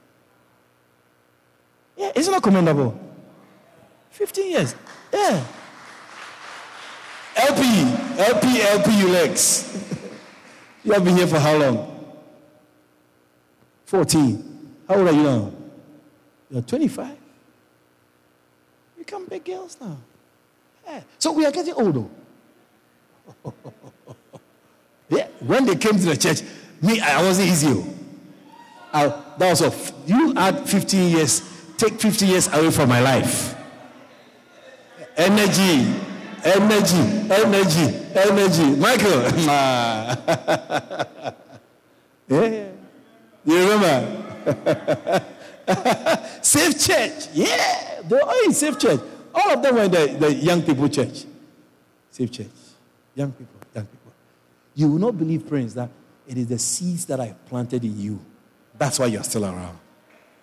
Yeah, 1.98 2.12
isn't 2.14 2.32
that 2.32 2.44
commendable? 2.44 2.96
15 4.12 4.52
years. 4.52 4.76
Yeah. 5.12 5.44
LP, 7.36 7.64
LP, 8.20 8.62
LP, 8.62 9.00
you 9.00 9.08
legs. 9.08 9.84
you 10.84 10.92
have 10.92 11.04
been 11.04 11.18
here 11.18 11.26
for 11.26 11.40
how 11.40 11.58
long? 11.58 12.16
14. 13.86 14.76
How 14.88 14.98
old 14.98 15.08
are 15.08 15.12
you 15.12 15.24
now? 15.24 15.52
You're 16.52 16.62
25. 16.62 17.10
You 17.10 17.16
become 19.00 19.26
big 19.26 19.44
girls 19.44 19.76
now. 19.82 19.98
Yeah. 20.86 21.02
So 21.18 21.32
we 21.32 21.48
are 21.48 21.52
getting 21.52 21.74
older. 21.74 22.06
yeah. 25.18 25.28
When 25.40 25.66
they 25.66 25.76
came 25.76 25.94
to 25.94 26.06
the 26.06 26.18
church, 26.18 26.42
me, 26.82 27.00
I 27.00 27.22
wasn't 27.22 27.50
easy. 27.50 27.68
Oh. 27.70 27.88
I, 28.94 29.08
that 29.38 29.50
was 29.50 29.62
a, 29.62 29.72
you 30.06 30.34
add 30.36 30.70
15 30.70 31.10
years, 31.10 31.42
take 31.78 32.00
50 32.00 32.26
years 32.26 32.48
away 32.48 32.72
from 32.72 32.90
my 32.90 33.00
life. 33.00 33.56
Energy, 35.18 35.86
energy, 36.44 37.32
energy, 37.32 37.96
energy. 38.16 38.76
Michael, 38.76 39.22
yeah. 42.28 42.70
You 43.46 43.70
remember? 43.70 44.24
Safe 46.42 46.80
church. 46.80 47.28
Yeah. 47.34 48.02
They 48.08 48.16
were 48.16 48.24
all 48.24 48.46
in 48.46 48.54
Safe 48.54 48.80
church. 48.80 49.02
All 49.34 49.54
of 49.54 49.62
them 49.62 49.76
were 49.76 49.84
in 49.84 49.92
the, 49.92 50.18
the 50.20 50.34
young 50.34 50.62
people 50.62 50.88
church. 50.90 51.26
Safe 52.12 52.32
church. 52.32 52.48
Young 53.16 53.32
people. 53.32 53.63
You 54.76 54.90
will 54.90 55.00
not 55.00 55.18
believe, 55.18 55.44
friends, 55.44 55.74
that 55.76 55.90
it 56.28 56.38
is 56.38 56.48
the 56.48 56.60
seeds 56.60 57.06
that 57.06 57.20
I 57.20 57.36
planted 57.48 57.84
in 57.84 58.00
you. 58.00 58.20
That's 58.78 59.00
why 59.00 59.08
you're 59.08 59.24
still 59.24 59.46
around. 59.46 59.78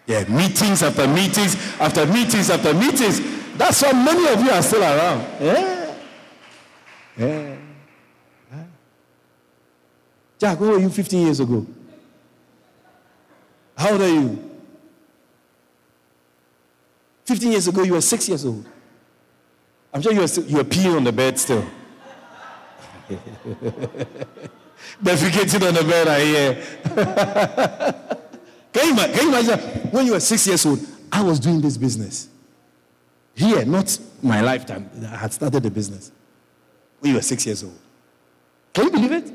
Yeah, 0.06 0.24
meetings 0.28 0.82
after 0.82 1.06
meetings 1.06 1.56
after 1.78 2.06
meetings 2.06 2.50
after 2.50 2.74
meetings. 2.74 3.20
That's 3.56 3.82
why 3.82 3.92
many 3.92 4.26
of 4.32 4.42
you 4.42 4.50
are 4.50 4.62
still 4.62 4.82
around. 4.82 5.20
Yeah. 5.40 5.94
Yeah. 7.18 7.56
Jack, 10.38 10.58
where 10.58 10.70
were 10.70 10.78
you 10.78 10.88
15 10.88 11.26
years 11.26 11.40
ago? 11.40 11.66
How 13.76 13.92
old 13.92 14.00
are 14.00 14.08
you? 14.08 14.50
15 17.26 17.52
years 17.52 17.68
ago, 17.68 17.82
you 17.82 17.92
were 17.92 18.00
six 18.00 18.28
years 18.28 18.46
old. 18.46 18.64
I'm 19.92 20.00
sure 20.00 20.12
you 20.12 20.20
were, 20.20 20.28
still, 20.28 20.44
you 20.44 20.56
were 20.56 20.64
peeing 20.64 20.96
on 20.96 21.04
the 21.04 21.12
bed 21.12 21.38
still. 21.38 21.64
Defecating 25.02 25.66
on 25.68 25.74
the 25.74 25.84
bed, 25.84 26.08
I 26.08 26.20
hear. 26.20 26.54
can, 28.72 28.88
you, 28.88 28.94
can 28.94 29.22
you 29.22 29.28
imagine 29.28 29.58
when 29.90 30.06
you 30.06 30.12
were 30.12 30.20
six 30.20 30.46
years 30.46 30.64
old, 30.66 30.80
I 31.12 31.22
was 31.22 31.40
doing 31.40 31.60
this 31.60 31.76
business. 31.76 32.28
Here, 33.34 33.64
not 33.64 33.98
my 34.22 34.40
lifetime. 34.40 34.90
I 35.02 35.16
had 35.16 35.32
started 35.32 35.62
the 35.62 35.70
business 35.70 36.12
when 37.00 37.10
you 37.10 37.16
were 37.16 37.22
six 37.22 37.46
years 37.46 37.64
old. 37.64 37.78
Can 38.72 38.84
you 38.84 38.90
believe 38.90 39.12
it? 39.12 39.32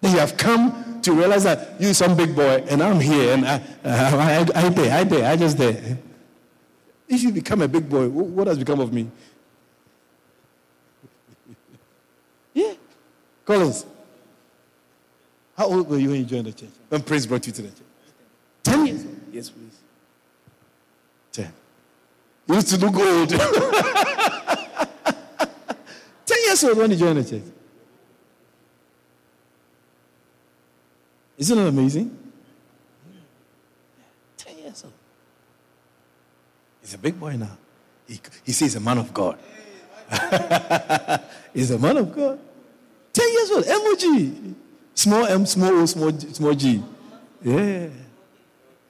Then 0.00 0.12
you 0.12 0.18
have 0.18 0.36
come 0.36 1.00
to 1.02 1.12
realize 1.12 1.44
that 1.44 1.80
you 1.80 1.92
some 1.92 2.16
big 2.16 2.34
boy 2.34 2.64
and 2.68 2.82
I'm 2.82 3.00
here 3.00 3.34
and 3.34 3.46
I, 3.46 3.62
I, 3.84 4.46
I, 4.54 4.66
I 4.66 4.68
there, 4.68 4.98
I 4.98 5.04
there, 5.04 5.30
I 5.30 5.36
just 5.36 5.58
there. 5.58 5.98
If 7.08 7.22
you 7.22 7.32
become 7.32 7.62
a 7.62 7.68
big 7.68 7.88
boy, 7.88 8.08
what 8.08 8.46
has 8.46 8.58
become 8.58 8.80
of 8.80 8.92
me? 8.92 9.10
Collins, 13.48 13.84
how 15.56 15.66
old 15.68 15.88
were 15.88 15.96
you 15.96 16.10
when 16.10 16.20
you 16.20 16.26
joined 16.26 16.48
the 16.48 16.52
church? 16.52 16.68
When 16.90 17.00
Prince 17.00 17.24
brought 17.24 17.46
you 17.46 17.52
to 17.54 17.62
the 17.62 17.68
church? 17.68 17.78
Ten 18.62 18.86
years 18.86 19.06
old. 19.06 19.20
Yes, 19.32 19.48
please. 19.48 19.78
Ten. 21.32 21.50
You 22.46 22.56
used 22.56 22.68
to 22.68 22.76
look 22.76 22.94
old. 22.94 23.30
Ten 26.26 26.38
years 26.44 26.62
old 26.62 26.76
when 26.76 26.90
you 26.90 26.96
joined 26.98 27.20
the 27.20 27.30
church. 27.30 27.42
Isn't 31.38 31.58
it 31.58 31.68
amazing? 31.68 32.18
Ten 34.36 34.58
years 34.58 34.84
old. 34.84 34.92
He's 36.82 36.92
a 36.92 36.98
big 36.98 37.18
boy 37.18 37.36
now. 37.36 37.56
He, 38.06 38.20
he 38.44 38.52
says 38.52 38.74
a 38.74 38.80
man 38.80 38.98
of 38.98 39.14
God. 39.14 39.38
He's 41.54 41.70
a 41.70 41.78
man 41.78 41.96
of 41.96 42.14
God. 42.14 42.40
Ten 43.12 43.32
years 43.32 43.50
old. 43.50 43.66
M-O-G. 43.66 44.54
Small 44.94 45.26
M, 45.26 45.46
small 45.46 45.70
O, 45.70 45.86
small, 45.86 46.12
small 46.12 46.54
G. 46.54 46.82
Yeah. 47.42 47.88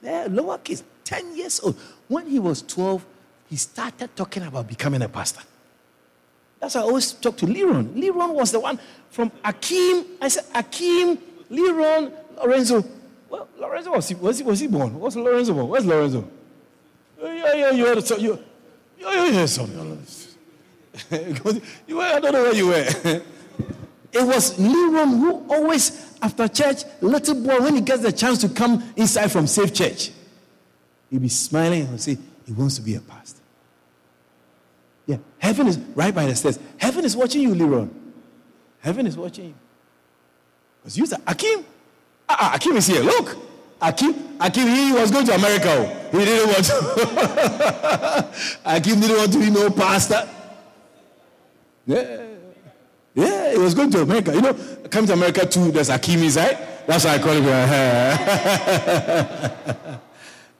Yeah, 0.01 0.27
lower 0.29 0.57
case. 0.57 0.83
Ten 1.03 1.35
years 1.35 1.59
old. 1.59 1.77
When 2.07 2.27
he 2.27 2.39
was 2.39 2.61
12, 2.63 3.05
he 3.49 3.55
started 3.55 4.15
talking 4.15 4.43
about 4.43 4.67
becoming 4.67 5.01
a 5.01 5.09
pastor. 5.09 5.41
That's 6.59 6.75
why 6.75 6.81
I 6.81 6.83
always 6.83 7.13
talk 7.13 7.37
to 7.37 7.45
Leron. 7.45 7.93
Leron 7.93 8.33
was 8.33 8.51
the 8.51 8.59
one 8.59 8.79
from 9.09 9.31
Akim. 9.43 10.05
I 10.21 10.27
said, 10.27 10.45
Akim, 10.53 11.17
Leron, 11.49 12.11
Lorenzo. 12.37 12.83
Well, 13.29 13.47
Lorenzo 13.57 13.91
was 13.91 14.09
he, 14.09 14.15
was 14.15 14.37
he, 14.39 14.43
was 14.43 14.59
he 14.59 14.67
born? 14.67 14.99
Was 14.99 15.15
Lorenzo 15.15 15.53
born? 15.53 15.67
Where's 15.67 15.85
Lorenzo? 15.85 16.27
Oh, 17.21 17.31
yeah, 17.31 17.53
yeah, 17.53 17.71
you 17.71 17.85
had 17.85 17.97
a 17.97 18.21
you, 18.21 18.39
yeah, 18.97 19.11
yeah, 19.13 19.27
yeah, 19.27 19.45
son. 19.45 19.69
you 21.87 21.95
were, 21.95 22.03
I 22.03 22.19
don't 22.19 22.33
know 22.33 22.43
where 22.43 22.53
you 22.55 22.67
were. 22.67 23.21
it 24.11 24.25
was 24.25 24.57
Leron 24.57 25.19
who 25.19 25.45
always, 25.53 26.17
after 26.21 26.47
church, 26.47 26.83
little 27.01 27.35
boy, 27.35 27.59
when 27.59 27.75
he 27.75 27.81
gets 27.81 28.01
the 28.01 28.11
chance 28.11 28.41
to 28.41 28.49
come 28.49 28.83
inside 28.95 29.31
from 29.31 29.47
Safe 29.47 29.73
Church, 29.73 30.11
he'll 31.09 31.19
be 31.19 31.29
smiling 31.29 31.83
and 31.87 32.01
say, 32.01 32.17
he 32.45 32.53
wants 32.53 32.75
to 32.75 32.81
be 32.81 32.95
a 32.95 33.01
pastor. 33.01 33.41
Yeah, 35.05 35.17
heaven 35.37 35.67
is 35.67 35.77
right 35.95 36.13
by 36.13 36.25
the 36.25 36.35
stairs. 36.35 36.59
Heaven 36.77 37.05
is 37.05 37.15
watching 37.15 37.41
you, 37.41 37.49
Leron. 37.49 37.89
Heaven 38.79 39.07
is 39.07 39.17
watching 39.17 39.45
you. 39.45 39.55
Because 40.81 40.97
you 40.97 41.05
said, 41.05 41.21
Akim, 41.27 41.65
Ah, 42.29 42.37
ah, 42.39 42.55
Akim 42.55 42.77
is 42.77 42.85
here. 42.85 43.01
Look. 43.01 43.35
Akim, 43.81 44.13
Akim, 44.39 44.67
he 44.67 44.93
was 44.93 45.09
going 45.09 45.25
to 45.25 45.33
America. 45.33 45.69
Oh. 45.69 46.17
He 46.17 46.25
didn't 46.25 46.47
want 46.47 46.65
to. 46.65 48.29
Akim 48.65 48.99
didn't 48.99 49.17
want 49.17 49.33
to 49.33 49.39
be 49.39 49.49
no 49.49 49.69
pastor. 49.71 50.29
Yeah. 51.87 52.25
Yeah, 53.19 53.51
he 53.51 53.57
was 53.57 53.73
going 53.73 53.91
to 53.91 54.01
America. 54.01 54.33
You 54.33 54.41
know, 54.41 54.53
come 54.89 55.05
to 55.05 55.13
America 55.13 55.45
too, 55.45 55.71
there's 55.71 55.89
Akim 55.89 56.23
inside. 56.23 56.57
That's 56.87 57.03
why 57.03 57.15
I 57.15 57.19
call 57.19 57.33
him. 57.33 57.45
Uh, 57.45 57.49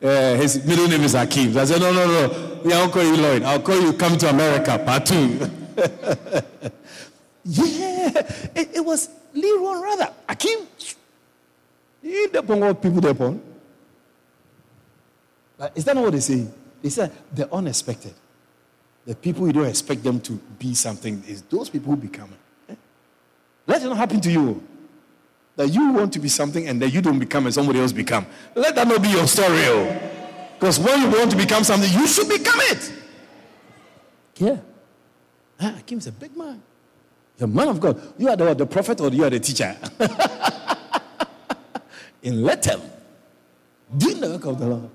yeah, 0.02 0.36
his 0.36 0.65
middle 0.65 0.90
name 0.90 1.03
is 1.03 1.15
Akim. 1.15 1.57
I 1.57 1.64
said, 1.64 1.80
no, 1.80 1.94
no, 1.94 2.06
no. 2.06 2.60
Yeah, 2.65 2.80
I'll 2.80 2.90
call 2.90 3.03
you 3.03 3.15
Lloyd. 3.15 3.44
I'll 3.44 3.61
call 3.61 3.80
you 3.80 3.94
come 3.94 4.18
to 4.18 4.30
America, 4.30 4.77
part 4.77 5.06
two. 5.06 5.15
yeah, 7.45 8.10
it, 8.53 8.76
it 8.76 8.86
was 8.86 9.10
Leron 9.34 9.81
rather. 9.81 10.14
Akim, 10.27 10.68
you 12.03 12.27
depend 12.27 12.60
what 12.60 12.81
people 12.81 12.99
depend. 12.99 13.41
Is 15.76 15.86
that 15.86 15.95
not 15.95 16.03
what 16.03 16.11
they 16.11 16.19
say? 16.19 16.45
They 16.81 16.90
say 16.90 17.10
the 17.34 17.49
unexpected. 17.53 18.14
The 19.06 19.15
people 19.15 19.48
you 19.48 19.53
don't 19.53 19.65
expect 19.65 20.03
them 20.03 20.19
to 20.22 20.34
be 20.34 20.76
something 20.76 21.23
is 21.26 21.41
those 21.44 21.69
people 21.69 21.95
who 21.95 22.02
become 22.02 22.31
it. 22.31 22.49
Let 23.70 23.84
it 23.84 23.86
not 23.86 23.98
happen 23.98 24.20
to 24.22 24.32
you. 24.32 24.64
That 25.56 25.68
you 25.68 25.91
want 25.91 26.12
to 26.14 26.20
be 26.20 26.28
something 26.28 26.68
and 26.68 26.82
that 26.82 26.90
you 26.90 27.02
don't 27.04 27.20
become 27.20 27.46
and 27.46 27.54
somebody 27.54 27.80
else 27.80 27.91
become. 27.91 28.26
Let 28.56 28.74
that 28.74 28.88
not 28.88 29.00
be 29.00 29.10
your 29.10 29.28
story. 29.28 29.60
Because 30.58 30.80
oh. 30.80 30.86
when 30.86 31.02
you 31.04 31.10
want 31.16 31.30
to 31.30 31.38
become 31.38 31.64
something, 31.64 31.91
you 31.94 32.08
should 32.08 32.28
become 32.28 32.60
it. 32.62 32.94
Yeah. 34.38 34.58
Ah, 35.62 35.76
a 35.88 36.12
big 36.12 36.36
man. 36.36 36.64
He's 37.36 37.44
a 37.44 37.48
man 37.48 37.68
of 37.68 37.80
God. 37.80 38.02
You 38.18 38.30
are 38.30 38.36
the, 38.36 38.56
the 38.56 38.66
prophet 38.66 39.02
or 39.02 39.10
you 39.10 39.24
are 39.24 39.30
the 39.30 39.40
teacher. 39.40 39.78
in 42.24 42.38
Lethem, 42.38 42.82
doing 43.96 44.20
the 44.20 44.30
work 44.32 44.46
of 44.46 44.58
the 44.58 44.66
Lord. 44.66 44.90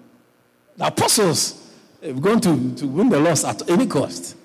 The 0.76 0.86
apostles 0.88 1.70
have 2.02 2.20
gone 2.20 2.40
to, 2.40 2.74
to 2.74 2.88
win 2.88 3.08
the 3.08 3.20
lost 3.20 3.44
at 3.44 3.70
any 3.70 3.86
cost. 3.86 4.36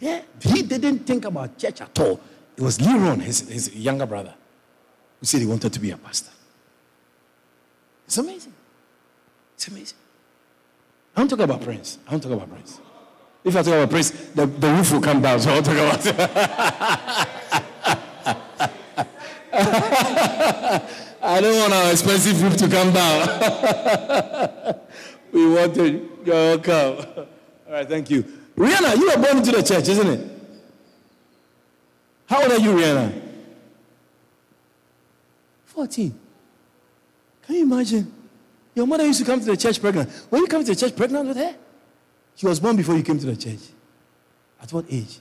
Yeah, 0.00 0.22
he 0.40 0.62
didn't 0.62 1.00
think 1.00 1.26
about 1.26 1.58
church 1.58 1.82
at 1.82 1.98
all. 1.98 2.18
It 2.56 2.62
was 2.62 2.78
Leron, 2.78 3.20
his, 3.20 3.48
his 3.48 3.74
younger 3.74 4.06
brother, 4.06 4.34
who 5.20 5.26
said 5.26 5.40
he 5.40 5.46
wanted 5.46 5.72
to 5.72 5.80
be 5.80 5.90
a 5.90 5.96
pastor. 5.96 6.30
It's 8.06 8.16
amazing. 8.16 8.54
It's 9.54 9.68
amazing. 9.68 9.98
I 11.14 11.20
don't 11.20 11.28
talk 11.28 11.40
about 11.40 11.62
Prince. 11.62 11.98
I 12.06 12.12
don't 12.12 12.22
talk 12.22 12.32
about 12.32 12.50
Prince. 12.50 12.80
If 13.44 13.56
I 13.56 13.62
talk 13.62 13.74
about 13.74 13.90
Prince, 13.90 14.10
the, 14.10 14.46
the 14.46 14.68
roof 14.68 14.92
will 14.92 15.00
come 15.00 15.20
down, 15.20 15.40
so 15.40 15.50
I'll 15.50 15.62
talk 15.62 15.74
about. 15.74 16.06
I 21.22 21.40
don't 21.40 21.58
want 21.58 21.72
our 21.72 21.90
expensive 21.90 22.42
roof 22.42 22.56
to 22.56 22.68
come 22.68 22.92
down. 22.92 23.28
we 25.32 25.54
want 25.54 25.76
it. 25.76 26.02
You're 26.24 26.34
welcome. 26.34 27.26
All 27.66 27.72
right, 27.72 27.88
thank 27.88 28.10
you. 28.10 28.22
Rihanna, 28.56 28.96
you 28.96 29.08
were 29.08 29.22
born 29.22 29.38
into 29.38 29.52
the 29.52 29.62
church, 29.62 29.88
isn't 29.88 30.06
it? 30.06 30.35
How 32.26 32.42
old 32.42 32.52
are 32.52 32.58
you, 32.58 32.70
Rihanna? 32.70 33.22
14. 35.66 36.18
Can 37.42 37.54
you 37.54 37.62
imagine? 37.62 38.12
Your 38.74 38.86
mother 38.86 39.06
used 39.06 39.20
to 39.20 39.24
come 39.24 39.40
to 39.40 39.46
the 39.46 39.56
church 39.56 39.80
pregnant. 39.80 40.10
When 40.28 40.42
you 40.42 40.48
come 40.48 40.64
to 40.64 40.74
the 40.74 40.76
church 40.76 40.96
pregnant 40.96 41.28
with 41.28 41.36
her, 41.36 41.54
she 42.34 42.46
was 42.46 42.60
born 42.60 42.76
before 42.76 42.96
you 42.96 43.02
came 43.02 43.18
to 43.18 43.26
the 43.26 43.36
church. 43.36 43.60
At 44.60 44.72
what 44.72 44.84
age? 44.90 45.18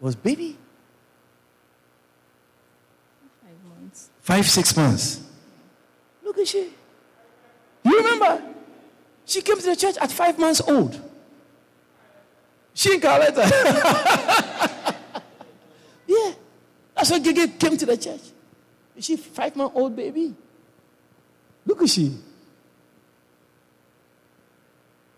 Was 0.00 0.16
baby? 0.16 0.56
Five, 3.42 3.78
months. 3.78 4.10
Five, 4.20 4.46
six 4.46 4.76
months. 4.76 5.22
Look 6.22 6.38
at 6.38 6.48
she. 6.48 6.70
You 7.84 7.98
remember? 7.98 8.42
She 9.26 9.42
came 9.42 9.58
to 9.58 9.66
the 9.66 9.76
church 9.76 9.96
at 9.98 10.10
five 10.10 10.38
months 10.38 10.60
old. 10.62 11.00
She 12.72 12.94
and 12.94 13.02
Carletta. 13.02 14.80
That's 17.04 17.12
when 17.12 17.22
Gigi 17.22 17.48
came 17.48 17.76
to 17.76 17.84
the 17.84 17.98
church. 17.98 18.22
Is 18.96 19.04
she 19.04 19.16
five 19.18 19.54
month 19.56 19.72
old 19.74 19.94
baby? 19.94 20.34
Look 21.66 21.82
at 21.82 21.88
she. 21.90 22.16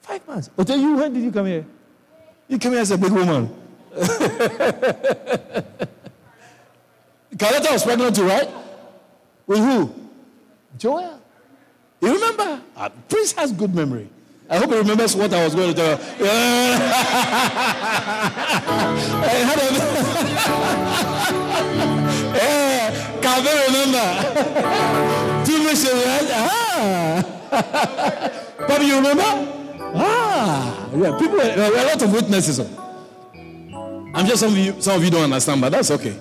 Five 0.03 0.27
months. 0.27 0.51
But 0.57 0.67
tell 0.67 0.77
you, 0.77 0.97
when 0.97 1.13
did 1.13 1.23
you 1.23 1.31
come 1.31 1.47
here? 1.47 1.65
You 2.49 2.59
came 2.59 2.73
here 2.73 2.81
as 2.81 2.91
a 2.91 2.99
big 2.99 3.13
woman. 3.13 3.55
Carletta 7.37 7.71
was 7.71 7.85
pregnant 7.85 8.17
too, 8.17 8.27
right? 8.27 8.49
With 9.47 9.61
who? 9.61 9.95
Joel. 10.79 11.21
You 12.01 12.15
remember? 12.15 12.63
Uh, 12.77 12.89
Prince 13.09 13.31
has 13.35 13.53
good 13.53 13.73
memory. 13.73 14.09
I 14.51 14.59
hope 14.59 14.71
he 14.71 14.77
remembers 14.77 15.15
what 15.15 15.33
I 15.33 15.45
was 15.45 15.55
going 15.55 15.73
to 15.73 15.77
tell. 15.77 16.01
Yeah. 16.19 17.03
yeah. 23.43 23.67
Calvin, 23.67 23.75
remember? 23.75 25.47
Two 25.47 25.65
weeks 25.65 25.85
right? 25.91 26.31
Ah. 26.33 27.23
Bobby, 28.69 28.85
you 28.87 28.97
remember? 28.97 29.31
Ah. 29.95 30.89
Yeah. 30.95 31.19
People, 31.19 31.39
there 31.39 31.73
are 31.73 31.79
a 31.79 31.85
lot 31.85 32.03
of 32.03 32.13
witnesses. 32.13 32.61
I'm 34.15 34.27
just 34.27 34.41
some 34.41 34.53
of 34.53 34.59
you. 34.59 34.81
Some 34.81 34.97
of 34.97 35.05
you 35.05 35.11
don't 35.11 35.25
understand, 35.25 35.61
but 35.61 35.73
that's 35.73 35.91
okay. 35.91 36.19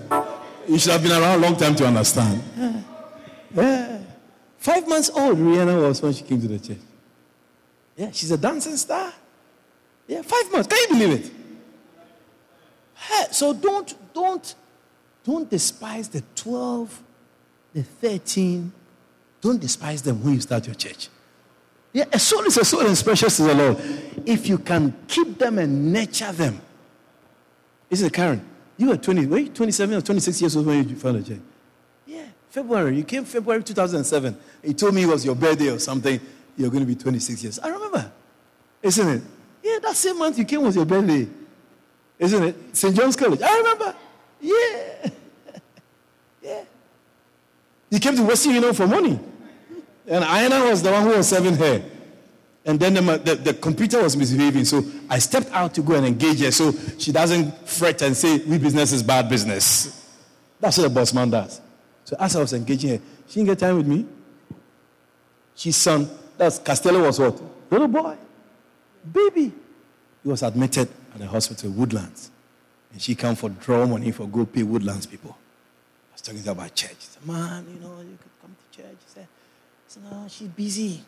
You 0.68 0.78
should 0.78 0.92
have 0.92 1.04
been 1.04 1.12
around 1.12 1.44
a 1.44 1.48
long 1.48 1.56
time 1.56 1.76
to 1.76 1.86
understand. 1.88 2.44
Yeah. 3.54 4.00
Five 4.58 4.88
months 4.88 5.12
old, 5.12 5.38
Rihanna 5.38 5.88
was 5.88 6.02
when 6.02 6.12
she 6.12 6.24
came 6.24 6.42
to 6.42 6.48
the 6.48 6.60
church. 6.60 6.80
Yeah, 7.96 8.10
she's 8.12 8.32
a 8.32 8.38
dancing 8.38 8.76
star. 8.78 9.14
Yeah, 10.08 10.24
five 10.24 10.52
months. 10.52 10.68
Can 10.68 10.78
you 10.82 10.88
believe 10.88 11.26
it? 11.26 11.32
Hey, 12.96 13.26
so 13.32 13.54
don't, 13.54 13.94
don't, 14.14 14.56
don't 15.24 15.50
despise 15.50 16.10
the 16.10 16.24
12, 16.36 17.04
the 17.76 17.84
13. 17.84 18.72
Don't 19.42 19.60
despise 19.60 20.02
them 20.02 20.24
when 20.24 20.34
you 20.34 20.42
start 20.42 20.66
your 20.66 20.76
church. 20.76 21.10
Yeah, 21.92 22.06
a 22.12 22.18
soul 22.18 22.46
is 22.46 22.58
a 22.58 22.66
soul 22.66 22.88
and 22.88 23.04
precious 23.04 23.38
to 23.38 23.44
the 23.44 23.54
Lord. 23.54 23.78
If 24.26 24.48
you 24.48 24.58
can 24.58 24.96
keep 25.08 25.38
them 25.38 25.60
and 25.60 25.94
nurture 25.94 26.32
them. 26.32 26.60
This 27.90 28.02
is 28.02 28.10
Karen. 28.10 28.44
You 28.78 28.88
were 28.88 28.98
20, 28.98 29.28
were 29.28 29.38
you 29.38 29.50
27 29.50 29.96
or 29.96 30.02
26 30.02 30.42
years 30.42 30.56
old 30.56 30.66
when 30.66 30.90
you 30.90 30.96
found 30.96 31.24
the 31.24 31.36
church? 31.36 31.42
Yeah, 32.06 32.26
February. 32.50 32.98
You 32.98 33.04
came 33.04 33.24
February 33.26 33.64
2007. 33.64 34.38
He 34.64 34.74
told 34.74 34.96
me 34.96 35.04
it 35.04 35.08
was 35.08 35.24
your 35.24 35.36
birthday 35.36 35.70
or 35.70 35.80
something. 35.80 36.20
You're 36.58 36.70
going 36.70 36.82
to 36.82 36.88
be 36.88 36.96
26 36.96 37.44
years. 37.44 37.60
I 37.60 37.70
remember. 37.70 38.12
Isn't 38.82 39.10
it? 39.10 39.22
Yeah, 39.64 39.80
that 39.80 39.96
same 39.96 40.18
month 40.18 40.38
you 40.38 40.46
came 40.46 40.62
was 40.62 40.76
your 40.76 40.86
birthday. 40.86 41.28
Isn't 42.20 42.44
it? 42.44 42.76
St. 42.76 42.96
John's 42.96 43.16
College. 43.16 43.42
I 43.42 43.58
remember. 43.58 43.96
Yeah. 44.42 45.10
yeah. 46.42 46.64
You 47.96 48.02
came 48.02 48.18
to 48.18 48.24
Western 48.24 48.56
Union 48.56 48.74
for 48.74 48.88
money. 48.88 49.18
And 50.06 50.26
Ayana 50.26 50.70
was 50.70 50.84
the 50.84 50.92
one 50.92 51.04
who 51.04 51.10
was 51.12 51.30
serving 51.30 51.56
her. 51.56 51.82
And 52.66 52.78
then 52.78 52.96
the, 52.96 53.02
the, 53.20 53.36
the, 53.36 53.54
computer 53.54 54.04
was 54.04 54.18
misbehaving. 54.18 54.66
So 54.66 54.84
I 55.10 55.18
stepped 55.20 55.50
out 55.52 55.74
to 55.76 55.82
go 55.82 55.94
and 55.94 56.06
engage 56.06 56.42
her 56.42 56.52
so 56.52 56.74
she 56.98 57.14
doesn't 57.14 57.54
fret 57.66 58.02
and 58.02 58.14
say, 58.18 58.40
we 58.40 58.58
business 58.58 58.92
is 58.92 59.02
bad 59.02 59.30
business. 59.30 60.12
That's 60.60 60.78
what 60.78 60.88
a 60.88 60.90
boss 60.90 61.14
man 61.14 61.30
does. 61.30 61.62
So 62.04 62.18
as 62.20 62.36
I 62.36 62.42
was 62.42 62.52
engaging 62.52 62.90
her, 62.90 63.00
she 63.30 63.36
didn't 63.36 63.48
get 63.48 63.60
time 63.60 63.78
with 63.78 63.88
me. 63.88 64.06
She's 65.56 65.78
son, 65.78 66.10
that's 66.38 66.60
Castello 66.60 67.06
was 67.06 67.18
what? 67.18 67.42
Little 67.72 67.88
boy. 67.88 68.18
Baby. 69.10 69.54
He 70.22 70.30
was 70.30 70.44
admitted 70.44 70.90
at 71.14 71.20
the 71.20 71.28
hospital, 71.28 71.72
Woodlands. 71.72 72.30
And 72.92 73.02
she 73.02 73.16
come 73.16 73.38
for 73.38 73.48
draw 73.48 73.86
money 73.86 74.12
for 74.12 74.28
go 74.28 74.46
pay 74.46 74.64
Woodlands 74.64 75.06
people. 75.06 75.38
I 76.26 76.32
talking 76.32 76.48
about 76.48 76.74
church. 76.74 76.96
She 77.00 77.08
said, 77.08 77.28
man, 77.28 77.66
you 77.72 77.80
know, 77.80 78.00
you 78.02 78.18
could 78.18 78.42
come 78.42 78.56
to 78.56 78.78
church. 78.78 78.96
She 79.06 79.14
said, 79.14 79.28
said, 79.88 80.04
no, 80.04 80.26
she's 80.28 80.48
busy. 80.48 81.04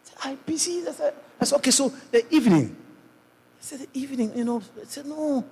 I 0.00 0.08
said, 0.08 0.18
I'm 0.24 0.38
busy. 0.44 0.86
I 0.88 0.92
said, 0.92 1.14
I 1.40 1.44
said, 1.44 1.56
okay, 1.56 1.70
so 1.70 1.92
the 2.10 2.34
evening. 2.34 2.74
I 2.74 3.60
said, 3.60 3.78
the 3.80 3.88
evening, 3.94 4.32
you 4.36 4.44
know. 4.44 4.60
I 4.80 4.84
said, 4.86 5.06
no. 5.06 5.44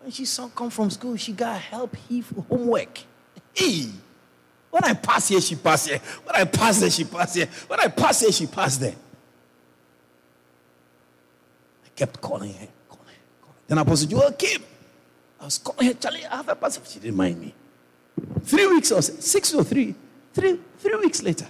When 0.00 0.10
she 0.10 0.24
come 0.54 0.70
from 0.70 0.90
school, 0.90 1.16
she 1.16 1.32
got 1.32 1.60
help 1.60 1.94
heave 2.08 2.32
homework. 2.48 3.00
Hey! 3.54 3.90
When 4.70 4.82
I 4.84 4.94
pass 4.94 5.28
here, 5.28 5.40
she 5.42 5.54
pass 5.56 5.86
here. 5.86 6.00
When 6.24 6.34
I 6.34 6.44
pass 6.46 6.80
there, 6.80 6.90
she 6.90 7.04
pass 7.04 7.34
here. 7.34 7.46
When 7.66 7.78
I 7.78 7.88
pass 7.88 8.20
here, 8.20 8.32
she 8.32 8.46
pass 8.46 8.78
there. 8.78 8.94
I 11.84 11.88
kept 11.94 12.18
calling 12.18 12.54
her, 12.54 12.68
calling 12.88 13.04
her, 13.04 13.42
calling 13.42 13.54
her. 13.58 13.62
Then 13.66 13.76
Apostle 13.76 14.08
Joel 14.08 14.32
came. 14.32 14.62
I 15.42 15.46
was 15.46 15.58
calling 15.58 15.88
her, 15.88 15.94
Charlie, 15.94 16.24
I 16.24 16.36
have 16.36 16.48
a 16.48 16.54
pastor. 16.54 16.80
She 16.88 17.00
didn't 17.00 17.16
mind 17.16 17.40
me. 17.40 17.52
Three 18.44 18.66
weeks 18.68 18.92
or 18.92 19.02
six 19.02 19.52
or 19.52 19.64
three, 19.64 19.92
three, 20.32 20.60
three 20.78 20.94
weeks 20.94 21.20
later, 21.20 21.48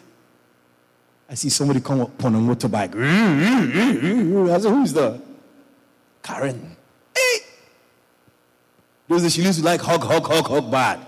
I 1.29 1.35
see 1.35 1.51
somebody 1.51 1.81
come 1.81 2.01
up 2.01 2.25
on 2.25 2.35
a 2.35 2.39
motorbike. 2.39 2.95
I 2.97 4.59
said, 4.59 4.71
who's 4.71 4.95
that? 4.95 5.21
Karen. 6.23 6.75
Hey! 7.15 7.39
Those 9.09 9.25
that 9.25 9.33
she 9.33 9.43
used 9.43 9.59
to 9.59 9.65
like 9.65 9.83
hug, 9.83 10.03
hug, 10.03 10.27
hug, 10.27 10.47
hug 10.47 10.71
bad. 10.71 11.07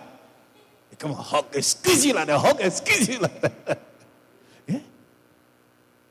They 0.91 0.97
come 0.97 1.13
and 1.13 1.21
hug, 1.21 1.51
they 1.53 1.63
squeeze 1.63 2.05
you 2.05 2.13
like 2.13 2.27
that, 2.27 2.39
hug 2.39 2.61
and 2.61 2.71
squeeze 2.71 3.09
you 3.09 3.19
like 3.19 3.41
that. 3.41 3.81
yeah? 4.67 4.81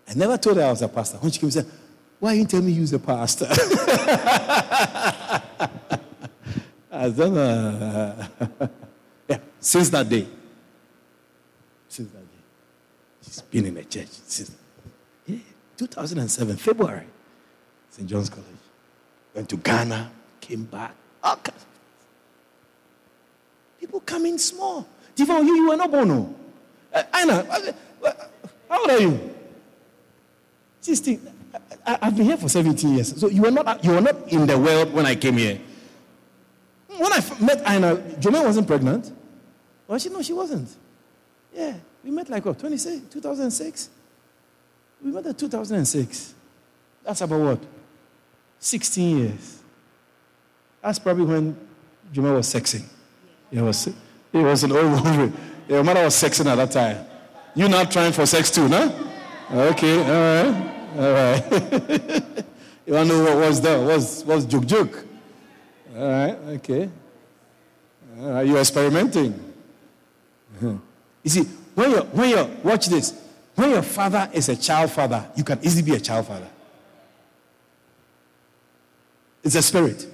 I 0.09 0.13
never 0.15 0.37
told 0.39 0.57
her 0.57 0.63
I 0.63 0.71
was 0.71 0.81
a 0.81 0.87
pastor. 0.87 1.17
When 1.17 1.31
she 1.31 1.39
came 1.39 1.47
and 1.47 1.53
said, 1.53 1.67
Why 2.19 2.33
you 2.33 2.45
tell 2.45 2.63
me 2.63 2.71
you 2.71 2.81
was 2.81 2.93
a 2.93 2.99
pastor? 2.99 3.47
Said, 7.11 7.37
uh, 7.37 8.27
yeah, 9.27 9.37
since 9.59 9.89
that 9.89 10.07
day. 10.07 10.25
Since 11.89 12.09
that 12.11 12.21
day. 12.21 12.43
She's 13.21 13.41
been 13.41 13.65
in 13.65 13.73
the 13.73 13.83
church 13.83 14.07
since 14.09 14.55
yeah, 15.25 15.37
2007, 15.77 16.55
February. 16.57 17.05
St. 17.89 18.07
John's 18.07 18.29
College. 18.29 18.47
Went 19.35 19.49
to 19.49 19.57
Ghana, 19.57 20.11
came 20.39 20.63
back. 20.63 20.95
People 23.79 23.99
come 23.99 24.25
in 24.25 24.39
small. 24.39 24.87
Divine, 25.13 25.45
you, 25.45 25.55
you 25.55 25.69
were 25.69 25.75
not 25.75 25.91
born. 25.91 26.07
No. 26.07 26.35
Uh, 26.93 27.03
Anna, 27.13 27.33
uh, 27.33 28.11
how 28.69 28.79
old 28.79 28.89
are 28.91 28.99
you? 28.99 29.35
16. 30.79 31.19
I, 31.85 31.97
have 32.05 32.15
been 32.15 32.25
here 32.25 32.37
for 32.37 32.47
17 32.49 32.95
years. 32.95 33.19
So 33.19 33.27
you 33.27 33.41
were 33.41 33.51
not 33.51 33.83
you 33.83 33.91
were 33.91 34.01
not 34.01 34.31
in 34.31 34.47
the 34.47 34.57
world 34.57 34.93
when 34.93 35.05
I 35.05 35.15
came 35.15 35.37
here. 35.37 35.59
When 36.97 37.11
I 37.11 37.21
met 37.39 37.63
Aina, 37.67 37.95
Jome 38.19 38.43
wasn't 38.43 38.67
pregnant. 38.67 39.11
Well, 39.87 39.99
she 39.99 40.09
no, 40.09 40.21
she 40.21 40.33
wasn't. 40.33 40.69
Yeah, 41.53 41.75
we 42.03 42.11
met 42.11 42.29
like 42.29 42.45
what, 42.45 42.59
26, 42.59 43.13
2006? 43.13 43.89
We 45.03 45.11
met 45.11 45.25
in 45.25 45.35
2006. 45.35 46.33
That's 47.03 47.21
about 47.21 47.39
what? 47.39 47.59
16 48.59 49.17
years. 49.17 49.59
That's 50.81 50.99
probably 50.99 51.25
when 51.25 51.57
Juma 52.11 52.33
was 52.33 52.53
sexing. 52.53 52.85
It 53.51 53.61
was, 53.61 53.87
it 53.87 53.95
was 54.33 54.63
an 54.63 54.71
old 54.71 55.03
woman. 55.03 55.33
Your 55.67 55.83
mother 55.83 56.03
was 56.03 56.15
sexing 56.15 56.45
at 56.45 56.55
that 56.55 56.71
time. 56.71 57.05
You're 57.55 57.69
not 57.69 57.91
trying 57.91 58.13
for 58.13 58.25
sex 58.25 58.49
too, 58.49 58.67
no? 58.67 58.91
Okay, 59.51 59.97
all 59.97 60.53
right, 60.53 60.97
all 60.97 61.13
right. 61.13 61.51
you 62.85 62.93
want 62.93 63.09
to 63.09 63.17
know 63.17 63.23
what 63.23 63.37
was 63.37 63.61
that? 63.61 63.79
What's 63.79 64.23
what's 64.23 64.45
joke 64.45 64.65
joke? 64.65 65.05
All 65.95 66.07
right, 66.07 66.37
okay. 66.55 66.89
Uh, 68.17 68.23
All 68.23 68.31
right, 68.33 68.47
you're 68.47 68.59
experimenting. 68.59 69.53
You 71.25 71.29
see, 71.29 71.43
when 71.73 71.89
you 71.89 71.97
when 72.11 72.29
you 72.31 72.49
watch 72.63 72.87
this, 72.87 73.13
when 73.55 73.69
your 73.69 73.81
father 73.81 74.29
is 74.33 74.49
a 74.49 74.57
child 74.57 74.91
father, 74.91 75.25
you 75.37 75.43
can 75.45 75.57
easily 75.63 75.81
be 75.81 75.95
a 75.95 75.99
child 76.01 76.27
father. 76.27 76.49
It's 79.41 79.55
a 79.55 79.61
spirit. 79.61 80.05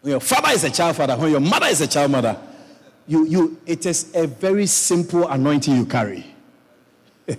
When 0.00 0.12
your 0.12 0.20
father 0.20 0.50
is 0.50 0.62
a 0.64 0.70
child 0.70 0.96
father, 0.96 1.16
when 1.16 1.30
your 1.30 1.40
mother 1.40 1.66
is 1.66 1.80
a 1.80 1.88
child 1.88 2.12
mother, 2.12 2.36
you, 3.06 3.26
you, 3.26 3.58
it 3.66 3.86
is 3.86 4.14
a 4.14 4.26
very 4.26 4.66
simple 4.66 5.28
anointing 5.28 5.76
you 5.76 5.86
carry. 5.86 6.24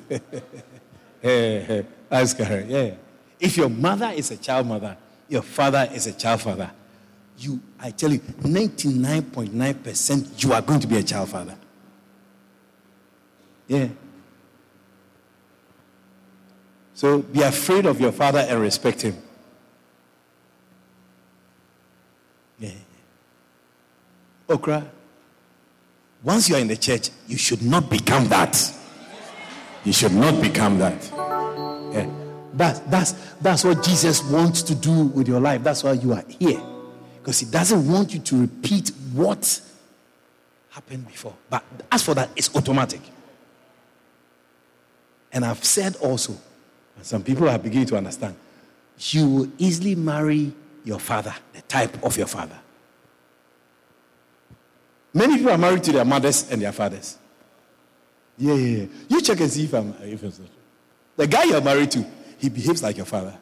Ask 2.12 2.38
her, 2.38 2.66
yeah. 2.68 2.96
If 3.40 3.58
your 3.58 3.70
mother 3.70 4.12
is 4.16 4.32
a 4.32 4.38
child 4.38 4.68
mother, 4.68 4.98
your 5.30 5.42
father 5.42 5.90
is 5.94 6.08
a 6.08 6.14
child 6.14 6.42
father, 6.42 6.72
you, 7.38 7.60
I 7.80 7.92
tell 7.92 8.12
you, 8.12 8.20
99.9% 8.20 10.44
you 10.44 10.54
are 10.54 10.62
going 10.62 10.80
to 10.80 10.88
be 10.88 10.98
a 10.98 11.04
child 11.04 11.30
father. 11.30 11.56
Yeah. 13.68 13.88
So 16.94 17.20
be 17.20 17.42
afraid 17.42 17.86
of 17.86 18.00
your 18.00 18.12
father 18.12 18.40
and 18.40 18.62
respect 18.62 19.02
him. 19.02 19.18
Yeah. 22.60 22.70
Okra, 24.48 24.86
once 26.24 26.50
you 26.50 26.56
are 26.56 26.60
in 26.60 26.68
the 26.68 26.78
church, 26.78 27.10
you 27.28 27.38
should 27.38 27.62
not 27.62 27.90
become 27.90 28.28
that. 28.30 28.74
You 29.84 29.92
should 29.92 30.14
not 30.14 30.42
become 30.42 30.78
that. 30.78 31.13
Yeah. 32.54 32.74
That, 32.74 32.92
that's, 32.92 33.12
that's 33.42 33.64
what 33.64 33.84
Jesus 33.84 34.24
wants 34.24 34.62
to 34.64 34.76
do 34.76 35.06
with 35.06 35.28
your 35.28 35.40
life. 35.40 35.64
That's 35.64 35.84
why 35.84 35.94
you 35.94 36.14
are 36.14 36.24
here. 36.40 36.62
Because 37.20 37.40
he 37.40 37.46
doesn't 37.46 37.92
want 37.92 38.14
you 38.14 38.20
to 38.20 38.42
repeat 38.42 38.92
what 39.14 39.62
happened 40.70 41.08
before. 41.08 41.36
But 41.50 41.64
as 41.92 42.04
for 42.04 42.14
that, 42.16 42.30
it's 42.36 42.56
automatic. 42.56 43.02
And 45.32 45.46
I've 45.46 45.64
said 45.64 45.96
also, 45.98 46.34
and 46.96 47.06
some 47.06 47.24
people 47.24 47.50
are 47.50 47.58
beginning 47.58 47.88
to 47.88 47.98
understand, 47.98 48.36
you 49.00 49.28
will 49.28 49.52
easily 49.58 49.96
marry 49.96 50.54
your 50.84 51.00
father, 51.00 51.34
the 51.54 51.62
type 51.62 52.04
of 52.04 52.18
your 52.18 52.28
father. 52.28 52.60
Many 55.14 55.38
people 55.38 55.52
are 55.52 55.58
married 55.58 55.84
to 55.86 55.92
their 55.92 56.06
mothers 56.06 56.52
and 56.52 56.62
their 56.62 56.72
fathers. 56.72 57.18
Yeah, 58.38 58.54
yeah, 58.56 58.78
yeah. 58.78 58.86
You 59.08 59.22
check 59.22 59.40
and 59.40 59.52
see 59.52 59.66
if 59.66 59.74
I'm 59.74 59.94
if 60.02 60.24
it's 60.24 60.40
not. 60.40 60.50
The 61.16 61.28
guy 61.28 61.44
you're 61.44 61.62
married 61.62 61.92
to, 61.92 62.06
he 62.44 62.50
behaves 62.50 62.84
like 62.84 62.98
your 62.98 63.06
father. 63.06 63.34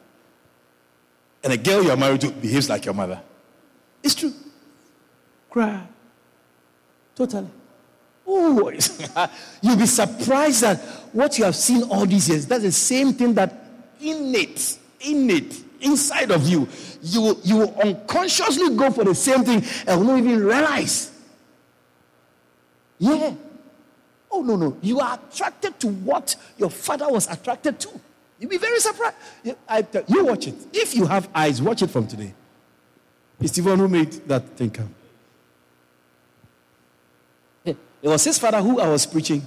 And 1.42 1.52
a 1.52 1.56
girl 1.56 1.82
you're 1.82 1.96
married 1.96 2.20
to 2.20 2.30
behaves 2.30 2.68
like 2.68 2.84
your 2.84 2.94
mother. 2.94 3.20
It's 4.00 4.14
true. 4.14 4.32
Cry. 5.50 5.84
Totally. 7.16 7.48
Oh, 8.24 8.70
you'll 9.60 9.76
be 9.76 9.86
surprised 9.86 10.62
that 10.62 10.78
what 11.12 11.36
you 11.36 11.44
have 11.44 11.56
seen 11.56 11.82
all 11.82 12.06
these 12.06 12.28
years, 12.28 12.46
that's 12.46 12.62
the 12.62 12.70
same 12.70 13.12
thing 13.12 13.34
that 13.34 13.52
innate, 14.00 14.78
innate, 15.00 15.64
inside 15.80 16.30
of 16.30 16.46
you, 16.46 16.68
you, 17.02 17.36
you 17.42 17.56
will 17.56 17.74
unconsciously 17.82 18.76
go 18.76 18.88
for 18.92 19.02
the 19.02 19.16
same 19.16 19.42
thing 19.42 19.64
and 19.88 19.98
will 19.98 20.06
not 20.06 20.18
even 20.20 20.44
realize. 20.44 21.10
Yeah. 23.00 23.34
Oh, 24.30 24.42
no, 24.42 24.54
no. 24.54 24.76
You 24.80 25.00
are 25.00 25.18
attracted 25.28 25.80
to 25.80 25.88
what 25.88 26.36
your 26.56 26.70
father 26.70 27.08
was 27.08 27.28
attracted 27.28 27.80
to. 27.80 28.00
You'll 28.42 28.50
be 28.50 28.58
very 28.58 28.80
surprised. 28.80 29.14
You, 29.44 29.56
I, 29.68 29.86
you 30.08 30.24
watch 30.24 30.48
it. 30.48 30.56
If 30.72 30.96
you 30.96 31.06
have 31.06 31.28
eyes, 31.32 31.62
watch 31.62 31.80
it 31.80 31.90
from 31.90 32.08
today. 32.08 32.34
It's 33.38 33.52
the 33.52 33.62
one 33.62 33.78
who 33.78 33.86
made 33.86 34.10
that 34.26 34.56
thing 34.56 34.70
come. 34.70 34.92
It 37.64 37.76
was 38.02 38.24
his 38.24 38.40
father 38.40 38.60
who 38.60 38.80
I 38.80 38.88
was 38.88 39.06
preaching. 39.06 39.46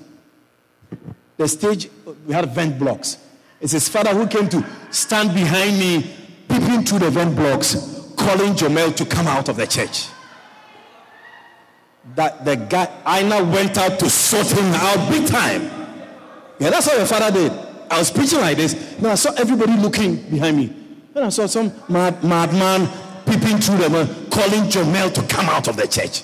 The 1.35 1.45
stage, 1.45 1.89
we 2.25 2.33
had 2.33 2.49
vent 2.55 2.79
blocks. 2.79 3.17
It's 3.59 3.73
his 3.73 3.89
father 3.89 4.13
who 4.13 4.27
came 4.27 4.47
to 4.47 4.65
stand 4.91 5.33
behind 5.33 5.77
me, 5.77 6.15
peeping 6.47 6.85
through 6.85 6.99
the 6.99 7.09
vent 7.09 7.35
blocks, 7.35 7.73
calling 8.15 8.53
Jomel 8.53 8.95
to 8.95 9.05
come 9.05 9.27
out 9.27 9.49
of 9.49 9.57
the 9.57 9.67
church. 9.67 10.07
That 12.15 12.45
the 12.45 12.55
guy, 12.55 12.87
Aina 13.05 13.43
went 13.43 13.77
out 13.77 13.99
to 13.99 14.09
sort 14.09 14.47
him 14.47 14.73
out 14.73 15.11
big 15.11 15.27
time. 15.27 15.63
Yeah, 16.59 16.69
that's 16.69 16.87
what 16.87 16.95
your 16.95 17.07
father 17.07 17.37
did. 17.37 17.64
I 17.89 17.99
was 17.99 18.11
preaching 18.11 18.39
like 18.39 18.57
this. 18.57 18.73
Then 18.73 19.11
I 19.11 19.15
saw 19.15 19.31
everybody 19.33 19.77
looking 19.77 20.17
behind 20.29 20.57
me. 20.57 20.75
Then 21.13 21.23
I 21.23 21.29
saw 21.29 21.45
some 21.45 21.71
mad 21.87 22.23
madman 22.23 22.87
peeping 23.25 23.57
through 23.57 23.77
the 23.77 23.85
uh, 23.85 24.05
calling 24.29 24.69
Jomel 24.69 25.13
to 25.13 25.21
come 25.33 25.47
out 25.47 25.67
of 25.67 25.77
the 25.77 25.87
church. 25.87 26.23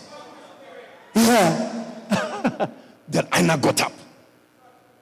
Yeah. 1.15 1.85
then 3.07 3.27
Aina 3.33 3.57
got 3.57 3.81
up, 3.81 3.93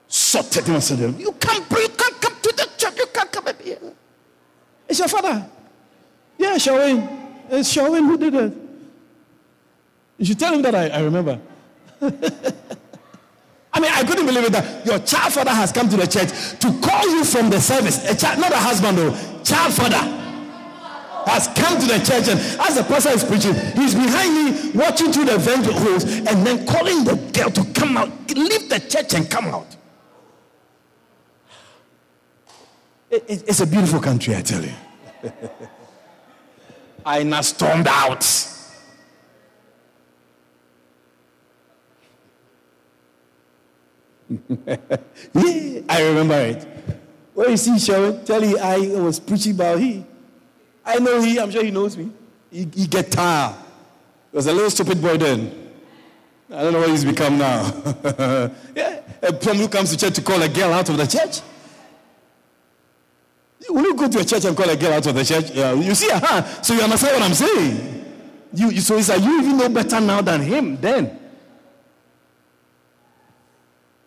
sorted 0.07 0.65
him 0.65 0.75
and 0.75 0.83
said, 0.83 0.99
You 1.19 1.31
can't 1.33 1.69
you 1.69 1.89
can't 1.89 2.21
come 2.21 2.35
to 2.41 2.53
the 2.55 2.69
church, 2.77 2.97
you 2.97 3.05
can't 3.13 3.31
come 3.31 3.47
here. 3.63 3.79
It's 4.87 4.99
your 4.99 5.07
father. 5.07 5.45
Yeah, 6.37 6.57
Shawin. 6.57 7.07
It's 7.49 7.75
Shawin 7.75 8.05
who 8.05 8.17
did 8.17 8.33
it. 8.33 8.53
You 10.17 10.25
should 10.25 10.39
tell 10.39 10.53
him 10.53 10.61
that 10.63 10.75
I, 10.75 10.89
I 10.89 10.99
remember. 11.01 11.39
I 13.71 13.79
mean, 13.79 13.91
I 13.93 14.03
couldn't 14.03 14.25
believe 14.25 14.45
it 14.45 14.51
that 14.53 14.85
your 14.85 14.99
child 14.99 15.33
father 15.33 15.51
has 15.51 15.71
come 15.71 15.89
to 15.89 15.97
the 15.97 16.07
church 16.07 16.29
to 16.59 16.67
call 16.81 17.07
you 17.09 17.23
from 17.23 17.49
the 17.49 17.59
service. 17.59 18.03
A 18.09 18.15
child, 18.15 18.39
not 18.39 18.51
a 18.51 18.57
husband, 18.57 18.97
though. 18.97 19.11
Child 19.43 19.73
father 19.73 20.19
has 21.29 21.47
come 21.49 21.79
to 21.79 21.85
the 21.85 21.99
church, 21.99 22.27
and 22.27 22.39
as 22.61 22.75
the 22.75 22.83
pastor 22.83 23.09
is 23.09 23.23
preaching, 23.23 23.53
he's 23.75 23.93
behind 23.93 24.33
me 24.33 24.71
watching 24.73 25.11
through 25.11 25.25
the 25.25 25.37
vent 25.37 25.65
holes 25.65 26.03
and 26.03 26.45
then 26.45 26.65
calling 26.65 27.03
the 27.03 27.15
girl 27.33 27.51
to 27.51 27.63
come 27.73 27.97
out, 27.97 28.09
leave 28.35 28.69
the 28.69 28.79
church 28.79 29.13
and 29.13 29.29
come 29.29 29.45
out. 29.45 29.75
It, 33.09 33.23
it, 33.27 33.43
it's 33.47 33.59
a 33.59 33.67
beautiful 33.67 33.99
country, 33.99 34.35
I 34.35 34.41
tell 34.41 34.63
you. 34.63 34.73
I 37.05 37.23
now 37.23 37.41
stormed 37.41 37.87
out. 37.87 38.23
yeah, 44.49 45.81
I 45.89 46.03
remember 46.03 46.35
it. 46.35 46.67
Where 47.33 47.49
is 47.49 47.65
he, 47.65 47.79
Sharon? 47.79 48.23
Tell 48.25 48.43
you 48.43 48.57
I 48.57 48.77
was 48.99 49.19
preaching 49.19 49.53
about 49.53 49.79
he. 49.79 50.05
I 50.85 50.99
know 50.99 51.21
he, 51.21 51.39
I'm 51.39 51.51
sure 51.51 51.63
he 51.63 51.71
knows 51.71 51.97
me. 51.97 52.11
He, 52.51 52.67
he 52.73 52.87
get 52.87 53.11
tired. 53.11 53.55
He 54.31 54.37
was 54.37 54.47
a 54.47 54.53
little 54.53 54.69
stupid 54.69 55.01
boy 55.01 55.17
then. 55.17 55.71
I 56.51 56.63
don't 56.63 56.73
know 56.73 56.79
what 56.79 56.89
he's 56.89 57.05
become 57.05 57.37
now. 57.37 57.61
yeah, 58.75 59.01
a 59.21 59.33
plum 59.33 59.57
who 59.57 59.67
comes 59.67 59.91
to 59.91 59.97
church 59.97 60.15
to 60.15 60.21
call 60.21 60.41
a 60.41 60.49
girl 60.49 60.73
out 60.73 60.89
of 60.89 60.97
the 60.97 61.05
church. 61.05 61.41
Will 63.69 63.83
you 63.83 63.95
go 63.95 64.07
to 64.07 64.19
a 64.19 64.25
church 64.25 64.45
and 64.45 64.57
call 64.57 64.69
a 64.69 64.75
girl 64.75 64.93
out 64.93 65.05
of 65.05 65.13
the 65.13 65.23
church? 65.23 65.51
Yeah, 65.51 65.73
you 65.73 65.93
see, 65.93 66.09
uh-huh. 66.09 66.61
so 66.63 66.73
you 66.73 66.81
understand 66.81 67.19
what 67.19 67.23
I'm 67.23 67.35
saying. 67.35 68.05
You, 68.53 68.69
you, 68.71 68.81
so 68.81 68.97
it's 68.97 69.09
like 69.09 69.21
you 69.21 69.41
even 69.41 69.57
know 69.57 69.69
better 69.69 70.01
now 70.01 70.21
than 70.21 70.41
him 70.41 70.77
then. 70.77 71.18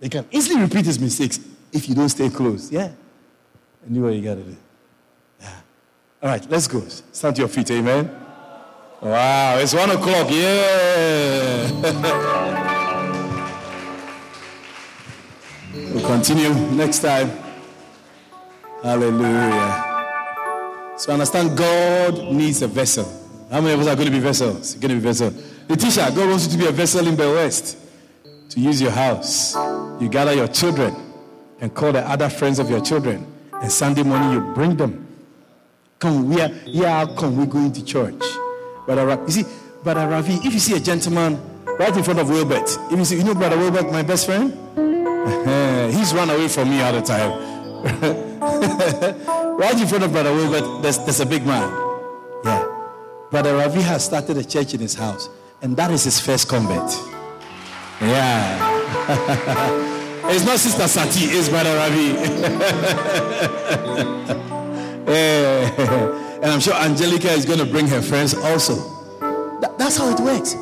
He 0.03 0.09
can 0.09 0.27
easily 0.33 0.61
repeat 0.61 0.85
his 0.85 0.99
mistakes 0.99 1.39
if 1.73 1.89
you 1.89 1.95
don't 1.95 2.09
stay 2.09 2.29
close. 2.29 2.73
Yeah. 2.73 2.91
And 3.87 3.95
do 3.95 4.03
what 4.03 4.15
you 4.15 4.20
got 4.20 4.35
to 4.35 4.43
do. 4.43 4.57
Yeah. 5.41 5.55
All 6.23 6.29
right, 6.29 6.45
let's 6.51 6.66
go. 6.66 6.83
Stand 7.12 7.37
to 7.37 7.43
your 7.43 7.49
feet. 7.49 7.70
Amen. 7.70 8.11
Wow, 9.01 9.59
it's 9.59 9.73
one 9.73 9.91
o'clock. 9.91 10.29
Yeah. 10.29 11.70
we'll 15.73 16.07
continue 16.07 16.53
next 16.74 16.99
time. 16.99 17.31
Hallelujah. 18.83 19.89
So 20.97 21.12
understand 21.12 21.57
God 21.57 22.33
needs 22.33 22.61
a 22.62 22.66
vessel. 22.66 23.05
How 23.51 23.61
many 23.61 23.74
of 23.74 23.81
us 23.81 23.87
are 23.87 23.95
going 23.95 24.07
to 24.07 24.12
be 24.12 24.19
vessels? 24.19 24.74
Going 24.74 24.89
to 24.89 24.95
be 24.97 25.01
vessel. 25.01 25.33
Letitia, 25.69 26.11
God 26.11 26.29
wants 26.29 26.47
you 26.47 26.53
to 26.53 26.59
be 26.59 26.66
a 26.66 26.73
vessel 26.73 27.07
in 27.07 27.15
the 27.15 27.29
West. 27.29 27.79
To 28.53 28.61
use 28.61 28.83
your 28.83 28.91
house. 28.91 29.55
You 29.99 30.11
gather 30.11 30.35
your 30.35 30.47
children 30.47 30.95
and 31.61 31.74
call 31.74 31.91
the 31.91 32.07
other 32.07 32.29
friends 32.29 32.59
of 32.59 32.69
your 32.69 32.83
children. 32.83 33.27
And 33.51 33.73
Sunday 33.73 34.03
morning 34.03 34.33
you 34.33 34.53
bring 34.53 34.77
them. 34.77 35.09
Come, 35.99 36.29
we 36.29 36.39
are 36.39 36.51
yeah, 36.66 37.07
come, 37.16 37.39
we're 37.39 37.47
going 37.47 37.73
to 37.73 37.83
church. 37.83 38.23
Brother 38.85 39.07
Ravi, 39.07 39.23
you 39.23 39.31
see, 39.31 39.45
Brother 39.83 40.07
Ravi, 40.07 40.35
if 40.35 40.53
you 40.53 40.59
see 40.59 40.77
a 40.77 40.81
gentleman 40.81 41.41
right 41.79 41.97
in 41.97 42.03
front 42.03 42.19
of 42.19 42.29
Wilbert, 42.29 42.69
if 42.91 42.99
you 42.99 43.05
see, 43.07 43.16
you 43.16 43.24
know 43.24 43.35
Brother 43.35 43.57
Wilbert, 43.57 43.91
my 43.91 44.03
best 44.03 44.27
friend? 44.27 44.53
He's 45.95 46.12
run 46.12 46.29
away 46.29 46.49
from 46.49 46.69
me 46.69 46.83
all 46.83 46.93
the 46.93 47.01
time. 47.01 47.31
right 49.57 49.81
in 49.81 49.87
front 49.87 50.05
of 50.05 50.12
Brother 50.12 50.35
Wilbert, 50.35 50.83
there's, 50.83 50.99
there's 50.99 51.20
a 51.20 51.27
big 51.27 51.47
man. 51.47 51.73
Yeah. 52.45 52.69
Brother 53.31 53.57
Ravi 53.57 53.81
has 53.81 54.05
started 54.05 54.37
a 54.37 54.45
church 54.45 54.74
in 54.74 54.81
his 54.81 54.95
house, 54.95 55.31
and 55.62 55.74
that 55.79 55.91
is 55.91 56.05
his 56.05 56.20
first 56.20 56.51
convert. 56.51 57.12
Yeah. 58.03 58.59
it's 60.31 60.45
not 60.45 60.59
Sister 60.59 60.89
Sati, 60.89 61.27
it's 61.27 61.49
Brother 61.49 61.77
Ravi. 61.77 62.15
yeah. 65.11 66.19
And 66.43 66.51
I'm 66.51 66.59
sure 66.59 66.74
Angelica 66.74 67.31
is 67.31 67.45
going 67.45 67.61
to 67.61 67.65
bring 67.65 67.87
her 67.87 68.03
friends 68.03 68.35
also. 68.35 68.74
That, 69.61 69.79
that's 69.79 69.97
how 69.97 70.11
it 70.11 70.19
works. 70.19 70.55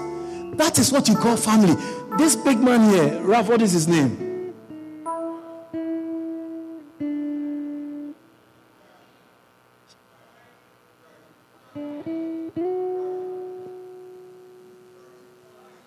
That 0.59 0.79
is 0.79 0.93
what 0.93 1.09
you 1.09 1.17
call 1.17 1.39
family. 1.39 1.75
This 2.19 2.37
big 2.37 2.61
man 2.61 2.91
here, 2.91 3.19
Ralph, 3.23 3.49
what 3.49 3.63
is 3.63 3.73
his 3.73 3.89
name? 3.89 4.55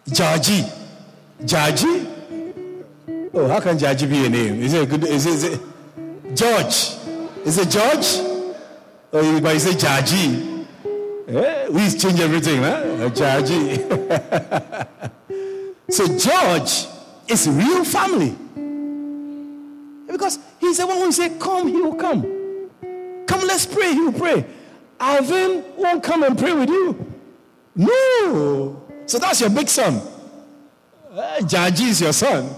Jaji. 0.09 0.82
Jaji? 1.45 3.29
Oh, 3.33 3.47
how 3.47 3.59
can 3.59 3.77
Jaji 3.77 4.09
be 4.09 4.25
a 4.25 4.29
name? 4.29 4.61
Is 4.61 4.73
it 4.73 4.89
good? 4.89 5.03
Is 5.03 5.25
it, 5.25 5.33
is 5.33 5.43
it 5.43 5.59
George? 6.35 6.97
Is 7.45 7.57
it 7.57 7.69
George? 7.69 8.55
Oh, 9.11 9.41
but 9.41 9.53
you 9.53 9.59
say 9.59 9.71
Jaji. 9.71 10.65
Eh? 11.27 11.67
We 11.69 11.89
change 11.89 12.19
everything, 12.19 12.61
huh? 12.61 13.09
Jaji. 13.09 13.79
so 15.89 16.07
George 16.17 16.87
is 17.27 17.47
real 17.49 17.83
family. 17.83 18.35
Because 20.07 20.39
he's 20.59 20.77
the 20.77 20.87
one 20.87 20.97
who 20.97 21.11
say, 21.11 21.37
Come, 21.37 21.67
he 21.67 21.81
will 21.81 21.95
come. 21.95 22.21
Come, 23.25 23.41
let's 23.47 23.65
pray, 23.65 23.93
he 23.93 23.99
will 23.99 24.13
pray. 24.13 24.45
Alvin 24.99 25.63
won't 25.75 26.03
come 26.03 26.23
and 26.23 26.37
pray 26.37 26.53
with 26.53 26.69
you. 26.69 27.13
No. 27.75 28.81
So 29.05 29.19
that's 29.19 29.41
your 29.41 29.49
big 29.49 29.67
son. 29.67 30.01
Uh, 31.14 31.38
Jaji 31.41 31.90
is 31.90 32.02
your 32.02 32.11
son. 32.14 32.49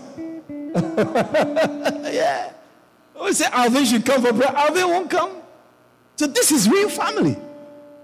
yeah. 2.14 2.54
We 3.22 3.34
say 3.34 3.48
Alvin 3.52 3.84
should 3.84 4.06
come 4.06 4.22
for 4.22 4.32
prayer. 4.32 4.56
Alvin 4.56 4.88
won't 4.88 5.10
come. 5.10 5.42
So 6.16 6.28
this 6.28 6.54
is 6.54 6.70
real 6.70 6.88
family. 6.90 7.36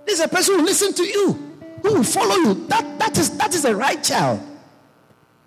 This 0.06 0.19
is 0.19 0.26
a 0.26 0.28
person 0.28 0.60
who 0.60 0.65
listen 0.65 0.94
to 0.94 1.03
you, 1.03 1.34
who 1.82 1.94
will 1.94 2.03
follow 2.03 2.36
you. 2.36 2.68
That, 2.68 2.99
that, 2.99 3.18
is, 3.18 3.38
that 3.38 3.56
is 3.56 3.61
the 3.61 3.73
right 3.73 4.03
child. 4.03 4.41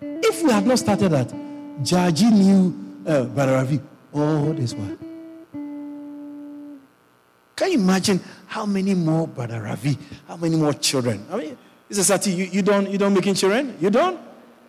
If 0.01 0.41
we 0.41 0.51
had 0.51 0.65
not 0.65 0.79
started 0.79 1.09
that, 1.09 1.27
Jaji 1.83 2.31
knew 2.31 2.73
uh, 3.05 3.25
Brother 3.25 3.53
Ravi 3.53 3.79
all 4.11 4.53
this 4.53 4.73
while. 4.73 4.97
Can 7.55 7.71
you 7.71 7.77
imagine 7.77 8.19
how 8.47 8.65
many 8.65 8.95
more 8.95 9.27
Brother 9.27 9.61
Ravi, 9.61 9.99
how 10.27 10.37
many 10.37 10.55
more 10.55 10.73
children? 10.73 11.25
I 11.31 11.37
mean, 11.37 11.57
is 11.89 11.99
a 11.99 12.03
Sati, 12.03 12.31
you, 12.31 12.45
you 12.45 12.61
don't 12.63 12.89
you 12.89 12.97
don't 12.97 13.13
making 13.13 13.35
children? 13.35 13.77
You 13.79 13.91
don't? 13.91 14.19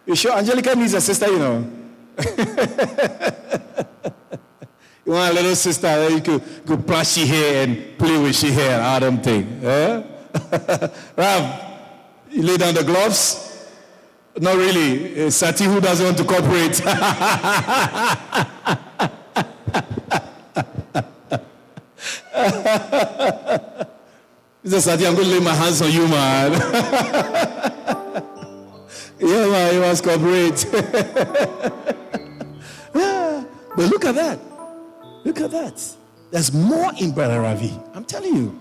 You 0.06 0.14
sure? 0.14 0.32
Angelica 0.32 0.74
needs 0.74 0.94
a 0.94 1.00
sister, 1.00 1.26
you 1.26 1.38
know. 1.38 1.68
you 5.04 5.12
want 5.12 5.32
a 5.32 5.34
little 5.34 5.56
sister 5.56 5.82
that 5.82 6.12
you 6.12 6.20
could, 6.20 6.42
could 6.64 6.86
brush 6.86 7.12
she 7.12 7.26
hair 7.26 7.64
and 7.64 7.98
play 7.98 8.16
with 8.16 8.36
she 8.36 8.52
hair, 8.52 8.80
all 8.80 9.00
them 9.00 9.20
thing. 9.20 9.60
Eh? 9.64 10.02
Ram, 11.16 11.60
you 12.30 12.42
lay 12.42 12.56
down 12.56 12.74
the 12.74 12.84
gloves? 12.84 13.42
Not 14.38 14.56
really. 14.56 15.14
It's 15.14 15.36
Sati 15.36 15.64
who 15.64 15.80
doesn't 15.80 16.06
want 16.06 16.18
to 16.18 16.24
cooperate. 16.24 16.76
Said, 24.66 24.80
Sati, 24.82 25.06
I'm 25.06 25.14
going 25.14 25.26
to 25.26 25.32
lay 25.32 25.40
my 25.40 25.54
hands 25.54 25.80
on 25.80 25.90
you, 25.90 26.06
man. 26.06 27.92
Yeah, 29.18 29.46
man, 29.46 29.74
you 29.74 29.80
must 29.80 30.04
cooperate. 30.04 30.66
yeah. 32.94 33.44
But 33.76 33.90
look 33.90 34.06
at 34.06 34.14
that. 34.14 34.38
Look 35.24 35.38
at 35.40 35.50
that. 35.50 35.96
There's 36.30 36.50
more 36.52 36.92
in 36.98 37.12
Brother 37.12 37.42
Ravi. 37.42 37.78
I'm 37.92 38.04
telling 38.04 38.34
you. 38.34 38.58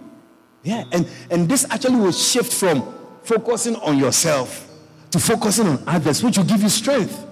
Yeah. 0.64 0.84
And, 0.92 1.08
and 1.32 1.48
this 1.48 1.66
actually 1.70 1.96
will 1.96 2.12
shift 2.12 2.52
from 2.52 2.94
focusing 3.24 3.78
on 3.78 3.98
yourself 3.98 4.70
to 5.12 5.20
focusing 5.20 5.68
on 5.68 5.82
others, 5.88 6.22
which 6.22 6.38
will 6.38 6.44
give 6.44 6.62
you 6.62 6.68
strength. 6.68 7.26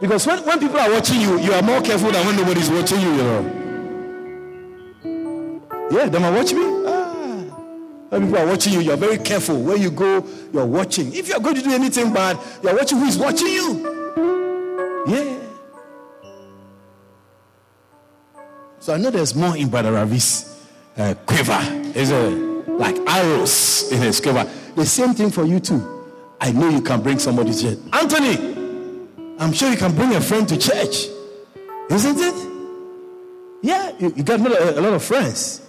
Because 0.00 0.26
when, 0.26 0.42
when 0.44 0.58
people 0.58 0.78
are 0.78 0.90
watching 0.90 1.20
you, 1.20 1.38
you 1.38 1.52
are 1.52 1.62
more 1.62 1.82
careful 1.82 2.10
than 2.10 2.26
when 2.26 2.36
nobody's 2.36 2.70
watching 2.70 3.00
you, 3.00 3.10
you 3.10 3.22
know. 3.22 3.62
Yeah, 5.90 6.08
they 6.08 6.18
might 6.18 6.30
watch 6.30 6.52
me. 6.52 6.75
When 8.08 8.26
people 8.26 8.38
are 8.38 8.46
watching 8.46 8.72
you, 8.74 8.80
you're 8.80 8.96
very 8.96 9.18
careful. 9.18 9.60
Where 9.60 9.76
you 9.76 9.90
go, 9.90 10.24
you're 10.52 10.66
watching. 10.66 11.12
If 11.12 11.28
you're 11.28 11.40
going 11.40 11.56
to 11.56 11.62
do 11.62 11.72
anything 11.72 12.12
bad, 12.12 12.38
you're 12.62 12.74
watching 12.74 12.98
who 12.98 13.06
is 13.06 13.18
watching 13.18 13.48
you. 13.48 15.04
Yeah. 15.08 15.38
So 18.78 18.94
I 18.94 18.98
know 18.98 19.10
there's 19.10 19.34
more 19.34 19.56
in 19.56 19.68
Brother 19.68 19.92
Ravi's 19.92 20.64
uh, 20.96 21.14
quiver. 21.26 21.58
Is 21.96 22.10
it 22.10 22.68
like 22.68 22.96
arrows 23.08 23.90
in 23.90 24.00
his 24.00 24.20
quiver? 24.20 24.48
The 24.76 24.86
same 24.86 25.12
thing 25.12 25.30
for 25.30 25.44
you 25.44 25.58
too. 25.58 25.82
I 26.40 26.52
know 26.52 26.68
you 26.68 26.82
can 26.82 27.02
bring 27.02 27.18
somebody 27.18 27.52
to 27.52 27.60
church. 27.60 27.78
Anthony, 27.92 28.36
I'm 29.40 29.52
sure 29.52 29.70
you 29.70 29.76
can 29.76 29.94
bring 29.96 30.14
a 30.14 30.20
friend 30.20 30.48
to 30.48 30.56
church. 30.56 31.08
Isn't 31.90 32.18
it? 32.18 32.52
Yeah, 33.62 33.92
you, 33.98 34.12
you 34.14 34.22
got 34.22 34.38
a 34.40 34.80
lot 34.80 34.92
of 34.92 35.02
friends. 35.02 35.65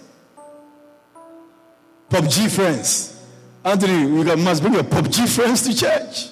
PUBG 2.10 2.50
friends. 2.50 3.22
Anthony, 3.64 4.00
you 4.02 4.36
must 4.36 4.62
bring 4.62 4.74
your 4.74 4.84
PUBG 4.84 5.28
friends 5.34 5.62
to 5.62 5.76
church. 5.76 6.30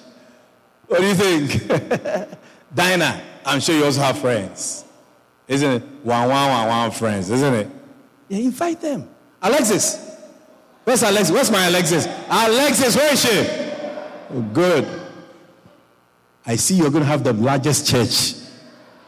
What 0.87 1.01
do 1.01 1.07
you 1.07 1.15
think? 1.15 2.39
Dinah, 2.75 3.23
I'm 3.45 3.61
sure 3.61 3.77
you 3.77 3.85
also 3.85 4.01
have 4.01 4.19
friends. 4.19 4.85
Isn't 5.49 5.71
it? 5.71 5.83
One, 6.03 6.29
one, 6.29 6.51
one, 6.51 6.69
one 6.69 6.91
friends, 6.91 7.31
isn't 7.31 7.55
it? 7.55 7.69
Yeah, 8.29 8.39
invite 8.39 8.81
them. 8.81 9.09
Alexis. 9.43 10.17
Where's 10.85 11.03
Alexis? 11.03 11.31
Where's 11.31 11.51
my 11.51 11.67
Alexis? 11.67 12.07
Alexis, 12.29 12.97
where 12.97 13.13
is 13.13 13.23
she? 13.23 13.47
Oh, 14.31 14.43
good. 14.53 14.89
I 16.45 16.57
see 16.57 16.77
you're 16.77 16.91
going 16.91 17.03
to 17.03 17.09
have 17.09 17.25
the 17.25 17.33
largest 17.33 17.89
church 17.89 18.35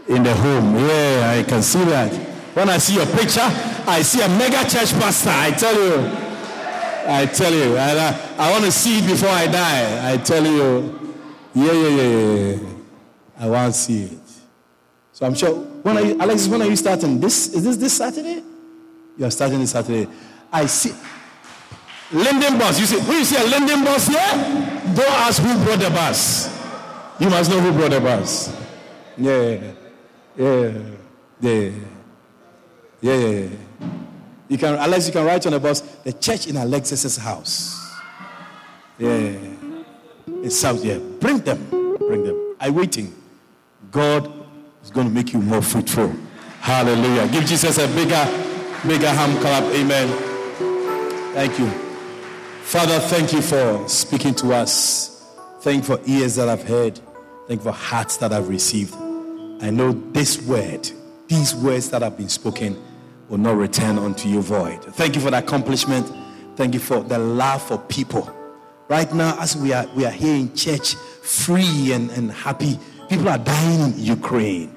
in 0.09 0.23
the 0.23 0.35
home. 0.35 0.75
Yeah, 0.77 1.37
I 1.39 1.49
can 1.49 1.63
see 1.63 1.85
that. 1.85 2.13
When 2.55 2.69
I 2.69 2.79
see 2.79 2.95
your 2.95 3.07
picture, 3.07 3.41
I 3.87 4.03
see 4.03 4.21
a 4.23 4.29
mega 4.29 4.69
church 4.69 4.93
pastor. 4.93 5.31
I 5.33 5.51
tell 5.53 5.75
you. 5.75 6.28
I 7.09 7.27
tell 7.27 7.53
you. 7.53 7.77
I, 7.77 8.35
I 8.39 8.51
want 8.51 8.65
to 8.65 8.73
see 8.73 8.99
it 8.99 9.07
before 9.07 9.31
I 9.31 9.47
die. 9.47 10.13
I 10.13 10.17
tell 10.19 10.45
you. 10.45 11.17
Yeah, 11.55 11.73
yeah, 11.73 11.89
yeah, 11.89 12.53
yeah. 12.53 12.69
I 13.39 13.49
want 13.49 13.73
to 13.73 13.81
see 13.81 14.05
it. 14.05 14.19
So 15.13 15.27
I'm 15.27 15.35
sure. 15.35 15.55
When 15.55 15.97
are 15.97 16.05
you, 16.05 16.15
Alexis? 16.15 16.49
When 16.49 16.63
are 16.63 16.67
you 16.67 16.77
starting? 16.77 17.19
This 17.19 17.55
is 17.55 17.65
this 17.65 17.77
this 17.77 17.97
Saturday? 17.97 18.43
You 19.17 19.25
are 19.25 19.31
starting 19.31 19.59
this 19.59 19.71
Saturday. 19.71 20.07
I 20.53 20.67
see. 20.67 20.95
Linden 22.13 22.59
bus. 22.59 22.79
You 22.79 22.87
see, 22.87 22.99
when 22.99 23.19
you 23.19 23.25
see 23.25 23.37
a 23.37 23.47
Linden 23.47 23.85
bus 23.85 24.07
here, 24.07 24.95
don't 24.95 25.11
ask 25.11 25.43
who 25.43 25.65
brought 25.65 25.81
the 25.81 25.91
bus. 25.91 26.49
You 27.19 27.29
must 27.31 27.51
know 27.51 27.61
who 27.61 27.73
brought 27.73 27.91
the 27.91 28.01
bus. 28.01 28.55
Yeah, 29.17 29.75
yeah, 30.37 30.73
yeah, 31.41 31.71
yeah, 33.01 33.15
yeah. 33.15 33.49
You 34.49 34.57
can, 34.57 34.77
Alex, 34.77 35.07
you 35.07 35.13
can 35.13 35.27
write 35.27 35.45
on 35.47 35.53
the 35.53 35.61
bus, 35.61 35.81
the 35.81 36.13
church 36.13 36.47
in 36.47 36.57
Alexis's 36.57 37.17
house. 37.17 37.77
Yeah, 38.99 39.37
it's 40.43 40.65
out 40.65 40.81
there. 40.83 40.99
Bring 40.99 41.39
them, 41.39 41.69
bring 41.99 42.25
them. 42.25 42.57
I'm 42.59 42.75
waiting. 42.75 43.15
God 43.91 44.33
is 44.83 44.91
going 44.91 45.07
to 45.07 45.13
make 45.13 45.33
you 45.33 45.41
more 45.41 45.63
fruitful. 45.63 46.13
Hallelujah. 46.61 47.29
Give 47.29 47.45
Jesus 47.45 47.79
a 47.79 47.87
bigger, 47.89 48.25
bigger 48.87 49.09
hand 49.09 49.39
clap. 49.41 49.65
Amen. 49.75 50.09
Thank 51.35 51.59
you. 51.59 51.69
Father, 52.63 52.99
thank 52.99 53.33
you 53.33 53.43
for 53.43 53.87
speaking 53.89 54.35
to 54.37 54.53
us. 54.55 55.27
Thank 55.61 55.89
you 55.89 55.97
for 55.97 56.03
ears 56.07 56.37
that 56.37 56.49
I've 56.49 56.65
heard. 56.65 57.01
Thank 57.47 57.61
you 57.61 57.65
for 57.65 57.73
hearts 57.73 58.17
that 58.19 58.33
I've 58.33 58.49
received. 58.49 58.95
I 59.61 59.71
know 59.71 59.93
this 60.13 60.41
word, 60.43 60.91
these 61.29 61.55
words 61.55 61.91
that 61.91 62.03
have 62.03 62.17
been 62.17 62.29
spoken, 62.29 62.83
will 63.29 63.39
not 63.39 63.57
return 63.57 63.99
unto 63.99 64.29
you 64.29 64.43
void. 64.43 64.83
Thank 64.95 65.15
you 65.15 65.21
for 65.21 65.31
the 65.31 65.39
accomplishment. 65.39 66.11
Thank 66.57 66.75
you 66.75 66.81
for 66.81 67.01
the 67.01 67.19
love 67.19 67.63
for 67.63 67.79
people. 67.79 68.35
Right 68.89 69.13
now, 69.13 69.39
as 69.41 69.57
we 69.57 69.73
are 69.73 69.87
we 69.95 70.05
are 70.07 70.11
here 70.11 70.35
in 70.35 70.55
church, 70.55 70.95
free 70.95 71.93
and, 71.93 72.11
and 72.11 72.33
happy, 72.33 72.79
people 73.09 73.29
are 73.29 73.39
dying 73.39 73.93
in 73.93 73.99
Ukraine. 73.99 74.75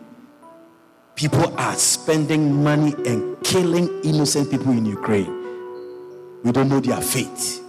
People 1.15 1.57
are 1.57 1.75
spending 1.75 2.63
money 2.63 2.93
and 3.05 3.41
killing 3.43 3.87
innocent 4.03 4.49
people 4.51 4.71
in 4.71 4.85
Ukraine. 4.85 5.37
We 6.43 6.51
don't 6.51 6.69
know 6.69 6.79
their 6.79 7.01
fate 7.01 7.61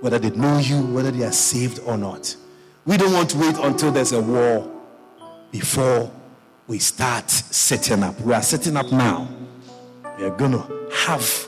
whether 0.00 0.18
they 0.18 0.30
know 0.30 0.58
you, 0.58 0.82
whether 0.86 1.10
they 1.10 1.24
are 1.24 1.32
saved 1.32 1.80
or 1.84 1.96
not. 1.96 2.36
We 2.84 2.96
don't 2.96 3.12
want 3.12 3.30
to 3.30 3.38
wait 3.38 3.56
until 3.58 3.90
there's 3.90 4.12
a 4.12 4.20
war 4.20 4.70
before 5.50 6.10
we 6.66 6.78
start 6.78 7.30
setting 7.30 8.02
up. 8.02 8.20
We 8.20 8.32
are 8.34 8.42
setting 8.42 8.76
up 8.76 8.90
now. 8.92 9.28
We 10.18 10.24
are 10.24 10.30
going 10.30 10.52
to 10.52 10.88
have 10.94 11.46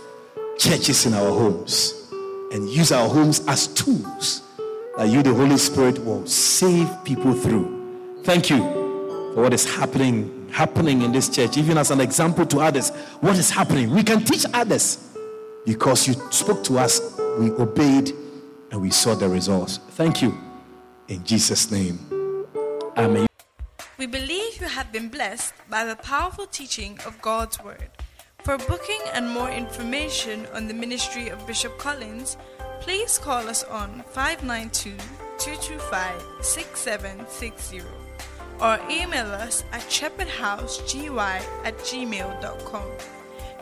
churches 0.58 1.06
in 1.06 1.14
our 1.14 1.30
homes 1.30 2.12
and 2.52 2.68
use 2.68 2.92
our 2.92 3.08
homes 3.08 3.40
as 3.46 3.68
tools 3.68 4.42
that 4.96 5.08
you, 5.08 5.22
the 5.22 5.32
Holy 5.32 5.56
Spirit, 5.56 6.04
will 6.04 6.26
save 6.26 6.88
people 7.04 7.32
through. 7.32 8.20
Thank 8.24 8.50
you 8.50 8.58
for 9.32 9.42
what 9.42 9.54
is 9.54 9.64
happening 9.64 10.34
happening 10.52 11.02
in 11.02 11.12
this 11.12 11.28
church, 11.28 11.56
even 11.56 11.78
as 11.78 11.90
an 11.90 12.00
example 12.00 12.44
to 12.46 12.58
others. 12.58 12.90
What 13.20 13.38
is 13.38 13.50
happening? 13.50 13.90
We 13.90 14.02
can 14.02 14.24
teach 14.24 14.44
others 14.52 15.14
because 15.64 16.08
you 16.08 16.14
spoke 16.30 16.64
to 16.64 16.78
us, 16.78 17.00
we 17.38 17.50
obeyed 17.52 18.12
and 18.70 18.80
we 18.80 18.90
saw 18.90 19.14
the 19.14 19.28
results. 19.28 19.78
Thank 19.90 20.22
you. 20.22 20.36
In 21.08 21.24
Jesus' 21.24 21.70
name. 21.70 21.98
Amen. 22.96 23.26
We 23.96 24.06
believe 24.06 24.60
you 24.60 24.66
have 24.68 24.92
been 24.92 25.08
blessed 25.08 25.54
by 25.70 25.84
the 25.84 25.96
powerful 25.96 26.46
teaching 26.46 26.98
of 27.06 27.20
God's 27.22 27.62
Word. 27.62 27.90
For 28.48 28.56
booking 28.56 29.04
and 29.12 29.28
more 29.28 29.50
information 29.50 30.46
on 30.54 30.68
the 30.68 30.72
ministry 30.72 31.28
of 31.28 31.46
Bishop 31.46 31.76
Collins, 31.76 32.38
please 32.80 33.18
call 33.18 33.46
us 33.46 33.62
on 33.64 34.02
592 34.08 34.96
225 35.36 36.22
6760 36.40 37.82
or 38.62 38.80
email 38.88 39.26
us 39.26 39.64
at 39.70 39.82
shepherdhousegy 39.82 41.14
at 41.66 41.76
gmail.com. 41.76 42.90